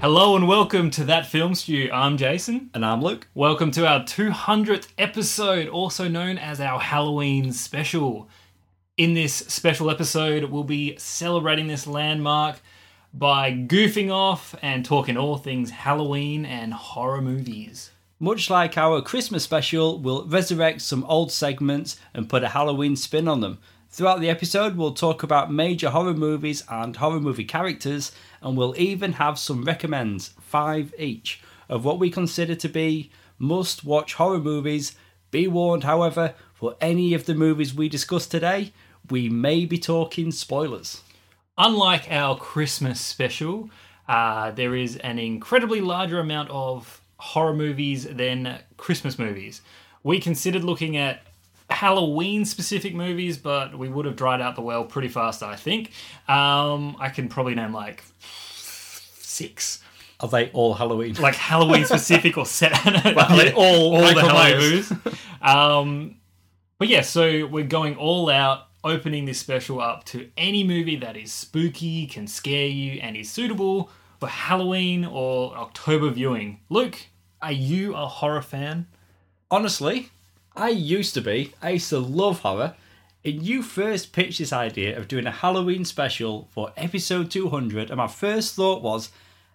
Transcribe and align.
Hello 0.00 0.36
and 0.36 0.46
welcome 0.46 0.90
to 0.92 1.02
That 1.02 1.26
Film 1.26 1.56
Stew. 1.56 1.90
I'm 1.92 2.16
Jason. 2.16 2.70
And 2.72 2.86
I'm 2.86 3.02
Luke. 3.02 3.26
Welcome 3.34 3.72
to 3.72 3.84
our 3.84 4.04
200th 4.04 4.86
episode, 4.96 5.66
also 5.66 6.06
known 6.06 6.38
as 6.38 6.60
our 6.60 6.78
Halloween 6.78 7.52
special. 7.52 8.28
In 8.96 9.14
this 9.14 9.34
special 9.34 9.90
episode, 9.90 10.44
we'll 10.44 10.62
be 10.62 10.96
celebrating 10.98 11.66
this 11.66 11.84
landmark 11.88 12.60
by 13.12 13.50
goofing 13.50 14.12
off 14.12 14.54
and 14.62 14.84
talking 14.84 15.16
all 15.16 15.36
things 15.36 15.70
Halloween 15.70 16.46
and 16.46 16.72
horror 16.74 17.20
movies. 17.20 17.90
Much 18.20 18.48
like 18.50 18.78
our 18.78 19.02
Christmas 19.02 19.42
special, 19.42 19.98
we'll 19.98 20.24
resurrect 20.26 20.80
some 20.80 21.02
old 21.06 21.32
segments 21.32 21.98
and 22.14 22.28
put 22.28 22.44
a 22.44 22.50
Halloween 22.50 22.94
spin 22.94 23.26
on 23.26 23.40
them. 23.40 23.58
Throughout 23.90 24.20
the 24.20 24.28
episode, 24.28 24.76
we'll 24.76 24.92
talk 24.92 25.22
about 25.22 25.50
major 25.50 25.88
horror 25.90 26.12
movies 26.12 26.62
and 26.68 26.94
horror 26.94 27.20
movie 27.20 27.44
characters, 27.44 28.12
and 28.42 28.56
we'll 28.56 28.78
even 28.78 29.14
have 29.14 29.38
some 29.38 29.64
recommends, 29.64 30.34
five 30.40 30.92
each, 30.98 31.40
of 31.70 31.86
what 31.86 31.98
we 31.98 32.10
consider 32.10 32.54
to 32.54 32.68
be 32.68 33.10
must 33.38 33.84
watch 33.84 34.14
horror 34.14 34.40
movies. 34.40 34.94
Be 35.30 35.48
warned, 35.48 35.84
however, 35.84 36.34
for 36.52 36.76
any 36.82 37.14
of 37.14 37.24
the 37.24 37.34
movies 37.34 37.74
we 37.74 37.88
discuss 37.88 38.26
today, 38.26 38.72
we 39.08 39.30
may 39.30 39.64
be 39.64 39.78
talking 39.78 40.32
spoilers. 40.32 41.02
Unlike 41.56 42.10
our 42.10 42.36
Christmas 42.36 43.00
special, 43.00 43.70
uh, 44.06 44.50
there 44.50 44.76
is 44.76 44.96
an 44.98 45.18
incredibly 45.18 45.80
larger 45.80 46.20
amount 46.20 46.50
of 46.50 47.00
horror 47.16 47.54
movies 47.54 48.04
than 48.04 48.58
Christmas 48.76 49.18
movies. 49.18 49.62
We 50.02 50.20
considered 50.20 50.62
looking 50.62 50.96
at 50.96 51.22
Halloween 51.70 52.44
specific 52.44 52.94
movies, 52.94 53.36
but 53.38 53.76
we 53.78 53.88
would 53.88 54.06
have 54.06 54.16
dried 54.16 54.40
out 54.40 54.54
the 54.56 54.62
well 54.62 54.84
pretty 54.84 55.08
fast, 55.08 55.42
I 55.42 55.56
think. 55.56 55.90
Um, 56.28 56.96
I 56.98 57.10
can 57.10 57.28
probably 57.28 57.54
name 57.54 57.72
like 57.72 58.02
six. 58.20 59.82
Are 60.20 60.28
they 60.28 60.50
all 60.50 60.74
Halloween? 60.74 61.14
Like 61.14 61.36
Halloween 61.36 61.84
specific 61.84 62.36
or 62.36 62.46
set. 62.46 62.72
Well, 63.14 63.28
they 63.36 63.52
all 63.52 63.94
all 63.94 63.98
the 63.98 64.14
Michael 64.14 64.28
Halloween 64.28 64.58
Myers. 64.60 64.90
movies. 64.90 65.18
Um, 65.40 66.16
but 66.78 66.88
yeah, 66.88 67.02
so 67.02 67.46
we're 67.46 67.64
going 67.66 67.96
all 67.96 68.28
out, 68.30 68.66
opening 68.82 69.26
this 69.26 69.38
special 69.38 69.80
up 69.80 70.04
to 70.06 70.28
any 70.36 70.64
movie 70.64 70.96
that 70.96 71.16
is 71.16 71.32
spooky, 71.32 72.06
can 72.06 72.26
scare 72.26 72.66
you, 72.66 73.00
and 73.00 73.16
is 73.16 73.30
suitable 73.30 73.90
for 74.18 74.28
Halloween 74.28 75.04
or 75.04 75.56
October 75.56 76.10
viewing. 76.10 76.60
Luke, 76.68 76.98
are 77.40 77.52
you 77.52 77.94
a 77.94 78.06
horror 78.06 78.42
fan? 78.42 78.86
Honestly, 79.50 80.10
I 80.58 80.70
used 80.70 81.14
to 81.14 81.20
be. 81.20 81.54
I 81.62 81.70
used 81.70 81.88
to 81.90 81.98
love 81.98 82.40
horror. 82.40 82.74
And 83.24 83.42
you 83.42 83.62
first 83.62 84.12
pitched 84.12 84.38
this 84.38 84.52
idea 84.52 84.96
of 84.96 85.08
doing 85.08 85.26
a 85.26 85.30
Halloween 85.30 85.84
special 85.84 86.48
for 86.52 86.72
episode 86.76 87.30
200, 87.30 87.90
and 87.90 87.98
my 87.98 88.06
first 88.06 88.54
thought 88.54 88.82
was, 88.82 89.10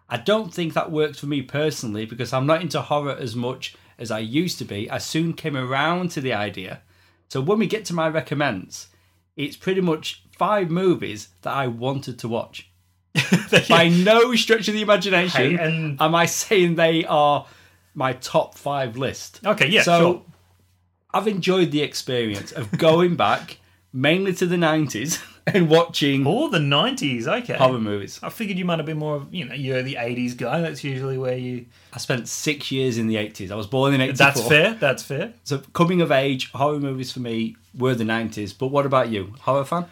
I 0.10 0.18
don't 0.18 0.54
think 0.54 0.74
that 0.74 0.92
works 0.92 1.20
for 1.20 1.28
me 1.28 1.42
personally 1.42 2.06
because 2.06 2.34
I'm 2.34 2.46
not 2.46 2.62
into 2.62 2.82
horror 2.82 3.16
as 3.18 3.36
much 3.36 3.76
as 3.98 4.12
I 4.12 4.20
used 4.20 4.58
to 4.60 4.66
be. 4.66 4.90
I 4.90 4.98
soon 4.98 5.34
came 5.34 5.56
around 5.56 6.12
to 6.12 6.22
the 6.22 6.34
idea. 6.34 6.82
So 7.30 7.42
when 7.42 7.58
we 7.58 7.68
get 7.68 7.86
to 7.86 7.94
my 7.94 8.10
recommends, 8.10 8.90
it's 9.36 9.58
pretty 9.58 9.82
much 9.82 10.24
five 10.38 10.70
movies 10.70 11.30
that 11.42 11.54
I 11.54 11.68
wanted 11.68 12.20
to 12.20 12.28
watch. 12.28 12.70
By 13.70 13.88
no 13.90 14.36
stretch 14.36 14.68
of 14.68 14.74
the 14.74 14.82
imagination 14.82 15.58
Hey, 15.58 15.64
and- 15.64 16.02
am 16.02 16.16
I 16.16 16.26
saying 16.26 16.76
they 16.76 17.06
are 17.06 17.46
my 17.96 18.14
top 18.14 18.56
five 18.58 18.98
list. 18.98 19.40
Okay, 19.46 19.68
yeah, 19.70 19.84
so 19.84 20.00
sure. 20.00 20.22
I've 21.14 21.28
enjoyed 21.28 21.72
the 21.72 21.82
experience 21.82 22.52
of 22.52 22.72
going 22.78 23.16
back 23.16 23.58
mainly 23.92 24.34
to 24.34 24.46
the 24.48 24.56
90s 24.56 25.24
and 25.48 25.70
watching 25.70 26.26
Or 26.26 26.50
the 26.50 26.58
90s, 26.58 27.28
okay. 27.28 27.54
horror 27.54 27.80
movies. 27.80 28.20
I 28.24 28.30
figured 28.30 28.58
you 28.58 28.66
might 28.66 28.80
have 28.80 28.86
been 28.86 28.98
more 28.98 29.18
of, 29.18 29.34
you 29.34 29.46
know, 29.46 29.54
you're 29.54 29.84
the 29.84 29.96
80s 29.96 30.36
guy. 30.36 30.62
That's 30.62 30.84
usually 30.84 31.18
where 31.18 31.38
you. 31.38 31.66
I 31.94 31.98
spent 32.00 32.28
six 32.28 32.72
years 32.72 32.98
in 32.98 33.08
the 33.08 33.16
80s. 33.16 33.52
I 33.52 33.56
was 33.56 33.68
born 33.68 33.94
in 33.94 34.02
84. 34.02 34.18
That's 34.18 34.48
fair. 34.48 34.74
That's 34.74 35.04
fair. 35.04 35.34
So 35.44 35.60
coming 35.74 36.02
of 36.02 36.12
age, 36.12 36.52
horror 36.54 36.80
movies 36.80 37.12
for 37.12 37.20
me 37.20 37.56
were 37.78 37.94
the 37.94 38.04
90s. 38.04 38.58
But 38.58 38.68
what 38.68 38.86
about 38.86 39.10
you? 39.10 39.36
Horror 39.42 39.66
fan? 39.66 39.86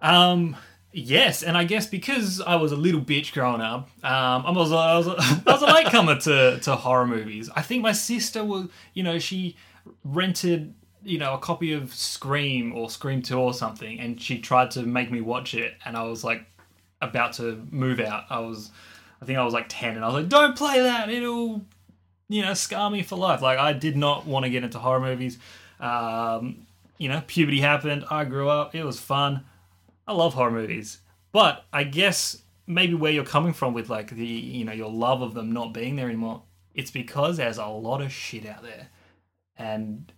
Um, 0.00 0.56
yes, 0.92 1.42
and 1.42 1.56
I 1.56 1.64
guess 1.64 1.86
because 1.86 2.40
I 2.40 2.56
was 2.56 2.72
a 2.72 2.76
little 2.76 3.00
bitch 3.00 3.32
growing 3.32 3.60
up, 3.60 3.88
um, 4.02 4.46
I 4.46 4.50
was 4.50 4.72
a, 4.72 4.76
I 4.76 4.96
was 4.96 5.06
a, 5.06 5.14
I 5.18 5.52
was 5.52 5.62
a 5.62 5.66
latecomer 5.66 6.18
to 6.20 6.58
to 6.60 6.76
horror 6.76 7.06
movies. 7.06 7.50
I 7.54 7.62
think 7.62 7.82
my 7.82 7.92
sister 7.92 8.42
was, 8.44 8.68
you 8.94 9.02
know, 9.02 9.18
she 9.18 9.56
rented 10.04 10.74
you 11.04 11.18
know 11.18 11.34
a 11.34 11.38
copy 11.38 11.72
of 11.72 11.92
Scream 11.94 12.72
or 12.74 12.90
Scream 12.90 13.22
Two 13.22 13.38
or 13.38 13.54
something, 13.54 14.00
and 14.00 14.20
she 14.20 14.38
tried 14.38 14.70
to 14.72 14.82
make 14.82 15.10
me 15.10 15.20
watch 15.20 15.54
it, 15.54 15.74
and 15.84 15.96
I 15.96 16.04
was 16.04 16.24
like 16.24 16.46
about 17.00 17.34
to 17.34 17.66
move 17.70 18.00
out. 18.00 18.24
I 18.30 18.38
was, 18.40 18.70
I 19.20 19.24
think 19.24 19.38
I 19.38 19.44
was 19.44 19.54
like 19.54 19.66
ten, 19.68 19.96
and 19.96 20.04
I 20.04 20.08
was 20.08 20.14
like, 20.14 20.28
don't 20.28 20.56
play 20.56 20.80
that. 20.80 21.10
It'll 21.10 21.62
you 22.32 22.42
know, 22.42 22.54
scar 22.54 22.90
me 22.90 23.02
for 23.02 23.16
life. 23.16 23.42
Like 23.42 23.58
I 23.58 23.72
did 23.72 23.96
not 23.96 24.26
want 24.26 24.44
to 24.44 24.50
get 24.50 24.64
into 24.64 24.78
horror 24.78 25.00
movies. 25.00 25.38
Um, 25.78 26.66
you 26.96 27.08
know, 27.08 27.22
puberty 27.26 27.60
happened. 27.60 28.04
I 28.10 28.24
grew 28.24 28.48
up. 28.48 28.74
It 28.74 28.84
was 28.84 28.98
fun. 28.98 29.44
I 30.06 30.14
love 30.14 30.34
horror 30.34 30.50
movies, 30.50 30.98
but 31.30 31.64
I 31.72 31.84
guess 31.84 32.42
maybe 32.66 32.94
where 32.94 33.12
you're 33.12 33.24
coming 33.24 33.52
from 33.52 33.74
with 33.74 33.90
like 33.90 34.10
the 34.10 34.26
you 34.26 34.64
know 34.64 34.72
your 34.72 34.90
love 34.90 35.20
of 35.22 35.34
them 35.34 35.52
not 35.52 35.74
being 35.74 35.96
there 35.96 36.06
anymore. 36.06 36.42
It's 36.74 36.90
because 36.90 37.36
there's 37.36 37.58
a 37.58 37.66
lot 37.66 38.00
of 38.00 38.10
shit 38.10 38.46
out 38.46 38.62
there, 38.62 38.88
and 39.56 40.12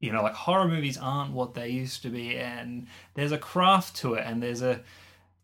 you 0.00 0.12
know, 0.12 0.22
like 0.22 0.34
horror 0.34 0.68
movies 0.68 0.98
aren't 0.98 1.32
what 1.32 1.54
they 1.54 1.68
used 1.68 2.02
to 2.02 2.10
be, 2.10 2.36
and 2.36 2.86
there's 3.14 3.32
a 3.32 3.38
craft 3.38 3.96
to 3.96 4.14
it, 4.14 4.24
and 4.26 4.42
there's 4.42 4.62
a 4.62 4.80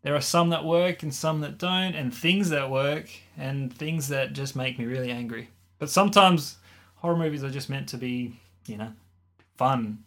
there 0.03 0.15
are 0.15 0.21
some 0.21 0.49
that 0.49 0.65
work 0.65 1.01
and 1.01 1.13
some 1.13 1.41
that 1.41 1.57
don't, 1.57 1.95
and 1.95 2.13
things 2.13 2.49
that 2.49 2.69
work 2.69 3.09
and 3.37 3.73
things 3.73 4.09
that 4.09 4.33
just 4.33 4.55
make 4.55 4.77
me 4.77 4.85
really 4.85 5.11
angry. 5.11 5.49
But 5.79 5.89
sometimes 5.89 6.57
horror 6.95 7.15
movies 7.15 7.43
are 7.43 7.49
just 7.49 7.69
meant 7.69 7.87
to 7.89 7.97
be, 7.97 8.35
you 8.67 8.77
know, 8.77 8.93
fun. 9.55 10.03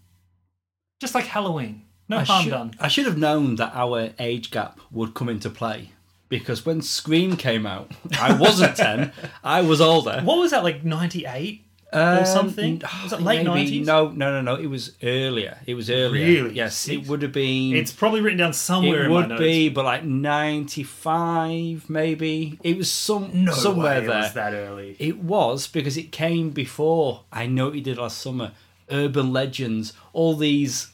Just 1.01 1.15
like 1.15 1.27
Halloween. 1.27 1.83
No 2.09 2.19
I 2.19 2.25
harm 2.25 2.45
should, 2.45 2.51
done. 2.51 2.75
I 2.79 2.89
should 2.89 3.07
have 3.07 3.19
known 3.19 3.57
that 3.57 3.75
our 3.75 4.11
age 4.19 4.51
gap 4.51 4.81
would 4.91 5.15
come 5.15 5.29
into 5.29 5.51
play. 5.51 5.91
Because 6.29 6.67
when 6.67 6.83
Scream 6.83 7.37
came 7.37 7.67
out, 7.67 7.93
I 8.21 8.37
wasn't 8.37 8.77
10, 8.77 9.13
I 9.45 9.63
was 9.63 9.81
older. 9.81 10.21
What 10.23 10.39
was 10.39 10.51
that, 10.51 10.65
like 10.65 10.85
98? 10.85 11.66
Um, 11.97 12.25
something? 12.27 12.83
Was 13.05 13.13
it 13.15 13.21
late 13.31 13.47
90s? 13.47 13.85
No, 13.87 14.09
no, 14.11 14.31
no, 14.31 14.41
no. 14.43 14.55
It 14.61 14.67
was 14.67 14.93
earlier. 15.03 15.59
It 15.67 15.75
was 15.75 15.89
earlier. 15.91 16.25
Really? 16.43 16.55
Yes, 16.55 16.89
it 16.89 17.07
would 17.09 17.23
have 17.23 17.33
been. 17.33 17.75
It's 17.75 17.93
probably 17.93 18.21
written 18.21 18.39
down 18.39 18.53
somewhere 18.53 19.03
it 19.03 19.07
in 19.07 19.13
my 19.13 19.27
would 19.27 19.39
be, 19.39 19.69
but 19.69 19.85
like 19.85 20.05
ninety-five, 20.05 21.89
maybe. 21.89 22.59
It 22.63 22.77
was 22.77 22.93
some 22.93 23.45
no 23.45 23.53
somewhere 23.53 24.01
way 24.01 24.07
there. 24.07 24.17
it 24.19 24.23
was 24.23 24.33
that 24.35 24.55
early. 24.55 24.97
It 24.99 25.19
was 25.19 25.67
because 25.67 25.97
it 25.97 26.13
came 26.13 26.51
before. 26.51 27.25
I 27.33 27.47
know 27.47 27.69
it 27.69 27.85
did 27.85 27.99
last 27.99 28.19
summer. 28.19 28.53
Urban 28.91 29.33
Legends, 29.33 29.93
all 30.13 30.37
these 30.37 30.93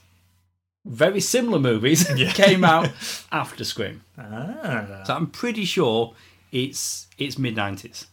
very 0.84 1.20
similar 1.20 1.58
movies 1.58 2.04
came 2.34 2.64
out 2.64 2.90
after 3.32 3.64
Scream. 3.64 4.02
Ah, 4.18 5.02
So 5.06 5.14
I'm 5.14 5.26
pretty 5.28 5.64
sure 5.64 6.14
it's 6.50 7.06
it's 7.18 7.38
mid 7.38 7.54
nineties. 7.56 8.06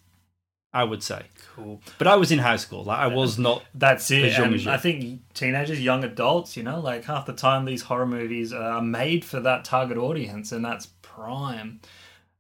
I 0.74 0.84
would 0.84 1.02
say, 1.02 1.24
cool. 1.64 1.82
but 1.98 2.08
I 2.08 2.16
was 2.16 2.32
in 2.32 2.40
high 2.40 2.58
school. 2.58 2.84
Like 2.84 3.00
I 3.00 3.08
was 3.08 3.38
not. 3.38 3.64
That's 3.74 4.10
it. 4.12 4.26
As 4.26 4.40
as. 4.40 4.68
I 4.68 4.78
think 4.78 5.22
teenagers, 5.34 5.82
young 5.82 6.04
adults, 6.04 6.58
you 6.58 6.64
know, 6.64 6.80
like 6.80 7.06
half 7.06 7.26
the 7.26 7.34
time 7.34 7.66
these 7.66 7.84
horror 7.84 8.06
movies 8.08 8.54
are 8.54 8.82
made 8.82 9.24
for 9.26 9.40
that 9.42 9.66
target 9.66 9.98
audience, 9.98 10.52
and 10.52 10.64
that's 10.64 10.88
prime. 11.02 11.82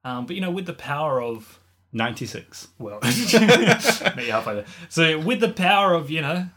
Um, 0.03 0.25
but 0.25 0.35
you 0.35 0.41
know, 0.41 0.51
with 0.51 0.65
the 0.65 0.73
power 0.73 1.21
of 1.21 1.59
96. 1.91 2.67
well, 2.77 2.99
maybe 3.03 4.29
halfway 4.29 4.55
there. 4.55 4.65
So 4.89 5.19
with 5.19 5.39
the 5.39 5.49
power 5.49 5.93
of 5.93 6.09
you 6.09 6.21
know 6.21 6.49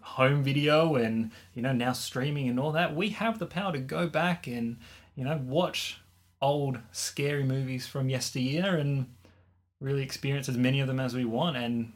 home 0.00 0.42
video 0.42 0.96
and 0.96 1.30
you 1.54 1.62
know 1.62 1.72
now 1.72 1.92
streaming 1.92 2.48
and 2.48 2.58
all 2.58 2.72
that, 2.72 2.94
we 2.94 3.10
have 3.10 3.38
the 3.38 3.46
power 3.46 3.72
to 3.72 3.78
go 3.78 4.06
back 4.06 4.46
and 4.46 4.78
you 5.14 5.24
know 5.24 5.40
watch 5.44 6.00
old 6.40 6.78
scary 6.90 7.44
movies 7.44 7.86
from 7.86 8.08
yesteryear 8.08 8.76
and 8.76 9.06
really 9.82 10.02
experience 10.02 10.48
as 10.48 10.56
many 10.56 10.80
of 10.80 10.86
them 10.86 11.00
as 11.00 11.14
we 11.14 11.24
want. 11.24 11.56
And 11.56 11.92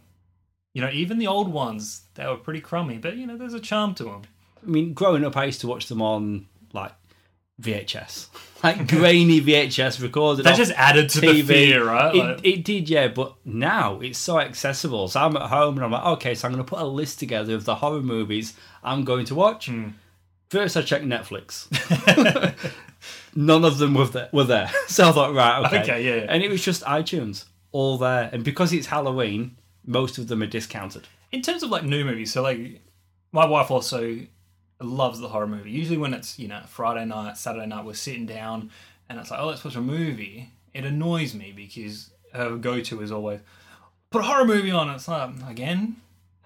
you 0.75 0.83
know, 0.83 0.91
even 0.91 1.19
the 1.19 1.27
old 1.27 1.49
ones, 1.49 2.03
they 2.15 2.27
were 2.27 2.37
pretty 2.37 2.61
crummy, 2.61 2.99
but 2.99 3.17
you 3.17 3.27
know, 3.27 3.37
there's 3.37 3.55
a 3.55 3.61
charm 3.61 3.94
to 3.94 4.05
them. 4.05 4.23
I 4.62 4.69
mean, 4.69 4.93
growing 4.93 5.25
up, 5.25 5.37
I 5.37 5.44
used 5.47 5.61
to 5.62 5.69
watch 5.69 5.87
them 5.87 6.03
on 6.03 6.47
like 6.73 6.93
VHS, 7.62 8.29
like 8.65 8.87
grainy 8.88 9.41
VHS 9.41 10.03
recorded. 10.03 10.44
That 10.44 10.56
just 10.56 10.73
added 10.73 11.09
to 11.11 11.21
the 11.21 11.29
TV. 11.29 11.47
fear, 11.47 11.85
right? 11.87 12.15
It, 12.15 12.19
Like- 12.19 12.41
it 12.44 12.65
did, 12.65 12.91
yeah. 12.91 13.09
But 13.09 13.35
now 13.47 14.00
it's 14.00 14.19
so 14.19 14.38
accessible. 14.41 15.09
So 15.09 15.21
I'm 15.21 15.37
at 15.37 15.49
home 15.49 15.77
and 15.77 15.85
I'm 15.85 15.93
like, 15.93 16.05
okay, 16.19 16.35
so 16.35 16.47
I'm 16.49 16.53
going 16.53 16.65
to 16.65 16.69
put 16.69 16.81
a 16.81 16.85
list 16.87 17.19
together 17.19 17.55
of 17.55 17.65
the 17.65 17.77
horror 17.77 18.03
movies 18.03 18.55
I'm 18.83 19.05
going 19.05 19.25
to 19.27 19.35
watch. 19.35 19.67
Hmm. 19.69 19.88
First, 20.50 20.77
I 20.77 20.83
checked 20.83 21.05
Netflix. 21.05 21.67
None 23.35 23.65
of 23.65 23.79
them 23.79 23.94
were 23.94 24.06
there. 24.06 24.29
Were 24.33 24.44
there. 24.44 24.71
So 24.88 25.09
I 25.09 25.12
thought, 25.12 25.35
right, 25.35 25.65
okay, 25.67 25.81
Okay, 25.83 26.05
yeah, 26.05 26.15
yeah. 26.23 26.27
And 26.29 26.43
it 26.43 26.49
was 26.50 26.65
just 26.65 26.83
iTunes, 26.85 27.44
all 27.76 27.99
there. 27.99 28.31
And 28.32 28.43
because 28.44 28.73
it's 28.73 28.87
Halloween, 28.87 29.56
most 29.84 30.19
of 30.19 30.28
them 30.28 30.43
are 30.43 30.46
discounted. 30.58 31.05
in 31.32 31.43
terms 31.43 31.62
of 31.62 31.70
like 31.70 31.84
new 31.84 32.05
movies, 32.05 32.32
so 32.32 32.43
like 32.43 32.81
my 33.32 33.44
wife 33.46 33.70
also 33.70 34.19
loves 34.81 35.19
the 35.20 35.28
horror 35.28 35.46
movie. 35.46 35.70
Usually 35.70 35.99
when 35.99 36.14
it's 36.14 36.38
you 36.38 36.49
know 36.49 36.62
Friday 36.69 37.05
night, 37.05 37.37
Saturday 37.37 37.67
night, 37.67 37.84
we're 37.84 37.94
sitting 37.94 38.26
down 38.26 38.70
and 39.08 39.19
it's 39.20 39.31
like, 39.31 39.40
oh, 39.40 39.46
let's 39.49 39.64
watch 39.64 39.76
a 39.76 39.81
movie. 39.81 40.50
It 40.75 40.84
annoys 40.84 41.34
me 41.34 41.52
because 41.55 42.11
her 42.32 42.56
go 42.56 42.81
to 42.81 43.00
is 43.02 43.11
always 43.12 43.40
put 44.11 44.20
a 44.20 44.25
horror 44.25 44.44
movie 44.44 44.70
on. 44.70 44.88
It's 44.90 45.08
like 45.08 45.31
again, 45.49 45.96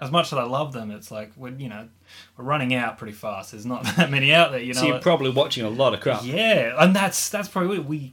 as 0.00 0.10
much 0.10 0.32
as 0.32 0.38
I 0.38 0.44
love 0.44 0.72
them, 0.72 0.90
it's 0.90 1.10
like 1.10 1.30
we're 1.36 1.52
you 1.56 1.68
know 1.68 1.88
we're 2.36 2.44
running 2.44 2.74
out 2.74 2.98
pretty 2.98 3.12
fast. 3.14 3.52
There's 3.52 3.66
not 3.66 3.84
that 3.96 4.10
many 4.10 4.32
out 4.32 4.50
there. 4.52 4.60
You 4.60 4.74
know, 4.74 4.80
So 4.80 4.86
you're 4.86 5.00
probably 5.00 5.30
watching 5.30 5.64
a 5.64 5.70
lot 5.70 5.94
of 5.94 6.00
crap. 6.00 6.22
yeah, 6.24 6.74
and 6.82 6.94
that's 6.94 7.28
that's 7.30 7.48
probably 7.48 7.78
what 7.78 7.86
we 7.88 8.12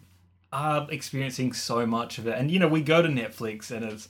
are 0.58 0.88
experiencing 0.92 1.54
so 1.54 1.86
much 1.86 2.18
of 2.18 2.28
it. 2.28 2.36
And 2.38 2.50
you 2.52 2.60
know, 2.60 2.68
we 2.68 2.82
go 2.82 3.02
to 3.02 3.08
Netflix 3.10 3.70
and 3.72 3.86
it's 3.86 4.10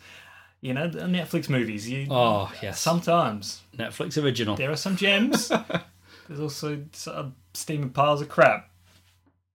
you 0.62 0.74
know 0.74 0.88
the 0.88 1.02
Netflix 1.02 1.50
movies. 1.50 1.90
You 1.90 2.08
Oh 2.10 2.52
yes, 2.62 2.80
sometimes 2.80 3.62
Netflix 3.78 4.22
original. 4.22 4.56
there 4.56 4.72
are 4.72 4.76
some 4.78 4.96
gems. 4.96 5.52
There's 6.28 6.40
also 6.42 6.84
some 6.92 7.36
steaming 7.54 7.90
piles 7.92 8.22
of 8.22 8.30
crap. 8.30 8.70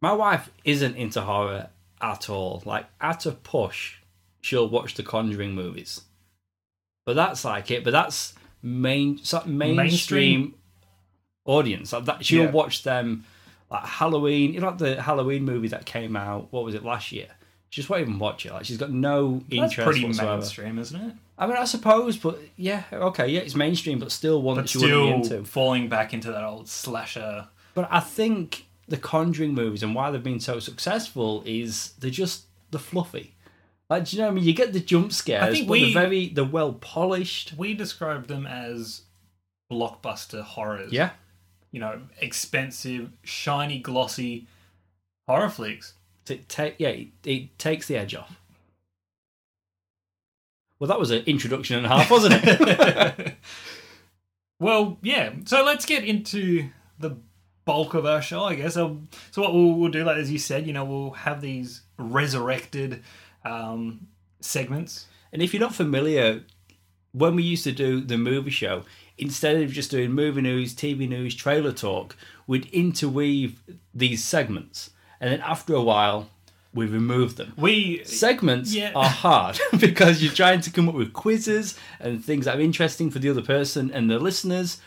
My 0.01 0.13
wife 0.13 0.51
isn't 0.65 0.97
into 0.97 1.21
horror 1.21 1.69
at 2.01 2.29
all. 2.31 2.63
Like 2.65 2.87
at 3.01 3.27
a 3.27 3.33
push, 3.33 3.97
she'll 4.41 4.69
watch 4.69 4.95
the 4.95 5.03
Conjuring 5.03 5.53
movies. 5.55 6.03
But 7.07 7.15
that's 7.17 7.45
like 7.45 7.71
it. 7.71 7.85
But 7.85 7.91
that's 7.93 8.35
main 8.63 9.19
so 9.19 9.43
mainstream, 9.45 9.77
Mainstream? 9.77 10.55
audience. 11.45 11.93
Like 11.93 12.05
that, 12.07 12.25
she'll 12.25 12.45
Yeah. 12.45 12.51
watch 12.51 12.83
them 12.85 13.25
like 13.73 13.85
Halloween. 13.87 14.53
You 14.55 14.61
know, 14.61 14.69
like 14.69 14.79
the 14.79 15.01
Halloween 15.03 15.45
movie 15.45 15.69
that 15.69 15.85
came 15.87 16.15
out. 16.17 16.49
What 16.53 16.65
was 16.65 16.75
it 16.75 16.85
last 16.85 17.11
year? 17.13 17.29
She 17.71 17.81
just 17.81 17.89
won't 17.89 18.03
even 18.03 18.19
watch 18.19 18.45
it. 18.47 18.53
Like 18.53 18.65
she's 18.67 18.77
got 18.77 18.91
no 18.91 19.43
interest. 19.51 19.77
That's 19.77 19.87
pretty 19.89 20.05
whatsoever. 20.07 20.33
mainstream, 20.37 20.79
isn't 20.79 21.01
it? 21.01 21.15
I 21.39 21.47
mean, 21.47 21.57
I 21.57 21.65
suppose, 21.65 22.17
but 22.19 22.39
yeah, 22.57 22.85
okay, 22.93 23.27
yeah, 23.29 23.41
it's 23.41 23.55
mainstream, 23.57 23.99
but 23.99 24.13
still 24.13 24.43
one 24.43 24.57
But 24.57 24.63
that 24.63 24.69
she 24.69 24.79
wouldn't 24.79 25.29
be 25.29 25.35
into. 25.35 25.45
falling 25.49 25.89
back 25.89 26.13
into 26.15 26.31
that 26.31 26.45
old 26.45 26.69
slasher. 26.69 27.49
But 27.75 27.89
I 27.91 28.01
think 28.01 28.67
the 28.87 28.99
Conjuring 28.99 29.55
movies 29.55 29.83
and 29.83 29.95
why 29.95 30.11
they've 30.11 30.23
been 30.23 30.39
so 30.41 30.59
successful 30.61 31.43
is 31.47 31.93
they're 31.99 32.11
just 32.11 32.45
the 32.71 32.79
fluffy. 32.79 33.35
Like, 33.89 34.05
do 34.05 34.17
you 34.17 34.23
know 34.23 34.29
what 34.29 34.33
I 34.33 34.35
mean? 34.37 34.45
You 34.45 34.53
get 34.53 34.73
the 34.75 34.81
jump 34.81 35.13
scares, 35.13 35.43
I 35.43 35.53
think 35.53 35.67
but 35.67 35.73
we- 35.73 35.93
they're 35.95 36.03
very 36.03 36.29
they're 36.29 36.45
well 36.45 36.75
polished. 36.75 37.55
We 37.57 37.73
describe 37.75 38.27
them 38.27 38.47
as 38.47 39.03
blockbuster 39.71 40.43
horrors. 40.43 40.93
Yeah, 40.93 41.11
You 41.73 41.81
know, 41.81 42.03
expensive, 42.21 43.11
shiny, 43.25 43.81
glossy 43.81 44.47
horror 45.27 45.49
flicks. 45.49 45.95
it 46.29 46.49
take 46.49 46.77
yeah, 46.79 46.95
it, 47.25 47.59
takes 47.59 47.89
the 47.89 47.97
edge 47.97 48.15
off. 48.15 48.39
Well, 50.79 50.89
that 50.89 50.99
was 50.99 51.11
an 51.11 51.23
introduction 51.27 51.77
and 51.77 51.87
a 51.87 51.89
half, 51.89 52.11
wasn't 52.11 52.35
it? 52.43 53.37
well, 54.61 54.99
yeah. 55.03 55.33
So 55.45 55.65
let's 55.65 55.87
get 55.87 56.05
into 56.05 56.69
the 56.99 57.17
bulk 57.65 57.95
of 57.95 58.05
our 58.05 58.21
show, 58.21 58.43
I 58.45 58.57
guess. 58.57 58.75
So, 58.75 59.01
so 59.31 59.43
what 59.43 59.55
we'll, 59.55 59.75
we'll 59.75 59.91
do, 59.91 60.05
like 60.05 60.17
as 60.17 60.31
you 60.31 60.39
said, 60.39 60.67
you 60.67 60.73
know, 60.73 60.85
we'll 60.85 61.13
have 61.13 61.41
these 61.41 61.83
resurrected 61.99 63.03
um, 63.45 64.09
segments. 64.41 65.07
and 65.33 65.41
if 65.41 65.55
you're 65.55 65.61
not 65.61 65.75
familiar, 65.75 66.43
when 67.13 67.37
we 67.37 67.43
used 67.43 67.65
to 67.65 67.73
do 67.73 68.01
the 68.01 68.19
movie 68.19 68.51
show, 68.51 68.85
instead 69.23 69.63
of 69.63 69.73
just 69.73 69.91
doing 69.91 70.13
movie 70.13 70.43
news, 70.43 70.75
TV 70.75 71.09
news, 71.09 71.35
trailer 71.35 71.73
talk, 71.73 72.17
we'd 72.47 72.67
interweave 72.67 73.61
these 73.95 74.23
segments, 74.25 74.91
and 75.21 75.31
then 75.33 75.41
after 75.41 75.75
a 75.75 75.83
while, 75.83 76.29
we 76.75 76.87
remove 76.87 77.37
them. 77.37 77.53
We 77.57 78.03
segments 78.05 78.75
Yeah. 78.75 78.93
are 78.95 79.05
hard 79.09 79.59
because 79.79 80.23
you're 80.23 80.33
trying 80.33 80.63
to 80.63 80.71
come 80.71 80.89
up 80.89 80.95
with 80.95 81.13
quizzes 81.13 81.79
and 82.01 82.25
things 82.25 82.47
that 82.47 82.57
are 82.57 82.61
interesting 82.61 83.11
for 83.11 83.19
the 83.19 83.29
other 83.31 83.43
person 83.43 83.91
and 83.91 84.11
the 84.11 84.19
listeners. 84.19 84.81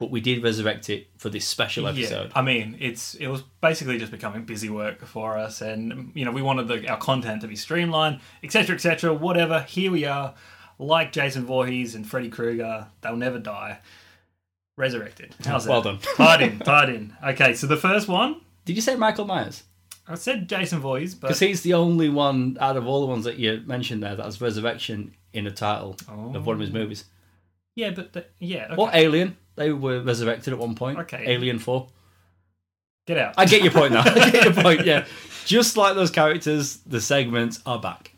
But 0.00 0.10
we 0.10 0.20
did 0.20 0.42
resurrect 0.42 0.90
it 0.90 1.06
for 1.16 1.30
this 1.30 1.46
special 1.46 1.86
episode. 1.86 2.26
Yeah, 2.26 2.38
I 2.38 2.42
mean, 2.42 2.76
it's 2.80 3.14
it 3.14 3.28
was 3.28 3.42
basically 3.62 3.96
just 3.96 4.10
becoming 4.10 4.44
busy 4.44 4.68
work 4.68 5.06
for 5.06 5.38
us, 5.38 5.62
and 5.62 6.10
you 6.14 6.24
know, 6.24 6.32
we 6.32 6.42
wanted 6.42 6.66
the, 6.68 6.86
our 6.90 6.98
content 6.98 7.40
to 7.42 7.48
be 7.48 7.56
streamlined, 7.56 8.20
etc., 8.42 8.74
etc. 8.74 9.14
Whatever. 9.14 9.60
Here 9.62 9.90
we 9.92 10.04
are, 10.04 10.34
like 10.78 11.12
Jason 11.12 11.44
Voorhees 11.44 11.94
and 11.94 12.06
Freddy 12.06 12.28
Krueger. 12.28 12.88
They'll 13.00 13.16
never 13.16 13.38
die. 13.38 13.80
Resurrected. 14.76 15.34
How's 15.44 15.64
that? 15.64 15.70
Well 15.70 15.82
done. 15.82 15.98
tied 16.16 16.42
in. 16.42 16.58
Tied 16.58 16.88
in. 16.88 17.16
Okay, 17.24 17.54
so 17.54 17.66
the 17.66 17.76
first 17.76 18.08
one, 18.08 18.40
Did 18.64 18.76
you 18.76 18.82
say 18.82 18.96
Michael 18.96 19.24
Myers? 19.24 19.62
I 20.06 20.16
said 20.16 20.48
Jason 20.48 20.80
Voorhees, 20.80 21.14
but 21.14 21.28
Because 21.28 21.40
he's 21.40 21.62
the 21.62 21.74
only 21.74 22.08
one 22.08 22.58
out 22.60 22.76
of 22.76 22.86
all 22.86 23.00
the 23.00 23.06
ones 23.06 23.24
that 23.24 23.38
you 23.38 23.62
mentioned 23.66 24.02
there 24.02 24.16
that 24.16 24.24
has 24.24 24.40
resurrection 24.40 25.14
in 25.32 25.44
the 25.44 25.50
title 25.50 25.96
of 26.08 26.46
one 26.46 26.54
of 26.54 26.60
his 26.60 26.70
oh. 26.70 26.74
movies. 26.74 27.04
yeah, 27.74 27.90
but 27.90 28.12
the, 28.12 28.26
yeah, 28.38 28.66
okay. 28.70 28.76
Or 28.76 28.90
Alien. 28.92 29.36
They 29.56 29.72
were 29.72 30.00
resurrected 30.00 30.52
at 30.52 30.58
one 30.58 30.74
point. 30.74 30.98
Okay. 30.98 31.22
Alien 31.26 31.60
4. 31.60 31.88
get 33.06 33.18
out. 33.18 33.34
I 33.38 33.46
get 33.46 33.62
your 33.62 33.70
point 33.70 33.92
now. 33.92 34.02
I 34.04 34.30
get 34.30 34.44
your 34.44 34.52
point, 34.52 34.84
yeah. 34.86 35.06
Just 35.44 35.76
like 35.76 35.94
those 35.94 36.10
characters, 36.10 36.78
the 36.78 37.00
segments 37.00 37.60
are 37.64 37.78
back. 37.78 38.12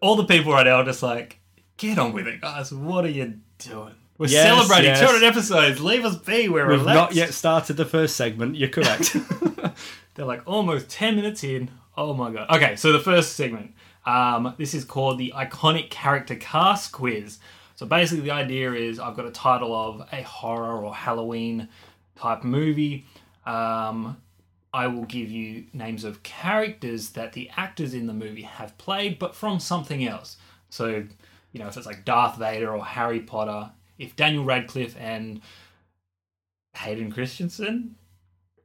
All 0.00 0.14
the 0.14 0.24
people 0.24 0.52
right 0.52 0.64
now 0.64 0.76
are 0.76 0.84
just 0.84 1.02
like, 1.02 1.39
get 1.80 1.98
on 1.98 2.12
with 2.12 2.26
it, 2.26 2.40
guys. 2.40 2.72
What 2.72 3.04
are 3.04 3.10
you 3.10 3.40
doing? 3.58 3.94
We're 4.18 4.26
Yes, 4.28 4.46
celebrating 4.48 4.90
yes. 4.90 5.00
200 5.00 5.26
episodes. 5.26 5.80
Leave 5.80 6.04
us 6.04 6.16
be. 6.16 6.48
We're 6.48 6.68
We've 6.68 6.80
relaxed. 6.80 6.94
not 6.94 7.14
yet 7.14 7.32
started 7.32 7.76
the 7.76 7.84
first 7.86 8.16
segment. 8.16 8.54
You're 8.56 8.68
correct. 8.68 9.16
They're 10.14 10.26
like 10.26 10.42
almost 10.46 10.90
10 10.90 11.16
minutes 11.16 11.42
in. 11.42 11.70
Oh 11.96 12.12
my 12.14 12.30
god. 12.30 12.50
Okay, 12.50 12.76
so 12.76 12.92
the 12.92 12.98
first 13.00 13.34
segment. 13.34 13.72
Um, 14.04 14.54
this 14.58 14.74
is 14.74 14.84
called 14.84 15.18
the 15.18 15.32
Iconic 15.36 15.90
Character 15.90 16.34
Cast 16.36 16.92
Quiz. 16.92 17.38
So 17.76 17.86
basically, 17.86 18.24
the 18.24 18.30
idea 18.32 18.72
is 18.74 18.98
I've 19.00 19.16
got 19.16 19.24
a 19.26 19.30
title 19.30 19.74
of 19.74 20.06
a 20.12 20.22
horror 20.22 20.84
or 20.84 20.94
Halloween 20.94 21.68
type 22.16 22.44
movie. 22.44 23.06
Um, 23.46 24.18
I 24.72 24.86
will 24.86 25.04
give 25.06 25.30
you 25.30 25.64
names 25.72 26.04
of 26.04 26.22
characters 26.22 27.10
that 27.10 27.32
the 27.32 27.50
actors 27.56 27.94
in 27.94 28.06
the 28.06 28.12
movie 28.12 28.42
have 28.42 28.76
played, 28.78 29.18
but 29.18 29.34
from 29.34 29.58
something 29.60 30.06
else. 30.06 30.36
So, 30.68 31.04
you 31.52 31.60
know, 31.60 31.68
if 31.68 31.76
it's 31.76 31.86
like 31.86 32.04
Darth 32.04 32.36
Vader 32.38 32.74
or 32.74 32.84
Harry 32.84 33.20
Potter, 33.20 33.70
if 33.98 34.16
Daniel 34.16 34.44
Radcliffe 34.44 34.96
and 34.98 35.40
Hayden 36.76 37.10
Christensen 37.10 37.96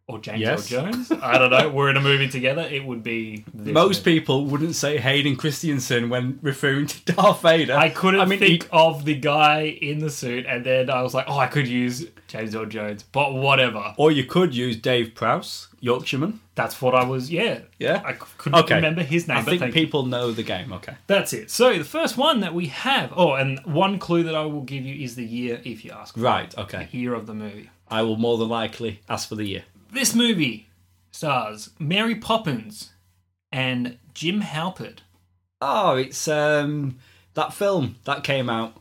or 0.07 0.19
James 0.19 0.39
Yes. 0.41 0.71
Earl 0.71 0.83
Jones, 0.91 1.11
I 1.11 1.37
don't 1.39 1.49
know, 1.49 1.69
were 1.69 1.89
in 1.89 1.97
a 1.97 2.01
movie 2.01 2.29
together, 2.29 2.61
it 2.61 2.85
would 2.85 3.01
be 3.01 3.43
this 3.53 3.73
Most 3.73 4.05
movie. 4.05 4.19
people 4.19 4.45
wouldn't 4.45 4.75
say 4.75 4.97
Hayden 4.99 5.35
Christensen 5.35 6.09
when 6.09 6.37
referring 6.43 6.85
to 6.85 7.13
Darth 7.13 7.41
Vader. 7.41 7.73
I 7.75 7.89
couldn't 7.89 8.19
I 8.21 8.25
mean, 8.25 8.37
think 8.37 8.69
of 8.71 9.03
the 9.05 9.15
guy 9.15 9.61
in 9.81 9.97
the 9.99 10.11
suit, 10.11 10.45
and 10.47 10.63
then 10.63 10.91
I 10.91 11.01
was 11.01 11.15
like, 11.15 11.25
oh, 11.27 11.39
I 11.39 11.47
could 11.47 11.67
use 11.67 12.05
James 12.27 12.53
Earl 12.55 12.67
Jones, 12.67 13.01
but 13.01 13.33
whatever. 13.33 13.95
or 13.97 14.11
you 14.11 14.25
could 14.25 14.53
use 14.55 14.75
Dave 14.77 15.15
Prowse, 15.15 15.69
Yorkshireman. 15.85 16.39
That's 16.55 16.81
what 16.81 16.95
I 16.95 17.03
was, 17.05 17.29
yeah. 17.31 17.59
Yeah? 17.77 18.01
I 18.03 18.13
couldn't 18.13 18.59
Okay. 18.59 18.75
remember 18.75 19.03
his 19.03 19.27
name, 19.27 19.37
I 19.37 19.41
but 19.41 19.49
think 19.51 19.59
thank 19.61 19.75
you. 19.75 19.81
people 19.85 20.05
know 20.05 20.31
the 20.31 20.41
game. 20.43 20.73
Okay. 20.73 20.95
That's 21.05 21.31
it. 21.31 21.51
So 21.51 21.77
the 21.77 21.83
first 21.83 22.17
one 22.17 22.39
that 22.39 22.53
we 22.55 22.67
have, 22.67 23.13
oh, 23.15 23.33
and 23.33 23.59
one 23.65 23.99
clue 23.99 24.23
that 24.23 24.33
I 24.35 24.45
will 24.45 24.63
give 24.63 24.83
you 24.83 25.03
is 25.03 25.15
the 25.15 25.23
year 25.25 25.61
if 25.63 25.85
you 25.85 25.91
ask. 25.91 26.17
Right. 26.17 26.51
it. 26.51 26.57
Okay. 26.59 26.87
The 26.91 26.97
year 26.97 27.13
of 27.13 27.27
the 27.27 27.33
movie. 27.35 27.69
I 27.87 28.01
will 28.01 28.17
more 28.17 28.37
than 28.39 28.49
likely 28.49 29.01
ask 29.07 29.29
for 29.29 29.35
the 29.35 29.45
year. 29.45 29.63
This 29.91 30.15
movie 30.15 30.67
stars 31.11 31.69
Mary 31.79 32.15
Poppins 32.15 32.91
and 33.51 33.97
Jim 34.13 34.41
Halpert. 34.41 34.99
Oh, 35.61 35.95
it's 35.95 36.27
um 36.27 36.97
that 37.35 37.53
film 37.53 37.97
that 38.05 38.23
came 38.23 38.49
out. 38.49 38.75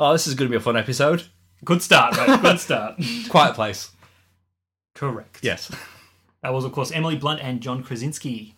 Oh, 0.00 0.12
this 0.12 0.26
is 0.26 0.34
going 0.34 0.48
to 0.48 0.50
be 0.50 0.56
a 0.56 0.60
fun 0.60 0.76
episode. 0.76 1.24
Good 1.64 1.80
start, 1.82 2.16
mate. 2.16 2.40
Good 2.42 2.58
start. 2.58 2.98
Quiet 3.28 3.54
Place. 3.54 3.90
Correct. 4.94 5.38
Yes. 5.42 5.70
That 6.42 6.52
was, 6.54 6.64
of 6.64 6.72
course, 6.72 6.90
Emily 6.90 7.16
Blunt 7.16 7.40
and 7.40 7.60
John 7.60 7.82
Krasinski. 7.82 8.54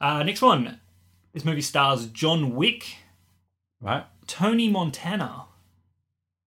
Uh, 0.00 0.22
next 0.22 0.42
one. 0.42 0.80
This 1.32 1.44
movie 1.44 1.62
stars 1.62 2.06
John 2.06 2.54
Wick, 2.54 2.96
Right. 3.80 4.04
Tony 4.26 4.68
Montana, 4.68 5.46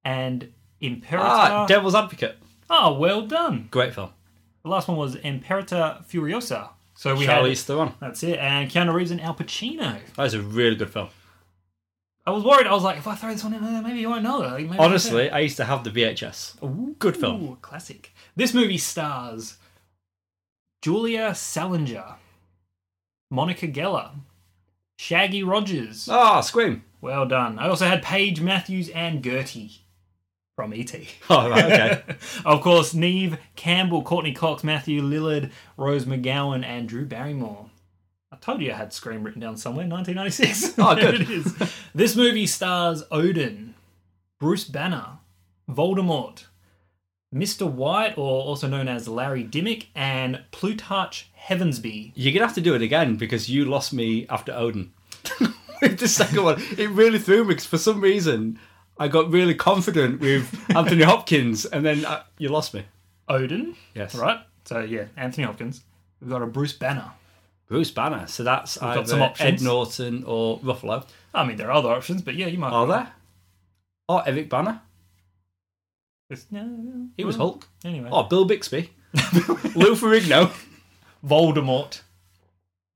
and 0.04 0.52
Imperator. 0.80 1.24
Ah, 1.26 1.66
Devil's 1.66 1.96
Advocate. 1.96 2.38
oh, 2.70 2.94
well 2.98 3.26
done. 3.26 3.68
Great 3.72 3.94
film. 3.94 4.12
The 4.64 4.70
last 4.70 4.88
one 4.88 4.98
was 4.98 5.16
Imperator 5.16 6.00
Furiosa. 6.08 6.70
So 6.96 7.16
we 7.16 7.26
Charlize 7.26 7.50
had 7.50 7.58
Theron. 7.58 7.94
that's 8.00 8.24
it, 8.24 8.40
and 8.40 8.70
Keanu 8.70 8.94
Reeves 8.94 9.12
and 9.12 9.20
Al 9.22 9.34
Pacino. 9.36 9.98
That 10.16 10.26
is 10.28 10.34
a 10.34 10.42
really 10.42 10.76
good 10.76 10.90
film. 10.92 11.10
I 12.26 12.32
was 12.32 12.44
worried. 12.44 12.66
I 12.68 12.74
was 12.74 12.84
like, 12.84 12.98
if 12.98 13.06
I 13.06 13.16
throw 13.16 13.32
this 13.32 13.44
one 13.44 13.54
in, 13.54 13.64
uh, 13.64 13.82
maybe 13.84 14.00
you 14.00 14.10
won't 14.10 14.24
know. 14.24 14.40
Like, 14.40 14.80
Honestly, 14.80 15.30
I 15.30 15.40
used 15.40 15.58
to 15.58 15.66
have 15.66 15.84
the 15.84 15.92
VHS. 15.92 16.64
Ooh, 16.64 16.96
Good 16.98 17.18
film. 17.18 17.58
classic. 17.62 18.14
This 18.36 18.54
movie 18.54 18.78
stars 18.80 19.58
Julia 20.86 21.34
Salinger, 21.34 22.18
Monica 23.32 23.68
Geller, 23.68 24.12
Shaggy 25.00 25.42
Rogers. 25.42 26.08
Ah, 26.08 26.42
Scream. 26.42 26.84
Well 27.02 27.26
done. 27.26 27.58
I 27.58 27.70
also 27.70 27.88
had 27.88 28.04
Paige 28.04 28.40
Matthews 28.40 28.90
and 28.90 29.24
Gertie 29.24 29.82
from 30.56 30.76
E.T. 30.76 31.10
Oh, 31.32 31.50
right, 31.50 31.66
okay. 31.66 32.16
of 32.46 32.62
course, 32.62 32.94
Neve 32.94 33.40
Campbell, 33.56 34.04
Courteney 34.04 34.34
Cox, 34.34 34.64
Matthew 34.64 35.02
Lillard, 35.02 35.50
Rose 35.76 36.06
McGowan, 36.06 36.64
and 36.64 36.88
Drew 36.88 37.08
Barrymore. 37.08 37.66
I 38.32 38.36
told 38.36 38.62
you 38.62 38.72
I 38.72 38.76
had 38.76 38.94
Scream 38.94 39.24
written 39.24 39.42
down 39.42 39.58
somewhere, 39.58 39.88
1996. 39.88 40.76
Oh, 40.78 40.94
good. 40.94 41.22
it 41.22 41.30
is. 41.32 41.52
This 41.96 42.16
movie 42.16 42.46
stars 42.46 43.02
Odin, 43.10 43.74
Bruce 44.40 44.66
Banner, 44.66 45.18
Voldemort, 45.68 46.44
Mr. 47.36 47.70
White, 47.70 48.18
or 48.18 48.44
also 48.44 48.68
known 48.68 48.88
as 48.88 49.08
Larry 49.10 49.44
Dimmick, 49.44 49.88
and 49.94 50.42
Plutarch 50.52 51.30
Heavensbee. 51.48 52.14
You're 52.16 52.32
going 52.32 52.42
to 52.42 52.48
have 52.48 52.56
to 52.56 52.62
do 52.62 52.74
it 52.74 52.82
again 52.82 53.18
because 53.18 53.50
you 53.50 53.66
lost 53.66 53.92
me 53.92 54.26
after 54.30 54.54
Odin. 54.54 54.94
with 55.82 56.00
the 56.00 56.08
second 56.08 56.44
one. 56.44 56.64
It 56.78 56.90
really 56.92 57.20
threw 57.20 57.44
me 57.44 57.50
because 57.50 57.66
for 57.66 57.78
some 57.78 58.00
reason 58.00 58.58
I 58.98 59.10
got 59.10 59.30
really 59.32 59.54
confident 59.54 60.22
with 60.22 60.50
Anthony 60.76 61.04
Hopkins, 61.04 61.66
and 61.66 61.86
then 61.86 62.06
uh, 62.06 62.24
you 62.38 62.50
lost 62.50 62.74
me. 62.74 62.86
Odin. 63.28 63.76
Yes. 63.94 64.16
Right. 64.16 64.40
So 64.64 64.80
yeah, 64.80 65.06
Anthony 65.18 65.46
Hopkins. 65.46 65.82
We've 66.22 66.30
got 66.30 66.42
a 66.42 66.48
Bruce 66.48 66.74
Banner. 66.74 67.12
Bruce 67.68 67.92
Banner. 67.92 68.28
So 68.28 68.44
that's 68.44 68.78
got 68.78 68.98
either 68.98 69.08
some 69.08 69.22
options. 69.22 69.62
Ed 69.62 69.66
Norton 69.66 70.24
or 70.26 70.60
Ruffalo. 70.60 71.06
I 71.34 71.44
mean, 71.44 71.58
there 71.58 71.68
are 71.68 71.74
other 71.74 71.90
options, 71.90 72.22
but 72.22 72.36
yeah, 72.36 72.48
you 72.48 72.58
might. 72.58 72.72
Are 72.72 72.88
there? 72.88 73.12
Or 74.08 74.24
Eric 74.26 74.50
Bana. 74.50 74.84
It's- 76.30 76.48
no, 76.52 77.08
He 77.18 77.24
was 77.24 77.36
Hulk. 77.36 77.68
Anyway. 77.84 78.10
Oh, 78.12 78.24
Bill 78.24 78.46
Bixby. 78.46 78.92
Lou 79.76 79.96
Ferrigno. 79.96 80.52
Voldemort. 81.26 82.02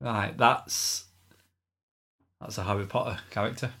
Right, 0.00 0.36
that's 0.36 1.04
that's 2.40 2.58
a 2.58 2.62
Harry 2.64 2.86
Potter 2.86 3.18
character. 3.30 3.72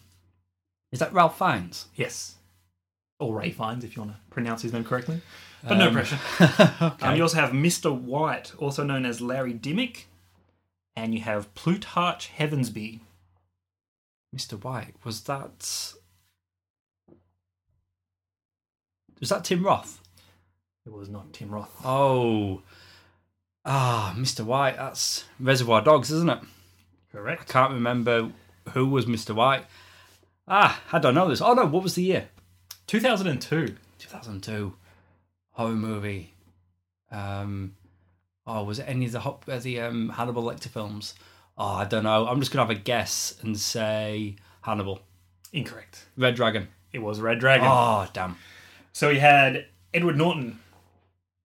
Is 0.92 0.98
that 0.98 1.12
Ralph 1.12 1.38
Fiennes? 1.38 1.86
Yes. 1.94 2.36
Or 3.18 3.34
Rafe 3.34 3.56
Fiennes, 3.56 3.84
if 3.84 3.96
you 3.96 4.02
want 4.02 4.12
to 4.14 4.18
pronounce 4.30 4.62
his 4.62 4.72
name 4.72 4.84
correctly. 4.84 5.20
But 5.66 5.76
no 5.78 5.88
Um, 5.88 5.94
pressure. 5.94 6.18
okay. 6.82 7.06
Um, 7.06 7.16
you 7.16 7.22
also 7.22 7.36
have 7.36 7.50
Mr. 7.50 7.94
White, 7.94 8.52
also 8.58 8.82
known 8.82 9.04
as 9.06 9.20
Larry 9.20 9.52
Dimmick. 9.54 10.06
And 10.96 11.14
you 11.14 11.20
have 11.20 11.54
Plutarch 11.54 12.30
Heavensbee. 12.36 13.00
Mr. 14.34 14.62
White 14.62 14.94
was 15.04 15.22
that? 15.22 15.94
Was 19.20 19.28
that 19.28 19.44
Tim 19.44 19.64
Roth? 19.64 20.00
It 20.86 20.92
was 20.92 21.08
not 21.08 21.32
Tim 21.32 21.50
Roth. 21.50 21.70
Oh, 21.84 22.62
ah, 23.64 24.14
Mr. 24.16 24.44
White. 24.44 24.76
That's 24.76 25.24
Reservoir 25.38 25.82
Dogs, 25.82 26.10
isn't 26.10 26.30
it? 26.30 26.40
Correct. 27.12 27.42
I 27.42 27.52
can't 27.52 27.72
remember 27.74 28.32
who 28.70 28.86
was 28.88 29.06
Mr. 29.06 29.34
White. 29.34 29.64
Ah, 30.48 30.80
I 30.92 30.98
don't 30.98 31.14
know 31.14 31.28
this. 31.28 31.40
Oh 31.40 31.52
no, 31.54 31.66
what 31.66 31.82
was 31.82 31.94
the 31.94 32.02
year? 32.02 32.28
2002. 32.86 33.76
2002 33.98 34.74
horror 35.52 35.70
movie. 35.72 36.34
Um, 37.10 37.74
oh, 38.46 38.64
was 38.64 38.78
it 38.78 38.86
any 38.88 39.06
of 39.06 39.12
the 39.12 39.20
Hop- 39.20 39.44
uh, 39.48 39.58
the 39.58 39.80
um, 39.80 40.08
Hannibal 40.10 40.42
Lecter 40.42 40.68
films? 40.68 41.14
Oh, 41.58 41.74
I 41.74 41.84
don't 41.84 42.04
know. 42.04 42.26
I'm 42.26 42.40
just 42.40 42.52
gonna 42.52 42.66
have 42.66 42.76
a 42.76 42.80
guess 42.80 43.34
and 43.42 43.58
say 43.58 44.36
Hannibal, 44.62 45.00
Incorrect. 45.52 46.06
Red 46.16 46.36
Dragon. 46.36 46.68
It 46.92 47.00
was 47.00 47.20
Red 47.20 47.38
Dragon. 47.38 47.66
Oh, 47.70 48.08
damn. 48.12 48.36
So 48.92 49.08
we 49.08 49.18
had 49.18 49.66
Edward 49.94 50.16
Norton, 50.16 50.60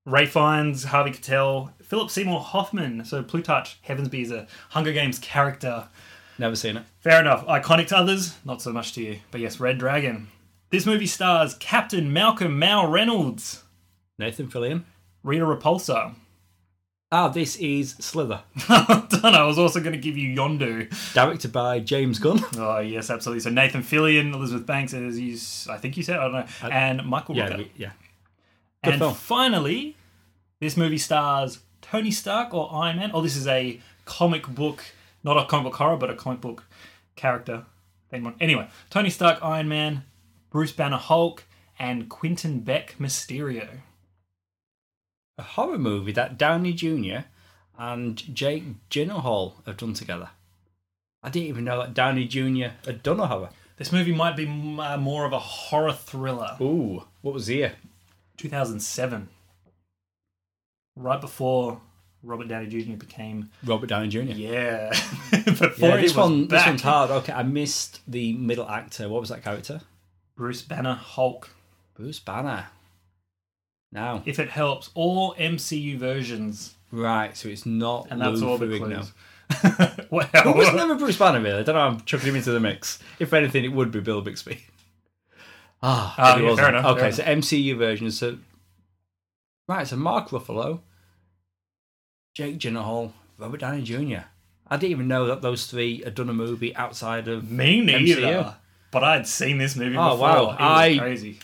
Rafe 0.06 0.32
Fiennes, 0.32 0.86
Harvey 0.86 1.12
Keitel, 1.12 1.72
Philip 1.82 2.10
Seymour 2.10 2.40
Hoffman. 2.40 3.06
So 3.06 3.24
Plutarch 3.24 3.82
Heavensbee 3.88 4.24
is 4.24 4.32
a 4.32 4.48
Hunger 4.70 4.94
Games 4.94 5.20
character. 5.20 5.88
Never 6.38 6.56
seen 6.56 6.78
it. 6.78 6.84
Fair 7.00 7.22
enough. 7.22 7.46
Iconic 7.46 7.88
to 7.88 7.98
others, 7.98 8.36
not 8.44 8.62
so 8.62 8.74
much 8.74 8.94
to 8.94 9.04
you. 9.04 9.20
But 9.32 9.42
yes, 9.42 9.60
Red 9.60 9.78
Dragon. 9.78 10.28
This 10.70 10.86
movie 10.86 11.08
stars 11.08 11.54
Captain 11.56 12.12
Malcolm 12.12 12.60
Mal 12.60 12.88
Reynolds, 12.88 13.64
Nathan 14.20 14.48
Fillion. 14.48 14.84
Rita 15.24 15.46
Repulsa. 15.46 16.14
Ah, 17.12 17.28
this 17.30 17.56
is 17.58 17.92
Slither, 18.00 18.42
Done. 18.68 19.36
I 19.36 19.44
was 19.46 19.58
also 19.60 19.80
going 19.80 19.94
to 19.94 20.00
give 20.00 20.18
you 20.18 20.36
Yondu. 20.36 20.90
directed 21.14 21.52
by 21.54 21.80
James 21.80 22.20
Gunn. 22.20 22.40
Oh 22.58 22.80
yes, 22.80 23.10
absolutely. 23.10 23.42
So 23.42 23.52
Nathan 23.52 23.84
Fillion, 23.84 24.34
Elizabeth 24.34 24.66
Banks, 24.66 24.94
as 24.94 25.20
you, 25.20 25.34
s- 25.36 25.68
I 25.70 25.78
think 25.78 25.98
you 25.98 26.04
said, 26.04 26.18
I 26.18 26.24
don't 26.24 26.34
know, 26.34 26.70
and 26.70 27.06
Michael 27.06 27.36
yeah, 27.38 27.50
Rooker. 27.50 27.58
we- 27.60 27.72
yeah. 27.78 27.92
good 28.84 28.94
and 28.94 29.02
film. 29.02 29.14
finally, 29.14 29.96
this 30.60 30.76
movie 30.76 30.98
stars 30.98 31.60
Tony 31.82 32.12
Stark 32.12 32.54
or 32.54 32.74
Iron 32.74 32.98
Man. 32.98 33.12
Oh, 33.14 33.22
this 33.22 33.36
is 33.38 33.48
a 33.48 33.80
comic 34.06 34.48
book, 34.48 34.84
not 35.24 35.38
a 35.38 35.46
comic 35.46 35.66
book 35.72 35.76
horror, 35.76 35.98
but 35.98 36.10
a 36.10 36.16
comic 36.16 36.42
book 36.42 36.64
character. 37.16 37.66
Anyway, 38.42 38.68
Tony 38.90 39.10
Stark, 39.12 39.40
Iron 39.44 39.68
Man, 39.70 40.04
Bruce 40.50 40.72
Banner, 40.72 40.98
Hulk, 40.98 41.44
and 41.78 42.10
Quentin 42.10 42.62
Beck, 42.62 42.96
Mysterio. 43.00 43.68
A 45.38 45.44
horror 45.44 45.78
movie 45.78 46.12
that 46.14 46.38
Downey 46.38 46.74
Jr. 46.74 47.26
and 47.78 48.18
Jake 48.36 48.64
Gyllenhaal 48.90 49.54
have 49.66 49.78
done 49.78 49.94
together. 49.94 50.30
I 51.22 51.30
didn't 51.30 51.50
even 51.50 51.64
know 51.66 51.80
that 51.80 51.94
Downey 51.94 52.26
Jr. 52.26 52.68
had 52.86 53.04
done 53.04 53.20
a 53.20 53.28
horror. 53.28 53.50
This 53.78 53.92
movie 53.92 54.14
might 54.14 54.38
be 54.38 54.46
m- 54.48 54.80
uh, 54.80 54.96
more 54.98 55.26
of 55.26 55.34
a 55.34 55.40
horror 55.40 55.92
thriller. 55.92 56.56
Ooh, 56.62 57.04
what 57.22 57.34
was 57.34 57.48
the 57.48 57.56
year? 57.56 57.74
2007, 58.38 59.28
right 60.96 61.20
before 61.20 61.82
Robert 62.24 62.48
Downey 62.48 62.68
Jr. 62.68 62.96
became 62.96 63.50
Robert 63.66 63.88
Downey 63.88 64.08
Jr. 64.08 64.20
yeah. 64.22 64.90
before 65.46 65.90
Yeah, 65.90 65.98
this 65.98 66.16
was 66.16 66.18
one, 66.18 66.48
this 66.48 66.66
one's 66.66 66.82
hard. 66.82 67.12
Okay, 67.12 67.34
I 67.34 67.44
missed 67.44 68.00
the 68.08 68.34
middle 68.34 68.68
actor. 68.70 69.10
What 69.10 69.20
was 69.20 69.30
that 69.30 69.44
character? 69.44 69.82
Bruce 70.36 70.62
Banner, 70.62 70.94
Hulk. 70.96 71.50
Bruce 71.96 72.20
Banner. 72.20 72.68
Now, 73.96 74.22
If 74.26 74.40
it 74.40 74.50
helps, 74.50 74.90
all 74.94 75.34
MCU 75.36 75.98
versions, 75.98 76.76
right, 76.92 77.36
so 77.36 77.48
it's 77.50 77.66
not 77.66 78.08
and 78.12 78.22
that's 78.22 78.42
Lou 78.42 78.50
all 78.50 78.58
the 78.58 78.78
clues. 78.78 79.12
well, 80.12 80.30
It 80.34 80.56
was 80.56 80.74
never 80.74 80.96
Bruce 80.96 81.18
Banner, 81.18 81.40
really. 81.40 81.60
I 81.62 81.64
don't 81.64 81.76
know. 81.76 81.82
I'm 81.82 82.02
chucking 82.02 82.30
him 82.30 82.36
into 82.36 82.52
the 82.52 82.60
mix. 82.60 83.00
If 83.20 83.34
anything, 83.34 83.64
it 83.64 83.72
would 83.72 83.92
be 83.92 84.02
Bill 84.02 84.22
Bixby. 84.22 84.60
Ah, 85.88 86.16
but 86.18 86.42
yeah, 86.44 86.56
fair 86.56 86.70
enough, 86.70 86.86
Okay, 86.86 87.12
fair 87.12 87.12
so 87.12 87.24
MCU 87.24 87.78
version. 87.78 88.10
So, 88.10 88.38
right, 89.68 89.86
so 89.86 89.96
Mark 89.98 90.30
Ruffalo, 90.30 90.80
Jake 92.34 92.58
Gyllenhaal, 92.58 93.12
Robert 93.38 93.60
Downey 93.60 93.84
Jr. 93.84 94.26
I 94.68 94.78
didn't 94.78 94.92
even 94.92 95.08
know 95.08 95.28
that 95.28 95.44
those 95.44 95.68
three 95.68 96.02
had 96.04 96.16
done 96.16 96.30
a 96.30 96.34
movie 96.34 96.76
outside 96.76 97.28
of 97.28 97.52
me 97.52 97.82
neither. 97.82 98.22
MCU. 98.22 98.56
But 98.90 99.04
I'd 99.04 99.28
seen 99.28 99.60
this 99.60 99.76
movie 99.76 99.96
Oh, 99.98 100.12
before. 100.12 100.18
wow. 100.28 100.42
It 100.44 100.48
was 100.48 100.56
I- 100.60 100.98
crazy. 100.98 101.40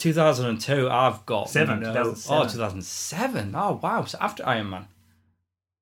2002. 0.00 0.88
I've 0.90 1.24
got 1.26 1.48
Seven, 1.48 1.80
no- 1.80 1.92
2007. 1.92 2.36
Oh, 2.38 2.48
2007. 2.48 3.54
Oh, 3.54 3.80
wow. 3.82 4.04
So 4.04 4.18
after 4.20 4.46
Iron 4.46 4.70
Man. 4.70 4.86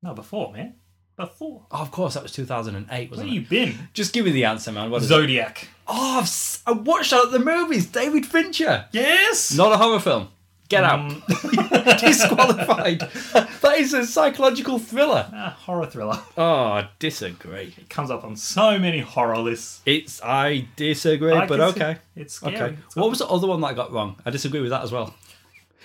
No, 0.03 0.15
before, 0.15 0.53
man. 0.53 0.75
Before. 1.17 1.67
Oh, 1.73 1.79
of 1.83 1.91
course, 1.91 2.15
that 2.15 2.23
was 2.23 2.31
2008, 2.33 3.11
Where 3.11 3.17
wasn't 3.17 3.31
you 3.31 3.41
it? 3.41 3.49
been? 3.49 3.89
Just 3.93 4.13
give 4.13 4.25
me 4.25 4.31
the 4.31 4.45
answer, 4.45 4.71
man. 4.71 4.91
What 4.91 4.99
is 4.99 5.05
it? 5.07 5.09
Zodiac. 5.09 5.67
Oh, 5.89 6.19
I've, 6.19 6.25
s- 6.25 6.63
I 6.67 6.71
watched 6.73 7.11
that 7.11 7.25
at 7.27 7.33
the 7.33 7.41
movies. 7.41 7.87
David 7.87 8.25
Fincher. 8.25 8.85
Yes. 8.93 9.57
Not 9.57 9.73
a 9.73 9.77
horror 9.79 9.99
film. 9.99 10.29
Get 10.69 10.85
out. 10.85 11.01
Mm, 11.11 12.01
Disqualified. 12.01 13.01
that 13.01 13.75
is 13.79 13.95
a 13.95 14.05
psychological 14.07 14.79
thriller. 14.79 15.27
ah, 15.33 15.57
horror 15.61 15.87
thriller. 15.87 16.21
Oh, 16.37 16.45
I 16.65 16.89
disagree. 16.99 17.75
It 17.79 17.89
comes 17.89 18.11
up 18.11 18.23
on 18.25 18.37
so 18.37 18.79
many 18.79 19.01
horror 19.01 19.39
lists. 19.39 19.81
It's 19.87 20.23
I 20.23 20.69
disagree, 20.77 21.33
I 21.33 21.47
but 21.47 21.61
okay. 21.61 21.99
It's 22.15 22.35
scary. 22.35 22.57
Okay. 22.57 22.77
It's 22.87 22.97
What 22.97 23.09
was 23.09 23.21
the 23.21 23.27
other 23.29 23.47
one 23.47 23.61
that 23.63 23.69
I 23.69 23.75
got 23.75 23.93
wrong? 23.93 24.17
I 24.27 24.31
disagree 24.31 24.61
with 24.61 24.71
that 24.71 24.83
as 24.83 24.93
well. 24.93 25.15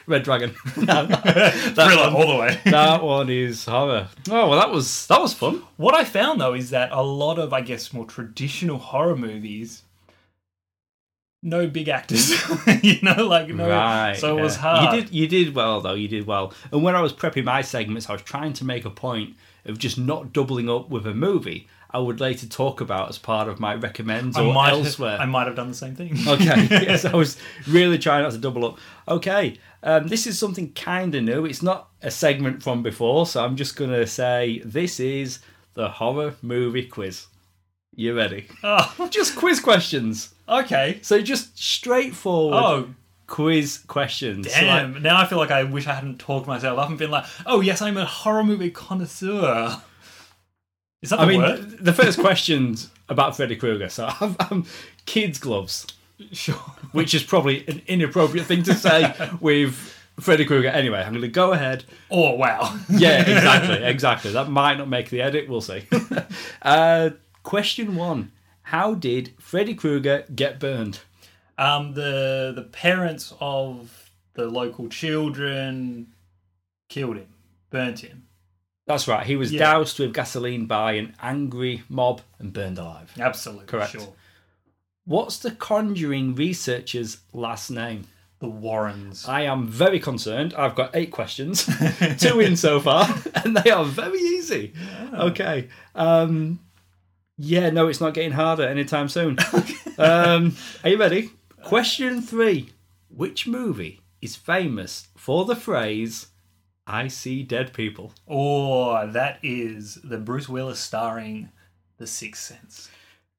Red 0.06 0.24
Dragon. 0.24 0.54
that, 0.76 1.54
thriller 1.76 2.14
one, 2.14 2.16
all 2.16 2.28
the 2.28 2.40
way. 2.42 2.60
that 2.66 3.02
one 3.02 3.30
is 3.30 3.64
horror. 3.66 4.10
Oh 4.30 4.50
well, 4.50 4.60
that 4.60 4.70
was 4.70 5.08
that 5.08 5.22
was 5.22 5.34
fun. 5.34 5.64
What 5.78 5.96
I 5.96 6.04
found 6.04 6.42
though 6.42 6.54
is 6.56 6.72
that 6.72 6.92
a 6.92 7.02
lot 7.02 7.40
of, 7.40 7.54
I 7.54 7.62
guess, 7.62 7.94
more 7.94 8.06
traditional 8.06 8.78
horror 8.80 9.16
movies, 9.16 9.84
no 11.44 11.68
big 11.68 11.90
actors. 11.90 12.32
you 12.82 13.00
know, 13.02 13.28
like 13.28 13.50
no. 13.50 13.70
Right. 13.70 14.16
so 14.18 14.38
it 14.38 14.42
was 14.42 14.56
hard. 14.56 14.96
You 14.96 15.02
did 15.02 15.14
you 15.14 15.28
did 15.28 15.54
well 15.54 15.82
though. 15.82 15.94
You 15.94 16.08
did 16.08 16.26
well. 16.26 16.54
And 16.72 16.84
when 16.84 16.96
I 16.96 17.02
was 17.02 17.14
prepping 17.14 17.44
my 17.44 17.62
segments, 17.62 18.10
I 18.10 18.14
was 18.14 18.22
trying 18.22 18.54
to 18.54 18.66
make 18.66 18.86
a 18.86 18.90
point 18.90 19.36
of 19.66 19.78
just 19.78 19.98
not 19.98 20.34
doubling 20.34 20.70
up 20.70 20.90
with 20.90 21.06
a 21.06 21.14
movie. 21.14 21.68
I 21.92 22.00
would 22.00 22.20
later 22.20 22.48
talk 22.48 22.82
about 22.82 23.10
as 23.10 23.20
part 23.20 23.48
of 23.48 23.60
my 23.60 23.76
recommends 23.76 24.36
or 24.36 24.52
might, 24.52 24.72
elsewhere. 24.72 25.20
I 25.20 25.26
might 25.26 25.46
have 25.46 25.56
done 25.56 25.68
the 25.68 25.76
same 25.76 25.96
thing. 25.96 26.18
Okay, 26.28 26.68
yes, 26.72 27.06
I 27.06 27.16
was 27.16 27.38
really 27.68 28.00
trying 28.00 28.24
not 28.24 28.32
to 28.32 28.40
double 28.40 28.66
up. 28.66 28.80
Okay, 29.08 29.60
um, 29.84 30.08
this 30.08 30.26
is 30.26 30.40
something 30.40 30.74
kind 30.74 31.14
of 31.14 31.24
new. 31.24 31.46
It's 31.46 31.62
not 31.62 31.90
a 32.02 32.10
segment 32.10 32.64
from 32.64 32.82
before, 32.82 33.28
so 33.28 33.46
I'm 33.46 33.56
just 33.56 33.76
going 33.76 33.92
to 33.92 34.08
say 34.08 34.60
this 34.66 35.00
is 35.00 35.40
the 35.76 35.88
horror 35.88 36.34
movie 36.42 36.88
quiz. 36.88 37.28
You 37.96 38.16
ready? 38.16 38.48
oh, 38.64 39.08
Just 39.12 39.36
quiz 39.36 39.60
questions. 39.60 40.34
okay. 40.50 41.00
So 41.02 41.22
just 41.22 41.58
straightforward 41.58 42.56
Oh, 42.64 42.90
quiz 43.28 43.80
questions. 43.88 44.52
So, 44.52 44.62
like, 44.66 44.94
damn. 44.94 45.02
now 45.04 45.18
I 45.20 45.26
feel 45.26 45.38
like 45.38 45.52
I 45.52 45.64
wish 45.64 45.88
I 45.88 45.94
hadn't 45.94 46.20
talked 46.20 46.48
myself 46.48 46.80
up 46.80 46.90
and 46.90 46.98
been 46.98 47.12
like, 47.12 47.26
oh, 47.46 47.62
yes, 47.62 47.82
I'm 47.82 47.98
a 47.98 48.06
horror 48.06 48.44
movie 48.44 48.72
connoisseur. 48.72 49.82
Is 51.02 51.10
that 51.10 51.18
the 51.18 51.22
I 51.24 51.26
mean, 51.28 51.42
word? 51.42 51.78
the 51.86 51.94
first 51.94 52.20
question's 52.20 52.90
about 53.10 53.36
Freddy 53.36 53.56
Krueger. 53.56 53.90
So 53.90 54.10
I'm, 54.20 54.36
I'm 54.40 54.66
kids' 55.06 55.38
gloves, 55.38 55.86
Sure. 56.32 56.56
which 56.94 57.14
is 57.14 57.24
probably 57.24 57.68
an 57.68 57.82
inappropriate 57.88 58.46
thing 58.48 58.64
to 58.64 58.74
say 58.74 59.14
with 59.42 59.76
Freddy 60.20 60.46
Krueger. 60.46 60.70
Anyway, 60.70 61.00
I'm 61.02 61.12
going 61.12 61.22
to 61.22 61.28
go 61.28 61.52
ahead 61.52 61.84
Oh, 62.10 62.36
wow. 62.36 62.80
yeah, 62.90 63.20
exactly, 63.22 63.84
exactly. 63.84 64.32
That 64.32 64.50
might 64.50 64.78
not 64.78 64.88
make 64.88 65.10
the 65.10 65.22
edit. 65.22 65.50
We'll 65.50 65.62
see. 65.62 65.84
uh, 66.62 67.10
question 67.44 67.96
one: 67.96 68.32
How 68.64 68.94
did 68.96 69.34
Freddy 69.40 69.76
Krueger 69.76 70.26
get 70.34 70.60
burned? 70.60 71.00
Um, 71.58 71.94
the 71.94 72.52
the 72.56 72.64
parents 72.64 73.34
of 73.40 74.10
the 74.34 74.48
local 74.48 74.90
children 74.90 76.08
killed 76.90 77.18
him, 77.18 77.28
burnt 77.70 78.00
him. 78.00 78.28
That's 78.88 79.08
right. 79.08 79.26
He 79.26 79.36
was 79.36 79.52
Yeah. 79.54 79.60
doused 79.60 80.00
with 80.00 80.14
gasoline 80.14 80.66
by 80.66 80.94
an 80.94 81.16
angry 81.22 81.84
mob 81.88 82.22
and 82.40 82.52
burned 82.52 82.78
alive. 82.80 83.14
Absolutely. 83.20 83.68
Correct. 83.68 83.92
Sure. 83.94 84.14
What's 85.06 85.38
the 85.38 85.52
Conjuring 85.52 86.36
researcher's 86.36 87.18
last 87.34 87.70
name? 87.70 88.08
The 88.40 88.50
Warrens. 88.50 89.26
I 89.28 89.42
am 89.44 89.68
very 89.68 90.00
concerned. 90.02 90.54
I've 90.56 90.76
got 90.76 90.94
eight 90.96 91.12
questions, 91.12 91.66
two 92.18 92.42
in 92.42 92.58
so 92.58 92.82
far, 92.82 93.08
and 93.36 93.56
they 93.56 93.70
are 93.72 93.86
very 93.86 94.20
easy. 94.20 94.74
Okay. 95.14 95.70
Um, 95.96 96.60
yeah, 97.38 97.70
no, 97.70 97.88
it's 97.88 98.02
not 98.02 98.14
getting 98.14 98.32
harder 98.32 98.64
anytime 98.68 99.10
soon. 99.10 99.38
um, 99.98 100.56
are 100.84 100.90
you 100.90 100.98
ready? 100.98 101.32
Question 101.64 102.22
three 102.22 102.70
Which 103.10 103.48
movie 103.48 104.02
is 104.22 104.36
famous 104.36 105.08
for 105.18 105.46
the 105.46 105.56
phrase, 105.56 106.28
I 106.86 107.08
see 107.08 107.44
dead 107.44 107.74
people? 107.74 108.14
Or 108.26 109.06
that 109.08 109.40
is 109.44 110.00
the 110.04 110.18
Bruce 110.18 110.50
Willis 110.50 110.80
starring 110.80 111.50
The 111.98 112.08
Sixth 112.08 112.44
Sense. 112.44 112.90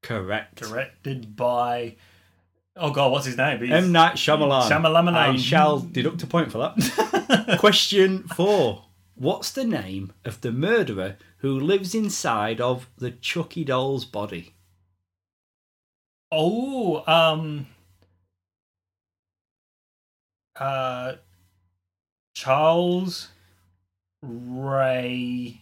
Correct. 0.01 0.55
Directed 0.55 1.35
by. 1.35 1.95
Oh 2.75 2.91
God, 2.91 3.11
what's 3.11 3.25
his 3.25 3.37
name? 3.37 3.59
He's- 3.61 3.71
M. 3.83 3.91
Night 3.91 4.15
Shyamalan. 4.15 4.69
Shyamalan. 4.69 5.13
I 5.13 5.37
shall 5.37 5.79
deduct 5.79 6.21
a 6.23 6.27
point 6.27 6.51
for 6.51 6.57
that. 6.59 7.57
Question 7.59 8.23
four. 8.23 8.84
What's 9.15 9.51
the 9.51 9.63
name 9.63 10.13
of 10.25 10.41
the 10.41 10.51
murderer 10.51 11.17
who 11.37 11.57
lives 11.59 11.95
inside 11.95 12.59
of 12.59 12.89
the 12.97 13.11
Chucky 13.11 13.63
doll's 13.63 14.05
body? 14.05 14.53
Oh, 16.31 17.03
um. 17.07 17.67
Uh. 20.55 21.13
Charles 22.35 23.29
Ray. 24.21 25.61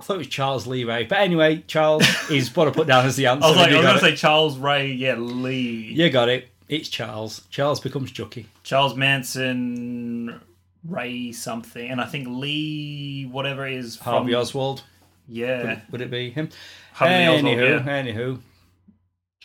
I 0.00 0.04
thought 0.04 0.14
it 0.14 0.18
was 0.18 0.26
Charles 0.28 0.66
Lee 0.66 0.84
Ray. 0.84 1.04
But 1.04 1.18
anyway, 1.18 1.64
Charles 1.66 2.04
is 2.30 2.54
what 2.54 2.68
I 2.68 2.70
put 2.70 2.86
down 2.86 3.06
as 3.06 3.16
the 3.16 3.26
answer. 3.26 3.46
I 3.46 3.48
was 3.48 3.56
like, 3.56 3.72
I 3.72 3.76
was 3.76 3.82
going 3.82 3.94
to 3.94 4.00
say 4.00 4.16
Charles 4.16 4.58
Ray, 4.58 4.92
yeah, 4.92 5.16
Lee. 5.16 5.92
you 5.92 6.10
got 6.10 6.28
it. 6.28 6.48
It's 6.68 6.88
Charles. 6.88 7.46
Charles 7.50 7.80
becomes 7.80 8.10
Chucky. 8.10 8.46
Charles 8.62 8.96
Manson, 8.96 10.40
Ray 10.88 11.32
something, 11.32 11.88
and 11.90 12.00
I 12.00 12.06
think 12.06 12.28
Lee, 12.28 13.24
whatever 13.30 13.66
is 13.66 13.96
from. 13.96 14.12
Harvey 14.12 14.34
Oswald. 14.34 14.82
Yeah, 15.28 15.80
Would 15.90 16.00
it 16.02 16.10
be 16.10 16.30
him? 16.30 16.50
Harvey 16.92 17.26
Oswald, 17.26 17.44
anywho, 17.56 17.84
yeah. 17.86 18.02
anywho. 18.02 18.40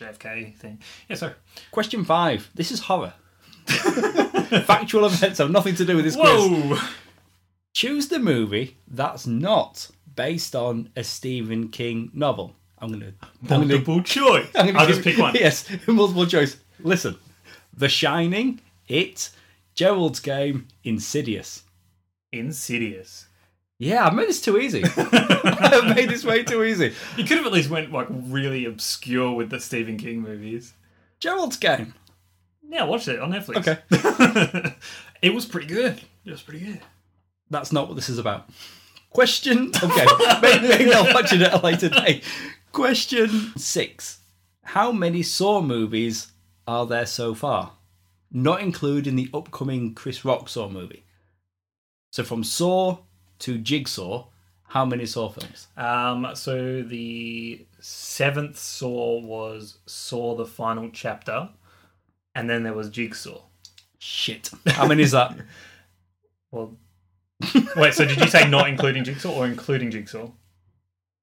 JFK 0.00 0.56
thing. 0.56 0.78
Yeah, 1.08 1.16
sir. 1.16 1.34
Question 1.70 2.04
five. 2.04 2.48
This 2.54 2.70
is 2.70 2.80
horror. 2.80 3.12
Factual 3.66 5.06
events 5.06 5.38
have 5.38 5.50
nothing 5.50 5.74
to 5.76 5.84
do 5.84 5.96
with 5.96 6.04
this 6.04 6.16
quiz. 6.16 6.28
Whoa! 6.30 6.78
Choose 7.74 8.08
the 8.08 8.18
movie 8.18 8.76
that's 8.88 9.26
not 9.26 9.90
based 10.14 10.54
on 10.54 10.90
a 10.96 11.02
Stephen 11.04 11.68
King 11.68 12.10
novel. 12.12 12.54
I'm 12.78 12.90
gonna. 12.92 13.12
I'm 13.22 13.30
gonna, 13.48 13.66
Multiple 13.66 14.02
choice. 14.02 14.46
I'm 14.54 14.66
gonna 14.66 14.78
I'll 14.78 14.86
give- 14.86 14.96
just 14.96 15.04
pick 15.06 15.18
one. 15.18 15.34
Yes, 15.38 15.68
multiple 15.86 16.26
choice. 16.26 16.56
Listen, 16.80 17.16
The 17.76 17.88
Shining, 17.88 18.60
It, 18.88 19.30
Gerald's 19.74 20.20
Game, 20.20 20.68
Insidious. 20.84 21.62
Insidious. 22.30 23.26
Yeah, 23.78 24.06
I've 24.06 24.14
made 24.14 24.28
this 24.28 24.40
too 24.40 24.58
easy. 24.58 24.84
I've 24.96 25.96
made 25.96 26.08
this 26.08 26.24
way 26.24 26.44
too 26.44 26.62
easy. 26.62 26.94
You 27.16 27.24
could 27.24 27.38
have 27.38 27.46
at 27.46 27.52
least 27.52 27.68
went 27.68 27.90
like 27.90 28.06
really 28.10 28.64
obscure 28.64 29.32
with 29.32 29.50
the 29.50 29.58
Stephen 29.58 29.96
King 29.96 30.20
movies. 30.20 30.74
Gerald's 31.18 31.56
Game. 31.56 31.94
Yeah, 32.68 32.84
watch 32.84 33.08
it 33.08 33.18
on 33.18 33.32
Netflix. 33.32 33.56
Okay. 33.56 34.74
it 35.22 35.34
was 35.34 35.46
pretty 35.46 35.66
good. 35.66 36.00
It 36.24 36.30
was 36.30 36.42
pretty 36.42 36.64
good. 36.64 36.80
That's 37.50 37.72
not 37.72 37.88
what 37.88 37.96
this 37.96 38.08
is 38.08 38.18
about. 38.18 38.48
Question. 39.10 39.72
Okay, 39.82 40.06
maybe, 40.42 40.68
maybe 40.68 40.94
I'll 40.94 41.12
watch 41.12 41.32
it 41.32 41.42
at 41.42 41.52
a 41.52 41.58
later 41.58 41.88
date. 41.88 42.24
Question 42.70 43.52
six: 43.56 44.20
How 44.62 44.90
many 44.90 45.22
Saw 45.22 45.60
movies 45.60 46.32
are 46.66 46.86
there 46.86 47.04
so 47.04 47.34
far? 47.34 47.72
Not 48.32 48.60
including 48.60 49.16
the 49.16 49.28
upcoming 49.34 49.94
Chris 49.94 50.24
Rock 50.24 50.48
Saw 50.48 50.68
movie. 50.68 51.04
So 52.12 52.24
from 52.24 52.44
Saw 52.44 52.98
to 53.40 53.58
Jigsaw, 53.58 54.26
how 54.68 54.84
many 54.84 55.04
Saw 55.06 55.28
films? 55.28 55.68
Um, 55.76 56.30
so 56.34 56.82
the 56.82 57.66
seventh 57.80 58.58
Saw 58.58 59.20
was 59.20 59.78
Saw 59.86 60.34
the 60.34 60.46
final 60.46 60.88
chapter, 60.92 61.50
and 62.34 62.48
then 62.48 62.62
there 62.62 62.72
was 62.72 62.88
Jigsaw. 62.88 63.42
Shit. 63.98 64.50
How 64.66 64.86
many 64.86 65.02
is 65.02 65.12
that? 65.12 65.36
Well, 66.50 66.76
wait. 67.76 67.94
So 67.94 68.04
did 68.04 68.20
you 68.20 68.26
say 68.26 68.46
not 68.46 68.68
including 68.68 69.04
Jigsaw 69.04 69.32
or 69.32 69.46
including 69.46 69.90
Jigsaw? 69.90 70.28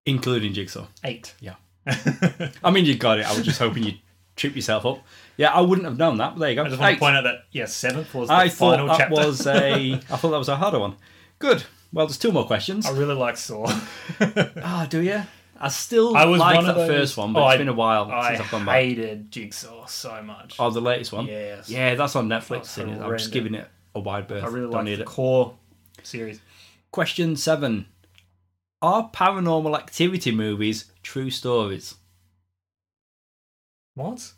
including 0.08 0.54
Jigsaw. 0.54 0.88
Eight. 1.04 1.36
Yeah. 1.40 1.54
I 2.64 2.72
mean, 2.72 2.86
you 2.86 2.96
got 2.96 3.20
it. 3.20 3.28
I 3.28 3.36
was 3.36 3.46
just 3.46 3.60
hoping 3.60 3.84
you'd 3.84 4.00
trip 4.40 4.56
yourself 4.56 4.86
up. 4.86 5.06
Yeah, 5.38 5.52
I 5.54 5.62
wouldn't 5.62 5.86
have 5.86 5.98
known 5.98 6.18
that. 6.18 6.34
But 6.34 6.40
there 6.40 6.50
you 6.50 6.56
go. 6.56 6.64
I 6.64 6.68
just 6.70 6.80
want 6.80 6.92
Eight. 6.92 6.96
to 6.96 7.00
point 7.00 7.16
out 7.16 7.24
that 7.26 7.46
yeah, 7.52 7.66
seventh 7.66 8.14
was 8.14 8.28
the 8.30 8.34
I 8.34 8.50
thought 8.50 8.88
that 8.88 8.98
chapter. 8.98 9.16
was 9.16 9.46
a. 9.48 9.94
I 9.94 9.98
thought 10.18 10.32
that 10.32 10.38
was 10.38 10.50
a 10.50 10.56
harder 10.56 10.80
one. 10.80 10.96
Good. 11.38 11.64
Well, 11.94 12.06
there's 12.06 12.18
two 12.18 12.32
more 12.32 12.46
questions. 12.46 12.86
I 12.86 12.92
really 12.92 13.16
like 13.16 13.38
Saw. 13.38 13.66
Ah, 14.62 14.86
do 14.90 15.02
you? 15.02 15.24
I 15.62 15.68
still 15.70 16.16
I 16.16 16.24
was 16.26 16.40
like 16.40 16.56
one 16.56 16.66
that 16.66 16.72
of 16.72 16.76
those- 16.78 16.88
first 16.90 17.18
one, 17.18 17.34
but 17.34 17.42
Oh, 17.42 17.48
it's 17.48 17.56
I- 17.56 17.58
been 17.58 17.68
a 17.68 17.74
while 17.74 18.10
I 18.12 18.30
since 18.36 18.46
I've 18.46 18.52
gone 18.52 18.66
back. 18.66 18.76
hated 18.76 19.32
Jigsaw 19.32 19.86
so 19.88 20.22
much. 20.24 20.56
Oh, 20.60 20.70
the 20.70 20.80
latest 20.82 21.12
one. 21.12 21.26
Yes. 21.26 21.70
Yeah, 21.70 21.96
that's 21.96 22.16
on 22.16 22.28
Netflix. 22.30 22.50
That's 22.50 22.78
isn't 22.78 22.90
it? 22.90 22.94
I'm 22.94 22.98
horrendous. 23.00 23.24
just 23.24 23.34
giving 23.34 23.56
it 23.56 23.68
a 23.96 24.00
wide 24.00 24.28
berth. 24.28 24.44
I 24.44 24.48
really 24.48 24.62
Don't 24.62 24.72
like 24.72 24.86
need 24.86 24.96
the 24.96 25.02
it. 25.02 25.08
core 25.08 25.56
series. 26.04 26.40
Question 26.92 27.36
seven: 27.36 27.88
Are 28.82 29.10
paranormal 29.12 29.78
activity 29.78 30.32
movies 30.32 30.92
true 31.04 31.30
stories? 31.30 31.96
What? 34.00 34.32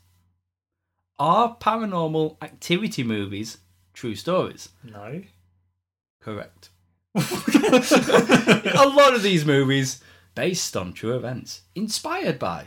Are 1.19 1.56
paranormal 1.60 2.38
activity 2.41 3.04
movies 3.04 3.60
true 3.93 4.15
stories? 4.15 4.69
No. 4.84 5.21
Correct. 6.19 6.69
a 7.15 8.91
lot 8.95 9.13
of 9.13 9.21
these 9.21 9.45
movies 9.45 10.02
based 10.34 10.76
on 10.76 10.93
true 10.93 11.15
events, 11.15 11.62
inspired 11.76 12.39
by, 12.39 12.65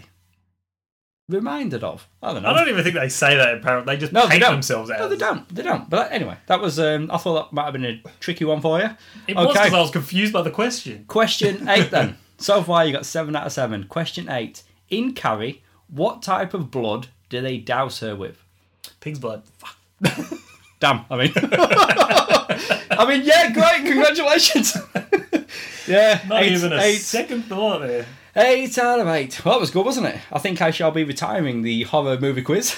reminded 1.29 1.83
of. 1.83 2.07
I 2.23 2.33
don't 2.33 2.43
know. 2.45 2.51
I 2.51 2.55
don't 2.59 2.69
even 2.69 2.85
think 2.85 2.95
they 2.95 3.09
say 3.09 3.37
that 3.37 3.55
in 3.55 3.61
Parrot. 3.63 3.87
They 3.87 3.97
just 3.97 4.13
No, 4.13 4.23
they 4.25 4.31
paint 4.33 4.43
don't. 4.43 4.53
themselves 4.53 4.89
as. 4.91 5.01
No, 5.01 5.09
they 5.09 5.17
don't. 5.17 5.49
They 5.53 5.63
don't. 5.63 5.91
But 5.91 6.13
anyway, 6.13 6.37
that 6.47 6.61
was. 6.61 6.79
Um, 6.79 7.11
I 7.11 7.17
thought 7.17 7.51
that 7.51 7.53
might 7.55 7.65
have 7.65 7.73
been 7.73 7.85
a 7.85 8.01
tricky 8.21 8.45
one 8.45 8.61
for 8.61 8.79
you. 8.79 8.91
It 9.27 9.35
was 9.35 9.47
Okay. 9.49 9.65
because 9.65 9.75
I 9.75 9.81
was 9.81 9.91
confused 9.91 10.33
by 10.33 10.43
the 10.43 10.51
question. 10.53 11.07
Question 11.09 11.69
eight. 11.69 11.91
Then 11.91 12.19
so 12.39 12.63
far 12.63 12.85
you 12.87 12.93
got 12.93 13.05
seven 13.07 13.35
out 13.35 13.47
of 13.47 13.53
seven. 13.53 13.85
Question 13.89 14.29
eight. 14.29 14.63
In 14.91 15.13
Carrie, 15.15 15.64
what 15.95 16.23
type 16.23 16.55
of 16.55 16.71
blood 16.71 17.09
do 17.29 17.41
they 17.41 17.57
douse 17.59 18.01
her 18.01 18.17
with? 18.17 18.43
Pig's 19.01 19.19
blood. 19.19 19.43
Fuck. 19.59 19.77
Damn. 20.81 21.05
I 21.09 21.17
mean. 21.17 21.33
I 22.91 23.07
mean, 23.09 23.23
yeah, 23.25 23.53
great. 23.53 23.87
Congratulations. 23.87 24.77
yeah. 25.87 26.21
Not 26.29 26.43
eight, 26.43 26.53
even 26.53 26.73
a 26.73 26.81
eight, 26.81 26.99
second 26.99 27.45
thought 27.45 27.81
there. 27.81 28.07
eight 28.37 28.77
out 28.79 29.01
of 29.01 29.09
eight. 29.09 29.45
Well, 29.45 29.55
that 29.55 29.61
was 29.61 29.71
good, 29.71 29.87
wasn't 29.87 30.09
it? 30.09 30.21
I 30.33 30.39
think 30.39 30.61
I 30.61 30.71
shall 30.71 30.91
be 30.91 31.05
retiring 31.05 31.63
the 31.63 31.85
horror 31.85 32.19
movie 32.19 32.43
quiz. 32.43 32.77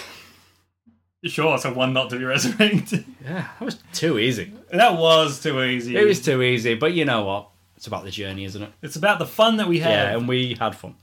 Sure, 1.24 1.58
so 1.58 1.72
one 1.72 1.92
not 1.92 2.10
to 2.10 2.18
be 2.18 2.24
resurrected. 2.24 3.04
Yeah, 3.24 3.48
that 3.58 3.64
was 3.64 3.78
too 3.92 4.18
easy. 4.18 4.52
that 4.70 4.96
was 4.96 5.40
too 5.40 5.60
easy. 5.62 5.96
It 5.96 6.06
was 6.06 6.22
too 6.22 6.42
easy, 6.42 6.74
but 6.74 6.92
you 6.92 7.04
know 7.04 7.24
what? 7.24 7.48
It's 7.76 7.86
about 7.88 8.04
the 8.04 8.10
journey, 8.10 8.44
isn't 8.44 8.62
it? 8.62 8.70
It's 8.82 8.96
about 8.96 9.18
the 9.18 9.26
fun 9.26 9.56
that 9.56 9.66
we 9.66 9.80
had. 9.80 9.90
Yeah, 9.90 10.16
and 10.16 10.28
we 10.28 10.54
had 10.54 10.76
fun. 10.76 10.94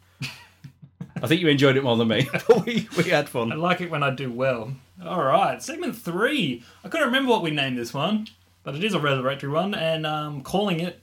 I 1.23 1.27
think 1.27 1.41
you 1.41 1.47
enjoyed 1.47 1.77
it 1.77 1.83
more 1.83 1.95
than 1.97 2.09
me, 2.09 2.27
we, 2.65 2.87
we 2.97 3.03
had 3.05 3.29
fun. 3.29 3.51
I 3.51 3.55
like 3.55 3.79
it 3.81 3.89
when 3.89 4.03
I 4.03 4.09
do 4.11 4.29
well. 4.31 4.73
All 5.03 5.23
right, 5.23 5.63
segment 5.63 5.95
three. 5.95 6.63
I 6.83 6.89
couldn't 6.89 7.07
remember 7.07 7.31
what 7.31 7.41
we 7.41 7.49
named 7.49 7.77
this 7.77 7.93
one, 7.93 8.27
but 8.63 8.75
it 8.75 8.83
is 8.83 8.93
a 8.93 8.99
resurrectory 8.99 9.51
one, 9.51 9.73
and 9.73 10.05
um, 10.05 10.41
calling 10.41 10.79
it 10.81 10.99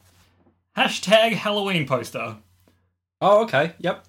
hashtag 0.76 1.32
Halloween 1.32 1.86
poster. 1.86 2.36
Oh, 3.20 3.42
okay. 3.44 3.72
Yep. 3.78 4.04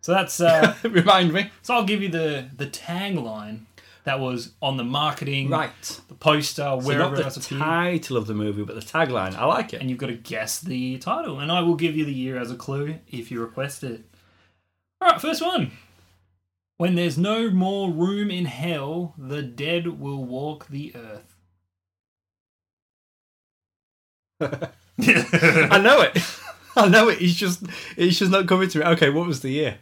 So 0.00 0.12
that's 0.12 0.40
uh, 0.40 0.74
Remind 0.84 1.32
me. 1.32 1.50
so 1.62 1.74
I'll 1.74 1.84
give 1.84 2.00
you 2.02 2.08
the 2.08 2.48
the 2.56 2.66
tagline 2.66 3.62
that 4.04 4.20
was 4.20 4.52
on 4.62 4.76
the 4.76 4.84
marketing, 4.84 5.48
Right. 5.50 6.00
the 6.06 6.14
poster, 6.14 6.62
So 6.62 6.76
wherever 6.76 7.10
not 7.10 7.16
the 7.16 7.24
else 7.24 7.48
title 7.48 8.16
of 8.16 8.28
the 8.28 8.34
movie, 8.34 8.62
but 8.62 8.76
the 8.76 8.80
tagline. 8.80 9.34
I 9.34 9.46
like 9.46 9.74
it. 9.74 9.80
and 9.80 9.90
you've 9.90 9.98
got 9.98 10.06
to 10.06 10.14
guess 10.14 10.60
the 10.60 10.98
title, 10.98 11.40
and 11.40 11.50
I 11.50 11.60
will 11.62 11.74
give 11.74 11.96
you 11.96 12.04
the 12.04 12.12
year 12.14 12.38
as 12.38 12.52
a 12.52 12.54
clue 12.56 13.00
if 13.08 13.32
you 13.32 13.40
request 13.40 13.82
it. 13.82 14.04
All 15.00 15.10
right, 15.10 15.20
first 15.20 15.42
one. 15.42 15.72
When 16.78 16.94
there's 16.94 17.16
no 17.16 17.50
more 17.50 17.90
room 17.90 18.30
in 18.30 18.44
hell, 18.44 19.14
the 19.16 19.42
dead 19.42 19.98
will 19.98 20.24
walk 20.24 20.68
the 20.68 20.94
earth. 20.94 21.36
I 24.40 25.78
know 25.78 26.02
it. 26.02 26.18
I 26.76 26.88
know 26.88 27.08
it. 27.08 27.18
He's 27.18 27.34
just 27.34 27.62
he's 27.96 28.18
just 28.18 28.30
not 28.30 28.46
coming 28.46 28.68
to 28.68 28.78
me. 28.78 28.84
Okay, 28.84 29.08
what 29.08 29.26
was 29.26 29.40
the 29.40 29.50
year? 29.50 29.78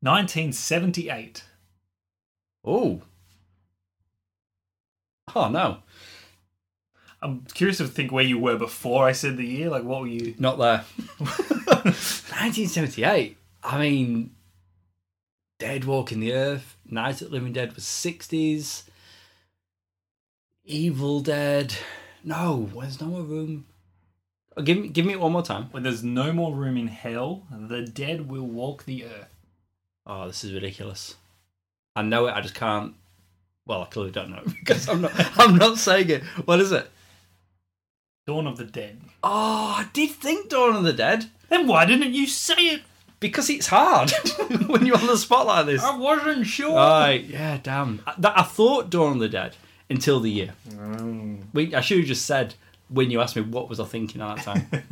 1978. 0.00 1.44
Oh. 2.64 3.02
Oh 5.34 5.48
no. 5.48 5.78
I'm 7.20 7.42
curious 7.54 7.78
to 7.78 7.86
think 7.86 8.12
where 8.12 8.24
you 8.24 8.38
were 8.38 8.56
before 8.56 9.06
I 9.06 9.12
said 9.12 9.36
the 9.38 9.46
year. 9.46 9.70
Like, 9.70 9.84
what 9.84 10.02
were 10.02 10.06
you? 10.06 10.34
Not 10.38 10.58
there. 10.58 10.84
1978. 11.18 13.36
I 13.62 13.78
mean, 13.78 14.33
Dead 15.64 15.86
Walking 15.86 16.20
the 16.20 16.34
Earth, 16.34 16.76
Night 16.90 17.22
of 17.22 17.30
the 17.30 17.36
Living 17.36 17.54
Dead 17.54 17.74
was 17.74 17.84
60s. 17.84 18.82
Evil 20.62 21.20
Dead. 21.20 21.74
No, 22.22 22.68
there's 22.78 23.00
no 23.00 23.06
more 23.06 23.22
room. 23.22 23.64
Oh, 24.58 24.62
give 24.62 24.76
me, 24.76 24.88
give 24.88 25.06
me 25.06 25.16
one 25.16 25.32
more 25.32 25.42
time. 25.42 25.68
When 25.70 25.82
there's 25.82 26.04
no 26.04 26.34
more 26.34 26.54
room 26.54 26.76
in 26.76 26.88
hell, 26.88 27.44
the 27.50 27.80
dead 27.80 28.28
will 28.28 28.46
walk 28.46 28.84
the 28.84 29.06
earth. 29.06 29.34
Oh, 30.06 30.26
this 30.26 30.44
is 30.44 30.52
ridiculous. 30.52 31.14
I 31.96 32.02
know 32.02 32.26
it. 32.26 32.32
I 32.32 32.42
just 32.42 32.54
can't. 32.54 32.92
Well, 33.64 33.80
I 33.80 33.86
clearly 33.86 34.10
don't 34.10 34.32
know 34.32 34.42
because 34.60 34.86
I'm 34.86 35.00
not. 35.00 35.12
I'm 35.38 35.56
not 35.56 35.78
saying 35.78 36.10
it. 36.10 36.24
What 36.44 36.60
is 36.60 36.72
it? 36.72 36.90
Dawn 38.26 38.46
of 38.46 38.58
the 38.58 38.64
Dead. 38.64 39.00
Oh, 39.22 39.76
I 39.78 39.88
did 39.94 40.10
think 40.10 40.50
Dawn 40.50 40.76
of 40.76 40.84
the 40.84 40.92
Dead 40.92 41.30
Then 41.48 41.66
why 41.66 41.86
didn't 41.86 42.12
you 42.12 42.26
say 42.26 42.66
it? 42.66 42.82
Because 43.24 43.48
it's 43.48 43.68
hard 43.68 44.10
when 44.66 44.84
you're 44.84 44.98
on 44.98 45.06
the 45.06 45.16
spot 45.16 45.46
like 45.46 45.64
this. 45.64 45.82
I 45.82 45.96
wasn't 45.96 46.46
sure. 46.46 46.76
Right, 46.76 47.24
yeah, 47.24 47.58
damn. 47.62 48.02
I, 48.06 48.12
that, 48.18 48.38
I 48.38 48.42
thought 48.42 48.90
Dawn 48.90 49.14
of 49.14 49.20
the 49.20 49.30
Dead 49.30 49.56
until 49.88 50.20
the 50.20 50.30
year. 50.30 50.52
Mm. 50.68 51.44
We, 51.54 51.74
I 51.74 51.80
should 51.80 52.00
have 52.00 52.06
just 52.06 52.26
said 52.26 52.54
when 52.90 53.10
you 53.10 53.22
asked 53.22 53.34
me 53.34 53.40
what 53.40 53.70
was 53.70 53.80
I 53.80 53.86
thinking 53.86 54.20
at 54.20 54.36
that 54.36 54.44
time. 54.44 54.66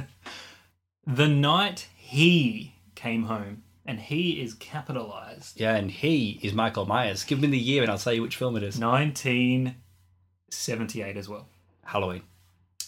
The 1.07 1.29
night 1.29 1.88
he 1.97 2.77
came 2.95 3.25
home, 3.25 3.64
and 3.85 3.99
he 3.99 4.40
is 4.40 4.55
capitalized. 4.55 5.61
yeah, 5.61 5.75
and 5.75 5.90
he 5.90 6.38
is 6.42 6.55
Michael 6.55 6.87
Myers. 6.87 7.25
Give 7.25 7.40
me 7.40 7.49
the 7.49 7.59
year 7.59 7.83
and 7.83 7.90
I'll 7.90 7.99
tell 7.99 8.12
you 8.14 8.23
which 8.23 8.37
film 8.37 8.57
it 8.57 8.62
is. 8.62 8.79
1978 8.79 11.16
as 11.16 11.29
well. 11.29 11.49
Halloween. 11.85 12.23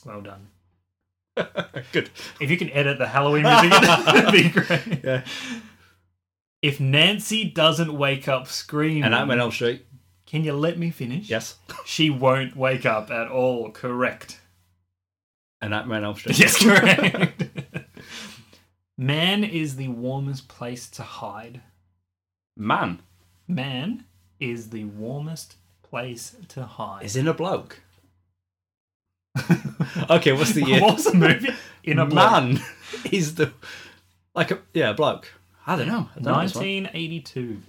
Well 0.07 0.21
done. 0.23 0.47
Good. 1.93 2.11
If 2.41 2.51
you 2.51 2.57
can 2.57 2.71
edit 2.71 2.99
the 2.99 3.07
Halloween 3.09 3.43
music, 3.43 3.71
that'd 3.71 4.33
be 4.33 4.49
great. 4.49 5.05
Yeah. 5.05 5.25
If 6.63 6.81
Nancy 6.81 7.45
doesn't 7.45 7.97
wake 7.97 8.27
up 8.29 8.47
screaming, 8.49 9.03
And 9.05 9.15
I'm 9.15 9.31
on 9.31 9.39
Elm 9.41 9.51
Street. 9.51 9.85
can 10.27 10.45
you 10.45 10.53
let 10.55 10.79
me 10.79 10.91
finish? 10.91 11.29
Yes. 11.29 11.57
She 11.85 12.09
won't 12.11 12.57
wake 12.57 12.87
up 12.87 13.11
at 13.11 13.29
all. 13.29 13.71
Correct. 13.71 14.41
And 15.61 15.75
I'm 15.75 15.91
on 15.93 16.05
Elm 16.05 16.15
Street. 16.17 16.39
Yes, 16.39 16.63
correct. 16.63 17.43
Man 18.99 19.43
is 19.45 19.77
the 19.77 19.89
warmest 19.89 20.47
place 20.49 20.89
to 20.91 21.03
hide. 21.03 21.61
Man 22.57 23.01
Man 23.49 24.05
is 24.39 24.71
the 24.71 24.85
warmest 24.85 25.57
place 25.83 26.37
to 26.49 26.65
hide. 26.65 27.05
is 27.05 27.17
in 27.17 27.27
a 27.29 27.35
bloke. 27.35 27.81
okay, 30.11 30.33
what's 30.33 30.53
the 30.53 30.65
year? 30.67 30.81
What's 30.81 31.05
the 31.05 31.15
movie? 31.15 31.51
In 31.83 31.99
a 31.99 32.07
man 32.07 32.61
is 33.11 33.35
the 33.37 33.53
like 34.35 34.51
a 34.51 34.59
yeah 34.73 34.91
a 34.91 34.95
bloke. 34.95 35.33
I 35.67 35.77
don't 35.77 35.89
know. 35.89 36.09
I 36.15 36.21
don't 36.21 36.25
know 36.25 36.43
this 36.43 36.55
one. 36.55 36.65
1982. 36.65 37.63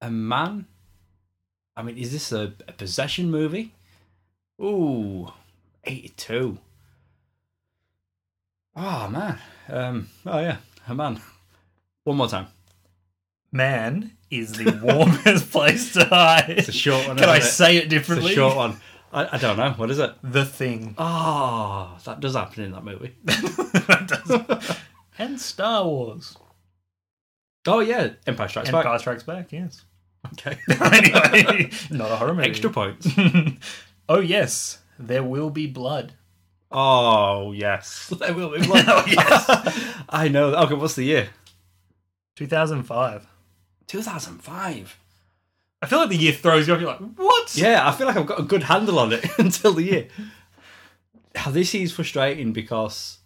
A 0.00 0.10
man. 0.10 0.66
I 1.76 1.82
mean, 1.82 1.96
is 1.96 2.12
this 2.12 2.32
a, 2.32 2.52
a 2.68 2.72
possession 2.72 3.30
movie? 3.30 3.72
Ooh, 4.60 5.32
82. 5.84 6.58
Oh 8.76 9.08
man. 9.08 9.38
Um. 9.68 10.08
Oh 10.26 10.38
yeah, 10.40 10.56
a 10.88 10.94
man. 10.94 11.20
One 12.04 12.16
more 12.16 12.28
time. 12.28 12.46
Man 13.52 14.12
is 14.30 14.52
the 14.54 14.78
warmest 14.82 15.50
place 15.52 15.92
to 15.92 16.04
hide. 16.06 16.46
It's 16.48 16.68
a 16.68 16.72
short 16.72 17.06
one. 17.06 17.18
Can 17.18 17.28
I 17.28 17.36
it? 17.36 17.42
say 17.42 17.76
it 17.76 17.84
It's 17.84 17.90
differently? 17.90 18.32
a 18.32 18.34
short 18.34 18.56
one. 18.56 18.76
I, 19.12 19.36
I 19.36 19.38
don't 19.38 19.56
know. 19.58 19.72
What 19.72 19.90
is 19.90 19.98
it? 19.98 20.14
The 20.22 20.44
Thing. 20.44 20.94
Oh, 20.96 21.96
that 22.04 22.20
does 22.20 22.34
happen 22.34 22.64
in 22.64 22.72
that 22.72 22.84
movie. 22.84 23.14
and 25.18 25.40
Star 25.40 25.84
Wars. 25.84 26.36
Oh 27.66 27.80
yeah, 27.80 28.10
Empire 28.26 28.48
Strikes 28.48 28.68
Empire 28.68 28.82
Back. 28.82 28.86
Empire 28.86 28.98
Strikes 28.98 29.22
Back, 29.22 29.52
yes. 29.52 29.84
Okay. 30.32 30.58
anyway, 30.80 31.70
not 31.90 32.10
a 32.10 32.16
horror 32.16 32.34
movie. 32.34 32.48
Extra 32.48 32.70
points. 32.70 33.06
oh, 34.08 34.20
yes. 34.20 34.78
There 34.98 35.22
will 35.22 35.50
be 35.50 35.66
blood. 35.66 36.14
Oh 36.74 37.52
yes, 37.52 38.08
there 38.18 38.32
will 38.32 38.50
be 38.50 38.66
blood. 38.66 38.84
Oh, 38.88 39.04
yes. 39.06 40.04
I 40.08 40.28
know. 40.28 40.54
Okay, 40.54 40.74
what's 40.74 40.94
the 40.94 41.04
year? 41.04 41.28
2005. 42.36 43.26
2005. 43.86 44.98
I 45.82 45.86
feel 45.86 45.98
like 45.98 46.10
the 46.10 46.16
year 46.16 46.32
throws 46.32 46.66
you 46.68 46.74
off. 46.74 46.80
You're 46.80 46.90
like, 46.90 47.00
what? 47.16 47.56
Yeah, 47.56 47.86
I 47.86 47.92
feel 47.92 48.06
like 48.06 48.16
I've 48.16 48.26
got 48.26 48.38
a 48.40 48.44
good 48.44 48.62
handle 48.62 48.98
on 49.00 49.12
it 49.12 49.26
until 49.38 49.72
the 49.74 49.82
year. 49.82 50.08
This 51.50 51.74
is 51.74 51.92
frustrating 51.92 52.52
because 52.52 53.18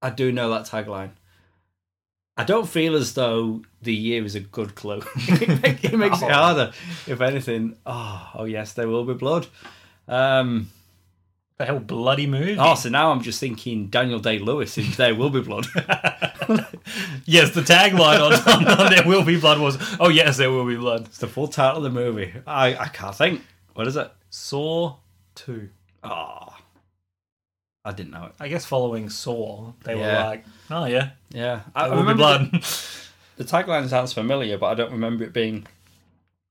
I 0.00 0.10
do 0.10 0.30
know 0.30 0.48
that 0.50 0.66
tagline. 0.66 1.10
I 2.36 2.44
don't 2.44 2.68
feel 2.68 2.94
as 2.94 3.14
though 3.14 3.62
the 3.82 3.92
year 3.94 4.24
is 4.24 4.36
a 4.36 4.40
good 4.40 4.76
clue. 4.76 5.02
it 5.16 5.48
make- 5.62 5.84
it 5.84 5.96
makes 5.98 6.22
it 6.22 6.24
Oh. 6.30 6.32
harder, 6.32 6.72
if 7.08 7.20
anything. 7.20 7.76
Oh, 7.84 8.30
oh 8.34 8.44
yes, 8.44 8.74
there 8.74 8.86
will 8.88 9.04
be 9.04 9.14
blood. 9.14 9.48
Um, 10.06 10.70
The 11.58 11.64
hell 11.66 11.80
bloody 11.80 12.26
movie. 12.28 12.56
oh, 12.58 12.76
so 12.76 12.88
now 12.88 13.10
I'm 13.10 13.20
just 13.20 13.40
thinking 13.40 13.88
Daniel 13.88 14.20
Day 14.20 14.38
Lewis 14.38 14.78
in 14.78 14.92
There 14.92 15.12
Will 15.14 15.28
Be 15.30 15.40
Blood. 15.40 15.66
yes, 17.24 17.50
the 17.52 17.62
tagline 17.62 18.20
on, 18.20 18.32
on, 18.32 18.80
on 18.80 18.90
There 18.92 19.04
Will 19.04 19.24
Be 19.24 19.40
Blood 19.40 19.58
was, 19.58 19.76
oh, 19.98 20.08
yes, 20.08 20.36
there 20.36 20.52
will 20.52 20.66
be 20.66 20.76
blood. 20.76 21.06
it's 21.06 21.18
the 21.18 21.26
full 21.26 21.48
title 21.48 21.78
of 21.78 21.82
the 21.82 21.90
movie. 21.90 22.32
I, 22.46 22.76
I 22.76 22.86
can't 22.88 23.14
think. 23.14 23.42
What 23.74 23.88
is 23.88 23.96
it? 23.96 24.08
Saw 24.30 24.96
2. 25.34 25.68
Oh, 26.04 26.54
I 27.84 27.92
didn't 27.92 28.12
know 28.12 28.26
it. 28.26 28.32
I 28.38 28.46
guess 28.46 28.64
following 28.64 29.10
Saw, 29.10 29.72
they 29.82 29.96
were 29.96 30.02
like, 30.02 30.44
oh, 30.70 30.84
yeah, 30.84 31.10
Yeah, 31.30 31.62
I, 31.74 31.88
there 31.88 31.92
I 31.92 31.96
will 31.96 32.02
be 32.04 32.10
remember 32.12 32.22
blood. 32.22 32.52
The, 32.52 32.92
the 33.38 33.44
tagline 33.44 33.88
sounds 33.88 34.12
familiar, 34.12 34.58
but 34.58 34.66
I 34.66 34.74
don't 34.74 34.92
remember 34.92 35.24
it 35.24 35.32
being 35.32 35.66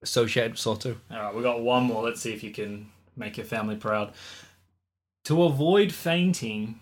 associated 0.02 0.52
with 0.52 0.60
Saw 0.60 0.76
2. 0.76 0.98
All 1.12 1.17
right, 1.17 1.34
we 1.34 1.41
got 1.43 1.62
one 1.62 1.84
more. 1.84 2.04
Let's 2.04 2.20
see 2.20 2.34
if 2.34 2.43
you 2.43 2.52
can 2.52 2.89
make 3.15 3.38
your 3.38 3.46
family 3.46 3.78
proud. 3.78 4.12
To 5.27 5.43
avoid 5.43 5.91
fainting, 5.91 6.79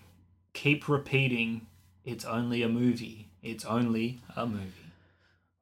keep 0.52 0.88
repeating, 0.88 1.66
it's 2.04 2.24
only 2.24 2.62
a 2.62 2.68
movie. 2.68 3.26
It's 3.42 3.64
only 3.64 4.20
a 4.36 4.46
movie. 4.46 4.92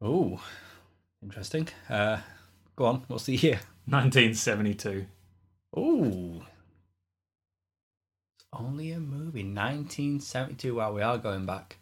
Oh, 0.02 0.42
interesting. 1.22 1.68
Uh, 1.88 2.18
go 2.76 2.84
on. 2.84 3.04
What's 3.08 3.24
the 3.24 3.36
year? 3.36 3.60
1972. 3.86 5.06
Oh, 5.74 6.42
it's 8.34 8.44
only 8.52 8.90
a 8.90 9.00
movie. 9.00 9.44
1972. 9.44 10.74
Wow, 10.74 10.92
we 10.92 11.00
are 11.00 11.16
going 11.16 11.46
back. 11.46 11.78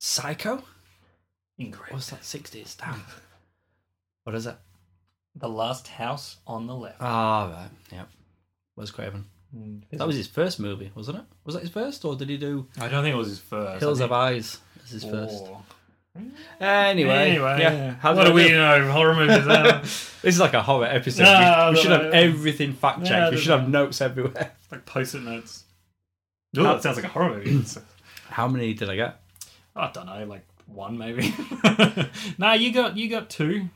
Psycho. 0.00 0.64
Incorrect. 1.56 1.94
What's 1.94 2.10
that? 2.10 2.20
60s. 2.20 2.76
Damn. 2.76 3.02
What 4.24 4.36
is 4.36 4.44
it? 4.44 4.58
The 5.34 5.48
Last 5.48 5.88
House 5.88 6.36
on 6.46 6.66
the 6.66 6.74
Left. 6.74 6.98
Ah, 7.00 7.46
right. 7.50 7.70
Yep. 7.90 8.08
Wes 8.80 8.90
Craven. 8.90 9.24
Mm, 9.56 9.82
That 9.92 10.06
was 10.06 10.16
his 10.16 10.26
first 10.28 10.58
movie, 10.60 10.90
wasn't 10.94 11.18
it? 11.18 11.24
Was 11.44 11.54
that 11.54 11.60
his 11.62 11.70
first, 11.70 12.04
or 12.04 12.16
did 12.16 12.28
he 12.28 12.36
do 12.36 12.66
I 12.78 12.88
don't 12.88 13.02
think 13.02 13.14
it 13.14 13.18
was 13.18 13.28
his 13.28 13.38
first. 13.38 13.80
Hills 13.80 14.00
I 14.00 14.04
of 14.04 14.10
think- 14.10 14.18
Eyes 14.18 14.58
as 14.84 14.90
his 14.90 15.04
first? 15.04 15.42
Oh. 15.46 15.62
Anyway, 16.60 17.10
Anyway, 17.12 17.56
yeah. 17.60 17.72
yeah. 17.72 17.94
How 17.94 18.14
what 18.14 18.26
do 18.26 18.32
we 18.32 18.46
I 18.46 18.48
do? 18.48 18.54
know? 18.84 18.92
Horror 18.92 19.14
movies. 19.14 20.06
This 20.22 20.34
is 20.34 20.40
like 20.40 20.52
a 20.54 20.62
horror 20.62 20.84
episode. 20.86 21.22
No, 21.22 21.68
we, 21.70 21.76
we 21.76 21.80
should 21.80 21.90
no, 21.90 22.02
have 22.02 22.12
everything 22.12 22.72
fact 22.74 22.98
checked. 23.06 23.10
No, 23.10 23.30
we 23.30 23.36
should 23.38 23.52
have 23.58 23.68
notes 23.68 24.00
everywhere. 24.02 24.52
like 24.70 24.84
post-it 24.84 25.22
notes. 25.22 25.64
Oh, 26.56 26.62
that 26.64 26.82
sounds 26.82 26.96
like 26.96 27.06
a 27.06 27.08
horror 27.08 27.36
movie. 27.38 27.64
How 28.28 28.46
many 28.48 28.74
did 28.74 28.90
I 28.90 28.96
get? 28.96 29.20
I 29.74 29.90
don't 29.92 30.06
know, 30.06 30.24
like 30.26 30.44
one 30.66 30.98
maybe. 30.98 31.32
no, 32.38 32.52
you 32.52 32.72
got 32.72 32.96
you 32.96 33.08
got 33.08 33.30
two. 33.30 33.68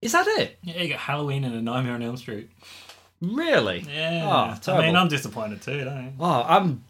Is 0.00 0.12
that 0.12 0.26
it? 0.28 0.58
Yeah, 0.62 0.82
you 0.82 0.88
got 0.90 0.98
Halloween 1.00 1.44
and 1.44 1.54
a 1.54 1.60
Nightmare 1.60 1.94
on 1.94 2.02
Elm 2.02 2.16
Street. 2.16 2.48
Really? 3.20 3.84
Yeah. 3.88 4.56
Oh, 4.66 4.72
I 4.72 4.86
mean, 4.86 4.96
I'm 4.96 5.08
disappointed 5.08 5.62
too, 5.62 5.84
don't 5.84 5.88
I? 5.88 6.12
Oh, 6.20 6.44
I'm 6.46 6.84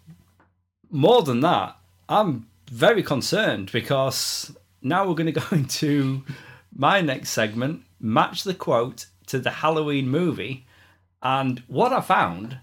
more 0.90 1.22
than 1.22 1.40
that. 1.40 1.76
I'm 2.08 2.46
very 2.70 3.02
concerned 3.02 3.70
because 3.72 4.54
now 4.82 5.06
we're 5.06 5.14
going 5.14 5.26
to 5.32 5.40
go 5.40 5.46
into 5.52 6.22
my 6.74 7.00
next 7.00 7.30
segment, 7.30 7.82
match 8.00 8.44
the 8.44 8.54
quote 8.54 9.06
to 9.28 9.38
the 9.38 9.50
Halloween 9.50 10.08
movie. 10.08 10.66
And 11.22 11.62
what 11.66 11.92
I 11.92 12.00
found, 12.00 12.58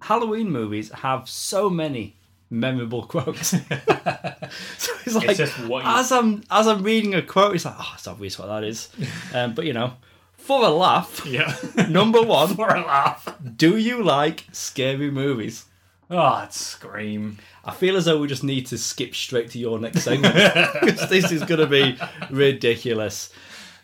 Halloween 0.00 0.50
movies 0.50 0.90
have 0.90 1.28
so 1.28 1.70
many 1.70 2.16
memorable 2.50 3.04
quotes. 3.04 3.48
so 4.78 4.92
it's 5.04 5.14
like 5.14 5.38
you- 5.38 5.80
as 5.84 6.12
I'm 6.12 6.42
as 6.50 6.66
I'm 6.66 6.82
reading 6.82 7.14
a 7.14 7.22
quote, 7.22 7.54
it's 7.54 7.64
like, 7.64 7.76
oh, 7.78 7.92
it's 7.94 8.06
obvious 8.06 8.38
what 8.38 8.48
that 8.48 8.64
is. 8.64 8.88
Um, 9.32 9.54
but 9.54 9.64
you 9.64 9.72
know, 9.72 9.94
for 10.42 10.64
a 10.64 10.70
laugh, 10.70 11.22
Yeah. 11.26 11.56
number 11.88 12.20
one, 12.38 12.54
For 12.54 12.68
a 12.74 12.80
laugh. 12.80 13.36
do 13.56 13.76
you 13.76 14.02
like 14.02 14.46
scary 14.52 15.10
movies? 15.10 15.66
Oh, 16.10 16.42
it's 16.44 16.60
Scream. 16.60 17.38
I 17.64 17.72
feel 17.72 17.96
as 17.96 18.04
though 18.04 18.18
we 18.20 18.26
just 18.28 18.44
need 18.44 18.66
to 18.66 18.76
skip 18.76 19.14
straight 19.14 19.50
to 19.52 19.58
your 19.58 19.78
next 19.78 20.02
segment 20.02 20.34
because 20.82 21.08
this 21.08 21.32
is 21.32 21.42
going 21.44 21.60
to 21.60 21.66
be 21.66 21.96
ridiculous. 22.30 23.32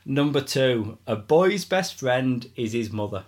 Number 0.04 0.40
two, 0.42 0.98
a 1.06 1.16
boy's 1.16 1.64
best 1.64 1.94
friend 1.98 2.50
is 2.56 2.72
his 2.72 2.90
mother. 2.92 3.24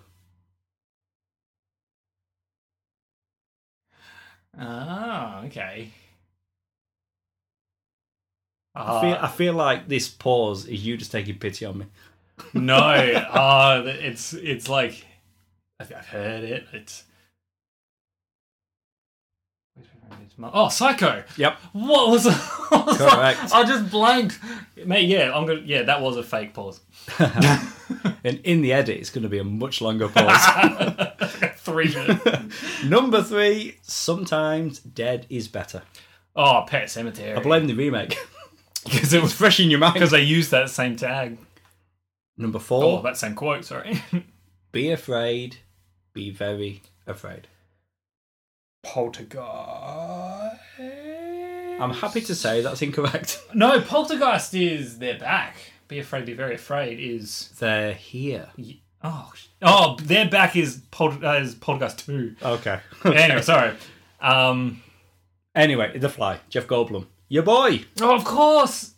Ah, 4.57 5.43
okay. 5.45 5.91
I 8.75 9.01
feel, 9.01 9.17
Ah, 9.19 9.25
I 9.25 9.27
feel 9.27 9.53
like 9.53 9.87
this 9.87 10.07
pause 10.09 10.65
is 10.65 10.85
you 10.85 10.97
just 10.97 11.11
taking 11.11 11.37
pity 11.37 11.65
on 11.65 11.79
me. 11.79 11.85
No, 12.53 12.75
uh, 12.75 13.83
it's 13.85 14.33
it's 14.33 14.69
like 14.69 15.05
I've 15.79 15.93
I've 15.93 16.07
heard 16.07 16.43
it. 16.43 16.65
It's 16.73 17.03
oh, 20.41 20.69
Psycho. 20.69 21.23
Yep. 21.37 21.57
What 21.73 22.09
was? 22.09 22.25
what 22.69 22.85
was 22.85 22.97
Correct. 22.97 23.39
I 23.53 23.63
just 23.63 23.89
blanked. 23.89 24.39
Mate, 24.85 25.07
yeah, 25.07 25.35
I'm 25.35 25.45
gonna. 25.45 25.61
Yeah, 25.61 25.83
that 25.83 26.01
was 26.01 26.17
a 26.17 26.23
fake 26.23 26.53
pause. 26.53 26.81
And 28.23 28.39
in 28.43 28.61
the 28.61 28.73
edit, 28.73 28.97
it's 28.97 29.09
going 29.09 29.23
to 29.23 29.29
be 29.29 29.39
a 29.39 29.43
much 29.43 29.81
longer 29.81 30.07
pause. 30.07 31.07
Three 31.57 31.93
minutes. 31.93 32.83
Number 32.83 33.23
three, 33.23 33.77
sometimes 33.81 34.79
dead 34.79 35.25
is 35.29 35.47
better. 35.47 35.81
Oh, 36.35 36.63
Pet 36.67 36.85
Sematary. 36.87 37.37
I 37.37 37.41
blame 37.41 37.67
the 37.67 37.73
remake. 37.73 38.17
because 38.83 39.13
it 39.13 39.21
was 39.21 39.33
Fresh 39.33 39.59
in 39.59 39.69
your 39.69 39.79
mind. 39.79 39.95
because 39.95 40.11
they 40.11 40.21
used 40.21 40.51
that 40.51 40.69
same 40.69 40.95
tag. 40.95 41.37
Number 42.41 42.57
Oh, 42.57 42.61
four, 42.61 43.01
that 43.03 43.17
same 43.17 43.35
quote. 43.35 43.63
Sorry. 43.65 44.01
be 44.71 44.91
afraid, 44.91 45.57
be 46.13 46.29
very 46.31 46.81
afraid. 47.07 47.47
Poltergeist. 48.83 49.41
I'm 51.79 51.91
happy 51.93 52.21
to 52.21 52.35
say 52.35 52.61
that's 52.61 52.81
incorrect. 52.81 53.41
No, 53.53 53.79
Poltergeist 53.81 54.53
is 54.53 54.97
they're 54.99 55.19
back. 55.19 55.55
Be 55.87 55.99
afraid, 55.99 56.25
be 56.25 56.33
very 56.33 56.55
afraid 56.55 56.99
is 56.99 57.49
They're 57.59 57.93
here. 57.93 58.47
oh 59.03 59.31
sh- 59.35 59.47
oh 59.61 59.97
their 60.01 60.29
back 60.29 60.55
is 60.55 60.81
Polter, 60.89 61.25
uh, 61.25 61.39
is 61.39 61.53
Poltergeist 61.55 62.05
two. 62.05 62.35
Okay. 62.41 62.79
Anyway, 63.05 63.41
sorry. 63.41 63.75
Um. 64.21 64.81
Anyway, 65.53 65.97
The 65.97 66.07
Fly, 66.07 66.39
Jeff 66.49 66.65
Goldblum. 66.65 67.07
Your 67.27 67.43
boy. 67.43 67.83
Oh, 67.99 68.15
of 68.15 68.23
course. 68.23 68.93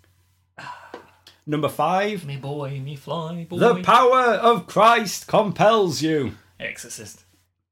Number 1.45 1.67
five, 1.69 2.25
Me 2.25 2.37
boy, 2.37 2.79
me 2.79 2.95
fly 2.95 3.45
boy. 3.49 3.57
the 3.57 3.81
power 3.83 4.21
of 4.35 4.65
Christ 4.67 5.27
compels 5.27 6.01
you. 6.01 6.35
Exorcist. 6.59 7.23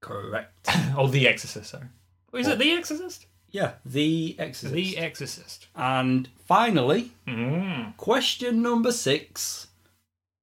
Correct. 0.01 0.67
Oh, 0.97 1.07
The 1.07 1.27
Exorcist. 1.27 1.69
Sorry. 1.71 1.87
Is 2.33 2.47
it 2.47 2.59
The 2.59 2.71
Exorcist? 2.73 3.27
Yeah, 3.49 3.73
The 3.85 4.35
Exorcist. 4.39 4.73
The 4.73 4.97
Exorcist. 4.97 5.67
and 5.75 6.27
finally, 6.45 7.11
Mm. 7.27 7.95
question 7.97 8.61
number 8.61 8.91
six. 8.91 9.67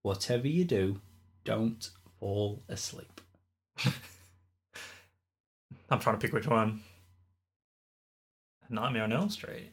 Whatever 0.03 0.47
you 0.49 0.65
do, 0.65 1.01
don't 1.45 1.91
fall 2.21 2.63
asleep. 2.69 3.21
I'm 5.91 5.99
trying 6.01 6.17
to 6.17 6.21
pick 6.21 6.33
which 6.33 6.47
one. 6.47 6.83
Nightmare 8.71 9.05
on 9.05 9.13
Elm 9.13 9.31
Street. 9.31 9.71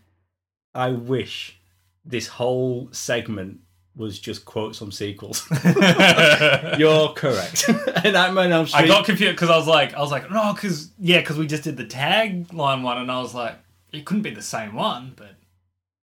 I 0.73 0.89
wish 0.89 1.57
this 2.05 2.27
whole 2.27 2.89
segment 2.91 3.59
was 3.95 4.19
just 4.19 4.45
quotes 4.45 4.77
from 4.77 4.91
sequels. 4.91 5.47
You're 6.77 7.09
correct. 7.13 7.69
and 8.03 8.15
I'm 8.17 8.37
on 8.37 8.51
Elm 8.51 8.67
Street. 8.67 8.87
got 8.87 9.05
confused 9.05 9.33
because 9.33 9.49
I 9.49 9.57
was 9.57 9.67
like, 9.67 9.93
I 9.93 9.99
was 10.01 10.11
like, 10.11 10.29
no, 10.29 10.53
because 10.53 10.91
yeah, 10.99 11.19
because 11.19 11.37
we 11.37 11.47
just 11.47 11.63
did 11.63 11.77
the 11.77 11.85
tagline 11.85 12.81
one, 12.83 12.97
and 12.97 13.11
I 13.11 13.21
was 13.21 13.33
like, 13.33 13.55
it 13.91 14.05
couldn't 14.05 14.23
be 14.23 14.31
the 14.31 14.41
same 14.41 14.75
one, 14.75 15.13
but 15.15 15.35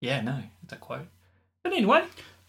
yeah, 0.02 0.22
no, 0.22 0.40
it's 0.64 0.74
a 0.74 0.78
quote. 0.78 1.08
But 1.64 1.74
anyway, 1.74 2.04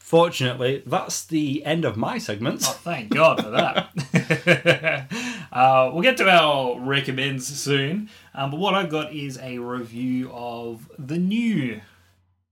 Fortunately, 0.08 0.82
that's 0.86 1.26
the 1.26 1.62
end 1.66 1.84
of 1.84 1.98
my 1.98 2.16
segments. 2.16 2.66
oh, 2.66 2.72
thank 2.72 3.10
God 3.10 3.42
for 3.42 3.50
that. 3.50 5.06
uh, 5.52 5.90
we'll 5.92 6.00
get 6.00 6.16
to 6.16 6.30
our 6.30 6.80
recommends 6.80 7.46
soon, 7.46 8.08
um, 8.34 8.50
but 8.50 8.58
what 8.58 8.72
I've 8.72 8.88
got 8.88 9.12
is 9.12 9.38
a 9.38 9.58
review 9.58 10.30
of 10.32 10.90
the 10.98 11.18
new 11.18 11.82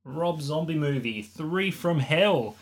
Rob 0.06 0.40
Zombie 0.40 0.76
movie, 0.76 1.20
Three 1.20 1.70
from 1.70 1.98
Hell. 1.98 2.56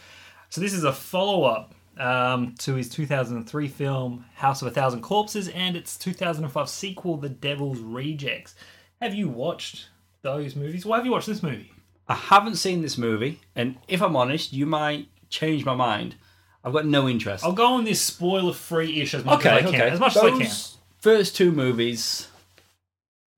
So 0.48 0.60
this 0.60 0.72
is 0.72 0.82
a 0.82 0.92
follow-up 0.92 1.74
um, 1.98 2.54
to 2.60 2.74
his 2.74 2.88
2003 2.88 3.68
film 3.68 4.24
House 4.34 4.62
of 4.62 4.68
a 4.68 4.70
Thousand 4.70 5.02
Corpses 5.02 5.48
and 5.48 5.76
its 5.76 5.96
2005 5.98 6.68
sequel, 6.68 7.18
The 7.18 7.28
Devil's 7.28 7.78
Rejects. 7.78 8.54
Have 9.00 9.14
you 9.14 9.28
watched 9.28 9.88
those 10.22 10.56
movies? 10.56 10.86
Why 10.86 10.96
have 10.96 11.04
you 11.04 11.12
watched 11.12 11.26
this 11.26 11.42
movie? 11.42 11.72
I 12.08 12.14
haven't 12.14 12.56
seen 12.56 12.82
this 12.82 12.96
movie, 12.98 13.40
and 13.54 13.76
if 13.88 14.02
I'm 14.02 14.16
honest, 14.16 14.52
you 14.52 14.66
might 14.66 15.08
change 15.28 15.64
my 15.64 15.74
mind. 15.74 16.16
I've 16.64 16.72
got 16.72 16.86
no 16.86 17.08
interest. 17.08 17.44
I'll 17.44 17.52
go 17.52 17.74
on 17.74 17.84
this 17.84 18.00
spoiler-free-ish 18.00 19.12
as 19.14 19.24
much 19.24 19.40
okay, 19.40 19.50
as 19.50 19.56
I 19.56 19.70
can, 19.70 19.74
okay. 19.74 19.90
as 19.90 20.00
much 20.00 20.14
Those 20.14 20.24
as 20.24 20.32
I 20.32 20.44
can. 20.44 20.80
First 21.00 21.36
two 21.36 21.52
movies, 21.52 22.28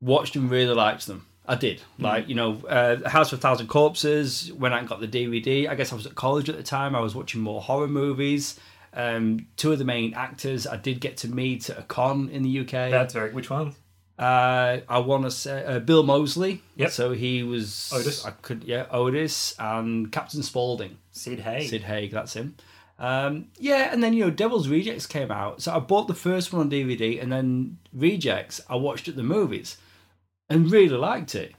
watched 0.01 0.37
and 0.37 0.49
really 0.49 0.75
liked 0.75 1.09
them. 1.09 1.26
I 1.49 1.55
did. 1.55 1.79
Mm-hmm. 1.79 2.05
Like, 2.05 2.29
you 2.29 2.35
know, 2.35 2.61
uh, 2.69 3.09
House 3.09 3.33
of 3.33 3.39
a 3.39 3.43
Thousand 3.43 3.69
Corpses, 3.69 4.53
when 4.53 4.73
I 4.73 4.83
got 4.85 5.01
the 5.01 5.09
DVD, 5.09 5.69
I 5.69 5.75
guess 5.75 5.93
I 5.93 5.97
was 5.97 6.07
at 6.07 6.15
college 6.15 6.49
at 6.49 6.57
the 6.57 6.63
time, 6.63 6.95
I 6.95 7.01
was 7.01 7.15
watching 7.15 7.41
more 7.41 7.61
horror 7.61 7.89
movies. 7.89 8.59
Um, 8.93 9.47
two 9.57 9.73
of 9.73 9.79
the 9.79 9.85
main 9.85 10.15
actors 10.15 10.67
I 10.67 10.77
did 10.77 11.01
get 11.01 11.19
to 11.19 11.29
meet 11.29 11.69
at 11.69 11.79
a 11.79 11.83
con 11.83 12.31
in 12.31 12.43
the 12.43 12.61
UK. 12.61 12.91
That's 12.91 13.13
very. 13.13 13.31
Which 13.33 13.51
one? 13.51 13.75
Uh, 14.19 14.79
I 14.89 15.01
want 15.01 15.25
to 15.25 15.31
say 15.31 15.63
uh, 15.63 15.79
Bill 15.79 16.03
Moseley. 16.03 16.63
Yep. 16.77 16.91
So 16.91 17.13
he 17.13 17.43
was 17.43 17.93
Otis. 17.93 18.25
I 18.25 18.31
could 18.31 18.65
yeah 18.65 18.87
Otis 18.91 19.55
and 19.59 20.11
Captain 20.11 20.43
Spaulding. 20.43 20.97
Sid 21.13 21.41
Haig. 21.41 21.69
Sid 21.69 21.83
Haig, 21.83 22.11
that's 22.11 22.33
him. 22.33 22.57
Um, 22.99 23.49
yeah, 23.59 23.93
and 23.93 24.03
then 24.03 24.15
you 24.15 24.25
know 24.25 24.31
Devil's 24.31 24.69
Rejects 24.69 25.07
came 25.07 25.31
out, 25.31 25.61
so 25.61 25.75
I 25.75 25.81
bought 25.81 26.09
the 26.09 26.15
first 26.15 26.51
one 26.51 26.63
on 26.63 26.71
DVD, 26.71 27.21
and 27.23 27.31
then 27.31 27.77
Rejects 27.93 28.63
I 28.71 28.77
watched 28.77 29.07
at 29.07 29.17
the 29.17 29.23
movies, 29.23 29.77
and 30.49 30.71
really 30.71 30.89
liked 30.89 31.35
it. 31.35 31.55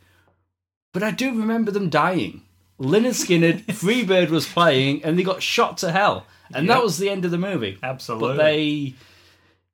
But 0.94 1.04
I 1.04 1.12
do 1.12 1.28
remember 1.38 1.72
them 1.72 1.90
dying. 1.90 2.42
Lynyrd 2.80 3.16
Skynyrd, 3.26 3.66
Freebird 3.68 4.30
was 4.30 4.48
playing, 4.48 5.04
and 5.04 5.18
they 5.18 5.24
got 5.24 5.42
shot 5.44 5.78
to 5.80 5.92
hell, 5.92 6.26
and 6.54 6.68
Yep. 6.68 6.76
that 6.76 6.84
was 6.84 6.98
the 6.98 7.10
end 7.10 7.26
of 7.26 7.32
the 7.32 7.38
movie. 7.38 7.78
Absolutely. 7.84 8.28
But 8.30 8.38
they 8.38 8.94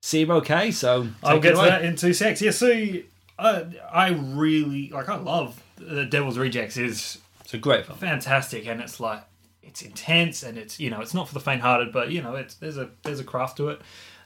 seem 0.01 0.31
okay, 0.31 0.71
so 0.71 1.07
I'll 1.23 1.39
get 1.39 1.51
to 1.55 1.61
that 1.61 1.83
in 1.85 1.95
two 1.95 2.13
secs. 2.13 2.41
Yeah, 2.41 2.51
see, 2.51 3.05
uh, 3.39 3.65
I 3.91 4.09
really 4.09 4.89
like. 4.89 5.09
I 5.09 5.17
love 5.17 5.61
the 5.77 6.05
Devil's 6.05 6.37
Rejects. 6.37 6.77
is 6.77 7.19
It's 7.41 7.53
a 7.53 7.57
great 7.57 7.85
film. 7.85 7.97
fantastic, 7.97 8.65
and 8.67 8.79
it's 8.81 8.99
like 8.99 9.23
it's 9.61 9.81
intense, 9.81 10.41
and 10.43 10.57
it's 10.57 10.79
you 10.79 10.89
know 10.89 11.01
it's 11.01 11.13
not 11.13 11.27
for 11.27 11.33
the 11.33 11.39
faint-hearted, 11.41 11.91
but 11.91 12.09
you 12.11 12.21
know 12.21 12.35
it's 12.35 12.55
there's 12.55 12.77
a 12.77 12.89
there's 13.03 13.19
a 13.19 13.23
craft 13.25 13.57
to 13.57 13.69
it. 13.69 13.81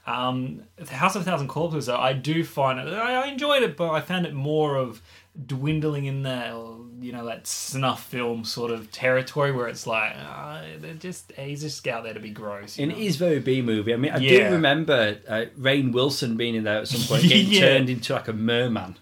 Um, 0.08 0.62
the 0.76 0.86
House 0.94 1.14
of 1.16 1.22
a 1.22 1.24
Thousand 1.24 1.48
Corpses, 1.48 1.86
though, 1.86 1.96
I 1.98 2.12
do 2.14 2.42
find 2.44 2.78
it. 2.80 2.92
I, 2.92 3.22
I 3.22 3.26
enjoyed 3.28 3.62
it, 3.62 3.76
but 3.76 3.90
I 3.90 4.00
found 4.00 4.26
it 4.26 4.32
more 4.34 4.76
of 4.76 5.02
dwindling 5.46 6.06
in 6.06 6.24
that 6.24 6.52
you 7.00 7.12
know 7.12 7.24
that 7.26 7.46
snuff 7.46 8.02
film 8.04 8.44
sort 8.44 8.72
of 8.72 8.90
territory 8.90 9.52
where 9.52 9.68
it's 9.68 9.86
like 9.86 10.12
uh, 10.16 10.62
they're 10.80 10.94
just 10.94 11.30
he's 11.36 11.60
just 11.60 11.86
out 11.86 12.02
there 12.04 12.14
to 12.14 12.20
be 12.20 12.30
gross. 12.30 12.78
And 12.78 12.90
know? 12.90 12.96
it 12.96 13.02
is 13.02 13.16
very 13.16 13.38
B 13.38 13.62
movie. 13.62 13.92
I 13.94 13.96
mean, 13.96 14.10
I 14.12 14.16
Yeah. 14.18 14.48
do 14.48 14.54
remember 14.54 15.18
uh, 15.28 15.44
Rainn 15.58 15.92
Wilson 15.92 16.36
being 16.36 16.54
in 16.56 16.64
there 16.64 16.78
at 16.78 16.88
some 16.88 17.02
point, 17.06 17.22
getting 17.28 17.52
Yeah. 17.52 17.60
turned 17.60 17.90
into 17.90 18.12
like 18.14 18.26
a 18.28 18.32
merman. 18.32 18.96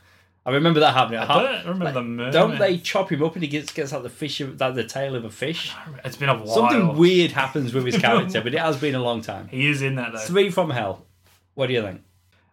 I 0.47 0.53
remember 0.53 0.79
that 0.81 0.95
happening. 0.95 1.19
I 1.19 1.27
don't 1.27 1.67
remember 1.67 1.93
the 1.93 2.03
merman. 2.03 2.33
Don't 2.33 2.59
they 2.59 2.79
chop 2.79 3.11
him 3.11 3.23
up 3.25 3.35
and 3.35 3.43
he 3.43 3.49
gets 3.49 3.73
gets 3.73 3.93
like 3.93 4.05
the 4.05 4.09
fish, 4.09 4.41
of, 4.41 4.61
like 4.61 4.77
the 4.77 4.85
tail 4.85 5.17
of 5.17 5.25
a 5.25 5.31
fish? 5.31 5.75
It's 6.05 6.17
been 6.17 6.29
a 6.29 6.37
while. 6.37 6.47
Something 6.47 6.97
weird 6.97 7.33
happens 7.33 7.75
with 7.75 7.85
his 7.85 7.99
character, 7.99 8.41
but 8.41 8.55
it 8.55 8.61
has 8.61 8.77
been 8.77 8.95
a 8.95 9.03
long 9.03 9.23
time. 9.23 9.49
He 9.49 9.69
is 9.69 9.83
in 9.83 9.97
that 9.97 10.13
though. 10.13 10.21
Three 10.21 10.51
from 10.51 10.71
Hell. 10.71 11.05
What 11.55 11.67
do 11.67 11.73
you 11.73 11.83
think? 11.83 12.03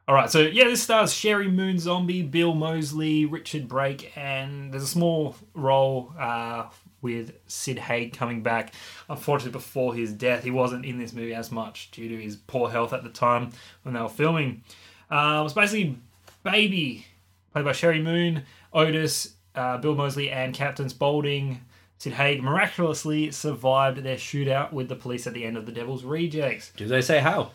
All 0.07 0.15
right, 0.15 0.29
so 0.29 0.41
yeah, 0.41 0.65
this 0.65 0.83
stars 0.83 1.13
Sheri 1.13 1.53
Moon 1.53 1.79
Zombie, 1.79 2.23
Bill 2.23 2.53
Moseley, 2.53 3.25
Richard 3.25 3.69
Brake, 3.69 4.11
and 4.17 4.73
there's 4.73 4.83
a 4.83 4.87
small 4.87 5.35
role 5.53 6.13
uh, 6.19 6.65
with 7.01 7.31
Sid 7.47 7.79
Haig 7.79 8.11
coming 8.11 8.41
back. 8.43 8.73
Unfortunately, 9.07 9.53
before 9.53 9.93
his 9.93 10.11
death, 10.11 10.43
he 10.43 10.51
wasn't 10.51 10.83
in 10.83 10.97
this 10.97 11.13
movie 11.13 11.33
as 11.33 11.51
much 11.51 11.91
due 11.91 12.09
to 12.09 12.21
his 12.21 12.35
poor 12.35 12.69
health 12.69 12.91
at 12.91 13.03
the 13.03 13.09
time 13.09 13.51
when 13.83 13.93
they 13.93 14.01
were 14.01 14.09
filming. 14.09 14.63
It 15.09 15.43
was 15.43 15.53
basically 15.53 15.97
Baby, 16.43 17.05
played 17.53 17.65
by 17.65 17.71
Sheri 17.71 18.01
Moon, 18.03 18.43
Otis, 18.73 19.35
uh, 19.55 19.77
Bill 19.77 19.95
Moseley, 19.95 20.29
and 20.29 20.53
Captains 20.53 20.91
Spaulding. 20.91 21.61
Sid 21.99 22.13
Haig 22.13 22.43
miraculously 22.43 23.31
survived 23.31 23.99
their 23.99 24.17
shootout 24.17 24.73
with 24.73 24.89
the 24.89 24.95
police 24.95 25.25
at 25.25 25.33
the 25.33 25.45
end 25.45 25.55
of 25.55 25.65
The 25.65 25.71
Devil's 25.71 26.03
Rejects. 26.03 26.71
Do 26.75 26.85
they 26.85 27.01
say 27.01 27.19
how? 27.19 27.51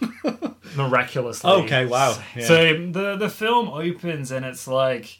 miraculously. 0.76 1.50
Okay, 1.50 1.86
wow, 1.86 2.18
yeah. 2.34 2.46
So 2.46 2.90
the 2.90 3.16
the 3.16 3.28
film 3.28 3.68
opens 3.68 4.30
and 4.30 4.44
it's 4.44 4.66
like 4.66 5.18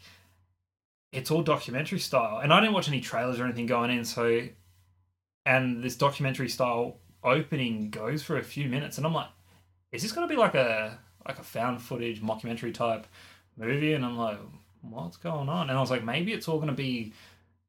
it's 1.13 1.31
all 1.31 1.43
documentary 1.43 1.99
style, 1.99 2.39
and 2.39 2.53
I 2.53 2.61
didn't 2.61 2.75
watch 2.75 2.89
any 2.89 3.01
trailers 3.01 3.41
or 3.41 3.45
anything 3.45 3.67
going 3.67 3.91
in. 3.91 4.05
So, 4.05 4.49
and 5.47 5.83
this 5.83 5.97
documentary 5.97 6.49
style 6.49 6.99
opening 7.23 7.91
goes 7.91 8.23
for 8.23 8.39
a 8.39 8.43
few 8.43 8.69
minutes, 8.69 8.97
and 8.97 9.07
I'm 9.07 9.15
like, 9.15 9.29
is 9.93 10.03
this 10.03 10.13
going 10.13 10.29
to 10.29 10.33
be 10.33 10.39
like 10.39 10.55
a 10.55 10.99
like 11.27 11.39
a 11.39 11.43
found 11.43 11.83
footage 11.83 12.23
mockumentary 12.23 12.73
type 12.73 13.07
movie? 13.61 13.93
And 13.95 14.05
I'm 14.05 14.17
like, 14.17 14.39
what's 14.83 15.17
going 15.17 15.49
on? 15.49 15.69
And 15.69 15.79
I 15.79 15.81
was 15.81 15.91
like, 15.91 16.05
maybe 16.05 16.33
it's 16.33 16.49
all 16.49 16.57
going 16.57 16.69
to 16.69 16.75
be 16.75 17.13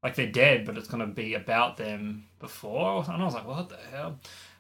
like 0.04 0.16
they're 0.16 0.28
dead, 0.28 0.66
but 0.66 0.78
it's 0.78 0.88
going 0.88 1.06
to 1.06 1.14
be 1.14 1.36
about 1.36 1.78
them 1.78 2.26
before. 2.40 3.06
And 3.08 3.22
I 3.22 3.26
was 3.26 3.34
like, 3.34 3.48
what 3.48 3.70
the 3.70 3.78
hell? 3.92 4.20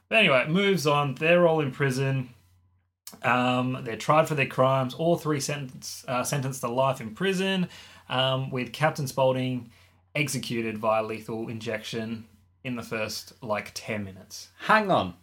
But 0.09 0.19
anyway, 0.19 0.41
it 0.41 0.49
moves 0.49 0.85
on. 0.85 1.15
They're 1.15 1.47
all 1.47 1.61
in 1.61 1.71
prison. 1.71 2.29
Um, 3.23 3.79
they're 3.83 3.97
tried 3.97 4.27
for 4.27 4.35
their 4.35 4.45
crimes. 4.45 4.93
All 4.93 5.17
three 5.17 5.39
sentence, 5.39 6.05
uh, 6.07 6.23
sentenced 6.23 6.61
to 6.61 6.67
life 6.67 7.01
in 7.01 7.15
prison, 7.15 7.69
um, 8.09 8.49
with 8.51 8.71
Captain 8.73 9.07
Spaulding 9.07 9.71
executed 10.13 10.77
via 10.77 11.03
lethal 11.03 11.47
injection 11.47 12.25
in 12.63 12.75
the 12.75 12.83
first 12.83 13.33
like 13.41 13.71
10 13.73 14.03
minutes. 14.03 14.49
Hang 14.59 14.91
on. 14.91 15.15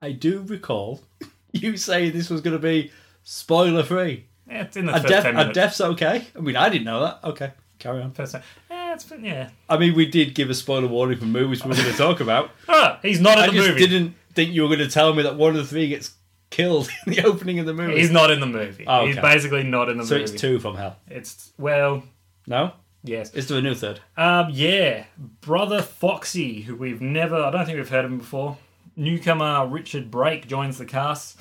I 0.00 0.12
do 0.12 0.42
recall 0.42 1.02
you 1.52 1.76
saying 1.76 2.12
this 2.12 2.30
was 2.30 2.40
going 2.40 2.56
to 2.56 2.62
be 2.62 2.92
spoiler 3.22 3.82
free. 3.82 4.26
Yeah, 4.48 4.62
it's 4.62 4.76
in 4.76 4.86
the 4.86 4.92
A 4.94 4.96
first 5.00 5.08
death, 5.08 5.22
10 5.24 5.34
a 5.34 5.38
minutes. 5.38 5.54
death's 5.54 5.80
okay. 5.80 6.26
I 6.36 6.40
mean, 6.40 6.56
I 6.56 6.68
didn't 6.68 6.84
know 6.84 7.00
that. 7.00 7.20
Okay, 7.24 7.52
carry 7.78 8.00
on. 8.02 8.12
First, 8.12 8.36
yeah, 8.70 8.94
it's 8.94 9.04
been, 9.04 9.24
yeah. 9.24 9.50
I 9.68 9.76
mean, 9.76 9.94
we 9.94 10.06
did 10.06 10.34
give 10.34 10.50
a 10.50 10.54
spoiler 10.54 10.86
warning 10.86 11.18
for 11.18 11.24
movies 11.24 11.64
we 11.64 11.70
were 11.70 11.76
going 11.76 11.90
to 11.90 11.96
talk 11.98 12.20
about. 12.20 12.50
Ah, 12.68 12.98
he's 13.02 13.20
not 13.20 13.38
in 13.38 13.46
the 13.46 13.52
movie. 13.52 13.58
I 13.58 13.62
the 13.62 13.66
just 13.68 13.80
movie. 13.80 13.86
didn't 13.86 14.14
think 14.34 14.52
you 14.54 14.62
were 14.62 14.68
going 14.68 14.80
to 14.80 14.88
tell 14.88 15.12
me 15.14 15.22
that 15.24 15.36
one 15.36 15.50
of 15.50 15.56
the 15.56 15.64
three 15.66 15.88
gets 15.88 16.12
killed 16.50 16.88
in 17.06 17.12
the 17.14 17.24
opening 17.24 17.58
of 17.58 17.66
the 17.66 17.74
movie. 17.74 17.98
He's 17.98 18.10
not 18.10 18.30
in 18.30 18.38
the 18.40 18.46
movie. 18.46 18.84
Oh, 18.86 19.06
He's 19.06 19.16
basically 19.16 19.62
not 19.64 19.88
in 19.88 19.98
the 19.98 20.04
so 20.06 20.14
movie. 20.14 20.26
So 20.28 20.32
it's 20.34 20.40
two 20.40 20.58
from 20.60 20.76
hell. 20.76 20.96
It's 21.08 21.52
well, 21.58 22.02
No? 22.46 22.72
yes. 23.02 23.32
Is 23.34 23.48
there 23.48 23.58
a 23.58 23.62
new 23.62 23.74
third? 23.74 24.00
Um, 24.16 24.48
yeah, 24.50 25.04
brother 25.40 25.82
Foxy, 25.82 26.62
who 26.62 26.76
we've 26.76 27.00
never, 27.00 27.36
I 27.36 27.50
don't 27.50 27.66
think 27.66 27.76
we've 27.78 27.88
heard 27.88 28.04
of 28.04 28.12
him 28.12 28.18
before. 28.18 28.56
Newcomer 28.96 29.66
Richard 29.66 30.10
Brake 30.10 30.46
joins 30.48 30.78
the 30.78 30.84
cast, 30.86 31.36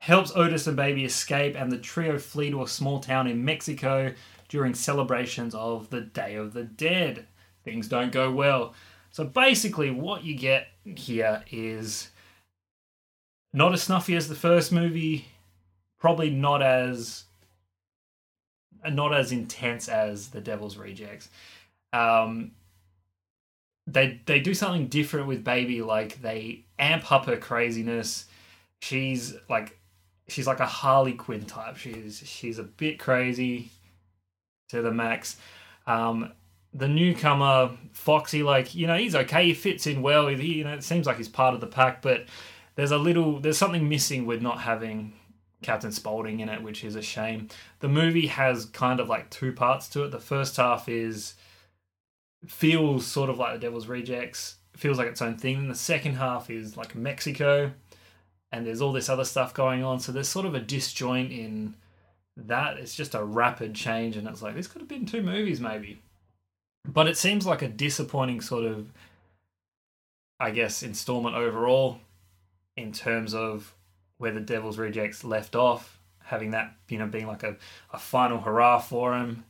helps 0.00 0.34
Otis 0.34 0.66
and 0.66 0.76
Baby 0.76 1.04
escape, 1.04 1.54
and 1.56 1.70
the 1.70 1.78
trio 1.78 2.18
flee 2.18 2.50
to 2.50 2.62
a 2.62 2.68
small 2.68 3.00
town 3.00 3.26
in 3.26 3.44
Mexico 3.44 4.12
during 4.48 4.74
celebrations 4.74 5.54
of 5.54 5.90
the 5.90 6.00
Day 6.00 6.34
of 6.34 6.52
the 6.52 6.64
Dead. 6.64 7.26
Things 7.64 7.86
don't 7.86 8.10
go 8.10 8.30
well. 8.30 8.74
So 9.12 9.24
basically, 9.24 9.90
what 9.90 10.24
you 10.24 10.34
get 10.34 10.68
here 10.84 11.44
is 11.50 12.10
not 13.52 13.74
as 13.74 13.82
snuffy 13.82 14.16
as 14.16 14.28
the 14.28 14.34
first 14.34 14.72
movie, 14.72 15.26
probably 15.98 16.30
not 16.30 16.62
as 16.62 17.24
not 18.88 19.14
as 19.14 19.30
intense 19.30 19.88
as 19.88 20.28
the 20.28 20.40
Devil's 20.40 20.78
Rejects. 20.78 21.28
Um, 21.92 22.52
they 23.86 24.20
they 24.24 24.40
do 24.40 24.54
something 24.54 24.86
different 24.86 25.26
with 25.26 25.44
Baby, 25.44 25.82
like 25.82 26.22
they 26.22 26.64
amp 26.78 27.12
up 27.12 27.26
her 27.26 27.36
craziness. 27.36 28.24
She's 28.80 29.34
like 29.50 29.76
she's 30.30 30.46
like 30.46 30.60
a 30.60 30.66
Harley 30.66 31.14
Quinn 31.14 31.44
type. 31.44 31.76
She's 31.76 32.22
she's 32.24 32.58
a 32.58 32.64
bit 32.64 32.98
crazy 32.98 33.70
to 34.68 34.82
the 34.82 34.92
max. 34.92 35.36
Um, 35.86 36.32
the 36.72 36.88
newcomer 36.88 37.76
Foxy, 37.92 38.42
like 38.42 38.74
you 38.74 38.86
know, 38.86 38.96
he's 38.96 39.14
okay. 39.14 39.46
He 39.46 39.54
fits 39.54 39.86
in 39.86 40.02
well. 40.02 40.28
He, 40.28 40.54
you 40.54 40.64
know, 40.64 40.74
it 40.74 40.84
seems 40.84 41.06
like 41.06 41.16
he's 41.16 41.28
part 41.28 41.54
of 41.54 41.60
the 41.60 41.66
pack, 41.66 42.02
but 42.02 42.26
there's 42.76 42.92
a 42.92 42.98
little 42.98 43.40
there's 43.40 43.58
something 43.58 43.88
missing 43.88 44.26
with 44.26 44.40
not 44.40 44.60
having 44.60 45.12
Captain 45.62 45.92
Spaulding 45.92 46.40
in 46.40 46.48
it, 46.48 46.62
which 46.62 46.84
is 46.84 46.96
a 46.96 47.02
shame. 47.02 47.48
The 47.80 47.88
movie 47.88 48.28
has 48.28 48.66
kind 48.66 49.00
of 49.00 49.08
like 49.08 49.30
two 49.30 49.52
parts 49.52 49.88
to 49.90 50.04
it. 50.04 50.10
The 50.10 50.20
first 50.20 50.56
half 50.56 50.88
is 50.88 51.34
feels 52.46 53.06
sort 53.06 53.28
of 53.28 53.38
like 53.38 53.54
the 53.54 53.58
Devil's 53.58 53.86
Rejects, 53.86 54.56
feels 54.74 54.98
like 54.98 55.08
its 55.08 55.20
own 55.20 55.36
thing. 55.36 55.56
And 55.56 55.70
the 55.70 55.74
second 55.74 56.14
half 56.14 56.48
is 56.50 56.76
like 56.76 56.94
Mexico, 56.94 57.72
and 58.52 58.66
there's 58.66 58.80
all 58.80 58.92
this 58.92 59.08
other 59.08 59.24
stuff 59.24 59.54
going 59.54 59.84
on. 59.84 60.00
So 60.00 60.12
there's 60.12 60.28
sort 60.28 60.46
of 60.46 60.54
a 60.54 60.60
disjoint 60.60 61.32
in 61.32 61.74
that. 62.36 62.78
It's 62.78 62.94
just 62.94 63.14
a 63.14 63.24
rapid 63.24 63.74
change, 63.74 64.16
and 64.16 64.26
it's 64.28 64.42
like 64.42 64.54
this 64.54 64.66
could 64.66 64.80
have 64.80 64.88
been 64.88 65.06
two 65.06 65.22
movies 65.22 65.60
maybe. 65.60 66.00
But 66.88 67.08
it 67.08 67.16
seems 67.16 67.46
like 67.46 67.62
a 67.62 67.68
disappointing 67.68 68.40
sort 68.40 68.64
of, 68.64 68.90
I 70.38 70.50
guess, 70.50 70.82
installment 70.82 71.36
overall 71.36 72.00
in 72.76 72.92
terms 72.92 73.34
of 73.34 73.74
where 74.18 74.32
the 74.32 74.40
Devil's 74.40 74.78
Rejects 74.78 75.24
left 75.24 75.54
off, 75.54 75.98
having 76.24 76.52
that, 76.52 76.74
you 76.88 76.98
know, 76.98 77.06
being 77.06 77.26
like 77.26 77.42
a, 77.42 77.56
a 77.92 77.98
final 77.98 78.40
hurrah 78.40 78.78
for 78.78 79.14
him. 79.14 79.44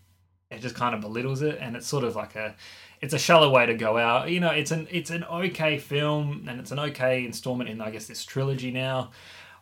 It 0.51 0.61
just 0.61 0.75
kind 0.75 0.95
of 0.95 1.01
belittles 1.01 1.43
it, 1.43 1.59
and 1.61 1.77
it's 1.77 1.87
sort 1.87 2.03
of 2.03 2.17
like 2.17 2.35
a, 2.35 2.57
it's 3.01 3.15
a 3.15 3.19
shallow 3.19 3.51
way 3.51 3.67
to 3.67 3.75
go 3.75 3.97
out. 3.97 4.31
You 4.31 4.41
know, 4.41 4.51
it's 4.51 4.71
an 4.71 4.89
it's 4.91 5.11
an 5.11 5.25
okay 5.25 5.79
film, 5.79 6.47
and 6.49 6.61
it's 6.61 6.71
an 6.71 6.79
okay 6.79 7.25
installment 7.25 7.71
in 7.71 7.81
I 7.81 7.91
guess 7.91 8.07
this 8.07 8.25
trilogy 8.25 8.71
now, 8.71 9.11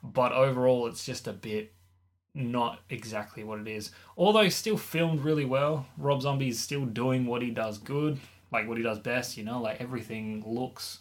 but 0.02 0.32
overall 0.32 0.86
it's 0.86 1.04
just 1.04 1.28
a 1.28 1.32
bit 1.32 1.72
not 2.34 2.80
exactly 2.90 3.44
what 3.44 3.60
it 3.60 3.68
is. 3.68 3.90
Although 4.16 4.48
still 4.48 4.76
filmed 4.76 5.20
really 5.20 5.44
well. 5.44 5.86
Rob 5.96 6.22
Zombie 6.22 6.48
is 6.48 6.60
still 6.60 6.84
doing 6.84 7.26
what 7.26 7.42
he 7.42 7.50
does 7.50 7.78
good, 7.78 8.18
like 8.52 8.68
what 8.68 8.76
he 8.76 8.82
does 8.82 8.98
best. 8.98 9.36
You 9.36 9.44
know, 9.44 9.60
like 9.60 9.80
everything 9.80 10.44
looks 10.46 11.00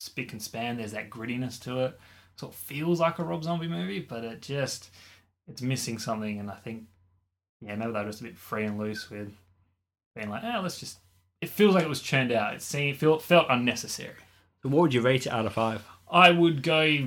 spick 0.00 0.32
and 0.32 0.42
span. 0.42 0.76
There's 0.76 0.92
that 0.92 1.10
grittiness 1.10 1.60
to 1.64 1.80
it. 1.80 1.98
So 2.36 2.48
it 2.48 2.54
feels 2.54 3.00
like 3.00 3.18
a 3.18 3.24
Rob 3.24 3.44
Zombie 3.44 3.68
movie, 3.68 4.00
but 4.00 4.24
it 4.24 4.42
just 4.42 4.90
it's 5.48 5.62
missing 5.62 5.98
something. 5.98 6.38
And 6.38 6.50
I 6.50 6.56
think 6.56 6.84
yeah, 7.60 7.74
maybe 7.74 7.92
they're 7.92 8.04
just 8.04 8.20
a 8.20 8.24
bit 8.24 8.38
free 8.38 8.64
and 8.64 8.78
loose 8.78 9.10
with 9.10 9.32
being 10.14 10.30
like, 10.30 10.42
oh, 10.44 10.60
let's 10.62 10.78
just. 10.78 10.98
It 11.40 11.48
feels 11.50 11.74
like 11.74 11.84
it 11.84 11.88
was 11.88 12.02
churned 12.02 12.32
out. 12.32 12.54
It 12.54 12.62
seemed 12.62 12.96
felt 12.98 13.22
felt 13.22 13.46
unnecessary. 13.48 14.14
So 14.62 14.68
what 14.70 14.82
would 14.82 14.94
you 14.94 15.00
rate 15.00 15.26
it 15.26 15.32
out 15.32 15.46
of 15.46 15.52
five? 15.52 15.84
I 16.10 16.30
would 16.30 16.62
go 16.62 17.06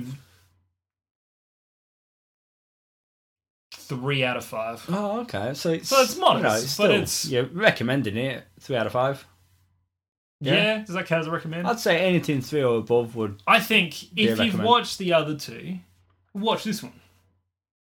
three 3.74 4.24
out 4.24 4.36
of 4.36 4.44
five. 4.44 4.84
Oh, 4.88 5.20
okay. 5.20 5.54
So 5.54 5.70
it's, 5.70 5.88
So 5.88 6.00
it's 6.02 6.16
modest, 6.16 6.42
you 6.42 6.48
know, 6.48 6.54
it's 6.54 6.62
but 6.64 6.70
still, 6.70 6.90
it's- 6.92 7.28
you're 7.28 7.44
recommending 7.44 8.16
it 8.16 8.44
three 8.60 8.76
out 8.76 8.86
of 8.86 8.92
five. 8.92 9.26
Yeah. 10.40 10.54
Yeah. 10.54 10.78
does 10.84 10.94
that 10.94 11.06
count 11.06 11.20
as 11.20 11.26
a 11.28 11.30
recommend? 11.30 11.68
I'd 11.68 11.78
say 11.78 12.00
anything 12.00 12.40
three 12.40 12.62
or 12.62 12.78
above 12.78 13.14
would. 13.14 13.40
I 13.46 13.60
think 13.60 14.04
if 14.18 14.38
you've 14.40 14.60
watched 14.62 14.98
the 14.98 15.12
other 15.12 15.36
two, 15.36 15.78
watch 16.34 16.64
this 16.64 16.82
one. 16.82 17.00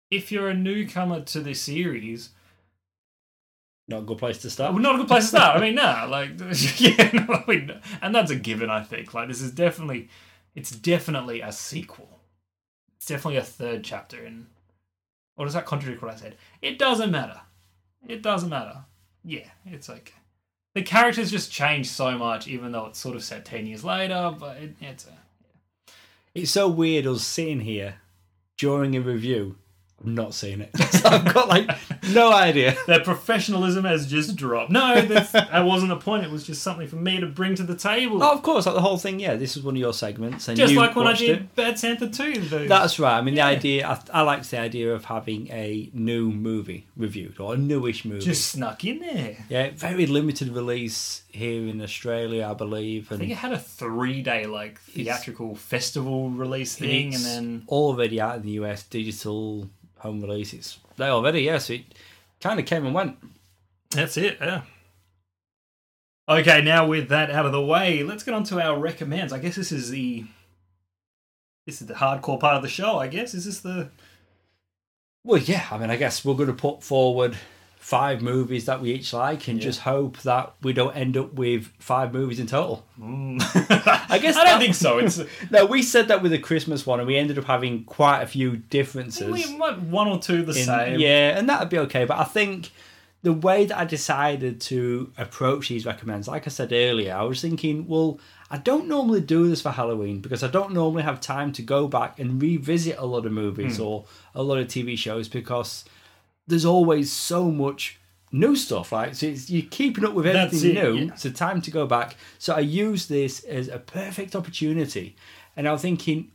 If 0.09 0.31
you're 0.31 0.49
a 0.49 0.53
newcomer 0.55 1.21
to 1.21 1.41
this 1.41 1.61
series, 1.61 2.29
Not 3.89 3.99
a 3.99 4.05
good 4.05 4.17
place 4.17 4.37
to 4.39 4.49
start. 4.49 4.73
well, 4.73 4.81
not 4.81 4.95
a 4.95 4.97
good 4.97 5.07
place 5.07 5.23
to 5.23 5.29
start. 5.29 5.57
I 5.57 5.61
mean, 5.61 5.75
nah, 5.75 6.05
like, 6.05 6.31
yeah, 6.77 7.09
no, 7.13 7.33
I 7.33 7.43
mean, 7.47 7.71
and 8.01 8.13
that's 8.13 8.31
a 8.31 8.35
given. 8.35 8.69
I 8.69 8.83
think 8.83 9.13
like 9.13 9.29
this 9.29 9.41
is 9.41 9.51
definitely, 9.51 10.09
it's 10.55 10.71
definitely 10.71 11.39
a 11.41 11.51
sequel. 11.53 12.19
It's 12.97 13.05
definitely 13.05 13.37
a 13.37 13.43
third 13.43 13.83
chapter. 13.85 14.25
In, 14.25 14.47
or 15.37 15.45
does 15.45 15.53
that 15.53 15.65
contradict 15.65 16.01
what 16.01 16.11
I 16.11 16.17
said? 16.17 16.35
It 16.61 16.77
doesn't 16.77 17.11
matter. 17.11 17.39
It 18.07 18.21
doesn't 18.21 18.49
matter. 18.49 18.83
Yeah, 19.23 19.47
it's 19.65 19.89
okay. 19.89 20.13
The 20.75 20.83
characters 20.83 21.31
just 21.31 21.51
change 21.51 21.87
so 21.87 22.17
much, 22.17 22.47
even 22.47 22.71
though 22.71 22.87
it's 22.87 22.99
sort 22.99 23.15
of 23.15 23.23
set 23.23 23.45
ten 23.45 23.65
years 23.65 23.85
later. 23.85 24.35
But 24.37 24.57
it, 24.57 24.75
it's 24.81 25.05
a, 25.05 25.91
It's 26.35 26.51
so 26.51 26.67
weird 26.67 27.07
us 27.07 27.23
sitting 27.23 27.61
here 27.61 27.95
during 28.57 28.95
a 28.97 29.01
review. 29.01 29.55
I'm 30.05 30.13
not 30.13 30.33
seeing 30.35 30.61
it. 30.61 30.77
So 30.77 31.09
I've 31.09 31.33
got 31.33 31.47
like 31.49 31.69
no 32.11 32.31
idea. 32.31 32.75
their 32.87 32.99
professionalism 33.03 33.83
has 33.85 34.05
just 34.05 34.35
dropped. 34.35 34.69
No, 34.71 35.01
that's, 35.01 35.31
that 35.31 35.65
wasn't 35.65 35.91
a 35.91 35.95
point. 35.95 36.23
It 36.23 36.29
was 36.29 36.45
just 36.45 36.61
something 36.61 36.87
for 36.87 36.97
me 36.97 37.19
to 37.19 37.25
bring 37.25 37.55
to 37.55 37.63
the 37.63 37.75
table. 37.75 38.21
Oh, 38.23 38.31
of 38.31 38.43
course, 38.43 38.67
like 38.67 38.75
the 38.75 38.81
whole 38.81 38.97
thing. 38.99 39.19
Yeah, 39.19 39.35
this 39.35 39.57
is 39.57 39.63
one 39.63 39.73
of 39.75 39.79
your 39.79 39.93
segments, 39.93 40.47
and 40.47 40.55
just 40.55 40.75
like 40.75 40.95
when 40.95 41.07
I 41.07 41.13
did 41.13 41.29
it. 41.29 41.55
Bad 41.55 41.79
Santa 41.79 42.07
2. 42.09 42.41
Those. 42.41 42.69
That's 42.69 42.99
right. 42.99 43.17
I 43.17 43.21
mean, 43.21 43.35
Yeah. 43.35 43.49
the 43.49 43.57
idea. 43.57 43.87
I, 43.87 43.99
I 44.19 44.21
liked 44.21 44.49
the 44.51 44.59
idea 44.59 44.93
of 44.93 45.05
having 45.05 45.47
a 45.49 45.89
new 45.93 46.31
movie 46.31 46.85
reviewed 46.95 47.39
or 47.39 47.55
a 47.55 47.57
newish 47.57 48.05
movie. 48.05 48.23
just 48.23 48.47
snuck 48.49 48.85
in 48.85 48.99
there. 48.99 49.45
yeah, 49.49 49.71
very 49.71 50.05
limited 50.05 50.49
release 50.49 51.23
here 51.29 51.67
in 51.67 51.81
Australia, 51.81 52.47
I 52.49 52.53
believe, 52.53 53.11
I 53.11 53.17
think 53.17 53.31
it 53.31 53.35
had 53.37 53.53
a 53.53 53.59
three 53.59 54.21
day 54.23 54.45
like 54.45 54.79
theatrical 54.79 55.55
festival 55.55 56.29
release 56.29 56.75
thing, 56.75 57.13
and 57.15 57.23
then 57.23 57.63
already 57.67 58.19
out 58.21 58.37
in 58.37 58.41
the 58.43 58.51
US, 58.51 58.83
digital 58.83 59.69
home 59.99 60.21
release. 60.21 60.53
It's 60.53 60.79
there 60.97 61.11
already. 61.11 61.41
Yeah, 61.41 61.57
so 61.57 61.73
it 61.73 61.85
kind 62.41 62.59
of 62.59 62.65
came 62.65 62.85
and 62.85 62.93
went. 62.93 63.17
that's 63.91 64.17
it. 64.17 64.37
Yeah. 64.39 64.61
Okay, 66.29 66.61
now 66.61 66.85
with 66.85 67.07
that 67.09 67.31
out 67.31 67.45
of 67.45 67.53
the 67.53 67.61
way, 67.61 68.03
let's 68.03 68.23
get 68.23 68.33
on 68.33 68.43
to 68.45 68.61
our 68.61 68.77
recommends. 68.77 69.31
I 69.31 69.39
guess 69.39 69.55
this 69.55 69.71
is 69.71 69.89
the 69.89 70.25
this 71.65 71.81
is 71.81 71.87
the 71.87 71.93
hardcore 71.93 72.39
part 72.39 72.55
of 72.55 72.61
the 72.61 72.69
show. 72.69 72.97
I 72.97 73.07
guess 73.07 73.33
is 73.33 73.45
this 73.45 73.59
the 73.59 73.89
Well, 75.23 75.41
yeah. 75.41 75.67
I 75.71 75.77
mean, 75.77 75.89
I 75.89 75.95
guess 75.95 76.25
we're 76.25 76.35
going 76.35 76.47
to 76.47 76.53
put 76.53 76.83
forward 76.83 77.37
five 77.87 78.21
movies 78.21 78.65
that 78.65 78.81
we 78.81 78.91
each 78.91 79.13
like, 79.13 79.47
and 79.47 79.59
Yeah. 79.59 79.63
just 79.63 79.79
hope 79.79 80.17
that 80.23 80.51
we 80.61 80.73
don't 80.73 80.93
end 80.93 81.15
up 81.15 81.31
with 81.35 81.71
five 81.79 82.11
movies 82.11 82.37
in 82.37 82.45
total. 82.45 82.85
Mm. 82.99 83.39
I 84.09 84.17
guess 84.17 84.35
I 84.35 84.43
don't 84.43 84.59
that- 84.59 84.59
think 84.59 84.75
so. 84.75 84.97
It's 84.97 85.21
No, 85.51 85.65
we 85.65 85.81
said 85.81 86.09
that 86.09 86.21
with 86.21 86.33
the 86.33 86.37
Christmas 86.37 86.85
one, 86.85 86.99
and 86.99 87.07
we 87.07 87.15
ended 87.15 87.37
up 87.37 87.45
having 87.45 87.85
quite 87.85 88.23
a 88.23 88.27
few 88.27 88.57
differences. 88.57 89.31
we 89.31 89.55
might 89.55 89.79
one 89.79 90.09
or 90.09 90.19
two 90.19 90.43
the 90.43 90.51
in- 90.51 90.65
same. 90.65 90.99
Yeah, 90.99 91.37
and 91.37 91.47
that'd 91.47 91.69
be 91.69 91.77
okay. 91.77 92.03
But 92.03 92.17
I 92.19 92.25
think 92.25 92.71
the 93.23 93.31
way 93.31 93.65
that 93.65 93.77
I 93.77 93.85
decided 93.85 94.59
to 94.61 95.13
approach 95.17 95.69
these 95.69 95.85
recommends, 95.85 96.27
like 96.27 96.45
I 96.45 96.49
said 96.49 96.73
earlier, 96.73 97.15
I 97.15 97.23
was 97.23 97.39
thinking, 97.39 97.87
well, 97.87 98.19
I 98.51 98.57
don't 98.57 98.89
normally 98.89 99.21
do 99.21 99.47
this 99.47 99.61
for 99.61 99.71
Halloween 99.71 100.19
because 100.19 100.43
I 100.43 100.49
don't 100.49 100.73
normally 100.73 101.03
have 101.03 101.21
time 101.21 101.53
to 101.53 101.61
go 101.61 101.87
back 101.87 102.19
and 102.19 102.41
revisit 102.41 102.97
a 102.97 103.05
lot 103.05 103.25
of 103.25 103.31
movies 103.31 103.77
hmm. 103.77 103.83
or 103.83 104.05
a 104.35 104.43
lot 104.43 104.57
of 104.57 104.67
TV 104.67 104.97
shows 104.97 105.29
because 105.29 105.85
there's 106.47 106.65
always 106.65 107.11
so 107.11 107.51
much 107.51 107.99
new 108.31 108.55
stuff, 108.55 108.91
right? 108.91 109.15
So 109.15 109.27
it's, 109.27 109.49
you're 109.49 109.69
keeping 109.69 110.05
up 110.05 110.13
with 110.13 110.25
everything 110.27 110.71
it, 110.75 110.83
new. 110.83 110.93
yeah. 110.95 111.11
It's 111.13 111.25
a 111.25 111.31
time 111.31 111.61
to 111.61 111.71
go 111.71 111.85
back. 111.85 112.15
So 112.39 112.53
I 112.55 112.59
use 112.59 113.07
this 113.07 113.43
as 113.43 113.67
a 113.67 113.79
perfect 113.79 114.35
opportunity. 114.35 115.15
And 115.55 115.67
I 115.67 115.71
was 115.71 115.81
thinking, 115.81 116.31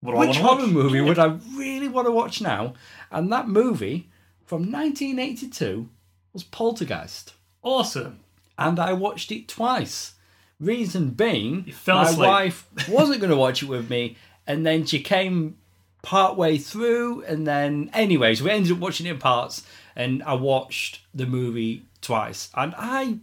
What 0.00 0.16
which 0.16 0.36
horror 0.38 0.62
watch? 0.62 0.70
movie 0.70 1.00
would 1.00 1.18
I 1.18 1.38
really 1.56 1.88
want 1.88 2.06
to 2.06 2.12
watch 2.12 2.40
now? 2.40 2.74
And 3.10 3.30
that 3.32 3.48
movie 3.48 4.08
from 4.46 4.70
1982 4.72 5.88
was 6.32 6.44
Poltergeist. 6.44 7.34
Awesome. 7.62 8.20
and 8.58 8.78
I 8.78 8.92
watched 8.94 9.30
it 9.32 9.48
twice. 9.48 10.14
Reason 10.58 11.10
being, 11.10 11.72
my 11.86 12.02
asleep. 12.04 12.18
wife 12.26 12.68
wasn't 12.88 13.20
going 13.20 13.30
to 13.30 13.36
watch 13.36 13.62
it 13.62 13.66
with 13.66 13.88
me, 13.88 14.16
and 14.46 14.64
then 14.66 14.84
she 14.84 15.00
came 15.00 15.56
part 16.02 16.36
way 16.36 16.58
through, 16.58 17.22
and 17.24 17.46
then, 17.46 17.90
anyways, 17.92 18.42
we 18.42 18.50
ended 18.50 18.72
up 18.72 18.78
watching 18.78 19.06
it 19.06 19.10
in 19.10 19.18
parts, 19.18 19.64
and 19.94 20.22
I 20.22 20.34
watched 20.34 21.00
the 21.14 21.26
movie 21.26 21.84
twice, 22.00 22.50
and 22.54 22.74
I 22.76 23.18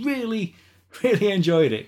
really, 0.00 0.54
really 1.02 1.30
enjoyed 1.30 1.72
it. 1.72 1.86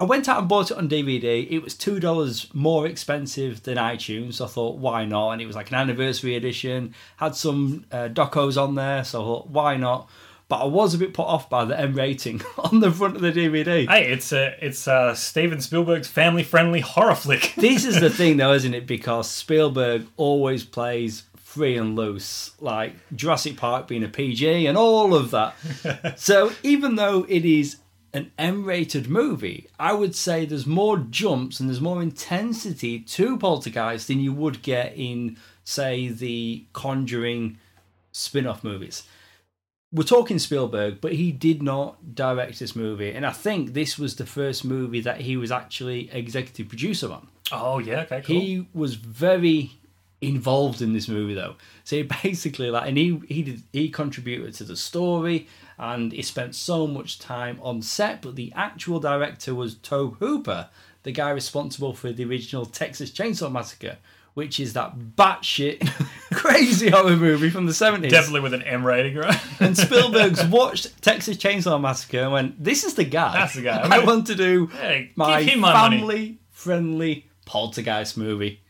I 0.00 0.04
went 0.04 0.30
out 0.30 0.38
and 0.38 0.48
bought 0.48 0.70
it 0.70 0.78
on 0.78 0.88
DVD. 0.88 1.46
It 1.50 1.58
was 1.58 1.74
two 1.74 2.00
dollars 2.00 2.48
more 2.54 2.86
expensive 2.86 3.64
than 3.64 3.76
iTunes. 3.76 4.34
So 4.34 4.46
I 4.46 4.48
thought, 4.48 4.78
why 4.78 5.04
not? 5.04 5.32
And 5.32 5.42
it 5.42 5.46
was 5.46 5.56
like 5.56 5.68
an 5.68 5.76
anniversary 5.76 6.36
edition. 6.36 6.94
Had 7.18 7.36
some 7.36 7.84
uh, 7.92 8.08
docos 8.08 8.60
on 8.60 8.76
there, 8.76 9.04
so 9.04 9.20
I 9.20 9.24
thought, 9.24 9.50
why 9.50 9.76
not? 9.76 10.08
But 10.50 10.62
I 10.62 10.64
was 10.64 10.94
a 10.94 10.98
bit 10.98 11.14
put 11.14 11.28
off 11.28 11.48
by 11.48 11.64
the 11.64 11.78
M 11.78 11.94
rating 11.94 12.42
on 12.58 12.80
the 12.80 12.90
front 12.90 13.14
of 13.14 13.22
the 13.22 13.30
DVD. 13.30 13.88
Hey, 13.88 14.10
it's 14.10 14.32
uh, 14.32 14.56
it's 14.60 14.88
uh, 14.88 15.14
Steven 15.14 15.60
Spielberg's 15.60 16.08
family-friendly 16.08 16.80
horror 16.80 17.14
flick. 17.14 17.54
this 17.56 17.84
is 17.84 18.00
the 18.00 18.10
thing, 18.20 18.36
though, 18.36 18.52
isn't 18.52 18.74
it? 18.74 18.84
Because 18.84 19.30
Spielberg 19.30 20.06
always 20.16 20.64
plays 20.64 21.22
free 21.36 21.76
and 21.76 21.94
loose, 21.94 22.50
like 22.60 22.94
Jurassic 23.14 23.56
Park 23.56 23.86
being 23.86 24.02
a 24.02 24.08
PG 24.08 24.66
and 24.66 24.76
all 24.76 25.14
of 25.14 25.30
that. 25.30 25.54
so 26.18 26.52
even 26.64 26.96
though 26.96 27.24
it 27.28 27.44
is 27.44 27.76
an 28.12 28.32
M-rated 28.36 29.08
movie, 29.08 29.68
I 29.78 29.92
would 29.92 30.16
say 30.16 30.44
there's 30.44 30.66
more 30.66 30.98
jumps 30.98 31.60
and 31.60 31.68
there's 31.68 31.80
more 31.80 32.02
intensity 32.02 32.98
to 32.98 33.38
Poltergeist 33.38 34.08
than 34.08 34.18
you 34.18 34.32
would 34.32 34.62
get 34.62 34.94
in, 34.96 35.36
say, 35.62 36.08
the 36.08 36.64
Conjuring 36.72 37.58
spin-off 38.10 38.64
movies. 38.64 39.04
We're 39.92 40.04
talking 40.04 40.38
Spielberg, 40.38 41.00
but 41.00 41.14
he 41.14 41.32
did 41.32 41.62
not 41.62 42.14
direct 42.14 42.60
this 42.60 42.76
movie, 42.76 43.10
and 43.12 43.26
I 43.26 43.32
think 43.32 43.72
this 43.72 43.98
was 43.98 44.14
the 44.16 44.26
first 44.26 44.64
movie 44.64 45.00
that 45.00 45.20
he 45.22 45.36
was 45.36 45.50
actually 45.50 46.10
executive 46.12 46.68
producer 46.68 47.10
on. 47.10 47.28
Oh 47.50 47.78
yeah, 47.78 48.02
okay, 48.02 48.22
cool. 48.24 48.40
He 48.40 48.68
was 48.72 48.94
very 48.94 49.72
involved 50.20 50.82
in 50.82 50.92
this 50.92 51.08
movie 51.08 51.34
though. 51.34 51.56
So 51.84 51.96
he 51.96 52.02
basically 52.22 52.70
like 52.70 52.88
and 52.88 52.96
he 52.96 53.20
he 53.28 53.42
did 53.42 53.62
he 53.72 53.88
contributed 53.88 54.54
to 54.54 54.64
the 54.64 54.76
story 54.76 55.48
and 55.78 56.12
he 56.12 56.22
spent 56.22 56.54
so 56.54 56.86
much 56.86 57.18
time 57.18 57.58
on 57.62 57.82
set, 57.82 58.22
but 58.22 58.36
the 58.36 58.52
actual 58.54 59.00
director 59.00 59.54
was 59.54 59.74
Tobe 59.76 60.18
Hooper, 60.18 60.68
the 61.04 61.12
guy 61.12 61.30
responsible 61.30 61.94
for 61.94 62.12
the 62.12 62.24
original 62.24 62.66
Texas 62.66 63.10
Chainsaw 63.10 63.50
Massacre, 63.50 63.96
which 64.34 64.60
is 64.60 64.72
that 64.74 64.98
batshit 64.98 65.88
crazy 66.32 66.90
horror 66.90 67.16
movie 67.16 67.50
from 67.50 67.66
the 67.66 67.72
70s. 67.72 68.10
Definitely 68.10 68.40
with 68.40 68.54
an 68.54 68.62
M 68.62 68.86
rating, 68.86 69.16
right? 69.16 69.40
And 69.60 69.76
Spielberg's 69.76 70.44
watched 70.46 71.02
Texas 71.02 71.36
Chainsaw 71.36 71.80
Massacre 71.80 72.20
and 72.20 72.32
went, 72.32 72.62
This 72.62 72.84
is 72.84 72.94
the 72.94 73.04
guy. 73.04 73.32
That's 73.32 73.54
the 73.54 73.62
guy. 73.62 73.80
I 73.90 74.04
want 74.04 74.26
to 74.28 74.34
do 74.34 74.66
Hey, 74.68 75.10
my 75.16 75.44
my 75.56 75.72
family 75.72 76.38
friendly 76.50 77.26
poltergeist 77.46 78.16
movie. 78.16 78.60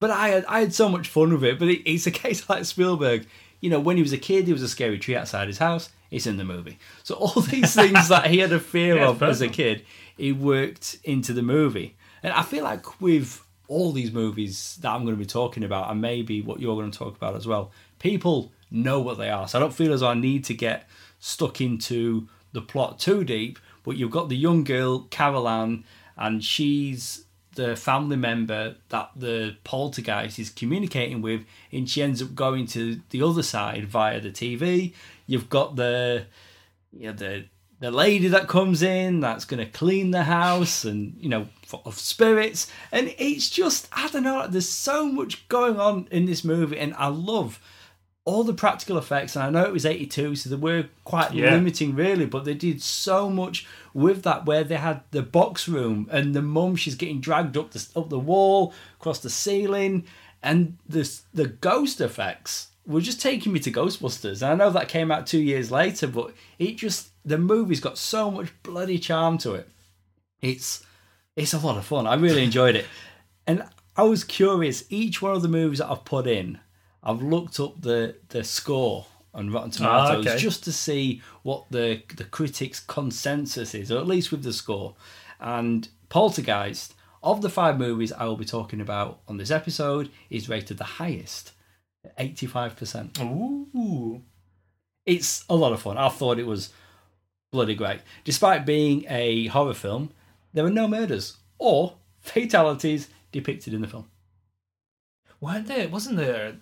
But 0.00 0.10
I 0.10 0.28
had, 0.30 0.44
I 0.46 0.60
had 0.60 0.74
so 0.74 0.88
much 0.88 1.08
fun 1.08 1.32
with 1.32 1.44
it. 1.44 1.58
But 1.58 1.68
it, 1.68 1.88
it's 1.88 2.06
a 2.06 2.10
case 2.10 2.48
like 2.48 2.64
Spielberg. 2.64 3.26
You 3.60 3.70
know, 3.70 3.78
when 3.78 3.96
he 3.96 4.02
was 4.02 4.12
a 4.12 4.18
kid, 4.18 4.46
there 4.46 4.54
was 4.54 4.62
a 4.62 4.68
scary 4.68 4.98
tree 4.98 5.14
outside 5.14 5.46
his 5.46 5.58
house. 5.58 5.90
It's 6.10 6.26
in 6.26 6.36
the 6.36 6.44
movie. 6.44 6.78
So 7.04 7.14
all 7.14 7.40
these 7.42 7.74
things 7.74 8.08
that 8.08 8.26
he 8.26 8.38
had 8.38 8.52
a 8.52 8.58
fear 8.58 8.96
Yeah, 8.96 9.08
of 9.08 9.22
as 9.22 9.40
a 9.40 9.48
kid, 9.48 9.84
he 10.16 10.32
worked 10.32 10.98
into 11.04 11.32
the 11.32 11.42
movie. 11.42 11.96
And 12.22 12.32
I 12.32 12.42
feel 12.42 12.64
like 12.64 13.00
with 13.00 13.40
all 13.72 13.92
these 13.92 14.12
movies 14.12 14.78
that 14.82 14.90
I'm 14.90 15.04
going 15.04 15.16
to 15.16 15.20
be 15.20 15.26
talking 15.26 15.64
about, 15.64 15.90
and 15.90 16.00
maybe 16.00 16.42
what 16.42 16.60
you're 16.60 16.76
going 16.76 16.90
to 16.90 16.98
talk 16.98 17.16
about 17.16 17.34
as 17.34 17.46
well, 17.46 17.72
people 17.98 18.52
know 18.70 19.00
what 19.00 19.16
they 19.18 19.30
are. 19.30 19.48
So 19.48 19.58
I 19.58 19.60
don't 19.60 19.72
feel 19.72 19.92
as 19.92 20.02
I 20.02 20.14
need 20.14 20.44
to 20.44 20.54
get 20.54 20.88
stuck 21.18 21.60
into 21.60 22.28
the 22.52 22.60
plot 22.60 22.98
too 22.98 23.24
deep. 23.24 23.58
But 23.82 23.96
you've 23.96 24.10
got 24.10 24.28
the 24.28 24.36
young 24.36 24.62
girl, 24.62 25.00
Carol 25.10 25.48
Anne, 25.48 25.84
and 26.16 26.44
she's 26.44 27.24
the 27.54 27.74
family 27.74 28.16
member 28.16 28.76
that 28.90 29.10
the 29.16 29.56
poltergeist 29.64 30.38
is 30.38 30.50
communicating 30.50 31.22
with, 31.22 31.44
and 31.72 31.88
she 31.88 32.02
ends 32.02 32.22
up 32.22 32.34
going 32.34 32.66
to 32.66 33.00
the 33.10 33.22
other 33.22 33.42
side 33.42 33.86
via 33.86 34.20
the 34.20 34.30
TV. 34.30 34.92
You've 35.26 35.48
got 35.48 35.76
the 35.76 36.26
you 36.96 37.06
know, 37.06 37.12
the 37.12 37.44
the 37.82 37.90
lady 37.90 38.28
that 38.28 38.46
comes 38.48 38.80
in 38.82 39.20
that's 39.20 39.44
going 39.44 39.58
to 39.58 39.70
clean 39.70 40.12
the 40.12 40.22
house 40.22 40.84
and 40.84 41.14
you 41.18 41.28
know 41.28 41.48
of 41.84 41.98
spirits 41.98 42.70
and 42.92 43.14
it's 43.18 43.50
just 43.50 43.88
i 43.92 44.06
don't 44.08 44.22
know 44.22 44.46
there's 44.46 44.68
so 44.68 45.06
much 45.06 45.48
going 45.48 45.78
on 45.80 46.06
in 46.10 46.26
this 46.26 46.44
movie 46.44 46.78
and 46.78 46.94
i 46.96 47.06
love 47.08 47.60
all 48.24 48.44
the 48.44 48.54
practical 48.54 48.96
effects 48.98 49.34
and 49.34 49.42
i 49.44 49.50
know 49.50 49.64
it 49.64 49.72
was 49.72 49.84
82 49.84 50.36
so 50.36 50.48
they 50.50 50.56
were 50.56 50.86
quite 51.04 51.32
Yeah. 51.32 51.50
limiting 51.50 51.94
really 51.96 52.26
but 52.26 52.44
they 52.44 52.54
did 52.54 52.80
so 52.82 53.28
much 53.28 53.66
with 53.92 54.22
that 54.22 54.46
where 54.46 54.62
they 54.64 54.76
had 54.76 55.00
the 55.10 55.22
box 55.22 55.66
room 55.66 56.08
and 56.10 56.34
the 56.34 56.42
mum 56.42 56.76
she's 56.76 56.94
getting 56.94 57.20
dragged 57.20 57.56
up 57.56 57.72
the 57.72 57.84
up 57.96 58.10
the 58.10 58.18
wall 58.18 58.72
across 59.00 59.18
the 59.18 59.30
ceiling 59.30 60.04
and 60.42 60.76
the 60.88 61.10
the 61.34 61.48
ghost 61.48 62.00
effects 62.00 62.68
were 62.86 63.00
just 63.00 63.20
taking 63.20 63.52
me 63.52 63.60
to 63.60 63.70
Ghostbusters. 63.70 64.42
And 64.42 64.50
I 64.50 64.54
know 64.56 64.70
that 64.70 64.88
came 64.88 65.12
out 65.12 65.24
two 65.24 65.40
years 65.40 65.70
later, 65.70 66.08
but 66.08 66.34
it 66.58 66.76
just 66.76 67.10
the 67.24 67.38
movie's 67.38 67.80
got 67.80 67.98
so 67.98 68.30
much 68.30 68.52
bloody 68.62 68.98
charm 68.98 69.38
to 69.38 69.54
it. 69.54 69.68
It's 70.40 70.84
it's 71.36 71.52
a 71.54 71.58
lot 71.58 71.78
of 71.78 71.84
fun. 71.84 72.06
I 72.06 72.14
really 72.14 72.44
enjoyed 72.44 72.76
it, 72.76 72.86
and 73.46 73.64
I 73.96 74.02
was 74.04 74.24
curious. 74.24 74.84
Each 74.90 75.22
one 75.22 75.34
of 75.34 75.42
the 75.42 75.48
movies 75.48 75.78
that 75.78 75.90
I've 75.90 76.04
put 76.04 76.26
in, 76.26 76.58
I've 77.02 77.22
looked 77.22 77.60
up 77.60 77.80
the 77.80 78.16
the 78.28 78.44
score 78.44 79.06
on 79.34 79.50
Rotten 79.50 79.70
Ah, 79.84 80.08
Tomatoes 80.08 80.26
okay. 80.26 80.38
just 80.38 80.64
to 80.64 80.72
see 80.72 81.22
what 81.42 81.66
the 81.70 82.02
the 82.16 82.24
critics' 82.24 82.80
consensus 82.80 83.74
is, 83.74 83.90
or 83.90 83.98
at 83.98 84.06
least 84.06 84.30
with 84.30 84.42
the 84.42 84.52
score. 84.52 84.94
And 85.40 85.88
Poltergeist, 86.08 86.94
of 87.22 87.40
the 87.40 87.48
five 87.48 87.78
movies 87.78 88.12
I 88.12 88.24
will 88.26 88.36
be 88.36 88.44
talking 88.44 88.80
about 88.80 89.20
on 89.26 89.38
this 89.38 89.50
episode, 89.50 90.10
is 90.28 90.48
rated 90.48 90.78
the 90.78 90.84
highest, 90.84 91.52
eighty 92.18 92.46
five 92.46 92.76
percent. 92.76 93.18
Ooh. 93.20 94.22
It's 95.04 95.44
a 95.48 95.56
lot 95.56 95.72
of 95.72 95.82
fun. 95.82 95.98
I 95.98 96.08
thought 96.10 96.38
it 96.38 96.46
was 96.46 96.72
bloody 97.52 97.74
great. 97.74 98.00
Despite 98.24 98.66
being 98.66 99.04
a 99.08 99.46
horror 99.48 99.74
film, 99.74 100.10
there 100.52 100.64
were 100.64 100.70
no 100.70 100.88
murders 100.88 101.36
or 101.58 101.94
fatalities 102.20 103.08
depicted 103.30 103.74
in 103.74 103.82
the 103.82 103.88
film. 103.88 104.08
Weren't 105.40 105.66
there? 105.68 105.88
Wasn't 105.88 106.16
there? 106.16 106.54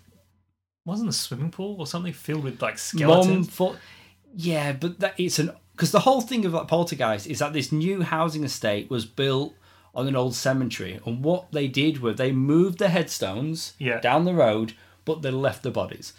Wasn't 0.84 1.08
the 1.08 1.12
swimming 1.14 1.50
pool 1.50 1.76
or 1.78 1.86
something 1.86 2.12
filled 2.12 2.44
with 2.44 2.60
like 2.60 2.78
skeletons? 2.78 3.48
thought, 3.48 3.76
yeah, 4.34 4.72
but 4.72 5.00
that 5.00 5.14
it's 5.18 5.38
an 5.38 5.52
because 5.72 5.92
the 5.92 6.00
whole 6.00 6.20
thing 6.20 6.44
of 6.44 6.52
that 6.52 6.68
poltergeist 6.68 7.26
is 7.26 7.38
that 7.38 7.52
this 7.54 7.72
new 7.72 8.02
housing 8.02 8.44
estate 8.44 8.90
was 8.90 9.06
built 9.06 9.54
on 9.94 10.06
an 10.06 10.16
old 10.16 10.34
cemetery, 10.34 11.00
and 11.06 11.22
what 11.24 11.52
they 11.52 11.66
did 11.68 11.98
was 11.98 12.16
they 12.16 12.32
moved 12.32 12.78
the 12.78 12.88
headstones 12.88 13.74
Yeah. 13.78 14.00
down 14.00 14.24
the 14.24 14.34
road, 14.34 14.74
but 15.04 15.22
they 15.22 15.30
left 15.30 15.62
the 15.62 15.70
bodies. 15.70 16.12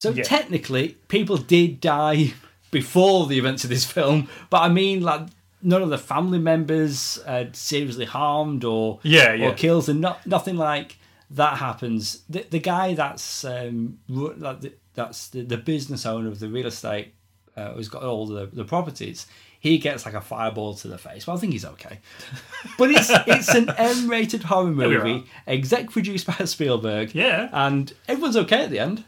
So 0.00 0.10
Yeah. 0.10 0.22
technically, 0.22 0.96
people 1.08 1.36
did 1.38 1.80
die 1.80 2.34
before 2.70 3.26
the 3.26 3.38
events 3.38 3.64
of 3.64 3.70
this 3.70 3.84
film, 3.92 4.28
but 4.50 4.58
I 4.62 4.68
mean, 4.68 5.02
like 5.02 5.22
none 5.62 5.82
of 5.82 5.90
the 5.90 5.98
family 5.98 6.38
members 6.38 7.18
uh, 7.26 7.46
seriously 7.52 8.04
harmed 8.04 8.64
or 8.64 9.00
Yeah, 9.02 9.32
yeah. 9.34 9.48
or 9.48 9.54
kills, 9.54 9.88
and 9.88 10.00
not 10.00 10.26
nothing 10.26 10.56
like 10.56 10.96
that 11.30 11.58
happens. 11.58 12.22
The, 12.28 12.46
the 12.48 12.58
guy 12.60 12.94
that's 12.94 13.44
um, 13.44 13.98
like 14.08 14.60
the, 14.60 14.72
that's 14.94 15.28
the, 15.28 15.42
the 15.42 15.56
business 15.58 16.06
owner 16.06 16.28
of 16.28 16.38
the 16.40 16.48
real 16.48 16.66
estate 16.66 17.14
uh, 17.56 17.72
who's 17.72 17.88
got 17.88 18.02
all 18.02 18.26
the, 18.26 18.46
the 18.46 18.64
properties. 18.64 19.26
He 19.60 19.78
gets 19.78 20.04
like 20.06 20.14
a 20.14 20.20
fireball 20.20 20.74
to 20.74 20.86
the 20.88 20.98
face. 20.98 21.26
Well, 21.26 21.36
I 21.36 21.40
think 21.40 21.52
he's 21.52 21.64
okay. 21.64 21.98
But 22.78 22.92
it's 22.92 23.10
it's 23.26 23.52
an 23.54 23.70
M-rated 23.76 24.44
horror 24.44 24.70
movie, 24.70 25.24
exec 25.48 25.90
produced 25.90 26.28
by 26.28 26.32
Spielberg. 26.44 27.12
Yeah. 27.14 27.48
and 27.52 27.92
everyone's 28.06 28.36
okay 28.36 28.62
at 28.62 28.70
the 28.70 28.78
end. 28.78 29.02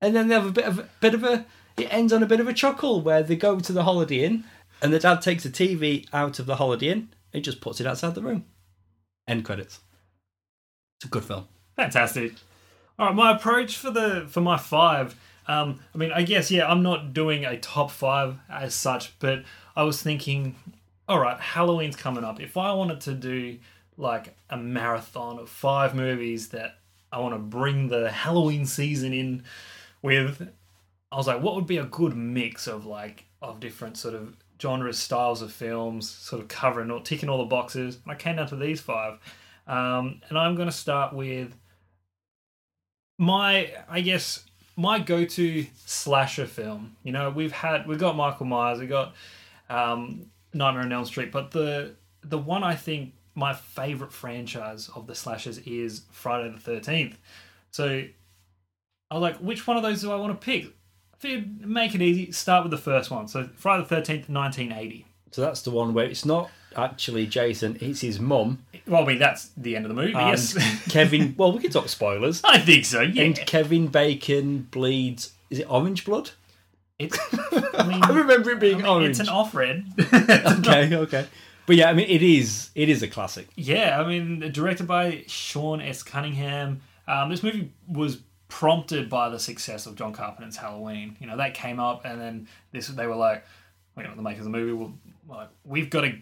And 0.00 0.14
then 0.14 0.28
they 0.28 0.34
have 0.36 0.46
a 0.46 0.52
bit 0.52 0.64
of 0.66 0.78
a 0.78 0.88
bit 1.00 1.14
of 1.14 1.24
a. 1.24 1.44
It 1.76 1.92
ends 1.92 2.12
on 2.12 2.22
a 2.22 2.26
bit 2.26 2.40
of 2.40 2.48
a 2.48 2.54
chuckle 2.54 3.02
where 3.02 3.22
they 3.22 3.36
go 3.36 3.60
to 3.60 3.72
the 3.72 3.84
Holiday 3.84 4.24
Inn, 4.24 4.44
and 4.80 4.92
the 4.92 4.98
dad 4.98 5.20
takes 5.20 5.44
a 5.44 5.50
TV 5.50 6.06
out 6.12 6.38
of 6.38 6.46
the 6.46 6.56
Holiday 6.56 6.88
Inn 6.88 7.08
and 7.32 7.44
just 7.44 7.60
puts 7.60 7.80
it 7.80 7.86
outside 7.86 8.14
the 8.14 8.22
room. 8.22 8.46
End 9.28 9.44
credits. 9.44 9.80
It's 10.98 11.06
a 11.06 11.08
good 11.08 11.24
film. 11.24 11.46
Fantastic. 11.76 12.32
All 12.98 13.06
right, 13.06 13.14
my 13.14 13.36
approach 13.36 13.76
for 13.76 13.90
the 13.90 14.26
for 14.28 14.40
my 14.40 14.56
five. 14.56 15.14
Um, 15.46 15.80
I 15.94 15.98
mean, 15.98 16.12
I 16.12 16.22
guess 16.22 16.50
yeah, 16.50 16.70
I'm 16.70 16.82
not 16.82 17.12
doing 17.12 17.44
a 17.44 17.58
top 17.58 17.90
five 17.90 18.38
as 18.48 18.74
such, 18.74 19.18
but 19.18 19.44
I 19.76 19.82
was 19.82 20.02
thinking, 20.02 20.56
all 21.08 21.20
right, 21.20 21.38
Halloween's 21.38 21.96
coming 21.96 22.24
up. 22.24 22.40
If 22.40 22.56
I 22.56 22.72
wanted 22.72 23.02
to 23.02 23.12
do 23.12 23.58
like 23.98 24.34
a 24.48 24.56
marathon 24.56 25.38
of 25.38 25.50
five 25.50 25.94
movies 25.94 26.48
that 26.48 26.78
I 27.12 27.20
want 27.20 27.34
to 27.34 27.38
bring 27.38 27.88
the 27.88 28.10
Halloween 28.10 28.64
season 28.66 29.12
in 29.12 29.44
with, 30.02 30.48
I 31.12 31.16
was 31.16 31.26
like, 31.26 31.42
what 31.42 31.54
would 31.54 31.66
be 31.66 31.78
a 31.78 31.84
good 31.84 32.16
mix 32.16 32.66
of 32.66 32.86
like 32.86 33.24
of 33.42 33.60
different 33.60 33.96
sort 33.96 34.14
of 34.14 34.36
genres, 34.60 34.98
styles 34.98 35.42
of 35.42 35.52
films, 35.52 36.08
sort 36.08 36.42
of 36.42 36.48
covering 36.48 36.90
or 36.90 37.00
ticking 37.00 37.28
all 37.28 37.38
the 37.38 37.44
boxes. 37.44 37.98
And 38.02 38.12
I 38.12 38.14
came 38.14 38.36
down 38.36 38.48
to 38.48 38.56
these 38.56 38.80
five. 38.80 39.18
Um, 39.66 40.20
and 40.28 40.38
I'm 40.38 40.54
going 40.54 40.68
to 40.68 40.74
start 40.74 41.12
with 41.12 41.54
my, 43.18 43.72
I 43.88 44.00
guess, 44.00 44.44
my 44.76 44.98
go-to 44.98 45.66
slasher 45.84 46.46
film. 46.46 46.96
You 47.02 47.12
know, 47.12 47.30
we've 47.30 47.52
had 47.52 47.86
we've 47.86 47.98
got 47.98 48.16
Michael 48.16 48.46
Myers, 48.46 48.78
we 48.78 48.86
got 48.86 49.14
um, 49.68 50.26
Nightmare 50.52 50.82
on 50.82 50.92
Elm 50.92 51.04
Street, 51.04 51.32
but 51.32 51.50
the 51.50 51.94
the 52.22 52.38
one 52.38 52.62
I 52.62 52.74
think 52.74 53.14
my 53.34 53.52
favorite 53.52 54.12
franchise 54.12 54.88
of 54.94 55.06
the 55.06 55.14
slashers 55.14 55.58
is 55.58 56.02
Friday 56.10 56.50
the 56.50 56.58
Thirteenth. 56.58 57.18
So 57.70 58.04
I 59.10 59.14
was 59.14 59.22
like, 59.22 59.36
which 59.38 59.66
one 59.66 59.76
of 59.76 59.82
those 59.82 60.02
do 60.02 60.12
I 60.12 60.16
want 60.16 60.38
to 60.38 60.44
pick? 60.44 60.72
I 61.16 61.22
figured 61.22 61.66
make 61.66 61.94
it 61.94 62.02
easy. 62.02 62.32
Start 62.32 62.64
with 62.64 62.70
the 62.70 62.78
first 62.78 63.10
one. 63.10 63.28
So 63.28 63.48
Friday 63.56 63.82
the 63.82 63.88
Thirteenth, 63.88 64.28
nineteen 64.28 64.72
eighty. 64.72 65.06
So 65.30 65.42
that's 65.42 65.62
the 65.62 65.70
one 65.70 65.94
where 65.94 66.06
it's 66.06 66.24
not 66.24 66.50
actually 66.76 67.26
Jason, 67.26 67.76
it's 67.80 68.00
his 68.02 68.20
mum. 68.20 68.64
Well, 68.86 69.02
I 69.02 69.06
mean 69.06 69.18
that's 69.18 69.50
the 69.56 69.76
end 69.76 69.86
of 69.86 69.88
the 69.88 69.94
movie. 69.94 70.12
And 70.14 70.28
yes, 70.28 70.56
Kevin. 70.90 71.34
Well, 71.38 71.52
we 71.52 71.58
can 71.60 71.70
talk 71.70 71.88
spoilers. 71.88 72.42
I 72.44 72.58
think 72.58 72.84
so. 72.84 73.00
Yeah, 73.00 73.24
And 73.24 73.36
Kevin 73.46 73.88
Bacon 73.88 74.68
bleeds. 74.70 75.32
Is 75.50 75.58
it 75.60 75.70
orange 75.70 76.04
blood? 76.04 76.30
it's. 76.98 77.18
I 77.74 77.86
mean, 77.86 78.02
I 78.02 78.08
remember 78.10 78.50
it 78.50 78.60
being 78.60 78.76
I 78.76 78.78
mean, 78.78 78.86
orange. 78.86 79.10
it's 79.10 79.20
an 79.20 79.28
off 79.28 79.54
red. 79.54 79.84
okay, 80.12 80.94
okay. 80.96 81.26
But 81.66 81.76
yeah, 81.76 81.90
I 81.90 81.92
mean, 81.94 82.08
it 82.08 82.22
is. 82.22 82.70
It 82.74 82.88
is 82.88 83.02
a 83.02 83.08
classic. 83.08 83.48
Yeah, 83.56 84.00
I 84.00 84.06
mean, 84.06 84.52
directed 84.52 84.86
by 84.86 85.24
Sean 85.26 85.80
S. 85.80 86.02
Cunningham. 86.02 86.80
Um, 87.08 87.28
this 87.30 87.42
movie 87.42 87.72
was 87.88 88.18
prompted 88.48 89.08
by 89.08 89.28
the 89.28 89.38
success 89.38 89.86
of 89.86 89.96
John 89.96 90.12
Carpenter's 90.12 90.56
Halloween. 90.56 91.16
You 91.20 91.26
know, 91.26 91.36
that 91.36 91.54
came 91.54 91.80
up, 91.80 92.04
and 92.04 92.20
then 92.20 92.48
this 92.72 92.88
they 92.88 93.06
were 93.06 93.16
like, 93.16 93.44
you 93.96 94.04
know, 94.04 94.14
the 94.14 94.22
makers 94.22 94.46
of 94.46 94.52
the 94.52 94.58
movie 94.58 94.72
were 94.72 94.90
like, 95.28 95.48
we've 95.64 95.90
got 95.90 96.02
to, 96.02 96.16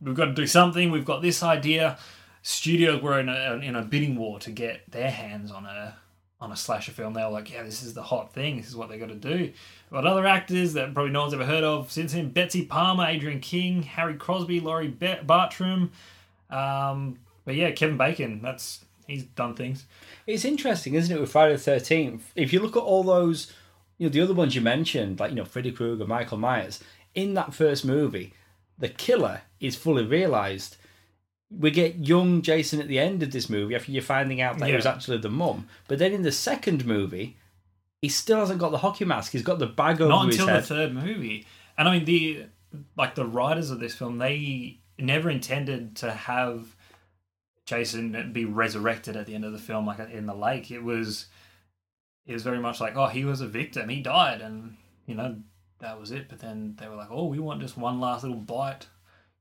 we've 0.00 0.14
got 0.14 0.26
to 0.26 0.34
do 0.34 0.46
something. 0.46 0.90
We've 0.90 1.04
got 1.04 1.22
this 1.22 1.42
idea. 1.42 1.98
Studios 2.42 3.02
were 3.02 3.18
in 3.18 3.28
a 3.28 3.60
in 3.62 3.74
a 3.76 3.82
bidding 3.82 4.16
war 4.16 4.38
to 4.40 4.50
get 4.50 4.90
their 4.90 5.10
hands 5.10 5.50
on 5.50 5.66
a 5.66 5.96
on 6.40 6.52
a 6.52 6.56
slasher 6.56 6.92
film. 6.92 7.14
They 7.14 7.22
were 7.22 7.30
like, 7.30 7.50
yeah, 7.50 7.62
this 7.62 7.82
is 7.82 7.94
the 7.94 8.02
hot 8.02 8.32
thing. 8.32 8.56
This 8.56 8.68
is 8.68 8.76
what 8.76 8.88
they 8.88 8.98
got 8.98 9.08
to 9.08 9.14
do. 9.14 9.52
But 9.90 10.06
other 10.06 10.26
actors 10.26 10.74
that 10.74 10.92
probably 10.94 11.12
no 11.12 11.22
one's 11.22 11.34
ever 11.34 11.44
heard 11.44 11.64
of 11.64 11.90
since 11.90 12.12
him: 12.12 12.30
Betsy 12.30 12.64
Palmer, 12.64 13.04
Adrienne 13.04 13.40
King, 13.40 13.82
Harry 13.82 14.14
Crosby, 14.14 14.60
Laurie 14.60 14.88
Bartram. 14.88 15.90
Um, 16.50 17.18
but 17.44 17.54
yeah, 17.54 17.70
Kevin 17.72 17.96
Bacon. 17.96 18.40
That's 18.42 18.84
he's 19.06 19.24
done 19.24 19.54
things. 19.54 19.86
It's 20.26 20.44
interesting, 20.44 20.94
isn't 20.94 21.14
it, 21.16 21.20
with 21.20 21.30
Friday 21.30 21.52
the 21.54 21.58
Thirteenth? 21.60 22.32
If 22.34 22.52
you 22.52 22.60
look 22.60 22.76
at 22.76 22.82
all 22.82 23.02
those, 23.04 23.52
you 23.98 24.06
know, 24.08 24.12
the 24.12 24.20
other 24.20 24.34
ones 24.34 24.54
you 24.54 24.60
mentioned, 24.60 25.20
like 25.20 25.30
you 25.30 25.36
know, 25.36 25.44
Freddy 25.44 25.72
Krueger, 25.72 26.06
Michael 26.06 26.38
Myers, 26.38 26.82
in 27.14 27.34
that 27.34 27.54
first 27.54 27.84
movie, 27.84 28.32
the 28.78 28.88
killer 28.88 29.42
is 29.60 29.76
fully 29.76 30.04
realized. 30.04 30.76
We 31.48 31.70
get 31.70 31.94
young 32.08 32.42
Jason 32.42 32.80
at 32.80 32.88
the 32.88 32.98
end 32.98 33.22
of 33.22 33.30
this 33.30 33.48
movie 33.48 33.76
after 33.76 33.92
you're 33.92 34.02
finding 34.02 34.40
out 34.40 34.58
that 34.58 34.64
he 34.66 34.72
Yeah. 34.72 34.76
was 34.78 34.86
actually 34.86 35.18
the 35.18 35.30
mum. 35.30 35.68
But 35.86 36.00
then 36.00 36.12
in 36.12 36.22
the 36.22 36.32
second 36.32 36.84
movie, 36.84 37.36
he 38.02 38.08
still 38.08 38.40
hasn't 38.40 38.58
got 38.58 38.72
the 38.72 38.78
hockey 38.78 39.04
mask. 39.04 39.30
He's 39.30 39.42
got 39.42 39.60
the 39.60 39.66
bag 39.66 40.00
over 40.00 40.08
Not 40.08 40.26
his 40.26 40.38
head. 40.38 40.46
Not 40.46 40.56
until 40.56 40.60
the 40.60 40.66
third 40.88 40.94
movie. 40.94 41.46
And 41.78 41.88
I 41.88 41.92
mean 41.92 42.04
the 42.04 42.46
like 42.96 43.14
the 43.14 43.24
writers 43.24 43.70
of 43.70 43.78
this 43.78 43.94
film, 43.94 44.18
they 44.18 44.80
never 44.98 45.30
intended 45.30 45.94
to 45.96 46.10
have 46.12 46.74
Jason 47.66 48.30
be 48.32 48.44
resurrected 48.44 49.16
at 49.16 49.26
the 49.26 49.34
end 49.34 49.44
of 49.44 49.52
the 49.52 49.58
film, 49.58 49.86
like 49.86 49.98
in 49.98 50.26
the 50.26 50.34
lake. 50.34 50.70
It 50.70 50.82
was 50.82 51.26
it 52.24 52.32
was 52.32 52.42
very 52.42 52.58
much 52.58 52.80
like, 52.80 52.96
oh, 52.96 53.06
he 53.06 53.24
was 53.24 53.40
a 53.40 53.46
victim, 53.46 53.88
he 53.88 54.00
died, 54.00 54.40
and 54.40 54.76
you 55.06 55.14
know 55.14 55.36
that 55.80 55.98
was 56.00 56.12
it. 56.12 56.28
But 56.28 56.38
then 56.40 56.76
they 56.80 56.88
were 56.88 56.96
like, 56.96 57.10
oh, 57.10 57.26
we 57.26 57.38
want 57.38 57.60
just 57.60 57.76
one 57.76 58.00
last 58.00 58.22
little 58.22 58.38
bite. 58.38 58.86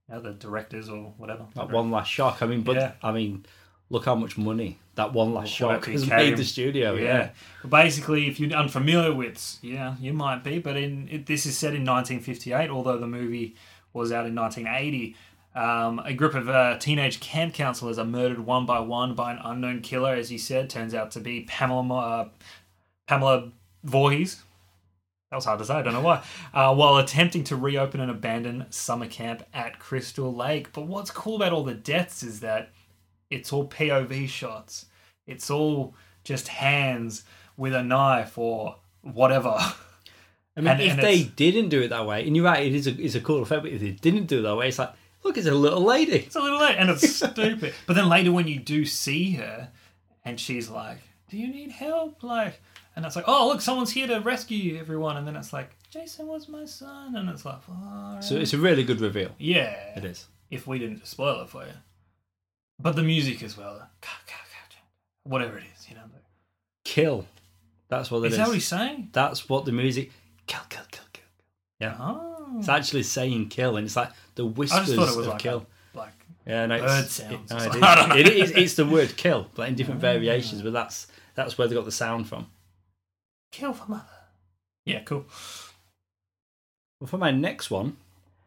You 0.09 0.15
know, 0.15 0.21
the 0.21 0.33
directors 0.33 0.89
or 0.89 1.13
whatever. 1.17 1.45
that 1.55 1.71
one 1.71 1.89
last 1.89 2.11
shock. 2.11 2.41
I 2.41 2.45
mean, 2.45 2.61
but 2.61 2.75
Yeah. 2.75 2.91
I 3.01 3.11
mean, 3.11 3.45
look 3.89 4.05
how 4.05 4.15
much 4.15 4.37
money 4.37 4.79
that 4.95 5.13
one 5.13 5.33
last 5.33 5.51
shock 5.51 5.85
has 5.85 6.07
made 6.07 6.37
the 6.37 6.43
studio. 6.43 6.93
yeah. 6.95 7.03
yeah. 7.03 7.29
Basically, 7.67 8.27
if 8.27 8.39
you're 8.39 8.51
unfamiliar 8.51 9.13
with, 9.13 9.57
yeah, 9.61 9.95
you 9.99 10.13
might 10.13 10.43
be. 10.43 10.59
But 10.59 10.77
in 10.77 11.07
it, 11.09 11.25
this 11.25 11.45
is 11.45 11.57
set 11.57 11.73
in 11.73 11.85
1958, 11.85 12.69
although 12.69 12.97
the 12.97 13.07
movie 13.07 13.55
was 13.93 14.11
out 14.11 14.25
in 14.25 14.35
1980. 14.35 15.15
Um, 15.55 15.99
a 15.99 16.13
group 16.13 16.35
of 16.35 16.49
uh, 16.49 16.77
teenage 16.79 17.19
camp 17.21 17.53
counselors 17.53 17.97
are 17.97 18.05
murdered 18.05 18.39
one 18.39 18.65
by 18.65 18.79
one 18.79 19.15
by 19.15 19.31
an 19.31 19.39
unknown 19.43 19.81
killer. 19.81 20.13
As 20.13 20.31
you 20.31 20.37
said, 20.37 20.69
turns 20.69 20.93
out 20.93 21.11
to 21.11 21.19
be 21.21 21.41
Pamela 21.47 21.97
uh, 21.97 22.29
Pamela 23.07 23.51
Voorhees. 23.83 24.41
That 25.31 25.37
was 25.37 25.45
hard 25.45 25.59
to 25.59 25.65
say. 25.65 25.73
I 25.75 25.81
don't 25.81 25.93
know 25.93 26.01
why. 26.01 26.23
Uh, 26.53 26.75
while 26.75 26.97
attempting 26.97 27.43
to 27.45 27.55
reopen 27.55 27.99
an 27.99 28.09
abandoned 28.09 28.67
summer 28.69 29.07
camp 29.07 29.43
at 29.53 29.79
Crystal 29.79 30.33
Lake. 30.33 30.71
But 30.73 30.87
what's 30.87 31.09
cool 31.11 31.37
about 31.37 31.51
all 31.53 31.63
the 31.63 31.73
deaths 31.73 32.21
is 32.21 32.41
that 32.41 32.69
it's 33.29 33.51
all 33.51 33.67
POV 33.67 34.27
shots. 34.29 34.85
It's 35.25 35.49
all 35.49 35.95
just 36.23 36.47
hands 36.49 37.23
with 37.57 37.73
a 37.73 37.83
knife 37.83 38.37
or 38.37 38.75
whatever. 39.01 39.55
I 39.57 40.61
mean, 40.61 40.67
And- 40.67 40.81
if 40.81 40.91
and 40.93 41.01
they 41.01 41.23
didn't 41.23 41.69
do 41.69 41.81
it 41.81 41.89
that 41.89 42.05
way, 42.05 42.25
and 42.25 42.35
you're 42.35 42.45
right, 42.45 42.65
it 42.65 42.73
is 42.75 42.87
a, 42.87 42.91
it's 42.91 43.15
a 43.15 43.21
cool 43.21 43.41
effect, 43.41 43.63
but 43.63 43.71
if 43.71 43.81
they 43.81 43.91
didn't 43.91 44.27
do 44.27 44.39
it 44.39 44.41
that 44.43 44.55
way, 44.55 44.67
it's 44.69 44.79
like, 44.79 44.93
look, 45.25 45.37
it's 45.37 45.47
a 45.47 45.53
little 45.53 45.81
lady. 45.83 46.19
It's 46.19 46.35
a 46.35 46.39
little 46.39 46.59
late 46.59 46.77
and 46.77 46.89
it's 46.89 47.15
stupid. 47.17 47.73
But 47.87 47.95
then 47.95 48.07
later 48.07 48.31
when 48.31 48.47
you 48.47 48.59
do 48.59 48.85
see 48.85 49.31
her 49.31 49.69
and 50.23 50.39
she's 50.39 50.69
like, 50.69 50.99
Do 51.29 51.37
you 51.37 51.47
need 51.47 51.71
help? 51.71 52.23
Like 52.23 52.61
and 52.95 53.05
it's 53.05 53.15
like, 53.17 53.25
Oh 53.27 53.47
look, 53.49 53.59
someone's 53.59 53.91
here 53.91 54.07
to 54.07 54.19
rescue 54.21 54.77
everyone 54.79 55.17
and 55.17 55.27
then 55.27 55.35
it's 55.35 55.51
like, 55.51 55.75
Jason 55.89 56.27
was 56.27 56.47
my 56.47 56.65
son 56.65 57.15
and 57.15 57.29
it's 57.29 57.43
like, 57.43 57.59
So 58.21 58.35
it's 58.37 58.53
a 58.53 58.57
really 58.57 58.83
good 58.85 59.01
reveal. 59.01 59.31
Yeah. 59.37 59.75
It 59.97 60.05
is. 60.05 60.27
If 60.49 60.67
we 60.67 60.79
didn't 60.79 61.05
spoil 61.05 61.41
it 61.41 61.49
for 61.49 61.63
you. 61.63 61.73
But 62.79 62.95
the 62.95 63.03
music 63.03 63.43
as 63.43 63.57
well. 63.57 63.89
Whatever 65.23 65.57
it 65.57 65.63
is, 65.75 65.89
you 65.89 65.95
know. 65.95 66.03
Kill. 66.83 67.25
That's 67.89 68.11
what 68.11 68.19
it 68.19 68.27
Is 68.27 68.33
is. 68.33 68.37
that 68.37 68.47
what 68.47 68.53
he's 68.53 68.67
saying? 68.67 69.09
That's 69.11 69.49
what 69.49 69.65
the 69.65 69.71
music. 69.71 70.11
Kill, 70.45 70.61
kill, 70.69 70.83
kill, 70.91 71.03
kill. 71.13 71.23
Yeah. 71.79 71.97
Oh. 71.99 72.34
It's 72.57 72.69
actually 72.69 73.03
saying 73.03 73.49
kill, 73.49 73.77
and 73.77 73.85
it's 73.85 73.95
like 73.95 74.11
the 74.35 74.45
I 74.45 74.49
whispers 74.49 74.79
just 74.87 74.91
it 74.93 74.97
was 74.99 75.17
of 75.17 75.27
like 75.27 75.39
kill. 75.39 75.65
a, 75.93 75.97
like 75.97 76.13
Yeah, 76.45 76.65
no, 76.67 76.79
bird 76.79 77.05
it's, 77.05 77.13
sounds. 77.13 77.33
It, 77.33 77.49
no, 77.49 77.57
it 77.63 77.67
like- 77.69 77.75
is. 77.77 77.83
I 77.83 77.95
don't 77.95 78.09
know. 78.09 78.15
It 78.15 78.27
is- 78.27 78.51
it's 78.51 78.73
the 78.75 78.85
word 78.85 79.15
kill, 79.17 79.47
but 79.55 79.67
in 79.69 79.75
different 79.75 79.99
variations. 80.01 80.61
But 80.61 80.73
that's 80.73 81.07
that's 81.35 81.57
where 81.57 81.67
they 81.67 81.75
got 81.75 81.85
the 81.85 81.91
sound 81.91 82.27
from. 82.29 82.47
kill 83.51 83.73
for 83.73 83.89
mother. 83.89 84.03
Yeah, 84.85 85.01
cool. 85.01 85.25
Well, 86.99 87.07
for 87.07 87.17
my 87.17 87.31
next 87.31 87.69
one, 87.71 87.97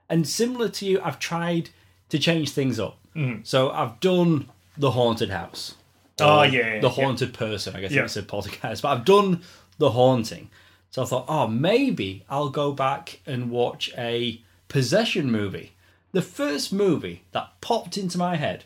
and 0.09 0.27
similar 0.27 0.69
to 0.71 0.87
you, 0.87 1.01
I've 1.03 1.19
tried 1.19 1.71
to 2.09 2.19
change 2.19 2.51
things 2.51 2.81
up. 2.81 2.99
Mhm. 3.15 3.47
So 3.47 3.71
I've 3.71 4.01
done 4.01 4.49
the 4.77 4.93
haunted 4.93 5.31
house. 5.31 5.75
Oh, 6.21 6.43
yeah, 6.43 6.75
yeah, 6.75 6.81
the 6.81 6.89
yeah. 6.89 6.95
haunted 6.95 7.35
person. 7.35 7.77
I 7.77 7.81
guess 7.81 7.93
Yeah. 7.93 8.05
it's 8.05 8.17
a 8.17 8.23
podcast, 8.23 8.83
but 8.83 8.89
I've 8.89 9.05
done 9.05 9.43
the 9.79 9.91
haunting. 9.93 10.51
So 10.91 11.03
I 11.03 11.07
thought, 11.07 11.27
oh, 11.29 11.47
maybe 11.47 12.25
I'll 12.29 12.49
go 12.49 12.73
back 12.73 13.21
and 13.27 13.51
watch 13.51 13.93
a 13.97 14.41
possession 14.69 15.31
movie. 15.31 15.73
The 16.13 16.23
first 16.23 16.73
movie 16.73 17.23
that 17.33 17.61
popped 17.61 17.99
into 17.99 18.17
my 18.19 18.37
head 18.37 18.65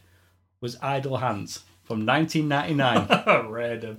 was 0.61 0.77
Idle 0.81 1.17
Hands 1.17 1.61
from 1.83 2.07
1999 2.07 3.47
Random. 3.51 3.99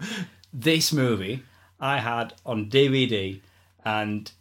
this 0.53 0.93
movie 0.93 1.43
I 1.79 1.99
had 1.99 2.33
on 2.45 2.69
DVD 2.69 3.41
and 3.83 4.31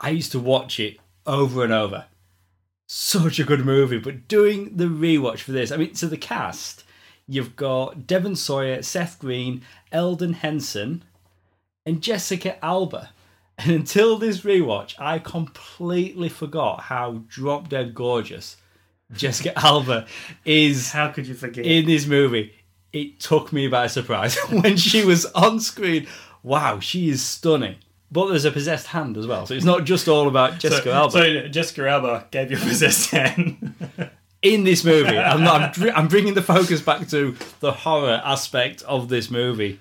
I 0.00 0.10
used 0.10 0.32
to 0.32 0.38
watch 0.38 0.78
it 0.78 0.98
over 1.26 1.64
and 1.64 1.72
over. 1.72 2.04
Such 2.86 3.38
a 3.38 3.44
good 3.44 3.64
movie, 3.64 3.98
but 3.98 4.28
doing 4.28 4.76
the 4.76 4.84
rewatch 4.84 5.38
for 5.38 5.52
this, 5.52 5.72
I 5.72 5.78
mean, 5.78 5.94
so 5.94 6.06
the 6.06 6.18
cast, 6.18 6.84
you've 7.26 7.56
got 7.56 8.06
Devon 8.06 8.36
Sawa, 8.36 8.82
Seth 8.82 9.18
Green, 9.18 9.62
Elden 9.90 10.34
Henson, 10.34 11.02
and 11.86 12.02
Jessica 12.02 12.62
Alba. 12.62 13.10
And 13.58 13.70
until 13.70 14.18
this 14.18 14.40
rewatch, 14.40 14.94
I 14.98 15.18
completely 15.18 16.28
forgot 16.28 16.82
how 16.82 17.22
drop 17.28 17.68
dead 17.68 17.94
gorgeous 17.94 18.56
Jessica 19.12 19.52
Alba 19.64 20.06
is 20.44 20.90
How 20.90 21.08
could 21.08 21.26
you 21.26 21.34
forget? 21.34 21.64
in 21.64 21.86
this 21.86 22.06
movie, 22.06 22.52
it 22.92 23.20
took 23.20 23.52
me 23.52 23.68
by 23.68 23.86
surprise 23.86 24.36
when 24.50 24.76
she 24.76 25.04
was 25.04 25.26
on 25.26 25.60
screen. 25.60 26.06
Wow, 26.42 26.80
she 26.80 27.08
is 27.08 27.22
stunning. 27.22 27.76
But 28.10 28.28
there's 28.28 28.44
a 28.44 28.52
possessed 28.52 28.88
hand 28.88 29.16
as 29.16 29.26
well, 29.26 29.44
so 29.46 29.54
it's 29.54 29.64
not 29.64 29.84
just 29.84 30.06
all 30.06 30.28
about 30.28 30.58
Jessica 30.60 30.84
so, 30.84 30.92
Alba. 30.92 31.12
So 31.12 31.48
Jessica 31.48 31.88
Alba 31.88 32.28
gave 32.30 32.50
you 32.50 32.56
a 32.56 32.60
possessed 32.60 33.10
hand. 33.10 33.74
in 34.42 34.62
this 34.62 34.84
movie, 34.84 35.18
I'm, 35.18 35.42
not, 35.42 35.76
I'm, 35.78 35.90
I'm 35.96 36.08
bringing 36.08 36.34
the 36.34 36.42
focus 36.42 36.80
back 36.80 37.08
to 37.08 37.34
the 37.58 37.72
horror 37.72 38.20
aspect 38.24 38.82
of 38.82 39.08
this 39.08 39.30
movie. 39.30 39.80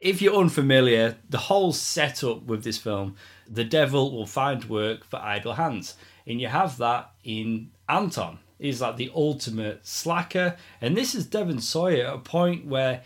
If 0.00 0.22
you're 0.22 0.36
unfamiliar, 0.36 1.16
the 1.28 1.38
whole 1.38 1.72
setup 1.72 2.44
with 2.44 2.64
this 2.64 2.78
film, 2.78 3.16
the 3.46 3.64
devil 3.64 4.10
will 4.10 4.26
find 4.26 4.64
work 4.64 5.04
for 5.04 5.18
idle 5.18 5.54
hands, 5.54 5.94
and 6.26 6.40
you 6.40 6.48
have 6.48 6.78
that 6.78 7.12
in 7.22 7.70
Anton. 7.88 8.38
He's 8.58 8.80
like 8.80 8.96
the 8.96 9.12
ultimate 9.14 9.86
slacker, 9.86 10.56
and 10.80 10.96
this 10.96 11.14
is 11.14 11.26
Devon 11.26 11.60
Sawa 11.60 11.92
at 11.98 12.14
a 12.14 12.18
point 12.18 12.66
where 12.66 13.02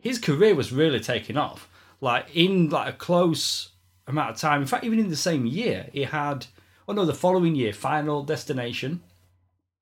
his 0.00 0.18
career 0.18 0.54
was 0.54 0.72
really 0.72 1.00
taking 1.00 1.36
off. 1.36 1.68
Like 2.00 2.26
in 2.34 2.68
like 2.68 2.94
a 2.94 2.96
close 2.96 3.70
amount 4.06 4.30
of 4.30 4.36
time. 4.36 4.60
In 4.60 4.66
fact, 4.66 4.84
even 4.84 4.98
in 4.98 5.08
the 5.08 5.16
same 5.16 5.46
year, 5.46 5.88
he 5.92 6.04
had. 6.04 6.46
Oh 6.88 6.92
no, 6.92 7.04
the 7.04 7.14
following 7.14 7.54
year, 7.54 7.72
Final 7.72 8.24
Destination. 8.24 9.02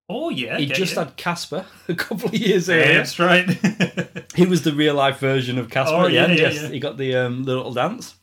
Oh 0.09 0.29
yeah, 0.29 0.59
He 0.59 0.67
just 0.67 0.95
yeah. 0.95 1.05
had 1.05 1.17
Casper 1.17 1.65
a 1.89 1.95
couple 1.95 2.29
of 2.29 2.35
years 2.35 2.69
yeah, 2.69 2.95
that's 2.95 3.19
right. 3.19 3.49
He 4.35 4.47
was 4.47 4.63
the 4.63 4.73
real 4.73 4.95
life 4.95 5.19
version 5.19 5.59
of 5.59 5.71
Casper 5.71 5.95
Oh, 5.95 6.01
at 6.05 6.09
the 6.09 6.13
yeah, 6.15 6.23
end. 6.25 6.39
yeah, 6.39 6.49
yes, 6.51 6.63
yeah. 6.63 6.69
he 6.69 6.79
got 6.81 6.97
the 6.97 7.17
um, 7.17 7.45
the 7.45 7.55
little 7.57 7.73
dance, 7.75 8.15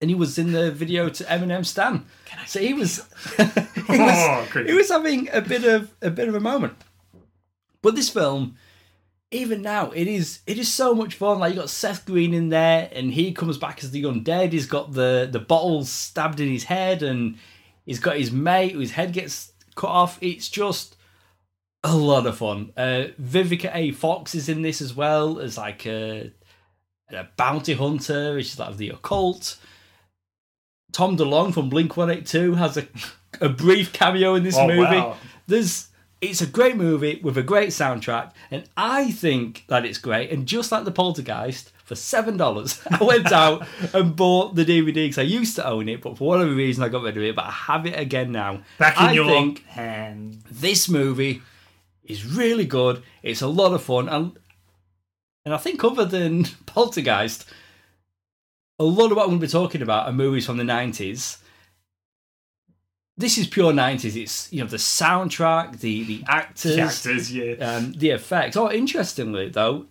and 0.00 0.10
he 0.10 0.14
was 0.14 0.38
in 0.38 0.52
the 0.52 0.70
video 0.72 1.08
to 1.08 1.24
Eminem 1.24 1.64
Stan. 1.64 2.04
So 2.46 2.58
he 2.60 2.74
was, 2.74 2.96
he 3.36 3.42
was, 3.42 3.88
Oh, 3.88 4.46
he 4.66 4.72
was 4.72 4.90
having 4.90 5.28
a 5.32 5.40
bit 5.40 5.64
of 5.64 5.94
a 6.02 6.10
bit 6.10 6.28
of 6.28 6.34
a 6.34 6.40
moment. 6.40 6.74
But 7.80 7.94
this 7.94 8.08
film, 8.10 8.56
even 9.30 9.62
now, 9.62 9.90
it 9.92 10.08
is 10.08 10.40
it 10.46 10.58
is 10.58 10.72
so 10.72 10.94
much 10.94 11.14
fun. 11.14 11.38
Like 11.38 11.54
you 11.54 11.60
got 11.60 11.70
Seth 11.70 12.04
Green 12.06 12.34
in 12.34 12.48
there, 12.48 12.88
and 12.92 13.12
he 13.12 13.32
comes 13.32 13.56
back 13.56 13.84
as 13.84 13.92
the 13.92 14.02
undead. 14.02 14.52
He's 14.52 14.66
got 14.66 14.94
the 14.94 15.28
the 15.30 15.38
bottles 15.38 15.90
stabbed 15.90 16.40
in 16.40 16.48
his 16.48 16.64
head, 16.64 17.02
and 17.04 17.36
he's 17.86 18.00
got 18.00 18.16
his 18.16 18.32
mate 18.32 18.72
whose 18.72 18.90
head 18.92 19.12
gets 19.12 19.52
cut 19.76 19.90
off. 19.90 20.18
It's 20.20 20.48
just 20.48 20.96
a 21.84 21.94
lot 21.94 22.26
of 22.26 22.38
fun. 22.38 22.72
Uh, 22.76 23.04
Vivica 23.22 23.70
A. 23.74 23.92
Fox 23.92 24.34
is 24.34 24.48
in 24.48 24.62
this 24.62 24.80
as 24.80 24.94
well 24.94 25.38
as 25.38 25.56
like 25.56 25.86
a, 25.86 26.32
a 27.10 27.28
bounty 27.36 27.74
hunter. 27.74 28.34
which 28.34 28.46
is 28.46 28.58
like 28.58 28.76
the 28.76 28.88
occult. 28.90 29.58
Tom 30.92 31.16
DeLonge 31.16 31.54
from 31.54 31.68
Blink 31.68 31.96
One 31.96 32.10
Eight 32.10 32.26
Two 32.26 32.54
has 32.54 32.76
a 32.76 32.86
a 33.40 33.48
brief 33.48 33.92
cameo 33.92 34.34
in 34.34 34.44
this 34.44 34.56
Oh, 34.56 34.66
movie. 34.66 34.80
wow. 34.96 35.16
There's 35.46 35.88
it's 36.20 36.40
a 36.40 36.46
great 36.46 36.76
movie 36.76 37.20
with 37.22 37.36
a 37.36 37.42
great 37.42 37.68
soundtrack, 37.70 38.30
and 38.50 38.64
I 38.76 39.10
think 39.10 39.64
that 39.68 39.84
it's 39.84 39.98
great. 39.98 40.30
And 40.30 40.46
just 40.46 40.72
like 40.72 40.84
the 40.84 40.90
Poltergeist, 40.92 41.70
for 41.84 41.96
seven 41.96 42.36
dollars, 42.38 42.80
I 42.90 43.02
went 43.02 43.30
out 43.32 43.66
and 43.92 44.14
bought 44.16 44.54
the 44.54 44.64
DVD 44.64 44.94
because 44.94 45.18
I 45.18 45.22
used 45.22 45.56
to 45.56 45.66
own 45.66 45.88
it, 45.88 46.00
but 46.00 46.16
for 46.16 46.28
whatever 46.28 46.52
reason 46.54 46.82
I 46.84 46.88
got 46.88 47.02
rid 47.02 47.16
of 47.16 47.22
it. 47.24 47.34
But 47.36 47.46
I 47.46 47.50
have 47.50 47.84
it 47.86 47.98
again 47.98 48.30
now. 48.32 48.62
Back 48.78 48.98
in 48.98 49.06
I 49.06 49.12
your 49.12 49.26
think 49.26 49.64
hand. 49.66 50.42
this 50.50 50.88
movie 50.88 51.42
is 52.04 52.26
really 52.26 52.66
good. 52.66 53.02
It's 53.22 53.42
a 53.42 53.46
lot 53.46 53.72
of 53.72 53.82
fun, 53.82 54.08
and 54.08 54.38
and 55.44 55.54
I 55.54 55.58
think 55.58 55.82
other 55.84 56.04
than 56.04 56.44
Poltergeist, 56.66 57.46
a 58.78 58.84
lot 58.84 59.10
of 59.10 59.16
what 59.16 59.24
I'm 59.24 59.30
going 59.30 59.40
to 59.40 59.46
be 59.46 59.50
talking 59.50 59.82
about 59.82 60.06
are 60.06 60.12
movies 60.12 60.46
from 60.46 60.56
the 60.56 60.64
'90s. 60.64 61.38
This 63.16 63.38
is 63.38 63.46
pure 63.46 63.72
'90s. 63.72 64.20
It's 64.20 64.52
you 64.52 64.60
know 64.60 64.68
the 64.68 64.76
soundtrack, 64.76 65.80
the 65.80 66.04
the 66.04 66.24
actors, 66.26 66.76
The 66.76 66.82
actors, 66.82 67.32
yeah. 67.32 67.52
um, 67.54 67.92
the 67.92 68.10
effects. 68.10 68.56
Oh, 68.56 68.70
interestingly 68.70 69.48
though, 69.48 69.86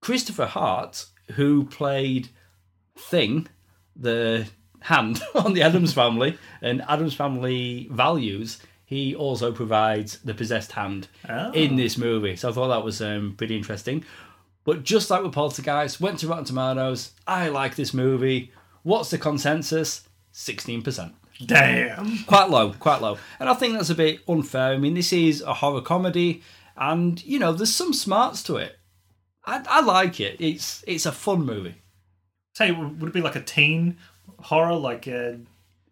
Christopher 0.00 0.46
Hart, 0.46 1.06
who 1.32 1.64
played 1.64 2.28
Thing, 2.98 3.46
the 3.94 4.46
hand 4.80 5.22
on 5.34 5.52
the 5.52 5.62
Addams 5.62 5.92
Family, 5.92 6.38
and 6.62 6.82
Addams 6.82 7.14
Family 7.14 7.88
Values, 7.90 8.58
he 8.86 9.14
also 9.14 9.52
provides 9.52 10.18
the 10.20 10.32
possessed 10.32 10.72
hand 10.72 11.08
Oh. 11.28 11.52
in 11.52 11.76
this 11.76 11.98
movie. 11.98 12.36
So 12.36 12.48
I 12.48 12.52
thought 12.52 12.68
that 12.68 12.84
was 12.84 13.02
um, 13.02 13.34
pretty 13.36 13.56
interesting. 13.56 14.04
But 14.64 14.82
just 14.84 15.10
like 15.10 15.22
with 15.22 15.32
Poltergeist, 15.32 16.00
went 16.00 16.18
to 16.20 16.28
Rotten 16.28 16.44
Tomatoes. 16.44 17.10
I 17.26 17.48
like 17.48 17.74
this 17.76 17.92
movie. 17.92 18.50
What's 18.82 19.10
the 19.10 19.18
consensus? 19.18 20.08
Sixteen 20.32 20.82
percent 20.82 21.14
Damn. 21.44 22.18
quite 22.24 22.48
low, 22.50 22.72
quite 22.72 23.00
low. 23.02 23.18
And 23.40 23.48
I 23.48 23.54
think 23.54 23.74
that's 23.74 23.90
a 23.90 23.94
bit 23.94 24.20
unfair. 24.28 24.72
I 24.74 24.78
mean, 24.78 24.94
this 24.94 25.12
is 25.12 25.40
a 25.42 25.54
horror 25.54 25.80
comedy, 25.82 26.42
and 26.76 27.22
you 27.24 27.38
know, 27.38 27.52
there's 27.52 27.74
some 27.74 27.92
smarts 27.92 28.42
to 28.44 28.56
it. 28.56 28.76
I, 29.44 29.62
I 29.68 29.80
like 29.82 30.18
it. 30.20 30.36
It's 30.40 30.82
it's 30.86 31.06
a 31.06 31.12
fun 31.12 31.44
movie. 31.44 31.76
Say, 32.54 32.70
would 32.70 33.02
it 33.08 33.12
be 33.14 33.20
like 33.20 33.36
a 33.36 33.42
teen 33.42 33.96
horror, 34.40 34.74
like 34.74 35.06
a, 35.06 35.38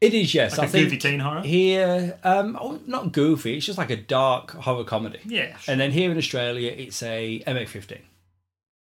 It 0.04 0.14
is, 0.14 0.34
yes. 0.34 0.58
like 0.58 0.66
I 0.66 0.68
a 0.68 0.72
think 0.72 0.84
goofy 0.86 0.98
teen 0.98 1.20
horror? 1.20 1.42
here, 1.42 2.18
um, 2.24 2.58
oh, 2.60 2.80
not 2.86 3.12
goofy. 3.12 3.56
It's 3.56 3.66
just 3.66 3.78
like 3.78 3.90
a 3.90 3.96
dark 3.96 4.50
horror 4.52 4.84
comedy. 4.84 5.20
Yeah. 5.24 5.56
And 5.66 5.80
then 5.80 5.90
here 5.92 6.10
in 6.10 6.18
Australia, 6.18 6.72
it's 6.76 7.02
a 7.02 7.42
MA15. 7.46 8.00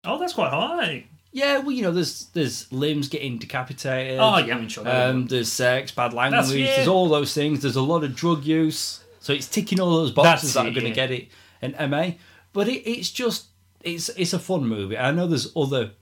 Oh, 0.04 0.18
that's 0.18 0.32
quite 0.32 0.50
high. 0.50 1.04
Yeah, 1.32 1.58
well, 1.58 1.72
you 1.72 1.82
know, 1.82 1.92
there's 1.92 2.26
there's 2.32 2.72
limbs 2.72 3.08
getting 3.08 3.38
decapitated. 3.38 4.18
Oh, 4.18 4.38
yeah, 4.38 4.56
I 4.56 4.58
mean, 4.58 4.68
sure. 4.68 4.88
Um, 4.88 5.26
there's 5.26 5.52
sex, 5.52 5.92
bad 5.92 6.14
language. 6.14 6.50
Yeah. 6.52 6.76
There's 6.76 6.88
all 6.88 7.08
those 7.08 7.34
things. 7.34 7.60
There's 7.62 7.76
a 7.76 7.82
lot 7.82 8.02
of 8.02 8.14
drug 8.14 8.44
use. 8.44 9.04
So 9.20 9.32
it's 9.32 9.46
ticking 9.46 9.78
all 9.78 9.90
those 9.90 10.10
boxes 10.10 10.54
That's 10.54 10.54
that 10.54 10.66
are 10.66 10.68
it, 10.68 10.74
going 10.74 10.84
to 10.84 11.00
yeah. 11.00 11.06
get 11.06 11.10
it 11.10 11.28
an 11.60 11.90
MA. 11.90 12.12
But 12.52 12.68
it, 12.68 12.88
it's 12.88 13.10
just 13.10 13.46
it's 13.82 14.08
it's 14.10 14.32
a 14.32 14.38
fun 14.38 14.66
movie. 14.66 14.96
I 14.96 15.10
know 15.10 15.26
there's 15.26 15.54
other 15.54 15.92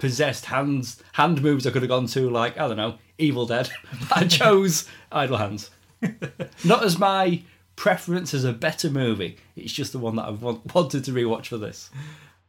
possessed 0.00 0.46
hands 0.46 1.00
hand 1.12 1.40
moves 1.42 1.66
I 1.66 1.70
could 1.70 1.82
have 1.82 1.88
gone 1.88 2.06
to, 2.08 2.28
like 2.28 2.58
I 2.58 2.66
don't 2.66 2.76
know, 2.76 2.98
Evil 3.18 3.46
Dead. 3.46 3.70
But 4.08 4.18
I 4.18 4.26
chose 4.26 4.88
Idle 5.12 5.36
Hands. 5.36 5.70
Not 6.64 6.84
as 6.84 6.98
my 6.98 7.42
preference 7.76 8.34
as 8.34 8.44
a 8.44 8.52
better 8.52 8.90
movie. 8.90 9.36
It's 9.54 9.72
just 9.72 9.92
the 9.92 9.98
one 9.98 10.16
that 10.16 10.26
I've 10.26 10.42
want, 10.42 10.74
wanted 10.74 11.04
to 11.04 11.12
rewatch 11.12 11.46
for 11.46 11.58
this. 11.58 11.90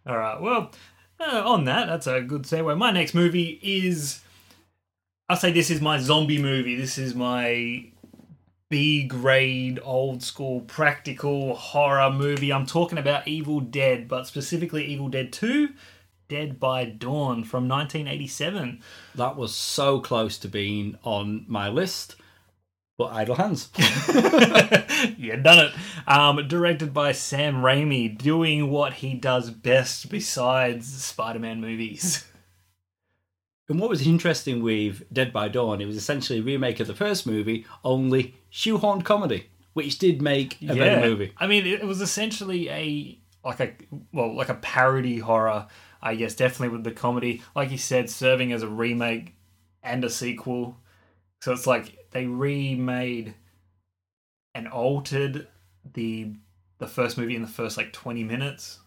All 0.07 0.17
right. 0.17 0.41
Well, 0.41 0.71
uh, 1.19 1.43
on 1.45 1.65
that, 1.65 1.87
that's 1.87 2.07
a 2.07 2.21
good 2.21 2.43
segue. 2.43 2.77
My 2.77 2.91
next 2.91 3.13
movie 3.13 3.59
is. 3.61 4.21
I'll 5.29 5.37
say 5.37 5.51
this 5.51 5.69
is 5.69 5.79
my 5.79 5.97
zombie 5.97 6.41
movie. 6.41 6.75
This 6.75 6.97
is 6.97 7.15
my 7.15 7.85
B 8.69 9.03
grade, 9.03 9.79
old 9.83 10.23
school, 10.23 10.61
practical 10.61 11.55
horror 11.55 12.11
movie. 12.11 12.51
I'm 12.51 12.65
talking 12.65 12.97
about 12.97 13.27
Evil 13.27 13.59
Dead, 13.59 14.07
but 14.07 14.27
specifically 14.27 14.85
Evil 14.85 15.09
Dead 15.09 15.31
2 15.31 15.69
Dead 16.31 16.61
by 16.61 16.85
Dawn 16.85 17.43
from 17.43 17.67
1987. 17.67 18.81
That 19.15 19.35
was 19.35 19.53
so 19.53 19.99
close 19.99 20.37
to 20.37 20.47
being 20.47 20.97
on 21.03 21.43
my 21.45 21.67
list, 21.67 22.15
but 22.97 23.11
Idle 23.11 23.35
Hands. 23.35 23.69
you 25.17 25.35
done 25.35 25.59
it. 25.59 25.73
Um, 26.07 26.47
directed 26.47 26.93
by 26.93 27.11
Sam 27.11 27.55
Raimi, 27.55 28.17
doing 28.17 28.69
what 28.71 28.93
he 28.93 29.13
does 29.13 29.49
best 29.49 30.09
besides 30.09 31.03
Spider 31.03 31.39
Man 31.39 31.59
movies. 31.59 32.23
And 33.67 33.77
what 33.77 33.89
was 33.89 34.07
interesting 34.07 34.63
with 34.63 35.03
Dead 35.11 35.33
by 35.33 35.49
Dawn, 35.49 35.81
it 35.81 35.85
was 35.85 35.97
essentially 35.97 36.39
a 36.39 36.43
remake 36.43 36.79
of 36.79 36.87
the 36.87 36.95
first 36.95 37.27
movie, 37.27 37.65
only 37.83 38.35
shoehorned 38.49 39.03
comedy, 39.03 39.49
which 39.73 39.99
did 39.99 40.21
make 40.21 40.61
a 40.61 40.75
better 40.75 41.01
movie. 41.01 41.33
I 41.35 41.47
mean, 41.47 41.65
it 41.65 41.85
was 41.85 41.99
essentially 41.99 42.69
a 42.69 43.21
like 43.43 43.59
a 43.59 43.73
well, 44.11 44.35
like 44.35 44.49
a 44.49 44.55
parody 44.55 45.19
horror. 45.19 45.67
I 46.01 46.15
guess 46.15 46.35
definitely 46.35 46.69
with 46.69 46.83
the 46.83 46.91
comedy, 46.91 47.41
like 47.55 47.71
you 47.71 47.77
said, 47.77 48.09
serving 48.09 48.51
as 48.53 48.63
a 48.63 48.67
remake 48.67 49.35
and 49.83 50.03
a 50.03 50.09
sequel. 50.09 50.77
So 51.41 51.51
it's 51.53 51.67
like 51.67 52.09
they 52.11 52.25
remade 52.25 53.33
and 54.55 54.67
altered 54.67 55.47
the 55.93 56.33
the 56.79 56.87
first 56.87 57.17
movie 57.17 57.35
in 57.35 57.41
the 57.41 57.47
first 57.47 57.77
like 57.77 57.93
twenty 57.93 58.23
minutes. 58.23 58.79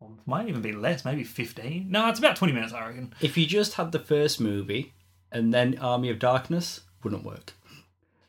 Or 0.00 0.10
might 0.24 0.48
even 0.48 0.62
be 0.62 0.72
less, 0.72 1.04
maybe 1.04 1.24
fifteen. 1.24 1.90
No, 1.90 2.08
it's 2.08 2.18
about 2.18 2.36
twenty 2.36 2.54
minutes, 2.54 2.72
I 2.72 2.86
reckon. 2.86 3.12
If 3.20 3.36
you 3.36 3.46
just 3.46 3.74
had 3.74 3.92
the 3.92 3.98
first 3.98 4.40
movie 4.40 4.94
and 5.32 5.52
then 5.52 5.76
Army 5.78 6.08
of 6.10 6.18
Darkness, 6.18 6.80
wouldn't 7.02 7.24
work. 7.24 7.52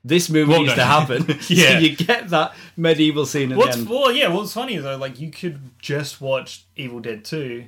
This 0.03 0.29
movie 0.29 0.49
Well, 0.51 0.61
needs 0.61 0.71
no. 0.71 0.75
to 0.77 0.83
happen. 0.85 1.25
Yeah. 1.47 1.73
So 1.73 1.77
you 1.77 1.95
get 1.95 2.29
that 2.29 2.55
medieval 2.75 3.25
scene 3.27 3.51
at 3.51 3.57
What's 3.57 3.75
the 3.75 3.81
end. 3.83 3.89
well, 3.89 4.11
yeah. 4.11 4.27
What's 4.29 4.53
funny 4.53 4.75
is 4.75 4.83
though, 4.83 4.97
like 4.97 5.19
you 5.19 5.29
could 5.31 5.59
just 5.79 6.19
watch 6.19 6.65
Evil 6.75 6.99
Dead 6.99 7.23
two 7.23 7.65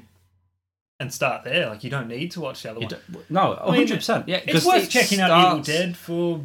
and 1.04 1.14
start 1.14 1.44
there. 1.44 1.70
Like 1.70 1.84
you 1.84 1.90
don't 1.90 2.08
need 2.08 2.32
to 2.32 2.42
watch 2.42 2.64
the 2.64 2.72
other 2.72 2.82
You 2.82 2.88
one. 2.88 3.24
no, 3.30 3.72
mean, 3.72 3.86
100%. 3.88 4.24
Yeah, 4.28 4.42
It's 4.48 4.66
worth 4.66 4.86
it 4.86 4.90
checking 4.90 5.20
out 5.20 5.48
Evil 5.48 5.64
Dead 5.64 5.96
for 5.96 6.44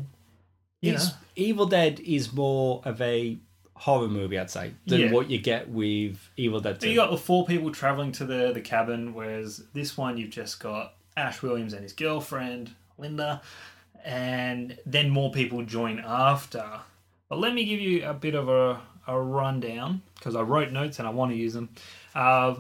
you 0.83 0.93
know. 0.93 0.99
Evil 1.37 1.67
Dead 1.67 2.01
is 2.01 2.33
more 2.33 2.83
of 2.85 3.01
a 3.01 3.39
horror 3.75 4.09
movie, 4.09 4.39
I'd 4.39 4.51
say, 4.51 4.73
than 4.87 5.01
Yeah. 5.01 5.13
what 5.13 5.31
you 5.31 5.39
get 5.39 5.69
with 5.71 6.19
Evil 6.37 6.61
Dead 6.61 6.81
2. 6.81 6.87
So 6.87 6.91
you 6.91 6.97
got 6.97 7.11
the 7.13 7.17
four 7.17 7.47
people 7.47 7.71
traveling 7.71 8.13
to 8.13 8.25
the 8.25 8.53
the 8.53 8.61
cabin, 8.61 9.15
whereas 9.15 9.63
this 9.73 9.97
one 9.97 10.19
you've 10.19 10.31
just 10.31 10.61
got 10.61 10.95
Ash 11.17 11.41
Williams 11.43 11.73
and 11.73 11.83
his 11.83 11.93
girlfriend 11.93 12.73
Linda, 12.99 13.41
and 14.05 14.77
then 14.87 15.11
more 15.11 15.31
people 15.31 15.63
join 15.63 16.01
after. 16.01 16.65
But 17.29 17.39
let 17.39 17.55
me 17.55 17.65
give 17.65 17.81
you 17.81 18.05
a 18.09 18.15
bit 18.15 18.35
of 18.35 18.49
a, 18.49 18.81
a 19.07 19.21
rundown 19.21 20.03
because 20.17 20.35
I 20.35 20.41
wrote 20.43 20.73
notes 20.73 20.99
and 20.99 21.07
I 21.07 21.11
want 21.11 21.31
to 21.31 21.37
use 21.37 21.53
them. 21.53 21.69
Uh, 22.15 22.57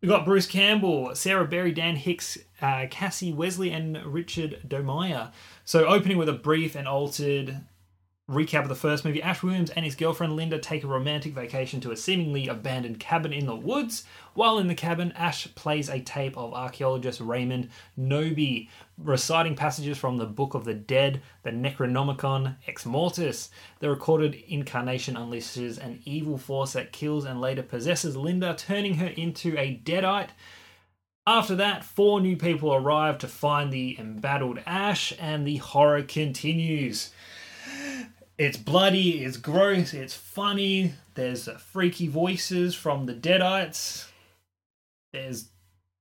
we 0.00 0.08
got 0.08 0.24
Bruce 0.24 0.46
Campbell, 0.46 1.14
Sarah 1.14 1.46
Berry, 1.46 1.72
Dan 1.72 1.96
Hicks, 1.96 2.38
uh, 2.62 2.86
Kassie 2.90 3.34
Wesley, 3.34 3.70
and 3.70 4.02
Richard 4.04 4.60
Domeier. 4.66 5.30
So 5.64 5.86
opening 5.86 6.16
with 6.16 6.28
a 6.28 6.34
brief 6.34 6.74
and 6.74 6.88
altered 6.88 7.60
recap 8.30 8.62
of 8.62 8.68
the 8.68 8.74
first 8.76 9.04
movie, 9.04 9.22
Ash 9.22 9.42
Williams 9.42 9.70
and 9.70 9.84
his 9.84 9.96
girlfriend 9.96 10.36
Linda 10.36 10.58
take 10.58 10.84
a 10.84 10.86
romantic 10.86 11.34
vacation 11.34 11.80
to 11.80 11.90
a 11.90 11.96
seemingly 11.96 12.46
abandoned 12.46 13.00
cabin 13.00 13.32
in 13.32 13.46
the 13.46 13.56
woods. 13.56 14.04
While 14.34 14.58
in 14.58 14.68
the 14.68 14.74
cabin, 14.74 15.12
Ash 15.16 15.52
plays 15.56 15.88
a 15.88 16.00
tape 16.00 16.38
of 16.38 16.54
archaeologist 16.54 17.20
Raymond 17.20 17.70
Knowby 17.96 18.70
reciting 18.96 19.56
passages 19.56 19.98
from 19.98 20.16
the 20.16 20.26
Book 20.26 20.54
of 20.54 20.64
the 20.64 20.74
Dead, 20.74 21.22
the 21.42 21.50
Necronomicon 21.50 22.56
Ex 22.68 22.86
Mortis. 22.86 23.50
The 23.80 23.90
recorded 23.90 24.36
incarnation 24.46 25.16
unleashes 25.16 25.78
an 25.78 26.00
evil 26.04 26.38
force 26.38 26.74
that 26.74 26.92
kills 26.92 27.24
and 27.24 27.40
later 27.40 27.64
possesses 27.64 28.16
Linda, 28.16 28.54
turning 28.56 28.94
her 28.94 29.08
into 29.08 29.58
a 29.58 29.80
deadite. 29.82 30.30
After 31.26 31.54
that, 31.56 31.84
four 31.84 32.20
new 32.20 32.36
people 32.36 32.72
arrive 32.72 33.18
to 33.18 33.28
find 33.28 33.72
the 33.72 33.96
embattled 33.98 34.60
Ash, 34.66 35.12
and 35.18 35.46
the 35.46 35.56
horror 35.56 36.02
continues 36.02 37.10
it's 38.40 38.56
bloody, 38.56 39.22
it's 39.22 39.36
gross, 39.36 39.92
it's 39.92 40.14
funny. 40.14 40.94
There's 41.12 41.46
uh, 41.46 41.58
freaky 41.58 42.08
voices 42.08 42.74
from 42.74 43.04
the 43.04 43.12
Deadites. 43.12 44.06
There's 45.12 45.50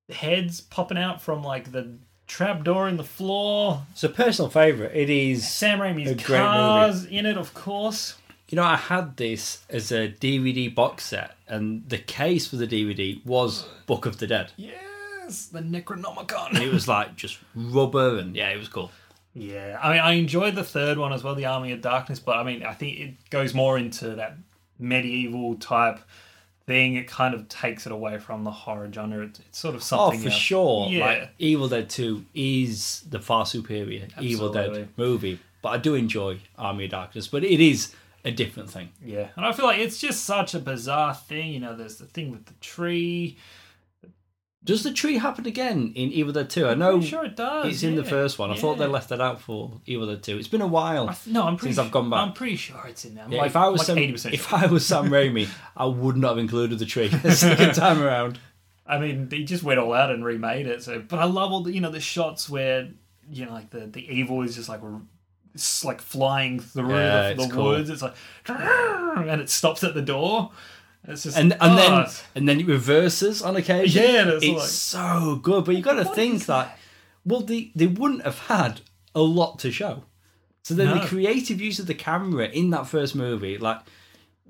heads 0.10 0.62
popping 0.62 0.98
out 0.98 1.22
from 1.22 1.44
like 1.44 1.74
the 1.74 1.98
trapdoor 2.28 2.88
in 2.88 2.96
the 2.96 3.04
floor. 3.04 3.82
It's 3.92 4.06
a 4.06 4.10
personal 4.10 4.50
favourite. 4.50 4.96
It 4.96 5.10
is. 5.10 5.52
Sam 5.52 5.80
Raimi's 5.80 6.24
cars 6.24 7.04
in 7.04 7.26
it, 7.26 7.38
of 7.38 7.54
course. 7.54 8.16
You 8.48 8.56
know, 8.56 8.64
I 8.64 8.78
had 8.78 9.18
this 9.18 9.66
as 9.70 9.92
a 9.92 10.08
DVD 10.08 10.74
box 10.74 11.08
set, 11.08 11.36
and 11.46 11.90
the 11.90 11.98
case 11.98 12.48
for 12.48 12.56
the 12.56 12.66
DVD 12.66 13.24
was 13.26 13.68
Book 13.86 14.06
of 14.06 14.18
the 14.20 14.28
Dead. 14.28 14.54
Yes, 14.56 15.48
the 15.48 15.60
Necronomicon. 15.60 16.52
And 16.52 16.60
it 16.60 16.72
was 16.72 16.88
like 16.88 17.18
just 17.18 17.38
rubber, 17.54 18.18
and 18.18 18.34
yeah, 18.34 18.50
it 18.50 18.58
was 18.58 18.70
cool. 18.70 18.92
Yeah, 19.34 19.80
I 19.82 19.91
mean, 19.93 19.99
I 20.01 20.11
enjoyed 20.13 20.55
the 20.55 20.63
third 20.63 20.97
one 20.97 21.13
as 21.13 21.23
well, 21.23 21.36
the 21.36 21.45
Army 21.45 21.71
of 21.71 21.82
Darkness, 21.82 22.19
but 22.19 22.36
I 22.38 22.43
mean, 22.43 22.63
I 22.63 22.73
think 22.73 22.99
it 22.99 23.30
goes 23.30 23.53
more 23.53 23.77
into 23.77 24.15
that 24.15 24.38
medieval 24.80 25.55
type 25.55 25.99
thing. 26.65 26.95
It 26.95 27.07
kind 27.07 27.34
of 27.36 27.47
takes 27.47 27.86
it 27.86 27.91
away 27.91 28.17
from 28.19 28.43
the 28.43 28.51
horror 28.51 28.89
genre. 28.91 29.25
It's, 29.25 29.39
it's 29.39 29.59
sort 29.59 29.75
of 29.75 29.82
Oh, 29.82 29.84
something. 29.84 30.19
for 30.21 30.30
else. 30.30 30.38
sure. 30.38 30.88
Yeah. 30.89 31.05
Like 31.05 31.30
Evil 31.39 31.67
Dead 31.69 31.89
2 31.89 32.25
is 32.34 33.01
the 33.09 33.19
far 33.19 33.45
superior 33.45 34.07
Evil 34.19 34.51
Dead 34.51 34.89
movie. 34.97 35.39
But 35.61 35.69
I 35.69 35.77
do 35.77 35.93
enjoy 35.95 36.39
Army 36.57 36.86
of 36.86 36.91
Darkness, 36.91 37.27
but 37.27 37.43
it 37.43 37.59
is 37.59 37.93
a 38.25 38.32
different 38.32 38.69
thing. 38.69 38.89
Yeah, 39.05 39.27
and 39.36 39.45
I 39.45 39.51
feel 39.51 39.65
like 39.65 39.80
it's 39.80 39.99
just 39.99 40.23
such 40.25 40.53
a 40.53 40.59
bizarre 40.59 41.13
thing. 41.13 41.51
You 41.53 41.59
know, 41.59 41.75
there's 41.75 41.97
the 41.97 42.05
thing 42.05 42.32
with 42.32 42.45
the 42.45 42.53
tree. 42.61 43.38
Does 44.64 44.84
the 44.84 44.91
tree 44.91 45.18
happen 45.18 45.47
again 45.47 45.93
in 45.95 46.12
Evil 46.12 46.34
Dead 46.34 46.49
2? 46.49 46.68
I 46.68 46.74
know 46.74 46.93
Pretty 46.97 47.07
sure 47.07 47.24
it 47.26 47.36
does. 47.38 47.74
it's 47.74 47.84
in 47.84 47.95
the 47.95 48.03
first 48.03 48.38
one. 48.38 48.51
I 48.51 48.55
thought 48.55 48.78
they 48.78 48.88
left 48.88 49.07
that 49.10 49.22
out 49.22 49.39
for 49.41 49.80
Evil 49.86 50.07
Dead 50.07 50.22
2. 50.22 50.38
It's 50.38 50.49
been 50.49 50.62
a 50.62 50.68
while. 50.68 51.07
Th- 51.07 51.34
no, 51.34 51.43
I'm 51.43 51.55
pretty. 51.55 51.74
since 51.74 51.86
I've 51.86 51.91
gone 51.93 52.10
back. 52.10 52.20
I'm 52.28 52.34
pretty 52.34 52.57
sure 52.57 52.80
it's 52.88 53.05
in 53.05 53.16
there. 53.16 53.26
Yeah, 53.30 53.38
like, 53.39 53.47
if 53.51 53.55
I 53.55 53.70
was 53.70 53.80
like 53.80 53.86
Sam, 53.88 53.97
80% 53.97 54.34
if 54.34 54.49
sure. 54.49 54.60
I 54.60 54.66
was 54.66 54.86
Sam 54.86 55.05
Raimi, 55.05 55.47
I 55.78 55.86
would 55.86 56.18
not 56.18 56.30
have 56.30 56.38
included 56.39 56.78
the 56.78 56.86
tree 56.86 57.07
the 57.24 57.32
second 57.32 57.74
time 57.74 58.01
around. 58.03 58.38
I 58.86 58.99
mean, 58.99 59.30
he 59.32 59.45
just 59.45 59.64
went 59.64 59.80
all 59.80 59.93
out 59.93 60.12
and 60.12 60.26
remade 60.26 60.68
it. 60.68 60.84
So, 60.84 60.99
but 61.07 61.20
I 61.20 61.26
love 61.26 61.51
all 61.53 61.62
the 61.62 61.72
you 61.72 61.80
know 61.80 61.91
the 61.91 61.99
shots 62.01 62.49
where 62.49 62.89
you 63.32 63.45
know 63.45 63.53
like 63.53 63.70
the 63.70 63.82
the 63.88 64.05
evil 64.14 64.41
is 64.41 64.55
just 64.55 64.68
like 64.68 64.82
it's 65.53 65.86
like 65.86 66.01
flying 66.01 66.60
through 66.60 66.89
Yeah, 66.95 67.34
the, 67.34 67.45
the 67.45 67.53
cool. 67.53 67.64
woods. 67.66 67.89
It's 67.89 68.01
like 68.01 68.16
and 68.47 69.39
it 69.41 69.49
stops 69.49 69.84
at 69.84 69.93
the 69.93 70.01
door. 70.01 70.51
It's 71.08 71.24
just 71.24 71.38
And 71.38 71.54
and 71.54 71.62
oh, 71.62 71.76
then 71.76 72.08
and 72.36 72.50
then 72.50 72.60
it 72.60 72.68
reverses 72.68 73.41
on 73.41 73.56
occasion. 73.56 74.04
Yeah, 74.04 74.30
it's 74.30 74.43
it's 74.43 74.60
like- 74.60 74.68
so 74.68 75.39
good. 75.41 75.66
But 75.66 75.76
you 75.76 75.82
got 75.82 75.95
to 75.95 76.06
think 76.06 76.45
that 76.45 76.78
well, 77.26 77.41
they 77.41 77.72
they 77.76 77.88
wouldn't 77.88 78.24
have 78.24 78.39
had 78.39 78.82
a 79.16 79.22
lot 79.22 79.60
to 79.60 79.72
show. 79.72 80.04
So 80.64 80.76
then 80.76 81.00
the 81.00 81.06
creative 81.06 81.60
use 81.60 81.80
of 81.80 81.88
the 81.88 81.95
camera 81.95 82.45
in 82.47 82.70
that 82.72 82.86
first 82.86 83.16
movie, 83.16 83.58
like 83.58 83.80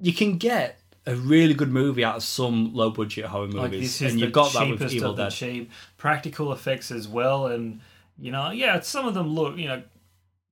you 0.02 0.12
can 0.12 0.38
get 0.38 0.80
a 1.06 1.16
really 1.16 1.54
good 1.54 1.70
movie 1.70 2.04
out 2.04 2.18
of 2.18 2.24
some 2.24 2.74
low 2.74 2.89
budget 2.89 3.26
horror 3.26 3.47
like 3.47 3.72
movies, 3.72 4.02
is 4.02 4.12
and 4.12 4.20
you've 4.20 4.34
got 4.34 4.52
that 4.54 4.70
with 4.70 4.91
Evil 4.91 5.14
Dead. 5.14 5.32
cheap 5.32 5.72
practical 5.97 6.52
effects 6.52 6.91
as 6.91 7.08
well. 7.08 7.47
And 7.47 7.80
you 8.18 8.32
know, 8.32 8.52
yeah, 8.52 8.80
some 8.82 9.08
of 9.08 9.14
them 9.14 9.28
look 9.28 9.58
you 9.58 9.68
know 9.68 9.82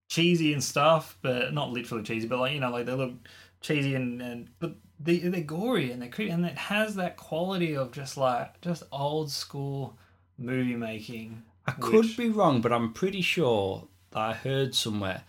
cheesy 0.09 0.53
and 0.53 0.63
stuff, 0.63 1.17
but 1.21 1.53
not 1.53 1.71
literally 1.71 2.03
cheesy, 2.03 2.27
but 2.27 2.39
like 2.39 2.53
you 2.53 2.59
know, 2.59 2.71
like 2.71 2.85
they 2.85 2.93
look 2.93 3.13
cheesy 3.61 3.95
and 3.95 4.21
and 4.21 4.49
but 4.59 4.75
they 4.99 5.17
they're 5.19 5.41
gory 5.41 5.91
and 5.91 6.01
they're 6.01 6.09
creepy, 6.09 6.31
and 6.31 6.45
it 6.45 6.57
has 6.57 6.95
that 6.95 7.17
quality 7.17 7.75
of 7.75 7.91
just 7.91 8.17
like 8.17 8.59
just 8.61 8.83
old 8.91 9.31
school 9.31 9.97
movie 10.37 10.75
making. 10.75 11.43
I 11.65 11.71
could 11.71 12.05
which- 12.05 12.17
be 12.17 12.29
wrong, 12.29 12.61
but 12.61 12.71
I'm 12.73 12.93
pretty 12.93 13.21
sure 13.21 13.87
that 14.11 14.19
I 14.19 14.33
heard 14.33 14.73
somewhere 14.73 15.23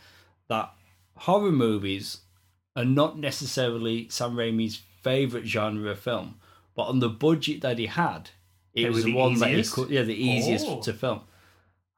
that 0.49 0.73
horror 1.16 1.53
movies 1.53 2.19
are 2.77 2.85
not 2.85 3.19
necessarily 3.19 4.09
Sam 4.09 4.35
Raimi's 4.37 4.81
favorite 5.03 5.47
genre 5.47 5.91
of 5.91 5.99
film, 5.99 6.37
but 6.75 6.85
on 6.85 7.01
the 7.01 7.09
budget 7.09 7.61
that 7.62 7.79
he 7.79 7.87
had, 7.87 8.31
it 8.73 8.85
They 8.85 8.89
was 8.91 9.05
the 9.05 9.11
the 9.12 9.16
one 9.19 9.35
that 9.41 9.49
he 9.49 9.53
easiest? 9.55 9.73
could, 9.75 9.91
yeah, 9.91 10.03
the 10.03 10.14
easiest 10.14 10.66
Oh. 10.69 10.81
to 10.83 10.93
film. 10.93 11.21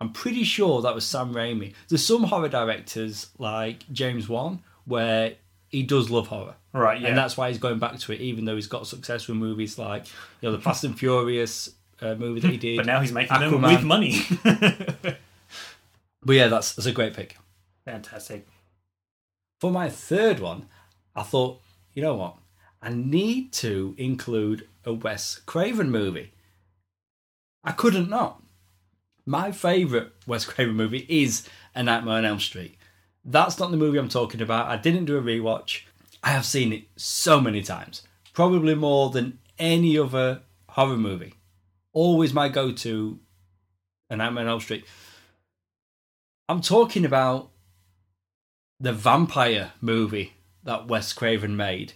I'm 0.01 0.13
pretty 0.13 0.45
sure 0.45 0.81
that 0.81 0.95
was 0.95 1.05
Sam 1.05 1.35
Raimi. 1.35 1.75
There's 1.89 2.03
some 2.05 2.25
horror 2.25 2.49
directors 2.49 3.27
like 3.39 3.85
James 3.93 4.27
Wan 4.31 4.63
where 4.87 5.35
he 5.71 5.83
does 5.83 6.11
love 6.11 6.27
horror. 6.29 6.57
Right, 6.73 7.01
yeah. 7.01 7.09
And 7.09 7.19
that's 7.19 7.37
why 7.37 7.49
he's 7.49 7.59
going 7.59 7.79
back 7.79 7.99
to 7.99 8.13
it, 8.13 8.21
even 8.21 8.45
though 8.45 8.55
he's 8.57 8.67
got 8.67 8.87
success 8.87 9.27
with 9.27 9.37
movies 9.39 9.79
like 9.79 10.07
you 10.41 10.49
know 10.49 10.53
the 10.57 10.61
Fast 10.63 10.85
and 10.85 10.99
Furious 10.99 11.71
uh, 12.01 12.15
movie 12.15 12.41
that 12.41 12.51
he 12.51 12.57
did. 12.57 12.77
but 12.77 12.87
now 12.87 13.01
he's 13.01 13.13
making 13.13 13.41
them 13.41 13.63
with 13.63 13.83
money. 13.83 14.21
But 16.23 16.37
yeah, 16.37 16.49
that's 16.49 16.75
that's 16.75 16.87
a 16.87 16.93
great 16.93 17.15
pick. 17.15 17.39
Fantastic. 17.85 18.47
For 19.61 19.71
my 19.71 19.89
third 19.89 20.39
one, 20.41 20.67
I 21.15 21.23
thought, 21.23 21.61
you 21.95 22.03
know 22.03 22.15
what? 22.15 22.37
I 22.83 22.91
need 22.91 23.53
to 23.55 23.95
include 23.99 24.67
a 24.85 24.93
Wes 24.93 25.41
Craven 25.47 25.91
movie. 25.91 26.33
I 27.65 27.73
couldn't 27.73 28.09
not. 28.09 28.43
My 29.27 29.53
favourite 29.53 30.09
Wes 30.27 30.45
Craven 30.45 30.75
movie 30.77 31.07
is 31.09 31.47
A 31.75 31.83
Nightmare 31.83 32.17
on 32.17 32.25
Elm 32.25 32.41
Street. 32.41 32.77
That's 33.25 33.59
not 33.59 33.71
the 33.71 33.77
movie 33.77 33.99
I'm 33.99 34.09
talking 34.09 34.41
about. 34.41 34.69
I 34.69 34.77
didn't 34.77 35.05
do 35.05 35.19
a 35.19 35.23
rewatch. 35.23 35.83
I 36.23 36.31
have 36.31 36.45
seen 36.45 36.73
it 36.73 36.85
so 36.97 37.41
many 37.41 37.63
times, 37.63 38.03
probably 38.33 38.75
more 38.75 39.11
than 39.11 39.39
any 39.59 39.99
other 39.99 40.43
horror 40.69 40.97
movie. 40.97 41.35
Always 41.93 42.33
my 42.33 42.49
go 42.49 42.73
to 42.73 43.19
and 44.09 44.23
I'm 44.23 44.37
on 44.37 44.49
Elm 44.49 44.61
Street. 44.61 44.85
I'm 46.49 46.61
talking 46.61 47.05
about 47.05 47.51
the 48.81 48.93
vampire 48.93 49.73
movie 49.81 50.33
that 50.65 50.89
Wes 50.89 51.13
Craven 51.13 51.57
made 51.57 51.93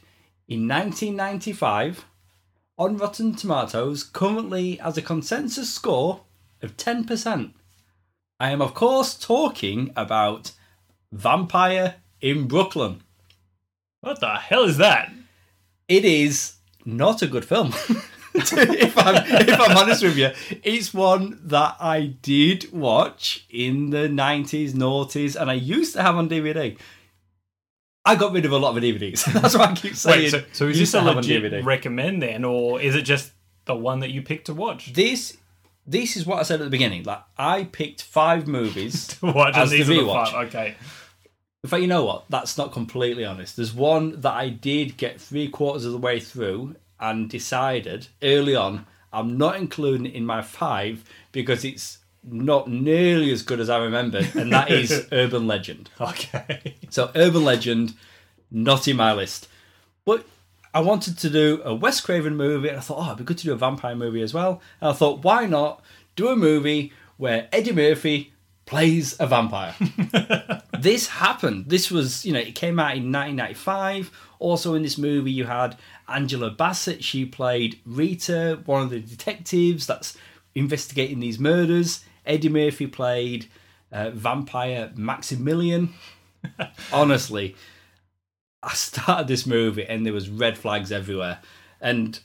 in 0.46 0.68
1995 0.68 2.04
on 2.76 2.96
Rotten 2.96 3.34
Tomatoes, 3.34 4.02
currently 4.02 4.76
has 4.76 4.96
a 4.96 5.02
consensus 5.02 5.72
score 5.72 6.22
of 6.60 6.76
10%. 6.76 7.52
I 8.40 8.50
am, 8.50 8.60
of 8.60 8.74
course, 8.74 9.14
talking 9.14 9.92
about 9.96 10.52
Vampire 11.14 11.96
in 12.20 12.48
Brooklyn. 12.48 13.00
What 14.00 14.20
the 14.20 14.34
hell 14.34 14.64
is 14.64 14.78
that? 14.78 15.12
It 15.88 16.04
is 16.04 16.54
not 16.84 17.22
a 17.22 17.26
good 17.26 17.44
film. 17.44 17.68
if, 18.34 18.98
I'm, 18.98 19.24
if 19.26 19.60
I'm 19.60 19.76
honest 19.76 20.02
with 20.02 20.16
you, 20.18 20.30
it's 20.62 20.92
one 20.92 21.38
that 21.44 21.76
I 21.80 22.16
did 22.20 22.72
watch 22.72 23.46
in 23.48 23.90
the 23.90 24.08
90s, 24.08 24.72
noughties, 24.72 25.40
and 25.40 25.50
I 25.50 25.54
used 25.54 25.94
to 25.94 26.02
have 26.02 26.16
on 26.16 26.28
DVD. 26.28 26.76
I 28.04 28.16
got 28.16 28.32
rid 28.32 28.44
of 28.44 28.52
a 28.52 28.58
lot 28.58 28.76
of 28.76 28.82
DVDs. 28.82 29.24
That's 29.40 29.56
what 29.56 29.70
I 29.70 29.74
keep 29.74 29.94
saying. 29.94 30.24
Wait, 30.24 30.30
so, 30.30 30.42
so 30.52 30.66
is 30.66 30.78
this 30.78 30.94
a 30.94 31.00
legit 31.00 31.64
recommend 31.64 32.22
then, 32.22 32.44
or 32.44 32.80
is 32.80 32.96
it 32.96 33.02
just 33.02 33.32
the 33.66 33.74
one 33.74 34.00
that 34.00 34.10
you 34.10 34.20
picked 34.20 34.46
to 34.46 34.54
watch? 34.54 34.92
This 34.92 35.38
this 35.86 36.16
is 36.16 36.26
what 36.26 36.38
I 36.38 36.42
said 36.42 36.60
at 36.60 36.64
the 36.64 36.70
beginning. 36.70 37.04
Like 37.04 37.22
I 37.38 37.64
picked 37.64 38.02
five 38.02 38.46
movies. 38.46 39.06
To 39.20 39.32
watch 39.32 39.54
As 39.54 39.70
and 39.70 39.80
these 39.80 39.86
the 39.86 39.94
are 39.94 39.96
the 39.96 40.02
rewatch. 40.02 40.32
five. 40.32 40.48
Okay. 40.48 40.74
In 41.64 41.70
fact, 41.70 41.80
you 41.80 41.88
know 41.88 42.04
what? 42.04 42.26
That's 42.28 42.58
not 42.58 42.72
completely 42.72 43.24
honest. 43.24 43.56
There's 43.56 43.72
one 43.72 44.20
that 44.20 44.34
I 44.34 44.50
did 44.50 44.98
get 44.98 45.18
three 45.18 45.48
quarters 45.48 45.86
of 45.86 45.92
the 45.92 45.98
way 45.98 46.20
through 46.20 46.76
and 47.00 47.28
decided 47.28 48.08
early 48.22 48.54
on 48.54 48.84
I'm 49.14 49.38
not 49.38 49.56
including 49.56 50.04
it 50.06 50.14
in 50.14 50.26
my 50.26 50.42
five 50.42 51.04
because 51.32 51.64
it's 51.64 52.00
not 52.22 52.68
nearly 52.68 53.30
as 53.32 53.40
good 53.40 53.60
as 53.60 53.70
I 53.70 53.78
remembered, 53.78 54.34
and 54.34 54.52
that 54.52 54.70
is 54.70 55.06
Urban 55.12 55.46
Legend. 55.46 55.88
Okay. 55.98 56.74
So 56.90 57.10
Urban 57.14 57.44
Legend, 57.44 57.94
not 58.50 58.86
in 58.86 58.96
my 58.96 59.14
list. 59.14 59.48
But 60.04 60.26
I 60.74 60.80
wanted 60.80 61.16
to 61.18 61.30
do 61.30 61.62
a 61.64 61.74
Wes 61.74 62.00
Craven 62.00 62.36
movie, 62.36 62.68
and 62.68 62.76
I 62.76 62.80
thought, 62.80 62.98
oh, 62.98 63.06
it'd 63.06 63.18
be 63.18 63.24
good 63.24 63.38
to 63.38 63.44
do 63.44 63.52
a 63.52 63.56
vampire 63.56 63.94
movie 63.94 64.20
as 64.20 64.34
well. 64.34 64.60
And 64.82 64.90
I 64.90 64.92
thought, 64.92 65.24
why 65.24 65.46
not 65.46 65.80
do 66.14 66.28
a 66.28 66.36
movie 66.36 66.92
where 67.16 67.48
Eddie 67.52 67.72
Murphy 67.72 68.33
plays 68.66 69.16
a 69.20 69.26
vampire? 69.26 69.74
this 70.78 71.08
happened. 71.08 71.68
This 71.68 71.90
was, 71.90 72.24
you 72.24 72.32
know, 72.32 72.38
it 72.38 72.54
came 72.54 72.78
out 72.78 72.96
in 72.96 73.12
1995. 73.12 74.10
Also 74.38 74.74
in 74.74 74.82
this 74.82 74.98
movie, 74.98 75.32
you 75.32 75.44
had 75.44 75.76
Angela 76.08 76.50
Bassett. 76.50 77.04
She 77.04 77.24
played 77.24 77.80
Rita, 77.84 78.60
one 78.66 78.82
of 78.82 78.90
the 78.90 79.00
detectives 79.00 79.86
that's 79.86 80.16
investigating 80.54 81.20
these 81.20 81.38
murders. 81.38 82.04
Eddie 82.26 82.48
Murphy 82.48 82.86
played 82.86 83.46
uh, 83.92 84.10
vampire 84.10 84.92
Maximilian. 84.96 85.94
Honestly, 86.92 87.56
I 88.62 88.74
started 88.74 89.28
this 89.28 89.46
movie 89.46 89.84
and 89.84 90.04
there 90.04 90.12
was 90.12 90.28
red 90.28 90.56
flags 90.56 90.90
everywhere 90.90 91.40
and 91.80 92.18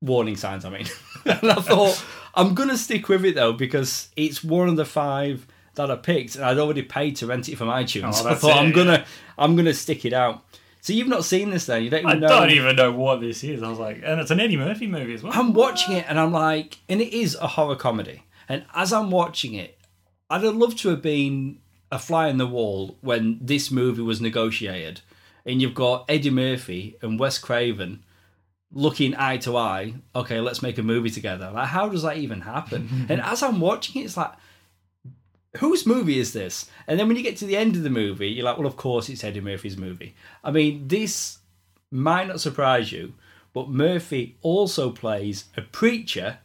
warning 0.00 0.36
signs. 0.36 0.64
I 0.64 0.70
mean, 0.70 0.86
and 1.24 1.50
I 1.50 1.54
thought 1.54 2.04
I'm 2.34 2.54
gonna 2.54 2.76
stick 2.76 3.08
with 3.08 3.24
it 3.24 3.34
though 3.34 3.52
because 3.52 4.08
it's 4.16 4.44
one 4.44 4.68
of 4.68 4.76
the 4.76 4.84
five 4.84 5.46
that 5.74 5.90
I 5.90 5.96
picked 5.96 6.36
and 6.36 6.44
I'd 6.44 6.58
already 6.58 6.82
paid 6.82 7.16
to 7.16 7.26
rent 7.26 7.48
it 7.48 7.56
from 7.56 7.68
iTunes. 7.68 8.08
Oh, 8.08 8.12
so 8.12 8.28
I 8.30 8.34
thought 8.34 8.56
it, 8.56 8.60
I'm 8.60 8.68
yeah. 8.68 8.74
gonna 8.74 9.04
I'm 9.38 9.56
gonna 9.56 9.74
stick 9.74 10.04
it 10.04 10.12
out. 10.12 10.44
So 10.80 10.92
you've 10.92 11.08
not 11.08 11.24
seen 11.24 11.50
this 11.50 11.66
then? 11.66 11.84
You 11.84 11.90
don't 11.90 12.00
even 12.00 12.10
I 12.10 12.18
know. 12.18 12.28
don't 12.28 12.50
even 12.50 12.74
know 12.74 12.90
what 12.90 13.20
this 13.20 13.44
is. 13.44 13.62
I 13.62 13.68
was 13.68 13.78
like, 13.78 14.02
and 14.04 14.20
it's 14.20 14.32
an 14.32 14.40
Eddie 14.40 14.56
Murphy 14.56 14.88
movie 14.88 15.14
as 15.14 15.22
well. 15.22 15.32
I'm 15.34 15.52
watching 15.52 15.94
it 15.94 16.06
and 16.08 16.18
I'm 16.18 16.32
like, 16.32 16.78
and 16.88 17.00
it 17.00 17.12
is 17.12 17.36
a 17.36 17.46
horror 17.46 17.76
comedy. 17.76 18.24
And 18.48 18.64
as 18.74 18.92
I'm 18.92 19.10
watching 19.10 19.54
it, 19.54 19.78
I'd 20.28 20.42
have 20.42 20.56
loved 20.56 20.78
to 20.78 20.88
have 20.88 21.00
been 21.00 21.60
a 21.92 21.98
fly 22.00 22.28
in 22.28 22.38
the 22.38 22.46
wall 22.48 22.98
when 23.00 23.38
this 23.40 23.70
movie 23.70 24.02
was 24.02 24.20
negotiated 24.20 25.02
and 25.44 25.60
you've 25.60 25.74
got 25.74 26.04
Eddie 26.08 26.30
Murphy 26.30 26.96
and 27.02 27.18
Wes 27.18 27.38
Craven 27.38 28.04
looking 28.72 29.14
eye 29.16 29.36
to 29.38 29.56
eye. 29.56 29.94
Okay, 30.16 30.40
let's 30.40 30.62
make 30.62 30.78
a 30.78 30.82
movie 30.82 31.10
together. 31.10 31.50
Like, 31.52 31.68
how 31.68 31.88
does 31.88 32.02
that 32.02 32.16
even 32.16 32.40
happen? 32.40 33.06
and 33.08 33.20
as 33.20 33.42
I'm 33.42 33.60
watching 33.60 34.02
it, 34.02 34.06
it's 34.06 34.16
like, 34.16 34.32
whose 35.58 35.86
movie 35.86 36.18
is 36.18 36.32
this? 36.32 36.70
And 36.86 36.98
then 36.98 37.08
when 37.08 37.16
you 37.16 37.22
get 37.22 37.36
to 37.38 37.46
the 37.46 37.56
end 37.56 37.76
of 37.76 37.82
the 37.82 37.90
movie, 37.90 38.28
you're 38.28 38.44
like, 38.44 38.58
well, 38.58 38.66
of 38.66 38.76
course 38.76 39.08
it's 39.08 39.24
Eddie 39.24 39.40
Murphy's 39.40 39.76
movie. 39.76 40.14
I 40.42 40.50
mean, 40.50 40.88
this 40.88 41.38
might 41.90 42.28
not 42.28 42.40
surprise 42.40 42.90
you, 42.92 43.14
but 43.52 43.68
Murphy 43.68 44.36
also 44.42 44.90
plays 44.90 45.44
a 45.56 45.62
preacher 45.62 46.38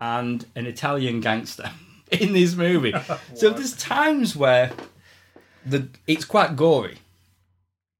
and 0.00 0.46
an 0.54 0.66
Italian 0.66 1.20
gangster 1.20 1.70
in 2.10 2.32
this 2.32 2.54
movie. 2.54 2.94
so 3.34 3.50
there's 3.50 3.76
times 3.76 4.34
where 4.34 4.72
the 5.64 5.88
it's 6.06 6.24
quite 6.24 6.56
gory, 6.56 6.98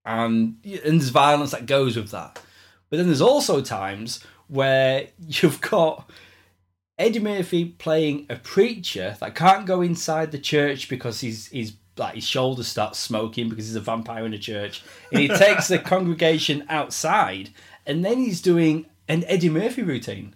and 0.04 0.56
and 0.64 1.00
there's 1.00 1.08
violence 1.08 1.50
that 1.50 1.66
goes 1.66 1.96
with 1.96 2.10
that. 2.12 2.40
But 2.88 2.98
then 2.98 3.06
there's 3.06 3.20
also 3.20 3.60
times 3.60 4.24
where 4.48 5.08
you've 5.28 5.60
got 5.60 6.08
Eddie 6.98 7.20
Murphy 7.20 7.64
playing 7.66 8.26
a 8.30 8.36
preacher 8.36 9.16
that 9.20 9.34
can't 9.34 9.66
go 9.66 9.82
inside 9.82 10.32
the 10.32 10.38
church 10.38 10.88
because 10.88 11.20
he's 11.20 11.48
he's 11.48 11.74
like 11.96 12.14
his 12.14 12.24
shoulders 12.26 12.68
start 12.68 12.96
smoking 12.96 13.48
because 13.48 13.66
he's 13.66 13.76
a 13.76 13.80
vampire 13.80 14.24
in 14.24 14.34
a 14.34 14.38
church, 14.38 14.82
and 15.10 15.20
he 15.20 15.28
takes 15.28 15.68
the 15.68 15.78
congregation 15.94 16.64
outside, 16.68 17.50
and 17.86 18.04
then 18.04 18.18
he's 18.18 18.40
doing 18.40 18.86
an 19.08 19.24
Eddie 19.24 19.50
Murphy 19.50 19.82
routine. 19.82 20.34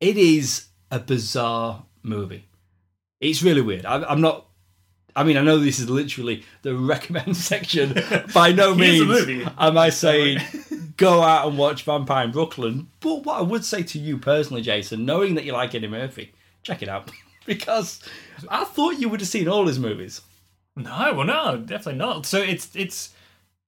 It 0.00 0.16
is 0.18 0.66
a 0.90 0.98
bizarre 1.00 1.84
movie. 2.02 2.48
It's 3.20 3.42
really 3.42 3.62
weird. 3.62 3.86
I, 3.86 4.02
I'm 4.04 4.20
not. 4.20 4.46
I 5.16 5.22
mean, 5.22 5.36
I 5.36 5.42
know 5.42 5.58
this 5.58 5.78
is 5.78 5.88
literally 5.88 6.44
the 6.62 6.76
recommend 6.76 7.36
section. 7.50 7.94
By 8.34 8.52
no 8.52 8.74
means 8.74 9.48
am 9.58 9.78
I 9.78 9.90
saying 9.90 10.38
go 10.96 11.22
out 11.22 11.48
and 11.48 11.58
watch 11.58 11.84
Vampire 11.84 12.24
in 12.24 12.32
Brooklyn. 12.32 12.88
But 13.00 13.24
what 13.24 13.38
I 13.38 13.42
would 13.42 13.64
say 13.64 13.82
to 13.82 13.98
you 13.98 14.18
personally, 14.18 14.62
Jason, 14.62 15.04
knowing 15.04 15.34
that 15.34 15.44
you 15.44 15.52
like 15.52 15.74
Eddie 15.74 15.88
Murphy, 15.88 16.32
check 16.62 16.82
it 16.82 16.88
out 16.88 17.10
because 17.46 18.00
I 18.48 18.64
thought 18.64 18.98
you 18.98 19.08
would 19.08 19.20
have 19.20 19.28
seen 19.28 19.48
all 19.48 19.66
his 19.66 19.78
movies. 19.78 20.20
No, 20.76 21.12
well, 21.14 21.24
no, 21.24 21.58
definitely 21.58 21.98
not. 21.98 22.26
So 22.26 22.38
it's 22.38 22.74
it's 22.74 23.14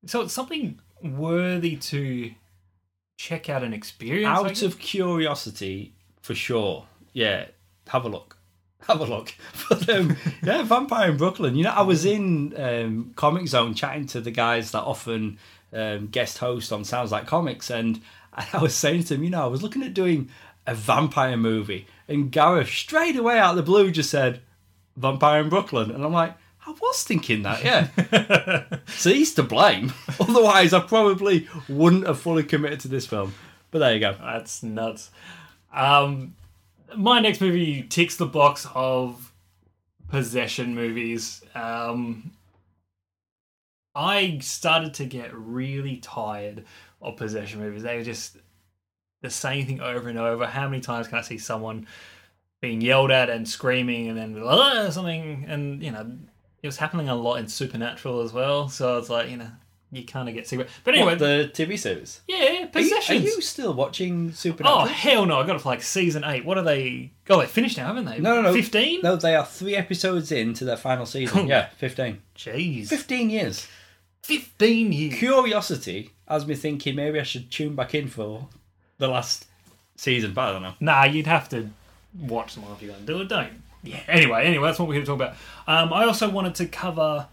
so 0.07 0.23
it's 0.23 0.33
something 0.33 0.81
worthy 1.03 1.77
to 1.77 2.33
check 3.17 3.49
out 3.49 3.63
and 3.63 3.73
experience. 3.73 4.27
Out 4.27 4.63
of 4.63 4.79
curiosity, 4.79 5.95
for 6.21 6.35
sure. 6.35 6.87
Yeah, 7.13 7.47
have 7.89 8.05
a 8.05 8.09
look. 8.09 8.36
Have 8.87 9.01
a 9.01 9.05
look. 9.05 9.35
But 9.69 9.89
um, 9.89 10.17
yeah, 10.45 10.63
Vampire 10.63 11.11
in 11.11 11.17
Brooklyn. 11.17 11.57
You 11.57 11.65
know, 11.65 11.71
I 11.71 11.83
was 11.83 12.05
in 12.05 12.55
um, 12.57 13.13
Comic 13.17 13.49
Zone 13.49 13.75
chatting 13.75 14.07
to 14.09 14.21
the 14.21 14.31
guys 14.31 14.71
that 14.71 14.83
often 14.83 15.39
um, 15.73 16.07
guest 16.07 16.39
host 16.39 16.73
on 16.73 16.85
Sounds 16.85 17.11
Like 17.11 17.27
Comics, 17.27 17.69
and 17.69 18.01
I 18.33 18.59
was 18.59 18.75
saying 18.75 19.05
to 19.05 19.15
them, 19.15 19.25
you 19.25 19.31
know, 19.31 19.43
I 19.43 19.49
was 19.49 19.63
looking 19.63 19.83
at 19.83 19.93
doing 19.93 20.31
a 20.67 20.75
vampire 20.75 21.37
movie, 21.37 21.87
and 22.07 22.31
Gareth 22.31 22.69
straight 22.69 23.17
away 23.17 23.39
out 23.39 23.51
of 23.51 23.57
the 23.57 23.63
blue 23.63 23.91
just 23.91 24.11
said 24.11 24.41
Vampire 24.97 25.41
in 25.41 25.49
Brooklyn, 25.49 25.91
and 25.91 26.05
I'm 26.05 26.13
like. 26.13 26.35
I 26.69 26.75
was 26.83 27.05
thinking 27.05 27.43
that, 27.45 27.63
yeah. 27.63 28.65
so 28.89 29.11
he's 29.11 29.33
to 29.35 29.45
blame. 29.45 29.93
Otherwise, 30.19 30.73
I 30.73 30.81
probably 30.81 31.47
wouldn't 31.69 32.09
have 32.09 32.19
fully 32.19 32.43
committed 32.43 32.81
to 32.81 32.89
this 32.89 33.07
film. 33.07 33.35
But 33.71 33.79
there 33.79 33.95
you 33.95 34.01
go. 34.01 34.17
That's 34.21 34.65
nuts. 34.65 35.13
Um, 35.73 36.35
my 36.95 37.21
next 37.21 37.41
movie 37.41 37.83
ticks 37.83 38.17
the 38.17 38.27
box 38.27 38.67
of 38.75 39.33
possession 40.09 40.75
movies. 40.75 41.43
Um, 41.55 42.33
I 43.95 44.39
started 44.41 44.95
to 44.95 45.07
get 45.07 45.35
really 45.35 45.97
tired 45.97 46.65
of 47.01 47.17
possession 47.17 47.61
movies. 47.61 47.83
They 47.83 47.97
were 47.97 48.05
just 48.05 48.37
the 49.23 49.31
same 49.31 49.67
thing 49.67 49.81
over 49.81 50.09
and 50.09 50.19
over. 50.19 50.47
How 50.47 50.69
many 50.69 50.81
times 50.81 51.09
can 51.09 51.19
I 51.19 51.23
see 51.23 51.39
someone 51.39 51.87
being 52.61 52.81
yelled 52.81 53.11
at 53.11 53.31
and 53.31 53.49
screaming 53.49 54.09
and 54.09 54.19
then 54.19 54.43
"Ah," 54.45 54.91
something? 54.91 55.47
And 55.49 55.83
you 55.83 55.91
know, 55.91 56.13
it 56.63 56.67
was 56.67 56.77
happening 56.77 57.09
a 57.09 57.15
lot 57.15 57.37
in 57.37 57.49
Supernatural 57.49 58.21
as 58.21 58.33
well. 58.33 58.69
So 58.69 58.99
it's 58.99 59.09
like 59.09 59.31
you 59.31 59.39
know, 59.39 59.51
you 59.93 60.05
kind 60.05 60.29
of 60.29 60.35
get 60.35 60.47
sick. 60.49 60.61
of 60.61 60.67
it. 60.67 60.73
But 60.85 60.95
anyway, 60.95 61.13
What, 61.13 61.19
the 61.21 61.51
TV 61.55 61.79
series. 61.79 62.21
yeah, 62.27 62.37
Are 62.37 62.53
you, 62.61 62.67
possessions. 62.67 63.21
are 63.23 63.25
you 63.25 63.41
still 63.41 63.73
watching 63.75 64.33
Super? 64.33 64.65
Oh 64.67 64.85
hell 64.85 65.25
no! 65.27 65.41
I 65.41 65.47
got 65.47 65.61
for 65.61 65.69
like 65.69 65.83
season 65.83 66.25
eight. 66.25 66.45
What 66.45 66.59
are 66.59 66.63
they? 66.65 67.13
Oh, 67.31 67.41
they 67.41 67.47
finished 67.47 67.77
now, 67.77 67.87
haven't 67.87 68.05
they? 68.07 68.19
No, 68.19 68.37
no, 68.37 68.43
no. 68.43 68.53
Fifteen. 68.53 69.01
No, 69.03 69.17
they 69.17 69.35
are 69.37 69.45
three 69.47 69.77
episodes 69.77 70.33
into 70.33 70.65
their 70.65 70.77
final 70.77 71.07
season. 71.07 71.47
yeah, 71.47 71.69
15. 71.79 72.21
Jeez, 72.37 72.89
15 72.89 73.31
years. 73.31 73.67
fifteen 74.23 74.93
years. 74.93 75.15
Curiosity 75.19 76.11
has 76.29 76.47
me 76.47 76.55
thinking 76.55 76.97
maybe 76.97 77.21
I 77.21 77.23
should 77.23 77.51
tune 77.51 77.75
back 77.77 77.95
in 77.95 78.09
for 78.09 78.49
the 78.99 79.09
last 79.09 79.47
season, 79.97 80.33
but 80.35 80.49
I 80.49 80.53
don't 80.53 80.63
know. 80.63 80.75
Nah, 80.81 81.05
you'd 81.05 81.27
have 81.29 81.49
to 81.51 81.71
watch 82.19 82.55
them 82.55 82.65
all 82.65 82.73
if 82.75 82.83
you're 82.83 82.93
going 82.93 83.07
to 83.07 83.13
do 83.13 83.21
it. 83.21 83.29
Don't. 83.29 83.63
Yeah. 83.83 84.01
Anyway, 84.09 84.45
anyway, 84.45 84.67
that's 84.67 84.79
what 84.81 84.89
we're 84.89 84.95
here 84.95 85.03
to 85.03 85.07
talk 85.07 85.17
about. 85.17 85.35
Um, 85.69 85.93
I 85.93 86.05
also 86.05 86.29
wanted 86.29 86.57
to 86.57 86.67
cover 86.67 87.29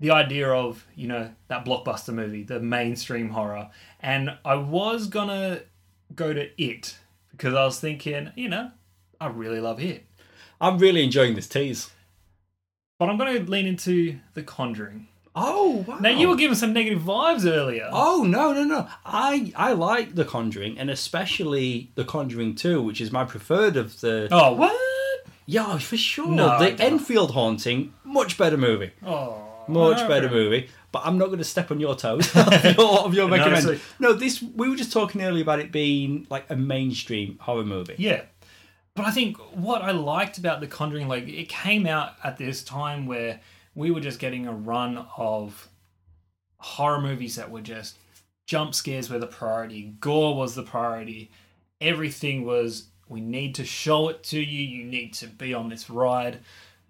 the 0.00 0.10
idea 0.10 0.48
of 0.48 0.86
you 0.94 1.06
know 1.08 1.30
that 1.48 1.64
blockbuster 1.64 2.12
movie, 2.14 2.42
the 2.42 2.60
mainstream 2.60 3.30
horror, 3.30 3.70
and 4.00 4.36
I 4.44 4.56
was 4.56 5.06
gonna 5.06 5.60
go 6.14 6.32
to 6.32 6.48
it 6.62 6.98
because 7.30 7.54
I 7.54 7.64
was 7.64 7.80
thinking, 7.80 8.30
you 8.36 8.48
know, 8.48 8.70
I 9.20 9.26
really 9.28 9.60
love 9.60 9.80
it, 9.80 10.06
I'm 10.60 10.78
really 10.78 11.02
enjoying 11.04 11.34
this 11.34 11.48
tease. 11.48 11.90
but 12.98 13.08
I'm 13.08 13.18
gonna 13.18 13.40
lean 13.40 13.66
into 13.66 14.18
The 14.34 14.42
Conjuring. 14.42 15.08
Oh, 15.36 15.84
wow. 15.88 15.98
Now 15.98 16.10
you 16.10 16.28
were 16.28 16.36
giving 16.36 16.54
some 16.54 16.72
negative 16.72 17.02
vibes 17.02 17.44
earlier. 17.44 17.88
Oh 17.92 18.22
no 18.22 18.52
no 18.52 18.62
no! 18.62 18.88
I 19.04 19.52
I 19.56 19.72
like 19.72 20.14
The 20.14 20.24
Conjuring 20.24 20.78
and 20.78 20.88
especially 20.90 21.90
The 21.96 22.04
Conjuring 22.04 22.54
Two, 22.54 22.80
which 22.82 23.00
is 23.00 23.10
my 23.10 23.24
preferred 23.24 23.76
of 23.76 24.00
the. 24.00 24.28
Oh, 24.30 24.52
what? 24.52 24.80
Yeah, 25.46 25.76
for 25.78 25.96
sure. 25.96 26.28
No, 26.28 26.58
the. 26.60 26.80
Enfield 26.80 27.32
Haunting, 27.32 27.92
much 28.04 28.38
better 28.38 28.56
movie. 28.56 28.92
Oh, 29.04 29.43
much 29.68 29.98
ah, 29.98 30.04
okay. 30.04 30.08
better 30.08 30.30
movie. 30.30 30.68
But 30.92 31.02
I'm 31.04 31.18
not 31.18 31.26
going 31.26 31.38
to 31.38 31.44
step 31.44 31.70
on 31.70 31.80
your 31.80 31.96
toes 31.96 32.30
of 32.36 32.64
your, 32.64 32.98
of 33.00 33.14
your 33.14 33.28
No, 33.28 33.36
recommend. 33.36 33.62
so- 33.64 33.78
No, 33.98 34.12
this 34.12 34.42
we 34.42 34.68
were 34.68 34.76
just 34.76 34.92
talking 34.92 35.22
earlier 35.22 35.42
about 35.42 35.58
it 35.60 35.72
being 35.72 36.26
like 36.30 36.48
a 36.50 36.56
mainstream 36.56 37.38
horror 37.40 37.64
movie. 37.64 37.96
Yeah. 37.98 38.22
But 38.94 39.06
I 39.06 39.10
think 39.10 39.36
what 39.56 39.82
I 39.82 39.90
liked 39.90 40.38
about 40.38 40.60
The 40.60 40.68
Conjuring, 40.68 41.08
like, 41.08 41.26
it 41.26 41.48
came 41.48 41.84
out 41.84 42.12
at 42.22 42.36
this 42.36 42.62
time 42.62 43.06
where 43.06 43.40
we 43.74 43.90
were 43.90 44.00
just 44.00 44.20
getting 44.20 44.46
a 44.46 44.52
run 44.52 45.04
of 45.16 45.68
horror 46.58 47.00
movies 47.00 47.34
that 47.36 47.50
were 47.50 47.60
just 47.60 47.96
jump 48.46 48.74
scares 48.74 49.10
were 49.10 49.18
the 49.18 49.26
priority, 49.26 49.94
gore 50.00 50.36
was 50.36 50.54
the 50.54 50.62
priority, 50.62 51.30
everything 51.80 52.44
was 52.44 52.86
we 53.08 53.20
need 53.20 53.54
to 53.56 53.64
show 53.64 54.08
it 54.08 54.22
to 54.22 54.38
you, 54.38 54.62
you 54.62 54.84
need 54.84 55.12
to 55.14 55.26
be 55.26 55.52
on 55.52 55.68
this 55.68 55.90
ride. 55.90 56.38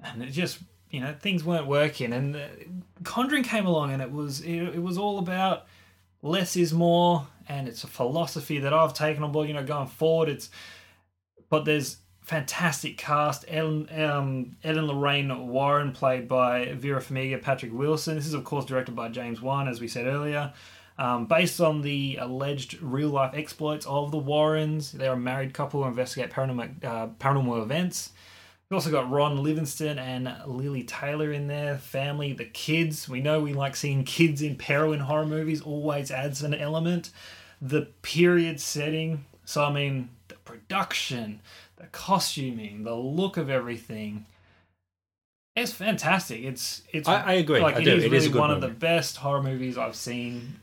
And 0.02 0.22
it 0.22 0.30
just, 0.30 0.58
you 0.94 1.00
know, 1.00 1.12
things 1.20 1.42
weren't 1.42 1.66
working. 1.66 2.12
And 2.12 2.40
Conjuring 3.02 3.42
came 3.42 3.66
along 3.66 3.92
and 3.92 4.00
it 4.00 4.12
was, 4.12 4.40
it, 4.40 4.54
it 4.54 4.82
was 4.82 4.96
all 4.96 5.18
about 5.18 5.66
less 6.22 6.56
is 6.56 6.72
more. 6.72 7.26
And 7.48 7.66
it's 7.68 7.82
a 7.82 7.88
philosophy 7.88 8.60
that 8.60 8.72
I've 8.72 8.94
taken 8.94 9.24
on 9.24 9.32
board, 9.32 9.48
you 9.48 9.54
know, 9.54 9.64
going 9.64 9.88
forward. 9.88 10.28
It's, 10.28 10.50
but 11.50 11.64
there's 11.64 11.98
fantastic 12.22 12.96
cast. 12.96 13.44
Ellen, 13.48 13.88
um, 14.00 14.56
Ellen 14.62 14.86
Lorraine 14.86 15.48
Warren, 15.48 15.92
played 15.92 16.28
by 16.28 16.72
Vera 16.72 17.02
Farmiga, 17.02 17.42
Patrick 17.42 17.72
Wilson. 17.74 18.14
This 18.14 18.26
is, 18.26 18.34
of 18.34 18.44
course, 18.44 18.64
directed 18.64 18.94
by 18.94 19.08
James 19.08 19.42
Wan, 19.42 19.68
as 19.68 19.80
we 19.80 19.88
said 19.88 20.06
earlier. 20.06 20.52
Um, 20.96 21.26
based 21.26 21.60
on 21.60 21.82
the 21.82 22.18
alleged 22.20 22.80
real 22.80 23.08
life 23.08 23.34
exploits 23.34 23.84
of 23.84 24.12
the 24.12 24.16
Warrens, 24.18 24.92
they're 24.92 25.14
a 25.14 25.16
married 25.16 25.52
couple 25.52 25.82
who 25.82 25.88
investigate 25.88 26.30
paranormal, 26.30 26.84
uh, 26.84 27.08
paranormal 27.18 27.62
events. 27.62 28.12
We've 28.70 28.76
also 28.76 28.90
got 28.90 29.10
Ron 29.10 29.42
Livingston 29.42 29.98
and 29.98 30.34
Lili 30.46 30.82
Taylor 30.84 31.30
in 31.32 31.48
there. 31.48 31.76
Family, 31.78 32.32
the 32.32 32.46
kids. 32.46 33.08
We 33.08 33.20
know 33.20 33.40
we 33.40 33.52
like 33.52 33.76
seeing 33.76 34.04
kids 34.04 34.40
in 34.42 34.56
peril 34.56 34.92
in 34.92 35.00
horror 35.00 35.26
movies, 35.26 35.60
always 35.60 36.10
adds 36.10 36.42
an 36.42 36.54
element. 36.54 37.10
The 37.60 37.82
period 38.02 38.60
setting. 38.60 39.26
So, 39.44 39.62
I 39.64 39.72
mean, 39.72 40.08
the 40.28 40.36
production, 40.36 41.40
the 41.76 41.86
costuming, 41.88 42.84
the 42.84 42.94
look 42.94 43.36
of 43.36 43.50
everything. 43.50 44.24
It's 45.54 45.72
fantastic. 45.72 46.42
It's 46.42 46.82
it's. 46.92 47.06
I- 47.08 47.22
I 47.22 47.32
agree. 47.34 47.60
Like 47.60 47.76
I 47.76 47.80
it 47.80 47.84
do. 47.84 47.96
is 47.96 48.04
It 48.04 48.06
is 48.06 48.12
really 48.12 48.26
a 48.26 48.30
good 48.30 48.40
one 48.40 48.50
of 48.50 48.60
the 48.60 48.68
best 48.68 49.18
horror 49.18 49.42
movies 49.42 49.78
I've 49.78 49.94
seen 49.94 50.60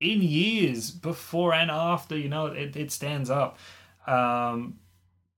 in 0.00 0.20
years, 0.20 0.90
before 0.90 1.54
and 1.54 1.70
after. 1.70 2.18
You 2.18 2.28
know, 2.28 2.46
it, 2.46 2.76
it 2.76 2.90
stands 2.90 3.30
up. 3.30 3.58
Um, 4.06 4.78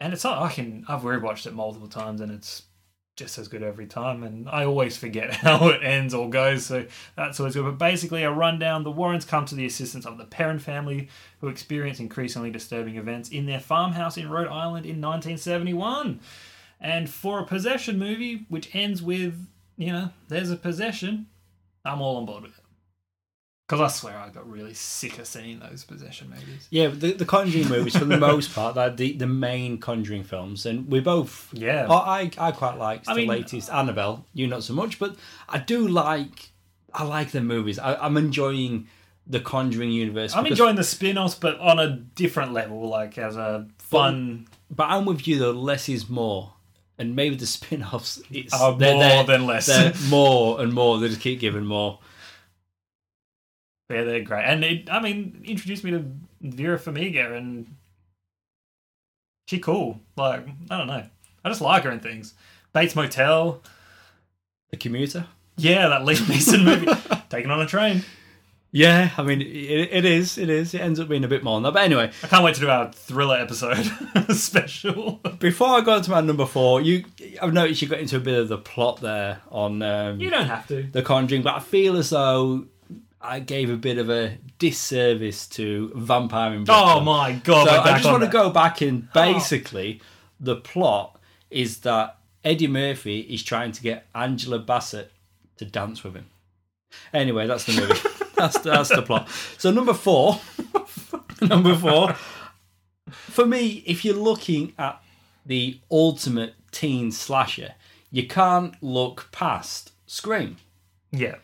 and 0.02 0.12
it's 0.12 0.24
not. 0.24 0.42
I 0.42 0.52
can. 0.52 0.84
I've 0.88 1.02
rewatched 1.02 1.46
it 1.46 1.54
multiple 1.54 1.88
times, 1.88 2.20
and 2.20 2.32
it's 2.32 2.62
just 3.16 3.38
as 3.38 3.48
good 3.48 3.62
every 3.62 3.86
time. 3.86 4.22
And 4.22 4.48
I 4.48 4.64
always 4.64 4.96
forget 4.96 5.32
how 5.34 5.68
it 5.68 5.82
ends 5.82 6.12
or 6.12 6.28
goes, 6.28 6.66
so 6.66 6.86
that's 7.16 7.38
always 7.38 7.54
good. 7.54 7.64
But 7.64 7.78
basically, 7.78 8.22
a 8.22 8.30
rundown: 8.30 8.82
the 8.82 8.90
Warrens 8.90 9.24
come 9.24 9.44
to 9.46 9.54
the 9.54 9.66
assistance 9.66 10.04
of 10.04 10.18
the 10.18 10.24
Perron 10.24 10.58
family, 10.58 11.08
who 11.40 11.48
experience 11.48 12.00
increasingly 12.00 12.50
disturbing 12.50 12.96
events 12.96 13.28
in 13.28 13.46
their 13.46 13.60
farmhouse 13.60 14.16
in 14.16 14.28
Rhode 14.28 14.48
Island 14.48 14.86
in 14.86 15.00
1971. 15.00 16.20
And 16.80 17.08
for 17.08 17.38
a 17.38 17.46
possession 17.46 17.96
movie, 17.96 18.44
which 18.48 18.74
ends 18.74 19.00
with 19.02 19.46
you 19.76 19.92
know, 19.92 20.10
there's 20.28 20.50
a 20.50 20.56
possession, 20.56 21.26
I'm 21.84 22.00
all 22.00 22.16
on 22.16 22.26
board 22.26 22.42
with 22.42 22.58
it. 22.58 22.61
Because 23.72 23.92
I 23.92 23.96
swear 23.96 24.18
I 24.18 24.28
got 24.28 24.48
really 24.50 24.74
sick 24.74 25.18
of 25.18 25.26
seeing 25.26 25.58
those 25.60 25.82
possession 25.84 26.28
movies. 26.30 26.66
Yeah, 26.70 26.88
the, 26.88 27.12
the 27.12 27.24
Conjuring 27.24 27.68
movies, 27.68 27.96
for 27.96 28.04
the 28.04 28.18
most 28.18 28.54
part, 28.54 28.74
they're 28.74 28.90
the, 28.90 29.12
the 29.14 29.26
main 29.26 29.78
Conjuring 29.78 30.24
films, 30.24 30.66
and 30.66 30.90
we 30.90 31.00
both. 31.00 31.48
Yeah. 31.54 31.86
I 31.90 32.30
I 32.36 32.52
quite 32.52 32.76
like 32.76 33.04
the 33.04 33.14
mean- 33.14 33.28
latest 33.28 33.70
Annabelle. 33.70 34.26
You 34.34 34.46
not 34.46 34.62
so 34.62 34.74
much, 34.74 34.98
but 34.98 35.16
I 35.48 35.58
do 35.58 35.88
like. 35.88 36.50
I 36.92 37.04
like 37.04 37.30
the 37.30 37.40
movies. 37.40 37.78
I, 37.78 37.94
I'm 37.94 38.16
enjoying 38.18 38.88
the 39.26 39.40
Conjuring 39.40 39.90
universe. 39.90 40.34
I'm 40.36 40.44
enjoying 40.46 40.76
the 40.76 40.84
spin-offs, 40.84 41.36
but 41.36 41.58
on 41.60 41.78
a 41.78 41.88
different 41.96 42.52
level, 42.52 42.86
like 42.88 43.16
as 43.16 43.36
a 43.36 43.66
fun. 43.78 44.48
But 44.70 44.84
I'm 44.90 45.06
with 45.06 45.26
you 45.26 45.38
though. 45.38 45.52
Less 45.52 45.88
is 45.88 46.10
more, 46.10 46.52
and 46.98 47.16
maybe 47.16 47.36
the 47.36 47.46
spin-offs 47.46 48.20
it's 48.30 48.52
Are 48.52 48.76
they're- 48.76 48.92
more 48.94 49.02
they're- 49.02 49.24
than 49.24 49.46
less. 49.46 49.66
They're 49.66 49.94
more 50.10 50.60
and 50.60 50.74
more. 50.74 50.98
They 50.98 51.08
just 51.08 51.20
keep 51.22 51.40
giving 51.40 51.64
more. 51.64 51.98
Yeah, 53.92 54.04
they're 54.04 54.22
great, 54.22 54.44
and 54.44 54.64
it, 54.64 54.90
I 54.90 55.00
mean, 55.00 55.42
introduced 55.44 55.84
me 55.84 55.90
to 55.92 56.04
Vera 56.40 56.78
Farmiga, 56.78 57.36
and 57.36 57.66
she 59.48 59.58
cool. 59.58 60.00
Like 60.16 60.46
I 60.70 60.78
don't 60.78 60.86
know, 60.86 61.04
I 61.44 61.48
just 61.48 61.60
like 61.60 61.84
her 61.84 61.90
in 61.90 62.00
things. 62.00 62.34
Bates 62.72 62.96
Motel, 62.96 63.60
The 64.70 64.76
commuter. 64.78 65.26
yeah, 65.56 65.88
that 65.88 66.02
Liam 66.02 66.24
Neeson 66.26 66.64
movie, 66.64 66.90
taken 67.28 67.50
on 67.50 67.60
a 67.60 67.66
train. 67.66 68.02
Yeah, 68.74 69.10
I 69.18 69.22
mean 69.22 69.42
it, 69.42 69.46
it 69.92 70.04
is. 70.06 70.38
It 70.38 70.48
is. 70.48 70.72
It 70.72 70.80
ends 70.80 70.98
up 70.98 71.06
being 71.06 71.24
a 71.24 71.28
bit 71.28 71.44
more 71.44 71.56
than 71.56 71.64
that. 71.64 71.74
But 71.74 71.82
anyway, 71.82 72.10
I 72.22 72.26
can't 72.26 72.42
wait 72.42 72.54
to 72.54 72.60
do 72.62 72.70
our 72.70 72.90
thriller 72.90 73.36
episode 73.36 73.84
special. 74.30 75.20
before 75.38 75.68
I 75.76 75.82
go 75.82 75.92
on 75.96 76.02
to 76.02 76.10
my 76.10 76.22
number 76.22 76.46
four, 76.46 76.80
you 76.80 77.04
I've 77.42 77.52
noticed 77.52 77.82
you 77.82 77.88
got 77.88 77.98
into 77.98 78.16
a 78.16 78.20
bit 78.20 78.38
of 78.38 78.48
the 78.48 78.56
plot 78.56 79.02
there 79.02 79.42
on 79.50 79.82
um, 79.82 80.18
You 80.20 80.30
don't 80.30 80.46
have 80.46 80.66
to. 80.68 80.84
The 80.84 81.02
Conjuring, 81.02 81.42
but 81.42 81.54
I 81.54 81.60
feel 81.60 81.98
as 81.98 82.08
though 82.08 82.64
I 83.22 83.40
gave 83.40 83.70
a 83.70 83.76
bit 83.76 83.98
of 83.98 84.10
a 84.10 84.38
disservice 84.58 85.46
to 85.48 85.92
Vampire 85.94 86.54
in 86.54 86.62
oh 86.62 86.64
Brooklyn. 86.64 86.88
Oh 86.88 87.00
my 87.00 87.32
god! 87.32 87.68
So 87.68 87.80
I 87.80 87.98
just 87.98 88.04
want 88.04 88.24
to 88.24 88.28
go 88.28 88.50
back 88.50 88.80
and 88.80 89.08
oh. 89.08 89.32
basically 89.32 90.00
the 90.40 90.56
plot 90.56 91.20
is 91.50 91.78
that 91.80 92.18
Eddie 92.44 92.66
Murphy 92.66 93.20
is 93.20 93.42
trying 93.42 93.72
to 93.72 93.82
get 93.82 94.06
Angela 94.14 94.58
Bassett 94.58 95.12
to 95.58 95.64
dance 95.64 96.02
with 96.02 96.14
him. 96.14 96.26
Anyway, 97.12 97.46
that's 97.46 97.64
the 97.64 97.80
movie. 97.80 98.00
that's 98.36 98.58
that's 98.58 98.88
the 98.88 99.02
plot. 99.02 99.28
So 99.58 99.70
number 99.70 99.94
four, 99.94 100.40
number 101.40 101.76
four. 101.76 102.14
For 103.10 103.46
me, 103.46 103.82
if 103.86 104.04
you're 104.04 104.16
looking 104.16 104.72
at 104.78 105.02
the 105.44 105.80
ultimate 105.90 106.54
teen 106.70 107.12
slasher, 107.12 107.74
you 108.10 108.26
can't 108.26 108.74
look 108.82 109.28
past 109.32 109.92
Scream. 110.06 110.56
Yeah, 111.10 111.36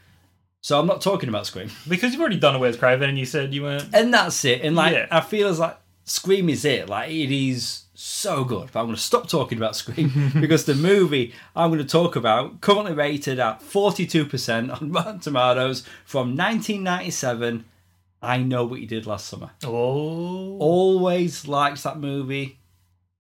So 0.61 0.79
I'm 0.79 0.87
not 0.87 1.01
talking 1.01 1.29
about 1.29 1.47
Scream. 1.47 1.71
because 1.89 2.13
you've 2.13 2.21
already 2.21 2.39
done 2.39 2.55
a 2.55 2.59
Wes 2.59 2.77
Craven, 2.77 3.09
and 3.09 3.19
you 3.19 3.25
said 3.27 3.55
you 3.55 3.63
weren't. 3.63 3.89
and 3.95 4.13
that's 4.13 4.45
it. 4.45 4.63
And 4.63 4.75
like, 4.77 4.93
Yeah. 4.95 5.07
I 5.11 5.21
feel 5.21 5.49
as 5.49 5.59
like 5.59 5.77
Scream 6.05 6.49
is 6.49 6.65
it. 6.65 6.89
Like, 6.89 7.11
it 7.11 7.31
is 7.31 7.85
so 7.95 8.45
good. 8.45 8.71
But 8.73 8.81
I'm 8.81 8.87
going 8.87 8.97
to 8.97 9.01
stop 9.03 9.29
talking 9.29 9.59
about 9.59 9.77
Scream 9.77 10.33
because 10.41 10.65
the 10.65 10.75
movie 10.75 11.33
I'm 11.55 11.71
going 11.71 11.81
to 11.83 11.87
talk 11.89 12.17
about 12.17 12.61
currently 12.61 12.93
rated 12.93 13.39
at 13.39 13.61
42% 13.61 14.81
on 14.81 14.93
Rotten 14.93 15.21
Tomatoes 15.21 15.85
from 16.05 16.37
1997. 16.37 17.65
I 18.21 18.39
know 18.39 18.65
what 18.65 18.81
you 18.81 18.87
did 18.87 19.07
last 19.07 19.29
summer. 19.29 19.51
Oh, 19.65 20.59
Always 20.59 21.47
liked 21.47 21.83
that 21.85 22.01
movie. 22.01 22.59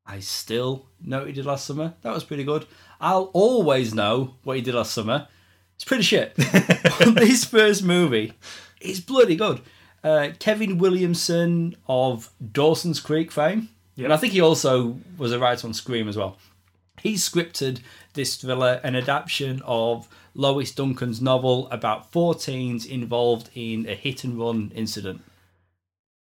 I 0.05 0.18
still 0.20 0.86
know 1.01 1.18
what 1.20 1.28
you 1.28 1.34
did 1.34 1.47
last 1.47 1.66
summer. 1.66 1.95
That 2.03 2.12
was 2.14 2.24
pretty 2.24 2.43
good. 2.45 2.66
I'll 3.01 3.30
always 3.32 3.95
know 3.95 4.34
what 4.43 4.55
you 4.55 4.62
did 4.62 4.74
last 4.74 4.93
summer. 4.93 5.28
It's 5.79 5.85
pretty 5.85 6.03
shit. 6.03 6.35
this 7.14 7.45
first 7.45 7.85
movie 7.85 8.33
is 8.81 8.99
bloody 8.99 9.37
good. 9.37 9.61
Uh, 10.03 10.31
Kevin 10.41 10.76
Williamson 10.76 11.76
of 11.87 12.33
Dawson's 12.51 12.99
Creek 12.99 13.31
fame. 13.31 13.68
Yep. 13.95 14.05
And 14.07 14.12
I 14.12 14.16
think 14.16 14.33
he 14.33 14.41
also 14.41 14.99
was 15.16 15.31
a 15.31 15.39
writer 15.39 15.68
on 15.68 15.74
Scream 15.74 16.09
as 16.09 16.16
well. 16.16 16.37
He 17.01 17.14
scripted 17.14 17.79
this 18.14 18.35
thriller, 18.35 18.81
an 18.83 18.97
adaptation 18.97 19.62
of 19.64 20.09
Lois 20.35 20.72
Duncan's 20.72 21.20
novel 21.20 21.68
about 21.70 22.11
four 22.11 22.35
teens 22.35 22.85
involved 22.85 23.49
in 23.55 23.89
a 23.89 23.95
hit 23.95 24.24
and 24.24 24.37
run 24.37 24.72
incident. 24.74 25.22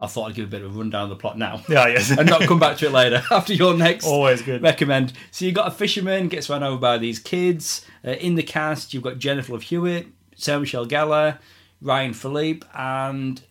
I 0.01 0.07
thought 0.07 0.31
I'd 0.31 0.35
give 0.35 0.47
a 0.47 0.51
bit 0.51 0.63
of 0.63 0.75
a 0.75 0.79
rundown 0.79 1.05
of 1.05 1.09
the 1.11 1.17
plot 1.17 1.37
now 1.37 1.63
yeah, 1.69 1.87
yes, 1.89 2.11
and 2.19 2.29
not 2.29 2.43
come 2.43 2.59
back 2.59 2.79
to 2.79 2.87
it 2.87 2.93
later 2.93 3.23
after 3.31 3.53
your 3.53 3.75
next 3.77 4.07
always 4.07 4.41
good. 4.43 4.63
recommend. 4.63 5.13
So 5.31 5.45
you've 5.45 5.55
got 5.55 5.69
a 5.69 5.71
fisherman 5.71 6.29
gets 6.29 6.49
run 6.49 6.63
over 6.63 6.79
by 6.79 6.97
these 6.99 7.19
kids. 7.19 7.85
Uh, 8.05 8.13
in 8.13 8.35
the 8.35 8.43
cast, 8.43 8.95
you've 8.95 9.03
got 9.03 9.19
Jennifer 9.19 9.53
Love 9.53 9.63
Hewitt, 9.65 10.07
Sarah 10.37 10.61
Michelle 10.61 10.87
Gellar, 10.87 11.39
Ryan 11.83 12.15
Phillippe, 12.15 12.65
and 12.75 13.43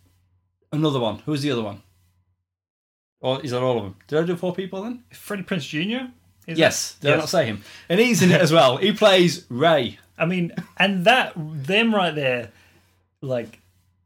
another 0.72 1.00
one. 1.00 1.20
Who's 1.26 1.42
the 1.44 1.52
other 1.52 1.62
one? 1.64 1.84
Or 3.22 3.42
is 3.44 3.52
that 3.52 3.62
all 3.62 3.78
of 3.78 3.84
them? 3.84 3.96
Did 4.08 4.20
I 4.24 4.26
do 4.26 4.36
four 4.36 4.54
people 4.56 4.84
then? 4.84 5.04
Freddie 5.12 5.44
Prinze 5.44 5.68
Jr. 5.68 6.12
Is 6.48 6.58
Yes. 6.58 6.96
it? 6.96 7.02
Did 7.06 7.14
I 7.14 7.18
not 7.18 7.30
say 7.30 7.46
him? 7.46 7.64
And 7.90 8.00
he's 8.00 8.22
in 8.24 8.32
it 8.32 8.42
as 8.42 8.52
well. 8.52 8.78
He 8.78 8.92
plays 8.94 9.46
Ray. 9.50 10.00
I 10.18 10.26
mean, 10.26 10.54
and 10.78 11.06
that 11.06 11.34
them 11.36 11.94
right 11.94 12.16
there, 12.16 12.52
like 13.22 13.60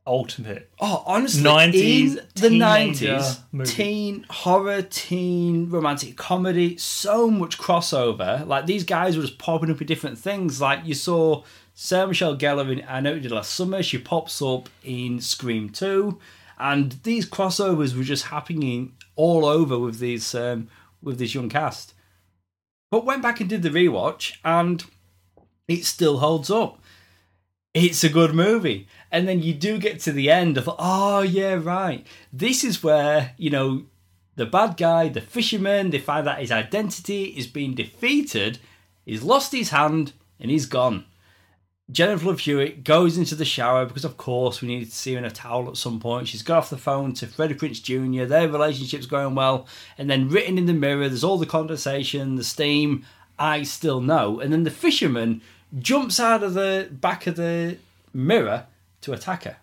ultimate. 0.05 0.69
Oh, 0.79 1.03
honestly, 1.05 1.43
90s 1.43 2.17
in 2.17 2.19
the 2.35 2.49
nineties, 2.49 3.39
teen 3.65 4.25
horror, 4.29 4.81
teen 4.81 5.69
romantic 5.69 6.17
comedy, 6.17 6.77
so 6.77 7.29
much 7.29 7.57
crossover. 7.57 8.45
Like 8.45 8.65
these 8.65 8.83
guys 8.83 9.15
were 9.15 9.23
just 9.23 9.37
popping 9.37 9.71
up 9.71 9.81
in 9.81 9.87
different 9.87 10.17
things. 10.17 10.59
Like 10.61 10.85
you 10.85 10.93
saw 10.93 11.43
Sarah 11.73 12.07
Michelle 12.07 12.37
Gellar 12.37 12.71
in 12.71 12.85
I 12.87 12.99
Know 12.99 13.13
You 13.13 13.21
Did 13.21 13.31
Last 13.31 13.53
Summer. 13.53 13.81
She 13.83 13.97
pops 13.97 14.41
up 14.41 14.69
in 14.83 15.19
Scream 15.19 15.69
Two, 15.69 16.19
and 16.57 16.93
these 17.03 17.29
crossovers 17.29 17.95
were 17.95 18.03
just 18.03 18.25
happening 18.25 18.93
all 19.15 19.45
over 19.45 19.77
with 19.77 19.99
these 19.99 20.35
um, 20.35 20.69
with 21.01 21.19
this 21.19 21.33
young 21.33 21.49
cast. 21.49 21.93
But 22.91 23.05
went 23.05 23.23
back 23.23 23.39
and 23.39 23.49
did 23.49 23.63
the 23.63 23.69
rewatch, 23.69 24.37
and 24.43 24.83
it 25.67 25.85
still 25.85 26.19
holds 26.19 26.51
up 26.51 26.79
it's 27.73 28.03
a 28.03 28.09
good 28.09 28.35
movie. 28.35 28.87
And 29.13 29.27
then 29.27 29.43
you 29.43 29.53
do 29.53 29.77
get 29.77 29.99
to 30.01 30.11
the 30.11 30.31
end 30.31 30.57
of, 30.57 30.67
oh, 30.79 31.21
yeah, 31.21 31.53
right. 31.61 32.05
This 32.33 32.63
is 32.63 32.83
where, 32.83 33.35
you 33.37 33.51
know, 33.51 33.83
the 34.35 34.47
bad 34.47 34.75
guy, 34.75 35.07
the 35.07 35.21
fisherman, 35.21 35.91
they 35.91 35.99
find 35.99 36.25
that 36.25 36.39
his 36.39 36.51
identity 36.51 37.25
is 37.25 37.45
being 37.45 37.75
defeated, 37.75 38.57
he's 39.05 39.21
lost 39.21 39.51
his 39.51 39.69
hand, 39.69 40.13
and 40.39 40.49
he's 40.49 40.65
gone. 40.65 41.05
Jennifer 41.91 42.25
Love 42.25 42.39
Hewitt 42.39 42.83
goes 42.83 43.15
into 43.15 43.35
the 43.35 43.45
shower 43.45 43.85
because, 43.85 44.03
of 44.03 44.17
course, 44.17 44.63
we 44.63 44.67
needed 44.67 44.89
to 44.89 44.95
see 44.95 45.13
her 45.13 45.19
in 45.19 45.25
a 45.25 45.29
towel 45.29 45.69
at 45.69 45.77
some 45.77 45.99
point. 45.99 46.27
She's 46.27 46.41
got 46.41 46.57
off 46.57 46.71
the 46.71 46.77
phone 46.77 47.13
to 47.13 47.27
Freddie 47.27 47.53
Prinze 47.53 47.83
Jr., 47.83 48.25
their 48.25 48.49
relationship's 48.49 49.05
going 49.05 49.35
well. 49.35 49.67
And 49.95 50.09
then, 50.09 50.27
written 50.27 50.57
in 50.57 50.65
the 50.65 50.73
mirror, 50.73 51.07
there's 51.07 51.23
all 51.23 51.37
the 51.37 51.45
condensation, 51.45 52.35
the 52.35 52.43
steam, 52.43 53.05
I 53.37 53.61
still 53.61 54.01
know. 54.01 54.39
And 54.39 54.51
then 54.51 54.63
the 54.63 54.71
fisherman 54.71 55.43
jumps 55.77 56.19
out 56.19 56.41
of 56.41 56.55
the 56.55 56.89
back 56.91 57.27
of 57.27 57.35
the 57.35 57.77
mirror 58.11 58.65
to 59.03 59.13
attack 59.13 59.43
her. 59.43 59.57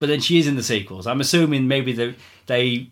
But 0.00 0.08
then 0.08 0.20
she 0.20 0.38
is 0.38 0.46
in 0.48 0.56
the 0.56 0.62
sequels. 0.62 1.06
I'm 1.06 1.20
assuming 1.20 1.68
maybe 1.68 1.92
they 1.92 2.14
they 2.46 2.90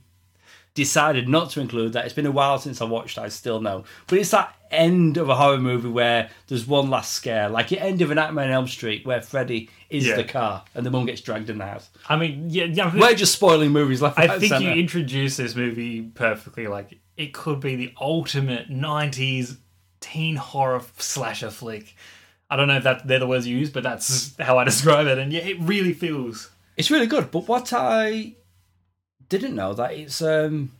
decided 0.74 1.28
not 1.28 1.50
to 1.50 1.60
include 1.60 1.92
that. 1.92 2.04
It's 2.04 2.14
been 2.14 2.26
a 2.26 2.30
while 2.30 2.58
since 2.58 2.80
I 2.80 2.84
watched. 2.84 3.18
I 3.18 3.28
still 3.28 3.60
know, 3.60 3.84
but 4.06 4.18
it's 4.18 4.30
that 4.30 4.54
end 4.70 5.16
of 5.16 5.28
a 5.28 5.34
horror 5.34 5.58
movie 5.58 5.88
where 5.88 6.30
there's 6.46 6.66
one 6.66 6.88
last 6.90 7.12
scare, 7.12 7.48
like 7.48 7.68
the 7.68 7.80
end 7.80 8.00
of 8.02 8.12
an 8.12 8.14
Nightmare 8.16 8.44
on 8.44 8.50
Elm 8.52 8.68
Street, 8.68 9.04
where 9.04 9.20
Freddy 9.20 9.68
is 9.88 10.06
Yeah. 10.06 10.14
the 10.16 10.24
car 10.24 10.64
and 10.74 10.86
the 10.86 10.90
mum 10.92 11.06
gets 11.06 11.20
dragged 11.20 11.50
in 11.50 11.58
the 11.58 11.66
house. 11.66 11.90
I 12.08 12.16
mean, 12.16 12.48
yeah, 12.48 12.64
yeah. 12.66 12.94
We're 12.96 13.14
just 13.14 13.32
spoiling 13.32 13.72
movies 13.72 14.00
left. 14.00 14.16
I 14.18 14.26
right, 14.26 14.40
think 14.40 14.60
you 14.60 14.70
introduced 14.70 15.36
this 15.38 15.56
movie 15.56 16.02
perfectly. 16.02 16.68
Like 16.68 17.00
it 17.16 17.34
could 17.34 17.58
be 17.58 17.74
the 17.74 17.92
ultimate 18.00 18.70
'90s 18.70 19.56
teen 19.98 20.36
horror 20.36 20.82
slasher 20.98 21.50
flick. 21.50 21.96
I 22.50 22.56
don't 22.56 22.68
know 22.68 22.76
if 22.78 22.84
that 22.84 23.06
they're 23.06 23.20
the 23.20 23.26
words 23.26 23.46
you 23.46 23.56
use, 23.56 23.70
but 23.70 23.82
that's 23.82 24.36
how 24.38 24.58
I 24.58 24.64
describe 24.72 25.06
it. 25.06 25.18
And 25.18 25.32
yeah, 25.32 25.40
it 25.40 25.60
really 25.60 25.92
feels. 25.92 26.50
It's 26.76 26.90
really 26.90 27.06
good. 27.06 27.30
But 27.30 27.46
what 27.46 27.72
I 27.72 28.34
didn't 29.28 29.54
know 29.54 29.72
that 29.74 29.92
it's 29.92 30.20
um 30.20 30.72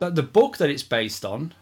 that 0.00 0.16
the 0.16 0.22
book 0.22 0.58
that 0.58 0.70
it's 0.70 0.82
based 0.82 1.24
on, 1.24 1.54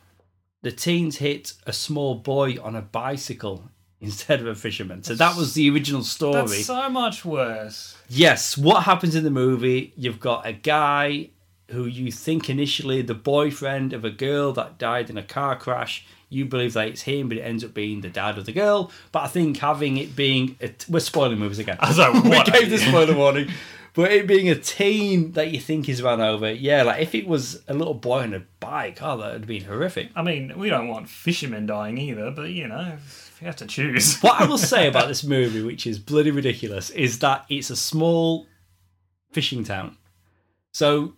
the 0.62 0.72
teens 0.72 1.18
hit 1.18 1.53
a 1.66 1.72
small 1.72 2.14
boy 2.14 2.57
on 2.62 2.74
a 2.74 2.82
bicycle 2.82 3.70
instead 4.00 4.40
of 4.40 4.46
a 4.46 4.55
fisherman. 4.55 5.03
So 5.03 5.14
that 5.14 5.36
was 5.36 5.55
the 5.55 5.70
original 5.70 6.03
story. 6.03 6.46
That's 6.46 6.66
so 6.66 6.88
much 6.88 7.24
worse. 7.24 7.96
Yes, 8.09 8.59
what 8.59 8.84
happens 8.84 9.14
in 9.14 9.22
the 9.22 9.30
movie? 9.30 9.92
You've 9.96 10.18
got 10.20 10.46
a 10.46 10.53
guy 10.53 11.30
who 11.70 11.86
you 11.86 12.11
think 12.11 12.50
initially 12.50 13.03
the 13.03 13.14
boyfriend 13.14 13.92
of 13.92 14.05
a 14.05 14.11
girl 14.11 14.53
that 14.53 14.78
died 14.78 15.09
in 15.09 15.16
a 15.16 15.22
car 15.22 15.57
crash. 15.57 16.07
You 16.32 16.46
believe 16.46 16.72
that 16.72 16.88
it's 16.88 17.02
him, 17.02 17.28
but 17.28 17.38
it 17.38 17.42
ends 17.42 17.64
up 17.64 17.74
being 17.74 18.00
the 18.00 18.08
dad 18.08 18.38
of 18.38 18.46
the 18.46 18.52
girl. 18.52 18.90
But 19.12 19.24
I 19.24 19.26
think 19.28 19.58
having 19.58 19.98
it 19.98 20.16
being, 20.16 20.56
we're 20.88 21.00
spoiling 21.00 21.38
movies 21.38 21.58
again. 21.58 21.76
I 21.80 21.88
was 21.88 21.98
like, 21.98 22.14
we 22.24 22.42
gave 22.52 22.70
the 22.70 22.78
spoiler 22.78 23.14
warning. 23.14 23.48
But 23.94 24.10
it 24.10 24.26
being 24.26 24.48
a 24.48 24.54
teen 24.54 25.32
that 25.32 25.50
you 25.50 25.60
think 25.60 25.88
is 25.88 26.02
run 26.02 26.20
over, 26.20 26.50
yeah, 26.50 26.82
like 26.82 27.02
if 27.02 27.14
it 27.14 27.26
was 27.26 27.62
a 27.68 27.74
little 27.74 27.94
boy 27.94 28.22
on 28.22 28.32
a 28.32 28.42
bike, 28.58 29.02
oh, 29.02 29.18
that 29.18 29.32
would 29.32 29.40
have 29.42 29.46
been 29.46 29.64
horrific. 29.64 30.10
I 30.16 30.22
mean, 30.22 30.56
we 30.56 30.70
don't 30.70 30.88
want 30.88 31.10
fishermen 31.10 31.66
dying 31.66 31.98
either, 31.98 32.30
but 32.30 32.48
you 32.50 32.68
know, 32.68 32.94
if 32.96 33.36
you 33.40 33.46
have 33.46 33.56
to 33.56 33.66
choose. 33.66 34.18
What 34.22 34.40
I 34.40 34.46
will 34.46 34.56
say 34.56 34.88
about 34.88 35.08
this 35.08 35.22
movie, 35.22 35.62
which 35.62 35.86
is 35.86 35.98
bloody 35.98 36.30
ridiculous, 36.30 36.88
is 36.88 37.18
that 37.18 37.44
it's 37.50 37.68
a 37.68 37.76
small 37.76 38.46
fishing 39.30 39.62
town. 39.62 39.98
So 40.72 41.12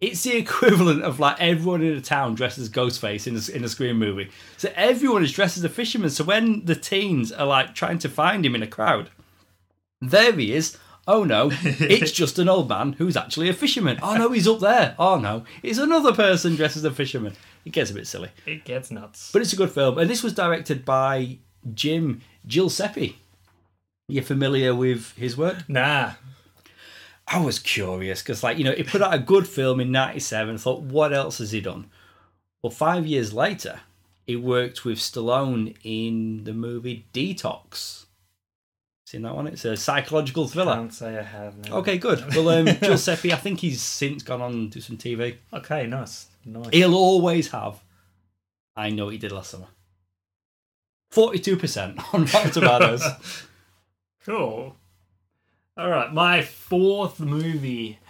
it's 0.00 0.22
the 0.22 0.36
equivalent 0.36 1.02
of 1.02 1.18
like 1.18 1.40
everyone 1.40 1.82
in 1.82 1.94
the 1.94 2.00
town 2.00 2.34
dressed 2.34 2.58
as 2.58 2.68
Ghostface 2.68 3.26
in 3.26 3.36
a, 3.36 3.56
in 3.56 3.64
a 3.64 3.68
Scream 3.68 3.98
movie. 3.98 4.30
So 4.56 4.70
everyone 4.76 5.24
is 5.24 5.32
dressed 5.32 5.56
as 5.56 5.64
a 5.64 5.68
fisherman. 5.68 6.10
So 6.10 6.24
when 6.24 6.64
the 6.64 6.76
teens 6.76 7.32
are 7.32 7.46
like 7.46 7.74
trying 7.74 7.98
to 8.00 8.08
find 8.08 8.44
him 8.46 8.54
in 8.54 8.62
a 8.62 8.66
crowd, 8.66 9.10
there 10.00 10.32
he 10.32 10.54
is. 10.54 10.76
Oh 11.06 11.24
no, 11.24 11.50
it's 11.62 12.12
just 12.12 12.38
an 12.38 12.48
old 12.48 12.68
man 12.68 12.92
who's 12.92 13.16
actually 13.16 13.48
a 13.48 13.54
fisherman. 13.54 13.98
Oh 14.02 14.16
no, 14.16 14.30
he's 14.30 14.46
up 14.46 14.60
there. 14.60 14.94
Oh 14.98 15.18
no, 15.18 15.44
it's 15.62 15.78
another 15.78 16.12
person 16.12 16.54
dressed 16.54 16.76
as 16.76 16.84
a 16.84 16.90
fisherman. 16.90 17.32
It 17.64 17.72
gets 17.72 17.90
a 17.90 17.94
bit 17.94 18.06
silly. 18.06 18.30
It 18.46 18.64
gets 18.64 18.90
nuts. 18.90 19.32
But 19.32 19.42
it's 19.42 19.52
a 19.52 19.56
good 19.56 19.70
film. 19.70 19.98
And 19.98 20.08
this 20.08 20.22
was 20.22 20.34
directed 20.34 20.84
by 20.84 21.38
Jim 21.74 22.20
Gillespie. 22.46 23.18
You 24.08 24.22
familiar 24.22 24.74
with 24.74 25.12
his 25.16 25.36
work? 25.36 25.68
Nah. 25.68 26.12
I 27.30 27.40
was 27.40 27.58
curious 27.58 28.22
because, 28.22 28.42
like, 28.42 28.58
you 28.58 28.64
know, 28.64 28.72
he 28.72 28.82
put 28.82 29.02
out 29.02 29.14
a 29.14 29.18
good 29.18 29.46
film 29.46 29.80
in 29.80 29.90
'97. 29.92 30.58
Thought, 30.58 30.82
what 30.82 31.12
else 31.12 31.38
has 31.38 31.52
he 31.52 31.60
done? 31.60 31.90
Well, 32.62 32.70
five 32.70 33.06
years 33.06 33.32
later, 33.32 33.80
he 34.26 34.34
worked 34.36 34.84
with 34.84 34.98
Stallone 34.98 35.76
in 35.84 36.44
the 36.44 36.52
movie 36.52 37.06
D-Tox. 37.12 38.06
Seen 39.06 39.22
that 39.22 39.34
one? 39.34 39.46
It's 39.46 39.64
a 39.64 39.76
psychological 39.76 40.48
thriller. 40.48 40.74
Can't 40.74 40.92
say 40.92 41.18
I 41.18 41.22
have. 41.22 41.56
No. 41.68 41.76
Okay, 41.78 41.96
good. 41.98 42.34
Well, 42.34 42.48
um, 42.50 42.64
Gillespie, 42.80 43.32
I 43.32 43.36
think 43.36 43.60
he's 43.60 43.80
since 43.80 44.22
gone 44.22 44.42
on 44.42 44.70
to 44.70 44.80
some 44.80 44.98
TV. 44.98 45.36
Okay, 45.52 45.86
nice. 45.86 46.26
Nice. 46.44 46.68
He'll 46.72 46.94
always 46.94 47.48
have. 47.52 47.80
I 48.76 48.90
know 48.90 49.06
what 49.06 49.12
he 49.12 49.18
did 49.18 49.32
last 49.32 49.50
summer. 49.50 49.68
Forty-two 51.10 51.56
percent 51.56 51.98
on 52.14 52.24
Rotten 52.26 52.50
Tomatoes. 52.50 53.02
Cool. 54.24 54.76
All 55.78 55.88
right, 55.88 56.12
my 56.12 56.42
fourth 56.42 57.20
movie. 57.20 58.00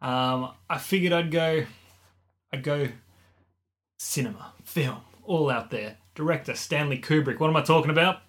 Um, 0.00 0.52
I 0.70 0.78
figured 0.78 1.12
I'd 1.12 1.32
go, 1.32 1.66
I'd 2.52 2.62
go, 2.62 2.90
cinema, 3.98 4.52
film, 4.62 5.00
all 5.24 5.50
out 5.50 5.72
there. 5.72 5.96
Director 6.14 6.54
Stanley 6.54 7.00
Kubrick. 7.00 7.40
What 7.40 7.50
am 7.50 7.56
I 7.56 7.62
talking 7.62 7.90
about? 7.90 8.20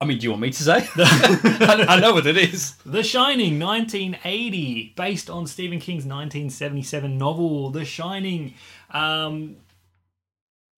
I 0.00 0.06
mean, 0.06 0.18
do 0.18 0.24
you 0.24 0.30
want 0.30 0.42
me 0.42 0.50
to 0.50 0.62
say? 0.62 0.88
I, 0.96 1.86
I 1.88 2.00
know 2.00 2.14
what 2.14 2.26
it 2.26 2.36
is. 2.36 2.74
The 2.84 3.04
Shining, 3.04 3.60
1980, 3.60 4.94
based 4.96 5.30
on 5.30 5.46
Stephen 5.46 5.78
King's 5.78 6.04
1977 6.06 7.16
novel, 7.16 7.70
The 7.70 7.84
Shining. 7.84 8.54
Um, 8.90 9.58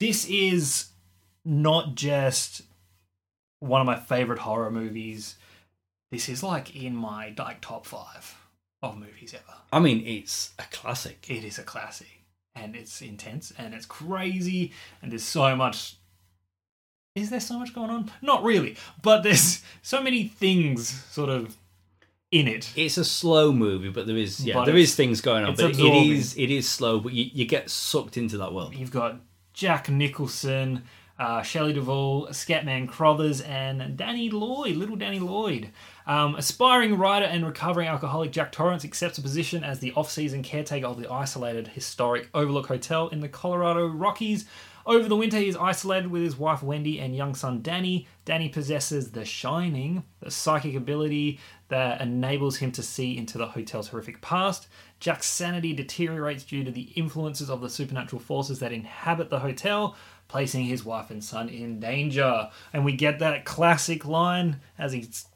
this 0.01 0.29
is 0.29 0.89
not 1.47 1.95
just 1.95 2.61
one 3.61 3.81
of 3.81 3.87
my 3.87 3.97
favorite 3.97 4.41
horror 4.41 4.71
movies. 4.71 5.37
This 6.17 6.31
is 6.31 6.43
like 6.43 6.75
in 6.75 6.97
my 6.97 7.35
like 7.37 7.61
top 7.61 7.85
five 7.85 8.39
of 8.83 8.97
movies 8.97 9.35
ever. 9.35 9.59
I 9.71 9.81
mean, 9.81 10.03
it's 10.07 10.55
a 10.59 10.63
classic. 10.73 11.27
It 11.29 11.45
is 11.45 11.59
a 11.59 11.63
classic, 11.63 12.23
and 12.55 12.75
it's 12.75 13.03
intense 13.03 13.53
and 13.59 13.75
it's 13.75 13.85
crazy, 13.85 14.73
and 15.03 15.13
there's 15.13 15.25
so 15.25 15.55
much. 15.55 15.97
Is 17.15 17.29
there 17.29 17.41
so 17.41 17.59
much 17.59 17.75
going 17.75 17.91
on? 17.91 18.11
Not 18.23 18.45
really, 18.45 18.79
but 19.03 19.25
there's 19.25 19.63
so 19.83 20.03
many 20.03 20.27
things 20.27 20.89
sort 20.89 21.29
of 21.29 21.55
in 22.33 22.49
it. 22.49 22.73
It's 22.77 22.97
a 22.97 23.05
slow 23.05 23.53
movie, 23.53 23.91
but 23.91 24.07
there 24.07 24.17
is 24.17 24.43
yeah, 24.43 24.55
But 24.55 24.65
there 24.65 24.77
is 24.79 24.95
things 24.97 25.21
going 25.21 25.45
on. 25.45 25.55
But 25.55 25.67
it 25.67 25.71
absorbing. 25.73 26.13
is 26.13 26.35
it 26.39 26.51
is 26.51 26.67
slow, 26.67 26.99
but 26.99 27.13
you, 27.13 27.29
you 27.31 27.45
get 27.45 27.69
sucked 27.69 28.17
into 28.17 28.39
that 28.39 28.55
world. 28.55 28.75
You've 28.75 28.91
got 28.91 29.21
Jack 29.53 29.91
Nicholson, 29.91 30.85
uh, 31.19 31.43
Shelley 31.43 31.75
Duvall, 31.75 32.29
Scatman 32.29 32.89
Crothers, 32.89 33.43
and 33.43 33.99
Danny 33.99 34.31
Lloyd, 34.31 34.77
little 34.77 34.97
Danny 34.97 35.19
Lloyd. 35.19 35.73
Um, 36.07 36.37
aspiring 36.37 36.97
writer 36.97 37.27
and 37.27 37.45
recovering 37.45 37.89
alcoholic 37.89 38.31
Jack 38.31 38.53
Torrance 38.53 38.85
accepts 38.85 39.19
a 39.19 39.23
position 39.23 39.65
as 39.65 39.81
the 39.81 39.93
off-season 39.93 40.45
caretaker 40.45 40.87
of 40.87 41.01
the 41.01 41.11
isolated 41.11 41.69
historic 41.69 42.29
Overlook 42.33 42.69
Hotel 42.69 43.09
in 43.09 43.21
the 43.21 43.29
Colorado 43.29 43.89
Rockies. 43.89 44.45
Over 44.87 45.09
the 45.09 45.17
winter, 45.17 45.39
he 45.39 45.49
is 45.49 45.57
isolated 45.57 46.13
with 46.13 46.23
his 46.23 46.39
wife 46.39 46.63
Wendy 46.63 47.01
and 47.01 47.17
young 47.17 47.35
son 47.35 47.61
Danny. 47.61 48.07
Danny 48.25 48.49
possesses 48.49 49.11
the 49.11 49.25
Shining, 49.25 50.05
the 50.21 50.31
psychic 50.31 50.77
ability 50.77 51.41
that 51.69 52.01
enables 52.01 52.59
him 52.59 52.71
to 52.71 52.85
see 52.85 53.19
into 53.19 53.37
the 53.37 53.49
hotel's 53.49 53.89
horrific 53.89 54.21
past. 54.21 54.69
Jack's 55.01 55.27
sanity 55.27 55.73
deteriorates 55.73 56.45
due 56.45 56.63
to 56.63 56.71
the 56.71 56.93
influences 56.95 57.51
of 57.51 57.61
the 57.61 57.69
supernatural 57.69 58.23
forces 58.23 58.61
that 58.61 58.71
inhabit 58.71 59.29
the 59.29 59.41
hotel, 59.41 59.97
placing 60.29 60.67
his 60.67 60.85
wife 60.85 61.11
and 61.11 61.25
son 61.25 61.49
in 61.49 61.81
danger. 61.81 62.49
And 62.73 62.85
we 62.85 62.93
get 62.93 63.19
that 63.19 63.45
classic 63.45 64.05
line 64.05 64.61
as 64.79 64.93
he's 64.93 65.27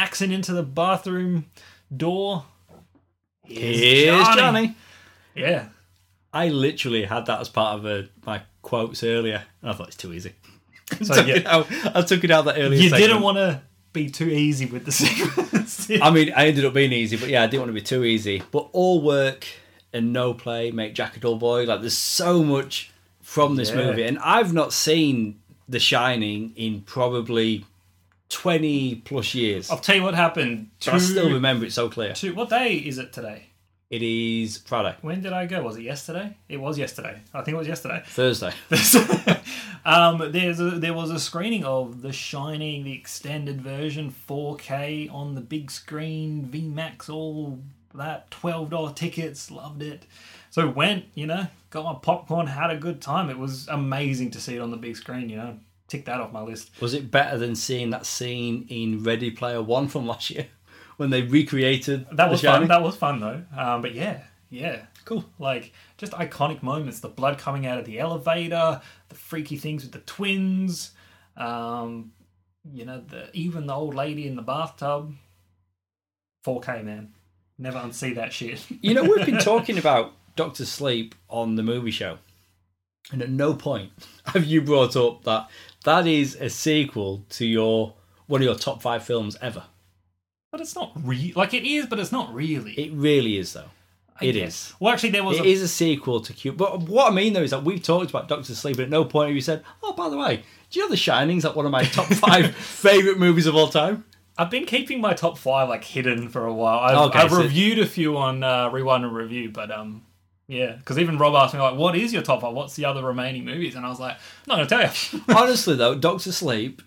axing 0.00 0.32
into 0.32 0.52
the 0.52 0.62
bathroom 0.62 1.46
door. 1.94 2.44
Here's 3.44 4.26
Johnny. 4.28 4.74
Yeah. 5.34 5.66
I 6.32 6.48
literally 6.48 7.04
had 7.04 7.26
that 7.26 7.40
as 7.40 7.48
part 7.48 7.78
of 7.78 7.86
uh 7.86 8.02
my 8.24 8.42
quotes 8.62 9.02
earlier, 9.02 9.42
and 9.62 9.70
I 9.70 9.74
thought 9.74 9.88
it's 9.88 9.96
too 9.96 10.12
easy. 10.12 10.32
So 11.02 11.14
took 11.14 11.26
yeah, 11.28 11.42
out. 11.46 11.66
I 11.96 12.02
took 12.02 12.24
it 12.24 12.32
out 12.32 12.46
that 12.46 12.58
earlier. 12.58 12.80
you 12.80 12.88
segment. 12.88 13.02
didn't 13.10 13.22
want 13.22 13.36
to 13.36 13.62
be 13.92 14.10
too 14.10 14.28
easy 14.28 14.66
with 14.66 14.84
the 14.84 14.90
sequence. 15.02 15.88
I 15.88 16.10
mean, 16.10 16.32
I 16.34 16.48
ended 16.48 16.64
up 16.64 16.74
being 16.74 16.92
easy, 16.92 17.16
but 17.16 17.28
yeah, 17.28 17.44
I 17.44 17.46
didn't 17.46 17.60
want 17.60 17.68
to 17.70 17.74
be 17.74 17.80
too 17.80 18.02
easy. 18.04 18.42
But 18.50 18.68
all 18.72 19.00
work 19.00 19.46
and 19.92 20.12
no 20.12 20.34
play 20.34 20.72
make 20.72 20.94
Jack 20.94 21.16
a 21.16 21.20
dull 21.20 21.36
boy. 21.36 21.62
Like, 21.64 21.80
there's 21.80 21.96
so 21.96 22.42
much 22.42 22.90
from 23.22 23.54
this 23.54 23.70
Yeah. 23.70 23.76
movie, 23.76 24.02
and 24.02 24.18
I've 24.18 24.52
not 24.52 24.72
seen 24.72 25.38
The 25.68 25.78
Shining 25.78 26.52
in 26.56 26.80
probably 26.80 27.64
20 28.30 28.96
plus 29.04 29.34
years. 29.34 29.70
I'll 29.70 29.78
tell 29.78 29.96
you 29.96 30.02
what 30.02 30.14
happened. 30.14 30.70
But 30.84 30.94
I 30.94 30.98
still 30.98 31.30
remember 31.30 31.66
it 31.66 31.72
so 31.72 31.88
clear. 31.88 32.14
two- 32.14 32.34
what 32.34 32.48
day 32.48 32.74
is 32.74 32.98
it 32.98 33.12
today? 33.12 33.46
It 33.90 34.02
is 34.02 34.58
Friday, 34.58 34.94
When 35.02 35.20
did 35.20 35.32
I 35.32 35.46
go? 35.46 35.62
Was 35.64 35.76
it 35.76 35.82
yesterday? 35.82 36.36
It 36.48 36.58
was 36.58 36.78
yesterday. 36.78 37.20
I 37.34 37.42
think 37.42 37.56
it 37.56 37.58
was 37.58 37.66
yesterday. 37.66 38.04
Thursday. 38.06 38.52
um, 39.84 40.30
there's 40.30 40.60
a, 40.60 40.70
there 40.70 40.94
was 40.94 41.10
a 41.10 41.18
screening 41.18 41.64
of 41.64 42.00
The 42.00 42.12
Shining, 42.12 42.84
the 42.84 42.92
extended 42.92 43.60
version, 43.60 44.14
4K 44.28 45.12
on 45.12 45.34
the 45.34 45.40
big 45.40 45.72
screen, 45.72 46.48
VMAX, 46.52 47.10
all 47.10 47.58
that, 47.92 48.30
twelve 48.30 48.70
dollar 48.70 48.92
tickets. 48.92 49.50
Loved 49.50 49.82
it. 49.82 50.04
So 50.50 50.68
went, 50.68 51.06
you 51.16 51.26
know, 51.26 51.48
got 51.70 51.84
my 51.84 51.94
popcorn, 52.00 52.46
had 52.46 52.70
a 52.70 52.76
good 52.76 53.00
time. 53.00 53.28
It 53.28 53.38
was 53.38 53.66
amazing 53.66 54.30
to 54.32 54.40
see 54.40 54.54
it 54.54 54.60
on 54.60 54.70
the 54.70 54.76
big 54.76 54.96
screen. 54.96 55.28
You 55.28 55.36
know, 55.36 55.58
tick 55.90 56.06
that 56.06 56.20
off 56.20 56.32
my 56.32 56.42
list. 56.42 56.70
Was 56.80 56.94
it 56.94 57.10
better 57.10 57.36
than 57.36 57.54
seeing 57.54 57.90
that 57.90 58.06
scene 58.06 58.66
in 58.68 59.02
Ready 59.02 59.30
Player 59.30 59.62
One 59.62 59.88
from 59.88 60.06
last 60.12 60.30
year 60.30 60.48
when 60.96 61.10
they 61.10 61.22
recreated 61.22 62.06
That 62.12 62.30
was 62.30 62.42
fun. 62.42 62.68
That 62.68 62.82
was 62.82 62.96
fun 62.96 63.20
though. 63.20 63.42
Um, 63.56 63.82
but 63.82 63.94
yeah, 63.94 64.22
yeah, 64.48 64.82
Cool. 65.04 65.24
Like 65.38 65.72
just 65.98 66.12
iconic 66.12 66.62
moments. 66.62 67.00
The 67.00 67.08
blood 67.08 67.38
coming 67.38 67.66
out 67.66 67.78
of 67.78 67.84
the 67.84 67.98
elevator, 67.98 68.80
the 69.08 69.14
freaky 69.14 69.56
things 69.56 69.82
with 69.82 69.92
the 69.92 70.00
twins. 70.00 70.92
Um, 71.36 72.12
you 72.72 72.84
know, 72.84 73.02
the 73.06 73.28
even 73.32 73.66
the 73.66 73.74
old 73.74 73.94
lady 73.94 74.26
in 74.26 74.36
the 74.36 74.42
bathtub. 74.42 75.14
4K 76.46 76.84
man, 76.84 77.12
never 77.58 77.78
unsee 77.78 78.14
that 78.14 78.32
shit. 78.32 78.64
You 78.80 78.94
know, 78.94 79.02
we've 79.02 79.26
been 79.26 79.38
talking 79.40 79.76
about 79.78 80.12
Doctor 80.36 80.64
Sleep 80.64 81.14
on 81.28 81.56
the 81.56 81.62
movie 81.62 81.90
show, 81.90 82.18
and 83.12 83.22
at 83.22 83.30
no 83.30 83.54
point 83.54 83.90
have 84.26 84.44
you 84.44 84.60
brought 84.62 84.96
up 84.96 85.24
that 85.24 85.48
that 85.84 86.06
is 86.06 86.34
a 86.36 86.48
sequel 86.50 87.24
to 87.30 87.46
your 87.46 87.94
one 88.26 88.40
of 88.40 88.44
your 88.44 88.54
top 88.54 88.80
five 88.82 89.02
films 89.04 89.36
ever. 89.40 89.64
but 90.52 90.60
it's 90.60 90.74
not 90.74 90.92
re 91.02 91.32
like 91.36 91.54
it 91.54 91.64
is, 91.64 91.86
but 91.86 91.98
it's 91.98 92.12
not 92.12 92.32
really. 92.34 92.72
It 92.72 92.92
really 92.92 93.38
is, 93.38 93.52
though. 93.54 93.70
I 94.20 94.26
it 94.26 94.32
guess. 94.34 94.68
is. 94.70 94.74
Well, 94.78 94.92
actually, 94.92 95.10
there 95.10 95.24
was 95.24 95.38
It 95.38 95.46
a, 95.46 95.48
is 95.48 95.62
a 95.62 95.68
sequel 95.68 96.20
to 96.20 96.32
Q. 96.34 96.52
But 96.52 96.82
what 96.82 97.10
I 97.10 97.14
mean 97.14 97.32
though 97.32 97.42
is 97.42 97.50
that 97.52 97.64
we've 97.64 97.82
talked 97.82 98.10
about 98.10 98.28
Doctor 98.28 98.54
Sleep, 98.54 98.76
and 98.76 98.84
at 98.84 98.90
no 98.90 99.04
point 99.04 99.28
have 99.28 99.34
you 99.34 99.40
said, 99.40 99.64
"Oh, 99.82 99.92
by 99.94 100.08
the 100.10 100.16
way, 100.18 100.42
do 100.70 100.78
you 100.78 100.84
know 100.84 100.90
The 100.90 100.96
Shining's 100.96 101.44
like 101.44 101.56
one 101.56 101.64
of 101.66 101.72
my 101.72 101.84
top 101.84 102.06
five 102.26 102.54
favorite 102.54 103.18
movies 103.18 103.46
of 103.46 103.56
all 103.56 103.68
time?" 103.68 104.04
I've 104.38 104.50
been 104.50 104.64
keeping 104.66 105.00
my 105.00 105.12
top 105.14 105.36
five 105.38 105.68
like 105.68 105.84
hidden 105.84 106.28
for 106.28 106.46
a 106.46 106.52
while. 106.54 106.78
I've, 106.80 106.96
Okay, 107.10 107.18
I've 107.18 107.30
so- 107.30 107.42
reviewed 107.42 107.78
a 107.78 107.86
few 107.86 108.16
on 108.16 108.42
uh, 108.44 108.68
Rewind 108.70 109.04
and 109.04 109.14
Review, 109.14 109.50
but 109.50 109.70
um, 109.70 110.02
yeah, 110.50 110.72
because 110.72 110.98
even 110.98 111.16
Rob 111.16 111.34
asked 111.36 111.54
me 111.54 111.60
like, 111.60 111.76
"What 111.76 111.94
is 111.94 112.12
your 112.12 112.22
top 112.22 112.40
five? 112.40 112.54
What's 112.54 112.74
the 112.74 112.84
other 112.84 113.04
remaining 113.04 113.44
movies?" 113.44 113.76
And 113.76 113.86
I 113.86 113.88
was 113.88 114.00
like, 114.00 114.16
"I'm 114.16 114.20
not 114.48 114.56
gonna 114.56 114.66
tell 114.66 114.82
you." 114.82 115.24
Honestly, 115.36 115.76
though, 115.76 115.94
Doctor 115.94 116.32
Sleep, 116.32 116.82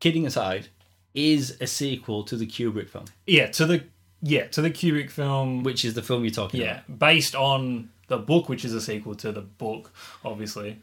kidding 0.00 0.26
aside, 0.26 0.66
is 1.14 1.56
a 1.60 1.68
sequel 1.68 2.24
to 2.24 2.36
the 2.36 2.44
Kubrick 2.44 2.88
film, 2.88 3.04
yeah, 3.24 3.46
to 3.46 3.66
the 3.66 3.84
yeah 4.20 4.48
to 4.48 4.60
the 4.60 4.70
Kubrick 4.70 5.10
film, 5.10 5.62
which 5.62 5.84
is 5.84 5.94
the 5.94 6.02
film 6.02 6.24
you're 6.24 6.32
talking 6.32 6.60
yeah, 6.60 6.66
about. 6.72 6.84
Yeah, 6.88 6.94
based 6.96 7.36
on 7.36 7.90
the 8.08 8.18
book, 8.18 8.48
which 8.48 8.64
is 8.64 8.74
a 8.74 8.80
sequel 8.80 9.14
to 9.14 9.30
the 9.30 9.42
book, 9.42 9.92
obviously. 10.24 10.80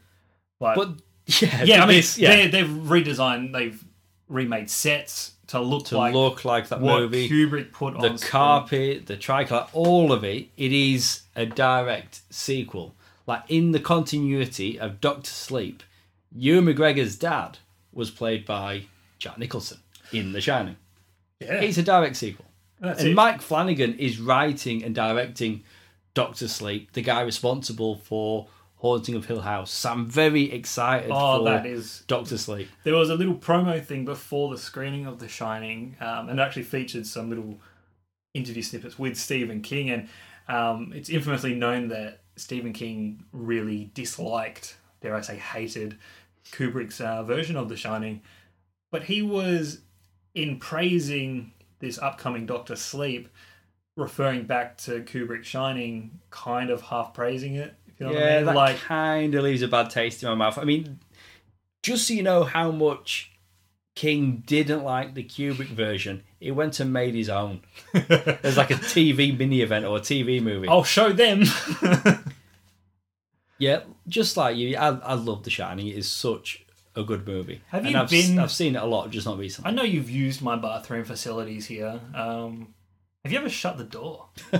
But, 0.58 0.76
But 0.76 0.88
yeah, 1.42 1.64
yeah, 1.64 1.84
I 1.84 1.86
mean, 1.86 2.02
yeah. 2.16 2.36
They, 2.36 2.48
they've 2.48 2.66
redesigned, 2.66 3.52
they've 3.52 3.84
remade 4.28 4.70
sets 4.70 5.32
to 5.52 5.60
look 5.60 5.86
to 5.86 5.96
like 5.98 6.12
look 6.14 6.44
like 6.44 6.68
that 6.68 6.80
what 6.80 7.00
movie. 7.00 7.28
Kubrick 7.28 7.72
put 7.72 7.94
the 7.98 8.10
on 8.10 8.18
screen. 8.18 8.30
carpet, 8.30 9.06
the 9.06 9.16
tricolor, 9.16 9.66
all 9.72 10.12
of 10.12 10.24
it. 10.24 10.48
It 10.56 10.72
is 10.72 11.22
a 11.36 11.46
direct 11.46 12.20
sequel. 12.30 12.94
Like 13.26 13.44
in 13.48 13.72
the 13.72 13.80
continuity 13.80 14.78
of 14.78 15.00
Doctor 15.00 15.30
Sleep, 15.30 15.82
Ewan 16.34 16.64
McGregor's 16.66 17.16
dad 17.16 17.58
was 17.92 18.10
played 18.10 18.44
by 18.44 18.84
Jack 19.18 19.38
Nicholson 19.38 19.78
in 20.12 20.32
The 20.32 20.40
Shining. 20.40 20.76
Yeah, 21.40 21.54
It's 21.60 21.78
a 21.78 21.82
direct 21.82 22.16
sequel. 22.16 22.46
that's 22.80 23.00
and 23.00 23.10
it. 23.10 23.14
Mike 23.14 23.40
Flanagan 23.40 23.94
is 23.98 24.18
writing 24.18 24.82
and 24.82 24.94
directing 24.94 25.62
Doctor 26.14 26.48
Sleep, 26.48 26.92
the 26.92 27.02
guy 27.02 27.20
responsible 27.22 27.96
for 27.96 28.48
Haunting 28.82 29.14
of 29.14 29.26
Hill 29.26 29.42
House. 29.42 29.70
So 29.70 29.92
I'm 29.92 30.10
very 30.10 30.50
excited 30.50 31.12
oh, 31.12 31.38
for 31.38 31.44
that 31.44 31.66
is 31.66 32.02
Doctor 32.08 32.36
Sleep. 32.36 32.68
There 32.82 32.96
was 32.96 33.10
a 33.10 33.14
little 33.14 33.36
promo 33.36 33.82
thing 33.82 34.04
before 34.04 34.50
the 34.50 34.58
screening 34.58 35.06
of 35.06 35.20
The 35.20 35.28
Shining, 35.28 35.96
um, 36.00 36.28
and 36.28 36.40
it 36.40 36.42
actually 36.42 36.64
featured 36.64 37.06
some 37.06 37.28
little 37.28 37.60
interview 38.34 38.60
snippets 38.60 38.98
with 38.98 39.16
Stephen 39.16 39.62
King. 39.62 39.90
And 39.90 40.08
um, 40.48 40.92
it's 40.96 41.08
infamously 41.08 41.54
known 41.54 41.88
that 41.88 42.22
Stephen 42.34 42.72
King 42.72 43.24
really 43.30 43.92
disliked, 43.94 44.76
dare 45.00 45.14
I 45.14 45.20
say, 45.20 45.36
hated 45.36 45.96
Kubrick's 46.50 47.00
uh, 47.00 47.22
version 47.22 47.54
of 47.54 47.68
The 47.68 47.76
Shining. 47.76 48.20
But 48.90 49.04
he 49.04 49.22
was, 49.22 49.82
in 50.34 50.58
praising 50.58 51.52
this 51.78 52.00
upcoming 52.00 52.46
Doctor 52.46 52.74
Sleep, 52.74 53.28
referring 53.96 54.42
back 54.42 54.76
to 54.78 55.02
Kubrick's 55.02 55.46
Shining, 55.46 56.18
kind 56.30 56.68
of 56.68 56.80
half 56.80 57.14
praising 57.14 57.54
it. 57.54 57.74
You 58.02 58.08
know 58.08 58.14
what 58.14 58.22
I 58.22 58.26
yeah, 58.28 58.36
mean? 58.36 58.46
that 58.46 58.54
like 58.56 58.78
kind 58.80 59.34
of 59.34 59.44
leaves 59.44 59.62
a 59.62 59.68
bad 59.68 59.90
taste 59.90 60.22
in 60.22 60.28
my 60.28 60.34
mouth. 60.34 60.58
I 60.58 60.64
mean, 60.64 60.98
just 61.82 62.06
so 62.08 62.14
you 62.14 62.22
know 62.22 62.44
how 62.44 62.70
much 62.70 63.30
King 63.94 64.42
didn't 64.46 64.84
like 64.84 65.14
the 65.14 65.22
Kubrick 65.24 65.68
version, 65.68 66.22
he 66.40 66.50
went 66.50 66.80
and 66.80 66.92
made 66.92 67.14
his 67.14 67.28
own. 67.28 67.60
There's 67.92 68.56
like 68.56 68.70
a 68.70 68.74
TV 68.74 69.36
mini 69.36 69.60
event 69.60 69.84
or 69.84 69.96
a 69.98 70.00
TV 70.00 70.42
movie. 70.42 70.68
I'll 70.68 70.84
show 70.84 71.12
them. 71.12 71.44
Yeah, 73.58 73.82
just 74.08 74.36
like 74.36 74.56
you, 74.56 74.76
I, 74.76 74.88
I 74.88 75.14
love 75.14 75.44
The 75.44 75.50
Shining. 75.50 75.86
It 75.86 75.96
is 75.96 76.10
such 76.10 76.64
a 76.96 77.04
good 77.04 77.24
movie. 77.24 77.60
Have 77.68 77.84
And 77.84 77.92
you 77.92 77.98
I've, 78.00 78.10
been- 78.10 78.40
I've 78.40 78.50
seen 78.50 78.74
it 78.74 78.82
a 78.82 78.86
lot, 78.86 79.10
just 79.10 79.24
not 79.24 79.38
recently. 79.38 79.70
I 79.70 79.72
know 79.72 79.84
you've 79.84 80.10
used 80.10 80.42
my 80.42 80.56
bathroom 80.56 81.04
facilities 81.04 81.66
here. 81.66 82.00
Um, 82.12 82.74
have 83.22 83.30
you 83.32 83.38
ever 83.38 83.48
shut 83.48 83.78
the 83.78 83.84
door 83.84 84.26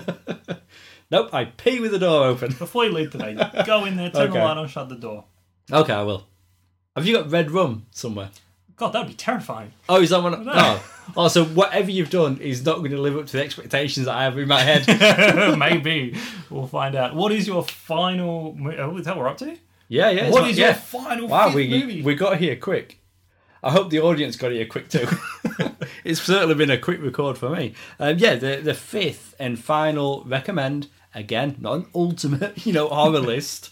Nope, 1.13 1.33
I 1.35 1.45
pee 1.45 1.79
with 1.79 1.93
the 1.93 1.99
door 1.99 2.25
open. 2.27 2.49
before 2.59 2.85
you 2.87 2.93
leave 2.93 3.11
today? 3.13 3.37
Go 3.67 3.85
in 3.85 3.97
there, 3.97 4.11
turn 4.11 4.23
Okay. 4.31 4.39
the 4.39 4.45
light 4.45 4.57
on, 4.57 4.67
shut 4.67 4.89
the 4.89 4.97
door. 4.97 5.25
Okay, 5.71 5.93
I 5.93 6.03
will. 6.03 6.27
Have 6.97 7.07
you 7.07 7.17
got 7.17 7.31
red 7.31 7.51
rum 7.51 7.87
somewhere? 7.91 8.31
God, 8.77 8.93
that 8.95 9.01
would 9.01 9.09
be 9.09 9.15
terrifying. 9.15 9.73
Oh, 9.89 10.01
is 10.01 10.11
that 10.11 10.23
one? 10.23 10.45
No. 10.45 10.53
Oh. 10.55 10.85
oh, 11.17 11.29
so 11.29 11.45
whatever 11.45 11.91
you've 11.91 12.11
done 12.11 12.39
is 12.39 12.65
not 12.65 12.79
going 12.79 12.91
to 12.93 13.01
live 13.01 13.17
up 13.17 13.27
to 13.27 13.33
the 13.37 13.45
expectations 13.45 14.07
that 14.07 14.15
I 14.17 14.25
have 14.25 14.37
in 14.39 14.49
my 14.49 14.61
head. 14.63 14.87
Maybe 15.59 16.17
we'll 16.51 16.67
find 16.67 16.95
out. 16.97 17.15
What 17.15 17.31
is 17.31 17.47
your 17.47 17.63
final? 17.63 18.55
mo- 18.55 18.75
Oh, 18.77 18.97
is 18.97 19.05
that 19.05 19.15
what 19.17 19.23
we're 19.25 19.29
up 19.29 19.37
to? 19.39 19.57
Yeah, 19.89 20.09
yeah. 20.11 20.23
it's 20.25 20.33
What 20.33 20.41
not- 20.43 20.51
is 20.51 20.59
yeah. 20.59 20.67
your 20.69 20.75
final 20.75 21.29
Wow, 21.29 21.47
fifth 21.49 21.55
we 21.57 21.69
movie? 21.69 22.03
we 22.03 22.15
got 22.15 22.39
here 22.39 22.57
quick. 22.57 22.99
I 23.63 23.71
hope 23.71 23.91
the 23.91 24.01
audience 24.01 24.35
got 24.37 24.51
here 24.51 24.67
quick 24.67 24.89
too. 24.89 25.07
it's 26.05 26.21
certainly 26.23 26.55
been 26.57 26.71
a 26.71 26.79
quick 26.79 27.01
record 27.01 27.39
for 27.39 27.51
me. 27.51 27.75
Um, 28.01 28.19
yeah, 28.19 28.35
the 28.35 28.57
the 28.57 28.75
fifth 28.75 29.35
and 29.39 29.57
final 29.59 30.25
recommend 30.27 30.89
again, 31.15 31.57
not 31.61 31.75
an 31.75 31.87
ultimate, 31.95 32.67
you 32.67 32.73
know, 32.73 32.89
horror 32.89 33.21
list. 33.21 33.71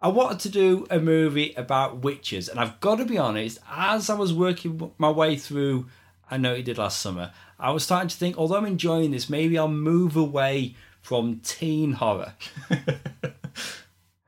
I 0.00 0.08
wanted 0.08 0.40
to 0.40 0.48
do 0.48 0.86
a 0.90 0.98
movie 0.98 1.54
about 1.56 1.98
witches, 1.98 2.48
and 2.48 2.58
I've 2.58 2.80
got 2.80 2.96
to 2.96 3.04
be 3.04 3.18
honest. 3.18 3.58
As 3.70 4.10
I 4.10 4.14
was 4.14 4.32
working 4.32 4.92
my 4.98 5.10
way 5.10 5.36
through, 5.36 5.86
I 6.28 6.38
know 6.38 6.54
it 6.54 6.64
did 6.64 6.78
last 6.78 7.00
summer. 7.00 7.32
I 7.58 7.70
was 7.70 7.84
starting 7.84 8.08
to 8.08 8.16
think, 8.16 8.36
although 8.36 8.56
I'm 8.56 8.66
enjoying 8.66 9.12
this, 9.12 9.30
maybe 9.30 9.56
I'll 9.56 9.68
move 9.68 10.16
away 10.16 10.74
from 11.00 11.40
teen 11.44 11.92
horror. 11.92 12.34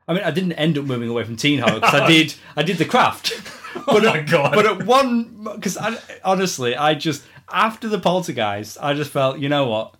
I 0.07 0.13
mean, 0.13 0.23
I 0.23 0.31
didn't 0.31 0.53
end 0.53 0.77
up 0.77 0.85
moving 0.85 1.09
away 1.09 1.25
from 1.25 1.35
teen 1.35 1.59
horror 1.59 1.81
because 1.81 1.99
I 1.99 2.07
did. 2.07 2.35
I 2.55 2.63
did 2.63 2.77
the 2.77 2.85
craft. 2.85 3.33
Oh 3.75 3.83
but 3.87 4.05
Oh 4.05 4.09
my 4.09 4.19
at, 4.19 4.29
God. 4.29 4.53
But 4.55 4.65
at 4.65 4.85
one, 4.85 5.43
because 5.43 5.77
I, 5.77 5.97
honestly, 6.23 6.75
I 6.75 6.93
just 6.93 7.23
after 7.51 7.87
the 7.87 7.99
poltergeist, 7.99 8.77
I 8.81 8.93
just 8.93 9.11
felt, 9.11 9.39
you 9.39 9.49
know 9.49 9.67
what, 9.67 9.95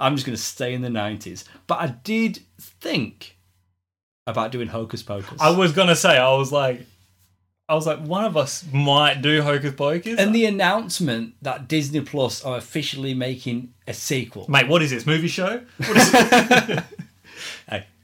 I'm 0.00 0.16
just 0.16 0.26
going 0.26 0.36
to 0.36 0.42
stay 0.42 0.74
in 0.74 0.82
the 0.82 0.88
'90s. 0.88 1.44
But 1.66 1.80
I 1.80 1.86
did 1.88 2.40
think 2.60 3.36
about 4.26 4.52
doing 4.52 4.68
Hocus 4.68 5.02
Pocus. 5.02 5.40
I 5.40 5.50
was 5.50 5.72
gonna 5.72 5.96
say. 5.96 6.16
I 6.16 6.32
was 6.34 6.52
like, 6.52 6.86
I 7.68 7.74
was 7.74 7.86
like, 7.86 8.00
one 8.00 8.24
of 8.24 8.36
us 8.36 8.64
might 8.72 9.22
do 9.22 9.42
Hocus 9.42 9.74
Pocus. 9.74 10.18
and 10.18 10.34
the 10.34 10.44
announcement 10.46 11.34
that 11.42 11.68
Disney 11.68 12.00
Plus 12.00 12.44
are 12.44 12.56
officially 12.56 13.14
making 13.14 13.74
a 13.86 13.94
sequel. 13.94 14.46
Mate, 14.48 14.68
what 14.68 14.82
is 14.82 14.90
this 14.90 15.06
movie 15.06 15.28
show? 15.28 15.62
What 15.78 15.96
is 15.96 16.10
it? 16.14 16.84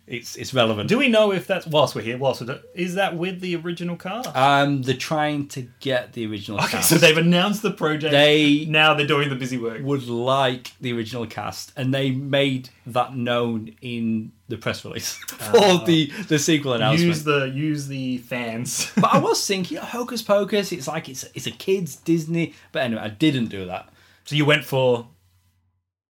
It's 0.07 0.37
it's 0.37 0.55
relevant. 0.55 0.89
do 0.89 0.99
we 0.99 1.09
know 1.09 1.33
if 1.33 1.49
that's 1.49 1.66
whilst 1.66 1.97
we're 1.97 2.03
here? 2.03 2.16
Whilst 2.16 2.41
we're 2.41 2.61
is 2.74 2.95
that 2.95 3.16
with 3.16 3.41
the 3.41 3.57
original 3.57 3.97
cast? 3.97 4.35
Um, 4.37 4.83
they're 4.83 4.95
trying 4.95 5.49
to 5.49 5.62
get 5.81 6.12
the 6.12 6.27
original. 6.27 6.61
okay, 6.61 6.77
cast. 6.77 6.91
so 6.91 6.95
they've 6.97 7.16
announced 7.16 7.62
the 7.62 7.73
project. 7.73 8.12
They 8.12 8.66
now 8.66 8.95
they're 8.95 9.07
doing 9.07 9.31
the 9.31 9.35
busy 9.35 9.59
work. 9.59 9.83
would 9.83 10.07
like 10.07 10.73
the 10.81 10.93
original 10.93 11.27
cast, 11.27 11.73
and 11.77 11.93
they 11.93 12.12
made 12.12 12.69
that 12.87 13.16
known 13.16 13.74
in 13.83 14.31
the 14.47 14.57
press 14.57 14.85
release 14.85 15.15
for 15.27 15.85
the 15.85 16.12
the 16.28 16.39
sequel 16.39 16.74
announcement. 16.74 17.09
Use 17.09 17.24
the 17.24 17.47
use 17.47 17.89
the 17.89 18.19
fans. 18.19 18.93
but 18.97 19.12
I 19.12 19.19
was 19.19 19.45
thinking, 19.45 19.78
Hocus 19.78 20.23
Pocus. 20.23 20.70
It's 20.70 20.87
like 20.87 21.09
it's 21.09 21.24
it's 21.35 21.49
a 21.49 21.53
kids 21.53 21.97
Disney. 21.97 22.55
But 22.70 22.85
anyway, 22.85 23.03
I 23.03 23.09
didn't 23.09 23.47
do 23.47 23.65
that. 23.66 23.89
so 24.24 24.37
you 24.37 24.45
went 24.45 24.65
for 24.65 25.09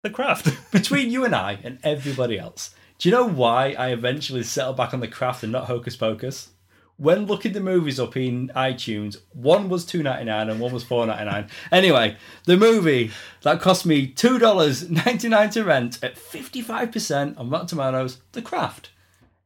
the 0.02 0.10
craft. 0.10 0.50
Between 0.70 1.10
you 1.10 1.24
and 1.24 1.34
I 1.34 1.58
and 1.64 1.78
everybody 1.82 2.38
else, 2.38 2.74
do 2.98 3.08
you 3.08 3.14
know 3.14 3.28
why 3.28 3.74
I 3.78 3.88
eventually 3.88 4.42
settled 4.42 4.76
back 4.76 4.94
on 4.94 5.00
the 5.00 5.08
craft 5.08 5.42
and 5.42 5.52
not 5.52 5.66
Hocus 5.66 5.96
Pocus? 5.96 6.50
When 6.98 7.26
looking 7.26 7.52
the 7.52 7.60
movies 7.60 8.00
up 8.00 8.16
in 8.16 8.50
iTunes, 8.56 9.18
one 9.34 9.68
was 9.68 9.84
two 9.84 10.02
ninety 10.02 10.24
nine 10.24 10.48
and 10.48 10.58
one 10.58 10.72
was 10.72 10.82
four 10.82 11.06
ninety 11.06 11.26
nine. 11.26 11.48
Anyway, 11.70 12.16
the 12.46 12.56
movie 12.56 13.10
that 13.42 13.60
cost 13.60 13.84
me 13.84 14.06
two 14.06 14.38
dollars 14.38 14.88
ninety 14.88 15.28
nine 15.28 15.50
to 15.50 15.62
rent 15.62 16.02
at 16.02 16.16
fifty 16.16 16.62
five 16.62 16.90
percent 16.90 17.36
on 17.36 17.50
Rotten 17.50 17.66
Tomatoes, 17.66 18.22
The 18.32 18.40
Craft, 18.40 18.88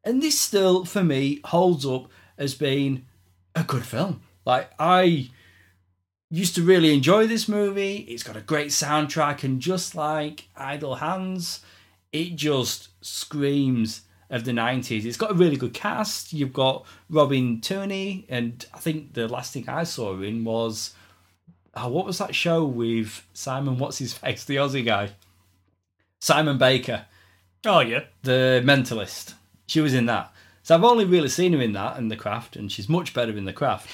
and 0.04 0.22
this 0.22 0.38
still 0.38 0.84
for 0.84 1.02
me 1.02 1.40
holds 1.46 1.84
up 1.84 2.08
as 2.38 2.54
being 2.54 3.06
a 3.56 3.64
good 3.64 3.84
film. 3.84 4.22
Like 4.46 4.70
I 4.78 5.30
used 6.30 6.54
to 6.54 6.62
really 6.62 6.94
enjoy 6.94 7.26
this 7.26 7.48
movie. 7.48 8.06
It's 8.08 8.22
got 8.22 8.36
a 8.36 8.40
great 8.42 8.68
soundtrack, 8.68 9.42
and 9.42 9.60
just 9.60 9.96
like 9.96 10.48
Idle 10.56 10.94
Hands, 10.94 11.60
it 12.12 12.36
just 12.36 12.88
screams 13.04 14.02
of 14.30 14.44
the 14.44 14.52
90s. 14.52 15.04
It's 15.04 15.16
got 15.16 15.32
a 15.32 15.34
really 15.34 15.56
good 15.56 15.74
cast. 15.74 16.32
You've 16.32 16.52
got 16.52 16.86
Robin 17.08 17.60
Tunney, 17.60 18.24
and 18.28 18.64
I 18.72 18.78
think 18.78 19.14
the 19.14 19.28
last 19.28 19.52
thing 19.52 19.68
I 19.68 19.84
saw 19.84 20.16
her 20.16 20.24
in 20.24 20.44
was. 20.44 20.94
Oh, 21.72 21.88
what 21.88 22.04
was 22.04 22.18
that 22.18 22.34
show 22.34 22.64
with 22.64 23.24
Simon? 23.32 23.78
What's 23.78 23.98
his 23.98 24.12
face? 24.12 24.44
The 24.44 24.56
Aussie 24.56 24.84
guy. 24.84 25.10
Simon 26.20 26.58
Baker, 26.58 27.06
oh 27.64 27.80
yeah. 27.80 28.04
the 28.22 28.62
mentalist. 28.64 29.34
She 29.66 29.80
was 29.80 29.94
in 29.94 30.06
that. 30.06 30.32
So 30.62 30.74
I've 30.74 30.84
only 30.84 31.06
really 31.06 31.28
seen 31.28 31.54
her 31.54 31.62
in 31.62 31.72
that 31.72 31.96
and 31.96 32.10
The 32.10 32.16
Craft, 32.16 32.56
and 32.56 32.70
she's 32.70 32.88
much 32.88 33.14
better 33.14 33.36
in 33.36 33.46
The 33.46 33.52
Craft. 33.52 33.88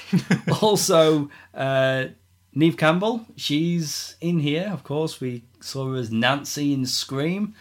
also, 0.61 1.29
uh, 1.53 2.07
Neve 2.53 2.75
Campbell, 2.75 3.25
she's 3.35 4.15
in 4.19 4.39
here, 4.39 4.69
of 4.73 4.83
course. 4.83 5.21
We 5.21 5.43
saw 5.61 5.87
her 5.89 5.95
as 5.95 6.11
Nancy 6.11 6.73
in 6.73 6.85
Scream. 6.85 7.55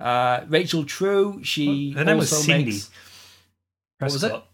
Uh, 0.00 0.44
Rachel 0.48 0.84
True, 0.84 1.40
she 1.44 1.90
Her 1.92 2.04
name 2.04 2.18
was 2.18 2.30
Cindy. 2.30 2.64
makes- 2.72 2.90
What 3.98 4.12
was 4.12 4.22
it? 4.24 4.28
Prescott. 4.28 4.46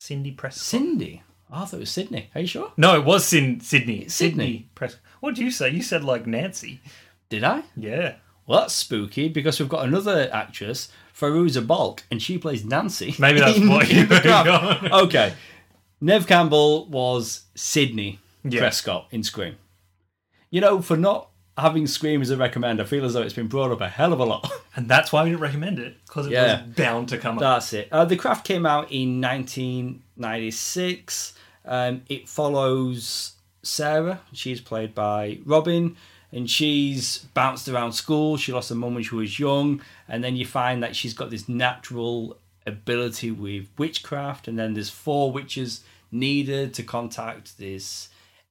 Cindy 0.00 0.30
Prescott. 0.32 0.62
Cindy. 0.62 1.22
I 1.50 1.64
thought 1.64 1.76
it 1.78 1.80
was 1.80 1.90
Sydney. 1.90 2.28
Are 2.34 2.40
you 2.42 2.46
sure? 2.46 2.72
no, 2.76 2.94
it 2.96 3.04
was 3.04 3.24
Sin- 3.24 3.60
Sydney. 3.60 4.08
Sydney. 4.08 4.68
Prescott. 4.74 5.00
What 5.20 5.34
did 5.34 5.42
you 5.44 5.50
say? 5.50 5.70
You 5.70 5.82
said 5.82 6.04
like 6.04 6.26
Nancy. 6.26 6.80
Did 7.30 7.42
I? 7.44 7.62
Yeah. 7.76 8.16
Well, 8.46 8.60
that's 8.60 8.74
spooky 8.74 9.28
because 9.28 9.58
we've 9.58 9.68
got 9.68 9.84
another 9.86 10.30
actress, 10.32 10.88
Fairuza 11.18 11.66
Balk, 11.66 12.04
and 12.10 12.22
she 12.22 12.38
plays 12.38 12.64
Nancy. 12.64 13.14
Maybe 13.18 13.40
that's 13.40 13.58
what 13.66 13.88
you 13.90 14.06
were 14.06 14.88
Okay. 15.04 15.34
Neve 16.00 16.26
Campbell 16.26 16.86
was 16.86 17.42
Sydney 17.54 18.20
Yeah. 18.44 18.60
Prescott 18.60 19.08
in 19.10 19.22
Scream. 19.22 19.56
You 20.50 20.60
know, 20.60 20.80
for 20.80 20.96
not 20.96 21.28
having 21.58 21.86
Scream 21.86 22.22
as 22.22 22.30
a 22.30 22.36
recommend, 22.36 22.80
I 22.80 22.84
feel 22.84 23.04
as 23.04 23.14
though 23.14 23.22
it's 23.22 23.34
been 23.34 23.48
brought 23.48 23.70
up 23.72 23.80
a 23.80 23.88
hell 23.88 24.12
of 24.12 24.20
a 24.20 24.24
lot. 24.24 24.50
And 24.76 24.88
that's 24.88 25.12
why 25.12 25.24
we 25.24 25.30
didn't 25.30 25.42
recommend 25.42 25.80
it 25.80 25.96
because 26.06 26.26
it 26.28 26.32
Yeah. 26.32 26.62
was 26.64 26.74
bound 26.76 27.08
to 27.08 27.18
come 27.18 27.34
up. 27.38 27.40
That's 27.40 27.72
it. 27.72 27.88
Uh, 27.90 28.04
the 28.04 28.14
Craft 28.16 28.46
came 28.46 28.64
out 28.64 28.92
in 28.92 29.20
1996. 30.16 31.32
Um, 31.64 32.02
it 32.08 32.28
follows 32.28 33.32
Sarah. 33.62 34.20
She's 34.32 34.60
played 34.60 34.94
by 34.94 35.38
Robin, 35.44 35.96
and 36.32 36.48
she's 36.48 37.18
bounced 37.34 37.68
around 37.68 37.92
school. 37.92 38.36
She 38.36 38.52
lost 38.52 38.68
her 38.68 38.74
mum 38.74 38.94
when 38.94 39.02
she 39.02 39.14
was 39.16 39.38
young, 39.38 39.80
and 40.08 40.22
then 40.22 40.36
you 40.36 40.46
find 40.46 40.82
that 40.82 40.94
she's 40.96 41.14
got 41.14 41.30
this 41.30 41.48
natural 41.48 42.38
ability 42.66 43.30
with 43.30 43.66
witchcraft, 43.78 44.46
and 44.48 44.58
then 44.58 44.74
there's 44.74 44.90
four 44.90 45.32
witches 45.32 45.82
needed 46.12 46.72
to 46.74 46.82
contact 46.82 47.58
this 47.58 48.08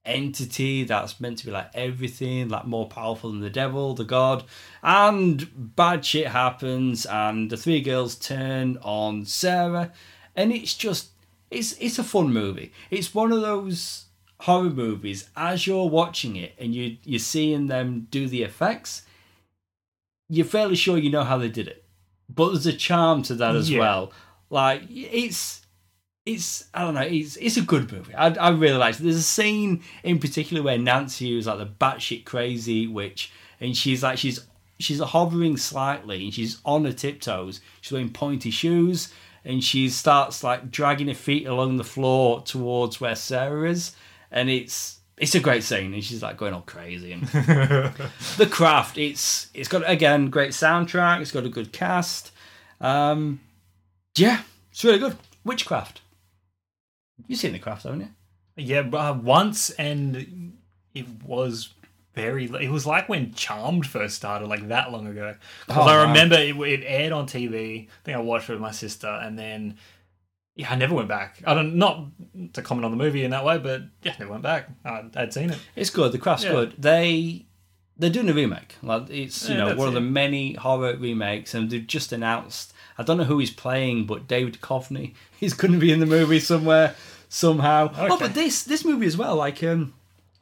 entity 0.08 0.84
that's 0.84 1.20
meant 1.20 1.38
to 1.40 1.46
be 1.46 1.52
like 1.52 1.70
everything, 1.74 2.50
like 2.50 2.66
more 2.66 2.88
powerful 2.88 3.30
than 3.32 3.42
the 3.42 3.50
devil, 3.50 3.94
the 3.94 4.04
god, 4.04 4.44
and 4.82 5.76
bad 5.76 6.06
shit 6.06 6.28
happens, 6.28 7.06
and 7.06 7.50
the 7.50 7.58
three 7.58 7.82
girls 7.82 8.16
turn 8.16 8.78
on 8.82 9.26
Sarah, 9.26 9.92
and 10.36 10.52
it's 10.52 10.74
just 10.74 11.10
it's 11.52 11.74
it's 11.80 12.00
a 12.00 12.04
fun 12.04 12.32
movie. 12.34 12.72
It's 12.90 13.14
one 13.14 13.32
of 13.32 13.42
those 13.42 14.06
horror 14.42 14.70
movies 14.70 15.30
as 15.36 15.66
you're 15.66 15.90
watching 15.90 16.36
it 16.36 16.54
and 16.60 16.74
you 16.76 16.98
you're 17.04 17.20
seeing 17.20 17.68
them 17.68 18.08
do 18.12 18.28
the 18.28 18.44
effects. 18.44 19.04
You're 20.30 20.46
fairly 20.46 20.76
sure 20.76 20.98
you 20.98 21.10
know 21.10 21.24
how 21.24 21.38
they 21.38 21.50
did 21.50 21.68
it, 21.68 21.84
but 22.30 22.50
there's 22.50 22.66
a 22.66 22.74
charm 22.74 23.24
to 23.24 23.36
that 23.36 23.56
as 23.56 23.70
Yeah. 23.72 23.80
well. 23.80 24.12
Like 24.50 24.84
it's 24.90 25.62
it's 26.28 26.66
I 26.74 26.82
don't 26.82 26.94
know. 26.94 27.02
It's 27.02 27.38
it's 27.38 27.58
a 27.58 27.62
good 27.62 27.92
movie. 27.92 28.14
I, 28.14 28.28
I 28.34 28.50
really 28.50 28.78
like 28.78 28.96
it. 28.96 29.04
There's 29.04 29.16
a 29.16 29.24
scene 29.24 29.82
in 30.04 30.20
particular 30.20 30.62
where 30.62 30.78
Nancy 30.78 31.38
is 31.38 31.48
like 31.48 31.58
the 31.58 31.66
batshit 31.66 32.26
crazy 32.26 32.86
witch, 32.86 33.32
and 33.62 33.76
she's 33.76 34.04
like 34.04 34.18
she's 34.18 34.46
she's 34.78 35.00
hovering 35.00 35.56
slightly, 35.56 36.26
and 36.26 36.34
she's 36.34 36.60
on 36.66 36.84
her 36.84 36.92
tiptoes. 36.92 37.62
She's 37.80 37.94
wearing 37.94 38.12
pointy 38.12 38.52
shoes, 38.52 39.14
and 39.46 39.64
she 39.64 39.88
starts 39.88 40.44
like 40.44 40.70
dragging 40.70 41.08
her 41.08 41.14
feet 41.14 41.48
along 41.48 41.78
the 41.78 41.86
floor 41.86 42.42
towards 42.42 43.00
where 43.00 43.16
Sarah 43.16 43.70
is, 43.70 43.96
and 44.30 44.50
it's 44.50 45.00
it's 45.18 45.34
a 45.34 45.40
great 45.40 45.64
scene, 45.64 45.94
and 45.94 46.04
she's 46.04 46.22
like 46.22 46.36
going 46.36 46.54
all 46.54 46.62
crazy. 46.62 47.14
And 47.14 47.24
the 47.28 48.50
craft, 48.52 48.98
it's 48.98 49.50
it's 49.54 49.70
got 49.70 49.90
again 49.90 50.30
great 50.30 50.52
soundtrack. 50.52 51.22
It's 51.22 51.32
got 51.32 51.46
a 51.46 51.50
good 51.50 51.72
cast. 51.72 52.32
Um, 52.82 53.40
yeah, 54.18 54.42
it's 54.72 54.84
really 54.84 55.00
good. 55.00 55.16
Witchcraft. 55.46 56.02
You've 57.26 57.40
seen 57.40 57.54
the 57.54 57.60
craft, 57.60 57.84
haven't 57.84 58.02
you? 58.02 58.08
Yeah, 58.58 58.82
but, 58.84 58.98
uh, 58.98 59.14
once, 59.14 59.70
and 59.72 60.58
it 60.94 61.06
was 61.26 61.70
very. 62.14 62.46
It 62.46 62.70
was 62.72 62.86
like 62.86 63.08
when 63.10 63.34
Charmed 63.34 63.86
first 63.88 64.16
started, 64.16 64.48
like 64.48 64.68
that 64.70 64.92
long 64.92 65.08
ago. 65.08 65.36
Because 65.68 65.88
Oh, 65.88 65.90
I 65.90 66.04
remember 66.08 66.36
it, 66.36 66.56
it 66.56 66.84
aired 66.86 67.12
on 67.14 67.28
TV. 67.28 67.86
I 67.86 67.88
think 68.04 68.18
I 68.18 68.20
watched 68.22 68.50
it 68.50 68.54
with 68.54 68.62
my 68.62 68.72
sister, 68.72 69.08
and 69.08 69.38
then 69.38 69.78
yeah, 70.56 70.72
I 70.72 70.76
never 70.76 70.96
went 70.96 71.08
back. 71.08 71.42
I 71.46 71.54
don't 71.54 71.76
not 71.76 72.06
to 72.54 72.62
comment 72.64 72.86
on 72.86 72.92
the 72.92 72.98
movie 72.98 73.24
in 73.24 73.32
that 73.32 73.46
way, 73.46 73.60
but 73.60 73.84
yeah, 74.02 74.16
never 74.20 74.32
went 74.32 74.44
back. 74.44 74.70
I, 74.84 75.04
I'd 75.16 75.34
seen 75.34 75.52
it. 75.52 75.60
It's 75.76 75.92
good. 75.92 76.12
The 76.12 76.18
craft's 76.18 76.46
Yeah. 76.46 76.52
good. 76.52 76.76
They 76.80 77.46
they're 78.00 78.10
doing 78.10 78.30
a 78.30 78.34
remake. 78.34 78.76
Like 78.82 79.10
it's 79.12 79.48
you 79.48 79.56
Yeah, 79.56 79.66
know 79.70 79.76
one 79.76 79.88
of 79.88 79.94
the 79.94 80.02
many 80.02 80.54
horror 80.54 80.96
remakes, 80.98 81.54
and 81.54 81.70
they've 81.70 81.86
just 81.86 82.12
announced. 82.12 82.74
I 82.98 83.04
don't 83.04 83.18
know 83.18 83.24
who 83.26 83.40
he's 83.40 83.52
playing, 83.52 84.06
but 84.06 84.28
David 84.28 84.54
Duchovny. 84.60 85.14
He's 85.40 85.54
going 85.54 85.72
to 85.74 85.78
be 85.78 85.92
in 85.92 86.00
the 86.00 86.08
movie 86.08 86.40
somewhere 86.40 86.96
somehow. 87.30 87.92
Oh, 87.96 88.18
but 88.18 88.34
this 88.34 88.64
this 88.64 88.84
movie 88.84 89.06
as 89.06 89.16
well. 89.16 89.36
Like 89.36 89.64
um, 89.64 89.94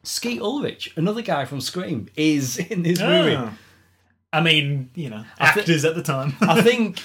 Skeet 0.02 0.40
Ulrich, 0.40 0.92
another 0.96 1.20
guy 1.20 1.44
from 1.44 1.60
Scream, 1.60 2.08
is 2.16 2.56
in 2.70 2.82
this 2.82 2.98
movie. 3.00 3.36
Oh. 3.36 3.50
I 4.32 4.40
mean, 4.40 4.90
you 4.94 5.10
know, 5.10 5.24
actors 5.38 5.84
at 5.84 5.94
the 5.94 6.02
time. 6.02 6.34
I 6.40 6.62
think 6.68 7.00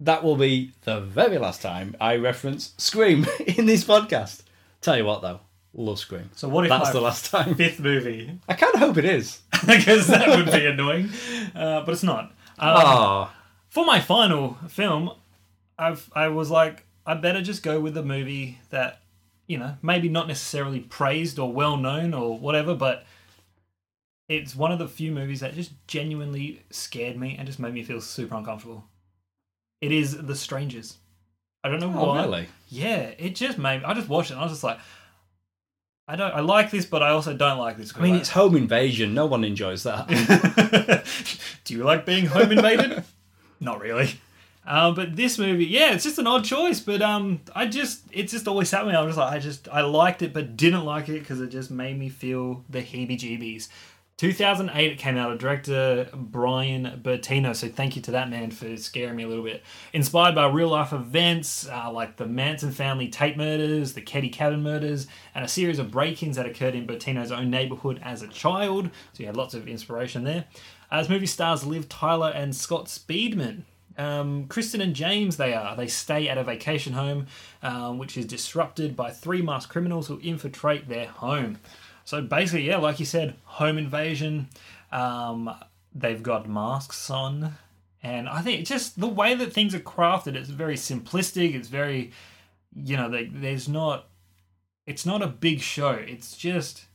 that 0.00 0.24
will 0.24 0.36
be 0.36 0.72
the 0.82 1.00
very 1.00 1.38
last 1.38 1.62
time 1.62 1.96
I 2.00 2.16
reference 2.16 2.74
Scream 2.78 3.26
in 3.46 3.66
this 3.66 3.84
podcast. 3.84 4.42
Tell 4.80 4.96
you 4.96 5.04
what, 5.04 5.22
though, 5.22 5.40
love 5.72 5.98
Scream. 6.00 6.30
so 6.34 6.48
what 6.48 6.64
if 6.64 6.68
That's 6.70 6.90
the 6.90 7.00
last 7.00 7.30
time. 7.30 7.54
fifth 7.54 7.78
movie? 7.80 8.38
I 8.48 8.54
kind 8.54 8.74
of 8.74 8.80
hope 8.80 8.96
it 8.98 9.04
is. 9.04 9.40
Because 9.66 10.08
that 10.08 10.28
would 10.36 10.52
be 10.52 10.66
annoying, 10.66 11.10
uh, 11.54 11.82
but 11.84 11.92
it's 11.92 12.02
not. 12.02 12.24
Um, 12.58 12.76
Oh, 12.76 13.30
for 13.74 13.84
my 13.84 13.98
final 13.98 14.56
film, 14.68 15.10
I've 15.76 16.08
I 16.14 16.28
was 16.28 16.48
like, 16.48 16.86
I 17.04 17.14
better 17.14 17.42
just 17.42 17.64
go 17.64 17.80
with 17.80 17.96
a 17.96 18.04
movie 18.04 18.60
that, 18.70 19.00
you 19.48 19.58
know, 19.58 19.76
maybe 19.82 20.08
not 20.08 20.28
necessarily 20.28 20.78
praised 20.78 21.40
or 21.40 21.52
well 21.52 21.76
known 21.76 22.14
or 22.14 22.38
whatever, 22.38 22.76
but 22.76 23.04
it's 24.28 24.54
one 24.54 24.70
of 24.70 24.78
the 24.78 24.86
few 24.86 25.10
movies 25.10 25.40
that 25.40 25.54
just 25.54 25.72
genuinely 25.88 26.62
scared 26.70 27.18
me 27.18 27.34
and 27.36 27.48
just 27.48 27.58
made 27.58 27.74
me 27.74 27.82
feel 27.82 28.00
super 28.00 28.36
uncomfortable. 28.36 28.84
It 29.80 29.90
is 29.90 30.16
The 30.24 30.36
Strangers. 30.36 30.98
I 31.64 31.68
don't 31.68 31.80
know 31.80 31.92
oh 31.96 32.06
why. 32.06 32.22
really? 32.22 32.48
Yeah, 32.68 33.12
it 33.18 33.34
just 33.34 33.58
made 33.58 33.80
me. 33.80 33.84
I 33.86 33.94
just 33.94 34.08
watched 34.08 34.30
it 34.30 34.34
and 34.34 34.40
I 34.40 34.44
was 34.44 34.52
just 34.52 34.64
like, 34.64 34.78
I 36.06 36.14
don't. 36.14 36.32
I 36.32 36.40
like 36.40 36.70
this, 36.70 36.86
but 36.86 37.02
I 37.02 37.08
also 37.08 37.34
don't 37.34 37.58
like 37.58 37.76
this. 37.76 37.92
I 37.96 38.02
mean, 38.02 38.14
it's 38.14 38.28
home 38.28 38.56
invasion. 38.56 39.14
No 39.14 39.26
one 39.26 39.42
enjoys 39.42 39.82
that. 39.82 40.06
Do 41.64 41.74
you 41.74 41.82
like 41.82 42.06
being 42.06 42.26
home 42.26 42.52
invaded? 42.52 43.02
Not 43.64 43.80
really. 43.80 44.20
Um, 44.66 44.94
but 44.94 45.14
this 45.14 45.38
movie, 45.38 45.66
yeah, 45.66 45.92
it's 45.92 46.04
just 46.04 46.18
an 46.18 46.26
odd 46.26 46.44
choice. 46.44 46.80
But 46.80 47.02
um, 47.02 47.40
I 47.54 47.66
just, 47.66 48.02
it 48.12 48.28
just 48.28 48.48
always 48.48 48.68
sat 48.68 48.84
with 48.84 48.94
me. 48.94 48.98
I 48.98 49.02
was 49.02 49.16
like, 49.16 49.32
I 49.32 49.38
just, 49.38 49.68
I 49.68 49.82
liked 49.82 50.22
it, 50.22 50.32
but 50.32 50.56
didn't 50.56 50.84
like 50.84 51.08
it 51.08 51.20
because 51.20 51.40
it 51.40 51.48
just 51.48 51.70
made 51.70 51.98
me 51.98 52.08
feel 52.08 52.64
the 52.70 52.80
heebie-jeebies. 52.82 53.68
2008, 54.16 54.92
it 54.92 54.96
came 54.96 55.16
out 55.16 55.32
of 55.32 55.38
director 55.38 56.08
Brian 56.14 57.00
Bertino. 57.02 57.54
So 57.54 57.68
thank 57.68 57.96
you 57.96 58.02
to 58.02 58.12
that 58.12 58.30
man 58.30 58.52
for 58.52 58.76
scaring 58.76 59.16
me 59.16 59.24
a 59.24 59.28
little 59.28 59.42
bit. 59.42 59.64
Inspired 59.92 60.36
by 60.36 60.46
real 60.46 60.68
life 60.68 60.92
events 60.92 61.68
uh, 61.68 61.90
like 61.90 62.16
the 62.16 62.26
Manson 62.26 62.70
family 62.70 63.08
Tate 63.08 63.36
murders, 63.36 63.94
the 63.94 64.00
Keddie 64.00 64.28
cabin 64.28 64.62
murders, 64.62 65.08
and 65.34 65.44
a 65.44 65.48
series 65.48 65.80
of 65.80 65.90
break-ins 65.90 66.36
that 66.36 66.46
occurred 66.46 66.76
in 66.76 66.86
Bertino's 66.86 67.32
own 67.32 67.50
neighborhood 67.50 68.00
as 68.04 68.22
a 68.22 68.28
child. 68.28 68.88
So 69.14 69.20
you 69.24 69.26
had 69.26 69.36
lots 69.36 69.52
of 69.52 69.66
inspiration 69.66 70.22
there. 70.22 70.44
This 70.98 71.08
movie 71.08 71.26
stars 71.26 71.66
Liv 71.66 71.88
Tyler 71.88 72.30
and 72.34 72.54
Scott 72.54 72.86
Speedman. 72.86 73.62
Um, 73.96 74.46
Kristen 74.48 74.80
and 74.80 74.94
James, 74.94 75.36
they 75.36 75.54
are. 75.54 75.76
They 75.76 75.86
stay 75.86 76.28
at 76.28 76.38
a 76.38 76.44
vacation 76.44 76.92
home, 76.92 77.26
um, 77.62 77.98
which 77.98 78.16
is 78.16 78.26
disrupted 78.26 78.96
by 78.96 79.10
three 79.10 79.42
masked 79.42 79.72
criminals 79.72 80.08
who 80.08 80.20
infiltrate 80.20 80.88
their 80.88 81.06
home. 81.06 81.58
So 82.04 82.20
basically, 82.20 82.66
yeah, 82.66 82.76
like 82.78 82.98
you 83.00 83.06
said, 83.06 83.34
home 83.44 83.78
invasion. 83.78 84.48
Um, 84.92 85.54
they've 85.94 86.22
got 86.22 86.48
masks 86.48 87.08
on, 87.08 87.54
and 88.02 88.28
I 88.28 88.42
think 88.42 88.66
just 88.66 89.00
the 89.00 89.08
way 89.08 89.34
that 89.34 89.52
things 89.52 89.74
are 89.74 89.80
crafted. 89.80 90.34
It's 90.34 90.50
very 90.50 90.76
simplistic. 90.76 91.54
It's 91.54 91.68
very, 91.68 92.12
you 92.74 92.96
know, 92.96 93.08
they, 93.08 93.26
there's 93.26 93.68
not. 93.68 94.08
It's 94.86 95.06
not 95.06 95.22
a 95.22 95.28
big 95.28 95.60
show. 95.60 95.92
It's 95.92 96.36
just 96.36 96.86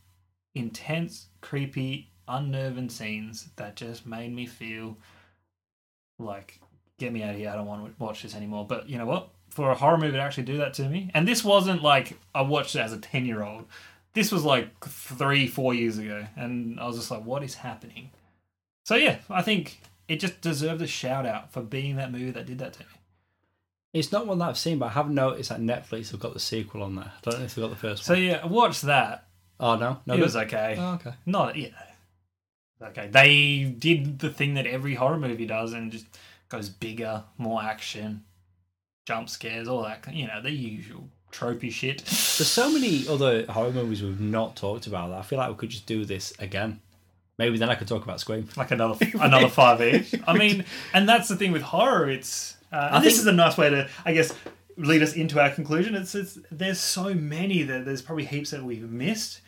intense, 0.54 1.28
creepy, 1.42 2.09
unnerving 2.30 2.90
scenes 2.90 3.48
that 3.58 3.76
just 3.76 4.06
made 4.06 4.34
me 4.34 4.46
feel 4.46 4.96
like 6.18 6.60
get 6.98 7.12
me 7.14 7.24
out 7.24 7.32
of 7.32 7.36
here. 7.38 7.50
I 7.50 7.56
don't 7.56 7.66
want 7.66 7.86
to 7.98 8.04
watch 8.04 8.22
this 8.24 8.36
anymore. 8.36 8.66
But 8.68 8.90
you 8.90 8.98
know 8.98 9.06
what? 9.06 9.30
For 9.50 9.72
a 9.72 9.76
horror 9.76 9.98
movie 9.98 10.14
to 10.14 10.20
actually 10.22 10.44
do 10.44 10.58
that 10.58 10.74
to 10.76 10.88
me, 10.88 11.10
and 11.14 11.28
this 11.28 11.44
wasn't 11.44 11.82
like 11.82 12.18
I 12.36 12.42
watched 12.42 12.76
it 12.76 12.80
as 12.80 12.94
a 12.94 12.98
ten 13.00 13.26
year 13.26 13.44
old. 13.44 13.66
This 14.14 14.32
was 14.32 14.44
like 14.44 14.80
three, 14.86 15.48
four 15.48 15.74
years 15.74 15.98
ago, 15.98 16.26
and 16.36 16.80
I 16.80 16.86
was 16.86 16.98
just 16.98 17.10
like, 17.12 17.24
"What 17.24 17.44
is 17.44 17.56
happening?" 17.56 18.12
So 18.86 18.96
yeah, 18.96 19.18
I 19.30 19.42
think 19.42 19.82
it 20.08 20.20
just 20.20 20.42
deserved 20.42 20.82
a 20.82 20.88
shout 20.88 21.26
out 21.26 21.52
for 21.52 21.62
being 21.62 21.96
that 21.96 22.12
movie 22.12 22.32
that 22.32 22.46
did 22.46 22.60
that 22.60 22.74
to 22.74 22.80
me. 22.82 22.86
It's 23.94 24.12
not 24.12 24.28
one 24.28 24.38
that 24.38 24.50
I've 24.50 24.58
seen, 24.58 24.78
but 24.78 24.88
I 24.88 24.90
have 24.90 25.10
noticed 25.10 25.50
that 25.50 25.60
Netflix 25.62 26.12
have 26.12 26.20
got 26.20 26.34
the 26.36 26.40
sequel 26.40 26.84
on 26.84 26.96
there. 26.96 27.06
I 27.06 27.30
don't 27.30 27.40
know 27.40 27.46
if 27.46 27.56
they've 27.56 27.64
got 27.64 27.70
the 27.72 27.76
first 27.76 28.04
So 28.06 28.14
one. 28.14 28.22
yeah, 28.24 28.40
I 28.44 28.46
watched 28.46 28.84
that. 28.84 29.28
Oh 29.60 29.76
no, 29.78 30.00
no. 30.06 30.14
it 30.14 30.18
good? 30.18 30.24
was 30.24 30.36
okay. 30.36 30.76
Oh, 30.78 30.94
okay. 30.96 31.14
Not 31.26 31.56
you 31.56 31.70
know. 31.72 31.78
Okay, 32.82 33.08
they 33.12 33.64
did 33.78 34.20
the 34.20 34.30
thing 34.30 34.54
that 34.54 34.66
every 34.66 34.96
horror 34.96 35.18
movie 35.18 35.46
does, 35.46 35.74
and 35.74 35.92
just 35.92 36.06
goes 36.48 36.70
bigger, 36.70 37.24
more 37.38 37.62
action, 37.62 38.24
jump 39.06 39.30
scares, 39.30 39.68
all 39.68 39.84
that. 39.84 40.06
You 40.14 40.28
know, 40.28 40.42
the 40.42 40.52
usual 40.52 41.10
tropey 41.32 41.72
shit. 41.72 42.00
There's 42.06 42.48
so 42.48 42.72
many 42.72 43.08
other 43.08 43.46
horror 43.48 43.72
movies 43.72 44.02
we've 44.02 44.20
not 44.22 44.56
talked 44.56 44.88
about. 44.88 45.10
That 45.10 45.20
I 45.20 45.22
feel 45.24 45.40
like 45.40 45.50
we 45.50 45.56
could 45.56 45.70
just 45.70 45.86
do 45.86 46.06
this 46.06 46.34
again. 46.40 46.80
Maybe 47.38 47.58
then 47.58 47.70
I 47.70 47.76
could 47.76 47.88
talk 47.88 48.04
about 48.04 48.20
Scream. 48.20 48.48
like 48.58 48.72
another 48.72 49.06
another 49.20 49.50
five 49.50 49.82
each. 49.82 50.16
I 50.28 50.38
mean, 50.38 50.64
and 50.94 51.08
that's 51.08 51.28
the 51.30 51.36
thing 51.36 51.52
with 51.52 51.62
horror. 51.62 52.10
It's 52.10 52.56
uh, 52.72 52.90
and 52.94 53.04
this 53.04 53.14
think- 53.16 53.22
is 53.22 53.28
a 53.28 53.32
nice 53.34 53.58
way 53.58 53.70
to, 53.70 53.90
I 54.06 54.14
guess, 54.14 54.34
lead 54.78 55.02
us 55.02 55.14
into 55.14 55.42
our 55.42 55.50
conclusion. 55.50 55.96
It's 55.96 56.16
it's 56.16 56.38
there's 56.50 56.80
so 56.80 57.14
many 57.14 57.64
that 57.64 57.84
there's 57.86 58.02
probably 58.02 58.26
heaps 58.26 58.52
that 58.52 58.64
we've 58.64 58.90
missed, 58.90 59.42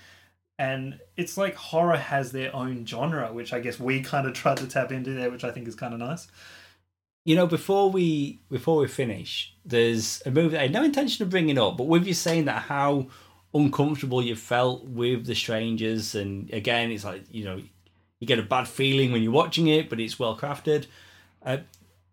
and 0.61 0.99
it's 1.17 1.37
like 1.37 1.55
horror 1.55 1.97
has 1.97 2.31
their 2.31 2.55
own 2.55 2.85
genre, 2.85 3.33
which 3.33 3.51
I 3.51 3.59
guess 3.59 3.79
we 3.79 4.01
kind 4.01 4.27
of 4.27 4.33
tried 4.33 4.57
to 4.57 4.67
tap 4.67 4.91
into 4.91 5.09
there, 5.09 5.31
which 5.31 5.43
I 5.43 5.49
think 5.49 5.67
is 5.67 5.73
kind 5.73 5.91
of 5.91 5.99
nice. 5.99 6.27
You 7.25 7.35
know, 7.35 7.47
before 7.47 7.89
we 7.89 8.41
before 8.51 8.77
we 8.77 8.87
finish, 8.87 9.55
there's 9.65 10.21
a 10.23 10.29
movie 10.29 10.59
I 10.59 10.63
had 10.63 10.71
no 10.71 10.83
intention 10.83 11.23
of 11.23 11.31
bringing 11.31 11.57
up, 11.57 11.77
but 11.77 11.87
with 11.87 12.05
you 12.05 12.13
saying 12.13 12.45
that 12.45 12.61
how 12.61 13.07
uncomfortable 13.55 14.21
you 14.21 14.35
felt 14.35 14.85
with 14.85 15.25
the 15.25 15.33
strangers, 15.33 16.13
and 16.13 16.51
again, 16.53 16.91
it's 16.91 17.05
like 17.05 17.23
you 17.31 17.43
know, 17.43 17.59
you 18.19 18.27
get 18.27 18.37
a 18.37 18.43
bad 18.43 18.67
feeling 18.67 19.11
when 19.11 19.23
you're 19.23 19.31
watching 19.31 19.65
it, 19.65 19.89
but 19.89 19.99
it's 19.99 20.19
well 20.19 20.37
crafted. 20.37 20.85
Uh, 21.43 21.57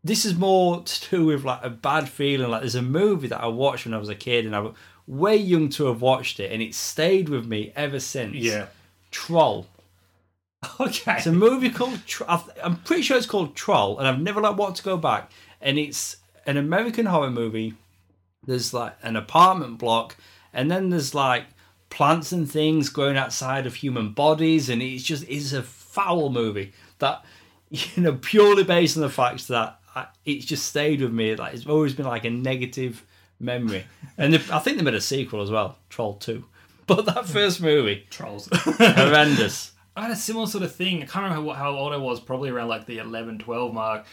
this 0.03 0.25
is 0.25 0.35
more 0.35 0.83
to 0.85 1.11
do 1.11 1.27
with 1.27 1.45
like 1.45 1.63
a 1.63 1.71
bad 1.71 2.09
feeling. 2.09 2.51
Like 2.51 2.63
there's 2.63 2.75
a 2.75 2.83
movie 2.83 3.29
that 3.29 3.43
I 3.43 3.49
watched 3.49 3.85
when 3.85 3.93
I 3.93 3.99
was 3.99 4.09
a 4.09 4.15
kid, 4.15 4.47
and 4.47 4.57
I 4.57 4.71
way 5.09 5.37
young 5.37 5.71
to 5.71 5.87
have 5.87 6.03
watched 6.03 6.39
it, 6.39 6.53
and 6.53 6.63
it 6.63 6.75
stayed 6.75 7.29
with 7.29 7.47
me 7.47 7.73
ever 7.75 7.99
since. 7.99 8.37
Yeah. 8.37 8.67
Troll. 9.11 9.67
Okay. 10.81 11.15
It's 11.17 11.27
a 11.27 11.33
movie 11.33 11.71
called. 11.71 12.05
Tr- 12.05 12.25
I 12.27 12.37
th- 12.37 12.59
I'm 12.65 12.77
pretty 12.79 13.03
sure 13.03 13.17
it's 13.17 13.27
called 13.27 13.55
Troll, 13.55 13.97
and 13.99 14.09
I've 14.09 14.21
never 14.21 14.41
like 14.41 14.57
wanted 14.57 14.75
to 14.77 14.83
go 14.83 14.97
back. 14.97 15.31
And 15.61 15.79
it's 15.79 16.17
an 16.47 16.57
American 16.57 17.07
horror 17.07 17.31
movie. 17.31 17.75
There's 18.45 18.75
like 18.75 18.97
an 19.03 19.15
apartment 19.15 19.79
block, 19.79 20.17
and 20.53 20.69
then 20.69 20.91
there's 20.91 21.15
like 21.15 21.45
plants 21.91 22.33
and 22.33 22.51
things 22.51 22.89
growing 22.89 23.17
outside 23.17 23.67
of 23.67 23.77
human 23.77 24.11
bodies, 24.11 24.69
and 24.69 24.83
it's 24.83 25.05
just 25.05 25.25
it's 25.29 25.53
a 25.53 25.63
foul 25.63 26.31
movie 26.31 26.73
that 26.99 27.25
you 27.71 28.03
know 28.03 28.15
purely 28.15 28.65
based 28.65 28.97
on 28.97 29.05
the 29.05 29.09
fact 29.11 29.47
that 29.47 29.79
I, 29.95 30.07
it's 30.25 30.45
just 30.45 30.67
stayed 30.67 31.01
with 31.01 31.13
me. 31.13 31.37
Like 31.37 31.55
it's 31.55 31.67
always 31.67 31.95
been 31.95 32.07
like 32.07 32.25
a 32.25 32.31
negative 32.31 33.07
memory, 33.41 33.87
and 34.17 34.35
they, 34.35 34.53
I 34.53 34.59
think 34.59 34.79
they 34.79 34.85
made 34.85 34.95
a 34.95 35.01
sequel 35.01 35.43
as 35.43 35.51
well, 35.51 35.79
Troll 35.89 36.15
Two. 36.15 36.45
But 36.87 37.05
that 37.05 37.27
first 37.27 37.61
movie, 37.61 38.07
Trolls. 38.09 38.49
horrendous. 38.53 39.73
I 39.95 40.03
had 40.03 40.11
a 40.11 40.17
similar 40.17 40.47
sort 40.47 40.65
of 40.65 40.75
thing. 40.75 41.03
I 41.03 41.07
can't 41.07 41.25
remember 41.25 41.43
what, 41.43 41.57
how 41.59 41.77
old 41.77 41.93
I 41.93 41.99
was, 41.99 42.19
probably 42.19 42.49
around 42.49 42.69
like 42.69 42.87
the 42.87 42.97
11, 42.97 43.41
12 43.41 43.75
mark. 43.75 44.07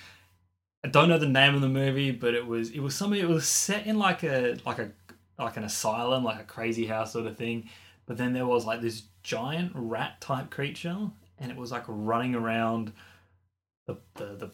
I 0.83 0.89
don't 0.89 1.07
know 1.07 1.17
the 1.17 1.25
name 1.25 1.55
of 1.55 1.61
the 1.61 1.69
movie, 1.69 2.11
but 2.11 2.33
it 2.33 2.45
was 2.45 2.71
it 2.71 2.81
was 2.81 2.93
something. 2.93 3.19
It 3.19 3.29
was 3.29 3.47
set 3.47 3.87
in 3.87 3.97
like 3.97 4.23
a 4.23 4.57
like 4.65 4.79
a 4.79 4.91
like 5.39 5.57
an 5.57 5.63
asylum, 5.63 6.23
like 6.23 6.39
a 6.39 6.43
crazy 6.43 6.85
house 6.85 7.13
sort 7.13 7.27
of 7.27 7.37
thing. 7.37 7.69
But 8.05 8.17
then 8.17 8.33
there 8.33 8.45
was 8.45 8.65
like 8.65 8.81
this 8.81 9.03
giant 9.23 9.71
rat 9.73 10.21
type 10.21 10.51
creature, 10.51 11.09
and 11.39 11.51
it 11.51 11.57
was 11.57 11.71
like 11.71 11.85
running 11.87 12.35
around 12.35 12.93
the 13.87 13.97
the 14.15 14.25
the, 14.35 14.51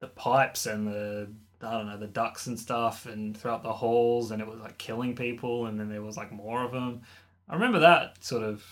the 0.00 0.08
pipes 0.08 0.66
and 0.66 0.86
the 0.86 1.28
I 1.62 1.72
don't 1.72 1.86
know 1.86 1.98
the 1.98 2.06
ducks 2.06 2.46
and 2.46 2.58
stuff, 2.58 3.06
and 3.06 3.36
throughout 3.36 3.62
the 3.62 3.72
halls, 3.72 4.30
and 4.30 4.40
it 4.40 4.46
was 4.46 4.60
like 4.60 4.78
killing 4.78 5.14
people, 5.16 5.66
and 5.66 5.78
then 5.78 5.88
there 5.88 6.02
was 6.02 6.16
like 6.16 6.32
more 6.32 6.64
of 6.64 6.72
them. 6.72 7.02
I 7.48 7.54
remember 7.54 7.80
that 7.80 8.22
sort 8.24 8.42
of 8.42 8.64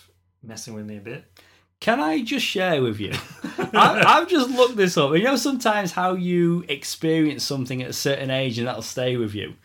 messing 0.43 0.73
with 0.73 0.85
me 0.85 0.97
a 0.97 1.01
bit. 1.01 1.25
Can 1.79 1.99
I 1.99 2.21
just 2.23 2.45
share 2.45 2.81
with 2.81 2.99
you? 2.99 3.13
I, 3.57 4.03
I've 4.05 4.27
just 4.27 4.49
looked 4.49 4.77
this 4.77 4.97
up. 4.97 5.15
You 5.15 5.23
know, 5.23 5.35
sometimes 5.35 5.91
how 5.91 6.13
you 6.13 6.65
experience 6.67 7.43
something 7.43 7.83
at 7.83 7.89
a 7.89 7.93
certain 7.93 8.31
age 8.31 8.57
and 8.57 8.67
that'll 8.67 8.81
stay 8.81 9.15
with 9.15 9.35
you. 9.35 9.55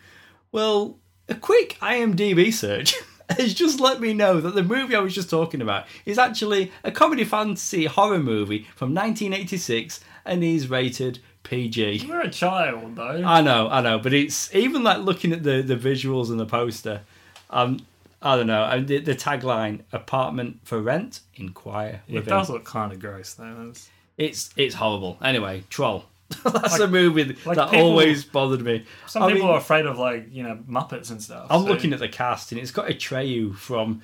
Well, 0.51 0.99
a 1.27 1.35
quick 1.35 1.77
IMDb 1.81 2.53
search 2.53 2.95
has 3.29 3.53
just 3.53 3.79
let 3.79 3.99
me 3.99 4.13
know 4.13 4.39
that 4.39 4.53
the 4.53 4.63
movie 4.63 4.95
I 4.95 4.99
was 4.99 5.15
just 5.15 5.29
talking 5.29 5.61
about 5.61 5.85
is 6.05 6.19
actually 6.19 6.71
a 6.83 6.91
comedy 6.91 7.23
fantasy 7.23 7.85
horror 7.85 8.19
movie 8.19 8.67
from 8.75 8.93
1986 8.93 9.99
and 10.25 10.43
is 10.43 10.69
rated 10.69 11.19
PG. 11.43 11.91
You 11.97 12.07
were 12.13 12.21
a 12.21 12.29
child 12.29 12.95
though. 12.95 13.23
I 13.25 13.41
know, 13.41 13.67
I 13.69 13.81
know, 13.81 13.99
but 13.99 14.13
it's 14.13 14.53
even 14.55 14.83
like 14.83 14.99
looking 14.99 15.31
at 15.33 15.43
the, 15.43 15.61
the 15.61 15.75
visuals 15.75 16.29
and 16.29 16.39
the 16.39 16.45
poster. 16.45 17.01
Um, 17.49 17.85
I 18.21 18.35
don't 18.37 18.47
know. 18.47 18.81
The, 18.81 18.99
the 18.99 19.15
tagline: 19.15 19.81
"Apartment 19.91 20.59
for 20.63 20.81
rent? 20.81 21.19
Inquire." 21.35 22.01
it 22.07 22.13
within." 22.15 22.29
does 22.33 22.49
look 22.49 22.63
kind 22.65 22.91
of 22.93 22.99
gross 22.99 23.33
though. 23.33 23.43
That's- 23.43 23.89
It's 24.17 24.49
it's 24.55 24.75
horrible. 24.75 25.17
Anyway, 25.21 25.63
Troll. 25.69 26.05
That's 26.45 26.79
a 26.79 26.87
movie 26.87 27.23
that 27.23 27.45
like 27.45 27.57
that 27.57 27.69
people- 27.71 27.85
always 27.87 28.23
bothered 28.23 28.61
me. 28.61 28.85
Some 29.07 29.23
I 29.23 29.33
people 29.33 29.47
mean, 29.47 29.55
are 29.55 29.59
afraid 29.59 29.85
of 29.85 29.99
like 29.99 30.27
you 30.31 30.43
know 30.43 30.57
Muppets 30.69 31.11
and 31.11 31.21
stuff. 31.21 31.47
I'm 31.49 31.63
so- 31.63 31.67
looking 31.67 31.91
at 31.93 31.99
the 31.99 32.07
cast 32.07 32.51
and 32.51 32.61
it's 32.61 32.71
got 32.71 32.89
a 32.89 32.93
Atreyu 32.93 33.55
from 33.55 34.01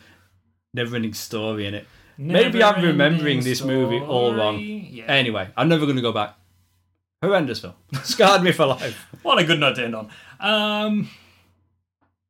Neverending 0.75 1.15
Story 1.15 1.65
in 1.65 1.73
it. 1.73 1.87
Maybe 2.17 2.61
I'm 2.61 2.83
remembering 2.83 3.39
this 3.41 3.63
movie 3.63 3.97
all 3.99 4.33
wrong. 4.35 4.59
Yeah. 4.59 5.05
Anyway, 5.05 5.47
I'm 5.55 5.69
never 5.69 5.85
going 5.85 5.95
to 5.95 6.01
go 6.01 6.11
back. 6.11 6.35
Horrendous 7.21 7.59
film. 7.59 7.73
Scarred 8.03 8.43
me 8.43 8.51
for 8.51 8.65
life. 8.65 9.07
What 9.23 9.39
a 9.39 9.43
good 9.43 9.59
note 9.59 9.75
to 9.75 9.83
end 9.83 9.95
on. 9.95 10.09
Um, 10.39 11.09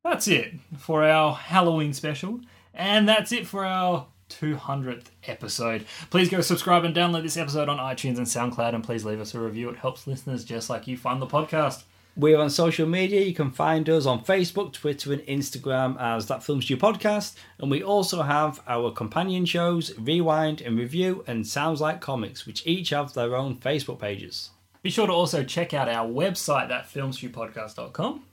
that's 0.03 0.27
it 0.27 0.55
for 0.79 1.03
our 1.03 1.33
Halloween 1.35 1.93
special, 1.93 2.39
and 2.73 3.07
that's 3.07 3.31
it 3.31 3.45
for 3.45 3.65
our 3.65 4.07
200th 4.29 5.07
episode. 5.25 5.85
Please 6.09 6.29
go 6.29 6.41
subscribe 6.41 6.85
and 6.85 6.95
download 6.95 7.21
this 7.21 7.37
episode 7.37 7.69
on 7.69 7.77
iTunes 7.77 8.17
and 8.17 8.25
SoundCloud, 8.25 8.73
and 8.73 8.83
please 8.83 9.05
leave 9.05 9.19
us 9.19 9.35
a 9.35 9.39
review. 9.39 9.69
It 9.69 9.77
helps 9.77 10.07
listeners 10.07 10.43
just 10.43 10.69
like 10.71 10.87
you 10.87 10.97
find 10.97 11.21
the 11.21 11.27
podcast. 11.27 11.83
We're 12.15 12.39
on 12.39 12.49
social 12.49 12.87
media. 12.87 13.21
You 13.21 13.33
can 13.33 13.51
find 13.51 13.87
us 13.89 14.05
on 14.05 14.25
Facebook, 14.25 14.73
Twitter, 14.73 15.13
and 15.13 15.21
Instagram 15.21 16.01
as 16.01 16.25
That 16.25 16.43
Films 16.43 16.65
Stew 16.65 16.77
Podcast. 16.77 17.35
And 17.59 17.69
we 17.69 17.83
also 17.83 18.23
have 18.23 18.61
our 18.67 18.91
companion 18.91 19.45
shows, 19.45 19.97
Rewind 19.97 20.61
and 20.61 20.77
Review, 20.77 21.23
and 21.27 21.45
Sounds 21.47 21.79
Like 21.79 22.01
Comics, 22.01 22.45
which 22.45 22.65
each 22.65 22.89
have 22.89 23.13
their 23.13 23.35
own 23.35 23.55
Facebook 23.55 23.99
pages. 23.99 24.49
Be 24.81 24.89
sure 24.89 25.07
to 25.07 25.13
also 25.13 25.43
check 25.43 25.73
out 25.73 25.89
our 25.89 26.07
website, 26.07 26.69
at 26.71 26.87
filmstewpodcast.com. 26.87 28.23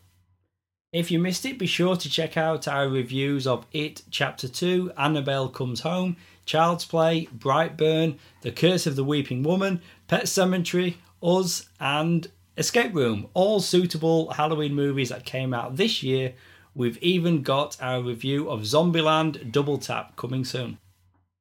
If 0.93 1.11
you 1.11 1.19
missed 1.19 1.45
it, 1.45 1.59
be 1.59 1.67
sure 1.67 1.97
to 1.97 2.09
check 2.09 2.37
out 2.37 2.69
our 2.69 2.89
reviews 2.89 3.47
of 3.47 3.67
It 3.73 4.03
Chapter 4.11 4.47
2, 4.47 4.93
Annabelle 4.97 5.49
Comes 5.49 5.81
Home, 5.81 6.17
Child's 6.45 6.85
Play, 6.85 7.27
Brightburn, 7.37 8.19
The 8.43 8.53
Curse 8.53 8.87
of 8.87 8.95
the 8.95 9.03
Weeping 9.03 9.43
Woman, 9.43 9.83
Pet 10.07 10.25
Sematary, 10.25 10.95
Us, 11.21 11.69
and 11.81 12.31
Escape 12.57 12.95
Room. 12.95 13.27
All 13.35 13.59
suitable 13.59 14.31
Halloween 14.31 14.75
movies 14.75 15.09
that 15.09 15.25
came 15.25 15.53
out 15.53 15.77
this 15.77 16.05
year. 16.05 16.35
We've 16.77 16.99
even 17.03 17.43
got 17.43 17.77
our 17.81 18.01
review 18.01 18.49
of 18.49 18.61
Zombieland 18.61 19.51
Double 19.51 19.79
Tap 19.79 20.15
coming 20.15 20.45
soon. 20.45 20.79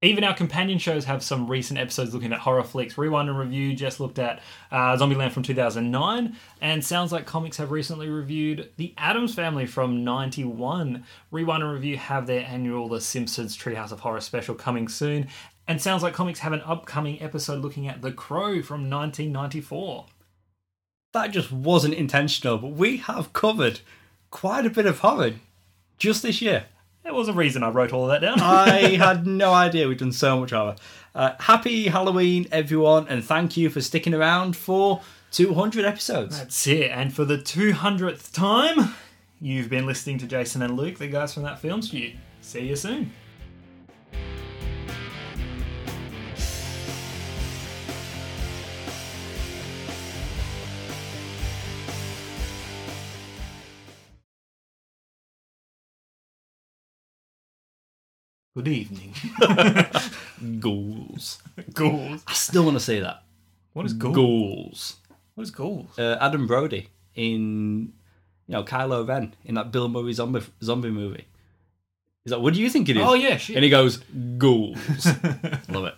Even 0.06 0.24
our 0.24 0.36
companion 0.36 0.78
shows 0.78 1.06
have 1.06 1.24
some 1.24 1.48
recent 1.48 1.80
episodes 1.80 2.14
looking 2.14 2.32
at 2.32 2.40
horror 2.40 2.64
flicks. 2.64 2.96
Rewind 2.96 3.28
and 3.28 3.40
Review 3.40 3.76
just 3.76 4.00
looked 4.00 4.20
at 4.20 4.40
uh, 4.72 4.96
Zombieland 4.96 5.32
from 5.32 5.42
2009, 5.42 6.36
and 6.62 6.86
Sounds 6.86 7.12
Like 7.12 7.26
Comics 7.26 7.58
have 7.58 7.72
recently 7.72 8.08
reviewed 8.08 8.70
The 8.78 8.94
Addams 9.00 9.34
Family 9.34 9.66
from 9.66 10.04
91. 10.04 11.04
Rewind 11.32 11.64
and 11.64 11.72
Review 11.72 11.98
have 11.98 12.28
their 12.28 12.46
annual 12.46 12.88
The 12.88 13.02
Simpsons 13.02 13.58
Treehouse 13.58 13.92
of 13.92 14.02
Horror 14.02 14.22
special 14.22 14.54
coming 14.54 14.88
soon, 14.88 15.28
and 15.68 15.82
Sounds 15.82 16.04
Like 16.04 16.14
Comics 16.14 16.40
have 16.40 16.54
an 16.54 16.62
upcoming 16.62 17.20
episode 17.20 17.64
looking 17.64 17.88
at 17.88 18.04
The 18.04 18.12
Crow 18.12 18.62
from 18.62 18.88
1994. 18.88 20.06
That 21.14 21.32
just 21.32 21.52
wasn't 21.52 21.96
intentional, 21.96 22.60
but 22.60 22.74
we 22.74 22.98
have 22.98 23.34
covered 23.34 23.80
quite 24.30 24.68
a 24.68 24.70
bit 24.70 24.86
of 24.86 25.00
horror 25.00 25.34
just 25.98 26.22
this 26.22 26.44
year. 26.44 26.66
There 27.06 27.14
was 27.14 27.28
a 27.28 27.34
reason 27.34 27.62
I 27.62 27.70
wrote 27.70 27.94
all 27.94 28.10
of 28.10 28.10
that 28.10 28.26
down. 28.26 28.40
I 28.42 28.96
had 28.98 29.28
no 29.28 29.54
idea 29.54 29.88
we'd 29.88 30.00
done 30.00 30.12
so 30.12 30.40
much 30.40 30.50
horror. 30.50 30.76
Uh, 31.14 31.34
happy 31.40 31.88
Halloween, 31.88 32.48
everyone, 32.52 33.08
and 33.08 33.24
thank 33.24 33.56
you 33.56 33.70
for 33.70 33.80
sticking 33.80 34.16
around 34.16 34.58
for 34.58 35.02
200 35.30 35.86
episodes. 35.86 36.40
That's 36.40 36.66
it. 36.66 36.90
And 36.90 37.14
for 37.14 37.24
the 37.24 37.38
200th 37.38 38.34
time, 38.34 38.96
you've 39.40 39.70
been 39.70 39.86
listening 39.86 40.18
to 40.18 40.26
Jason 40.26 40.64
and 40.64 40.76
Luke, 40.76 40.98
the 40.98 41.08
guys 41.08 41.32
from 41.32 41.44
that 41.44 41.60
film 41.60 41.84
stew. 41.84 42.14
See 42.42 42.68
you 42.68 42.76
soon. 42.76 43.12
Good 58.56 58.70
evening. 58.70 59.14
Ghouls. 60.62 61.40
Ghouls. 61.74 62.24
I 62.26 62.34
still 62.34 62.64
want 62.64 62.78
to 62.78 62.80
say 62.84 63.02
that. 63.02 63.24
What 63.74 63.86
is 63.86 63.92
ghouls? 63.92 64.16
Ghouls. 64.16 64.96
What 65.34 65.44
is 65.44 65.52
ghouls? 65.52 66.00
Uh, 66.00 66.18
Adam 66.22 66.48
Brody 66.48 66.88
in, 67.16 67.92
you 68.48 68.54
know, 68.54 68.64
Kylo 68.64 69.06
Ren 69.06 69.36
in 69.44 69.56
that 69.56 69.74
Bill 69.74 69.90
Murray 69.90 70.14
zombie 70.14 70.40
zombie 70.64 70.90
movie. 70.90 71.26
He's 72.24 72.32
like, 72.32 72.42
what 72.42 72.54
do 72.54 72.62
you 72.62 72.70
think 72.70 72.88
it 72.88 72.96
is? 72.96 73.04
Oh, 73.06 73.14
yeah, 73.14 73.36
shit. 73.36 73.58
And 73.58 73.64
he 73.66 73.70
goes, 73.70 73.98
ghouls. 74.38 75.06
Love 75.68 75.88
it. 75.88 75.96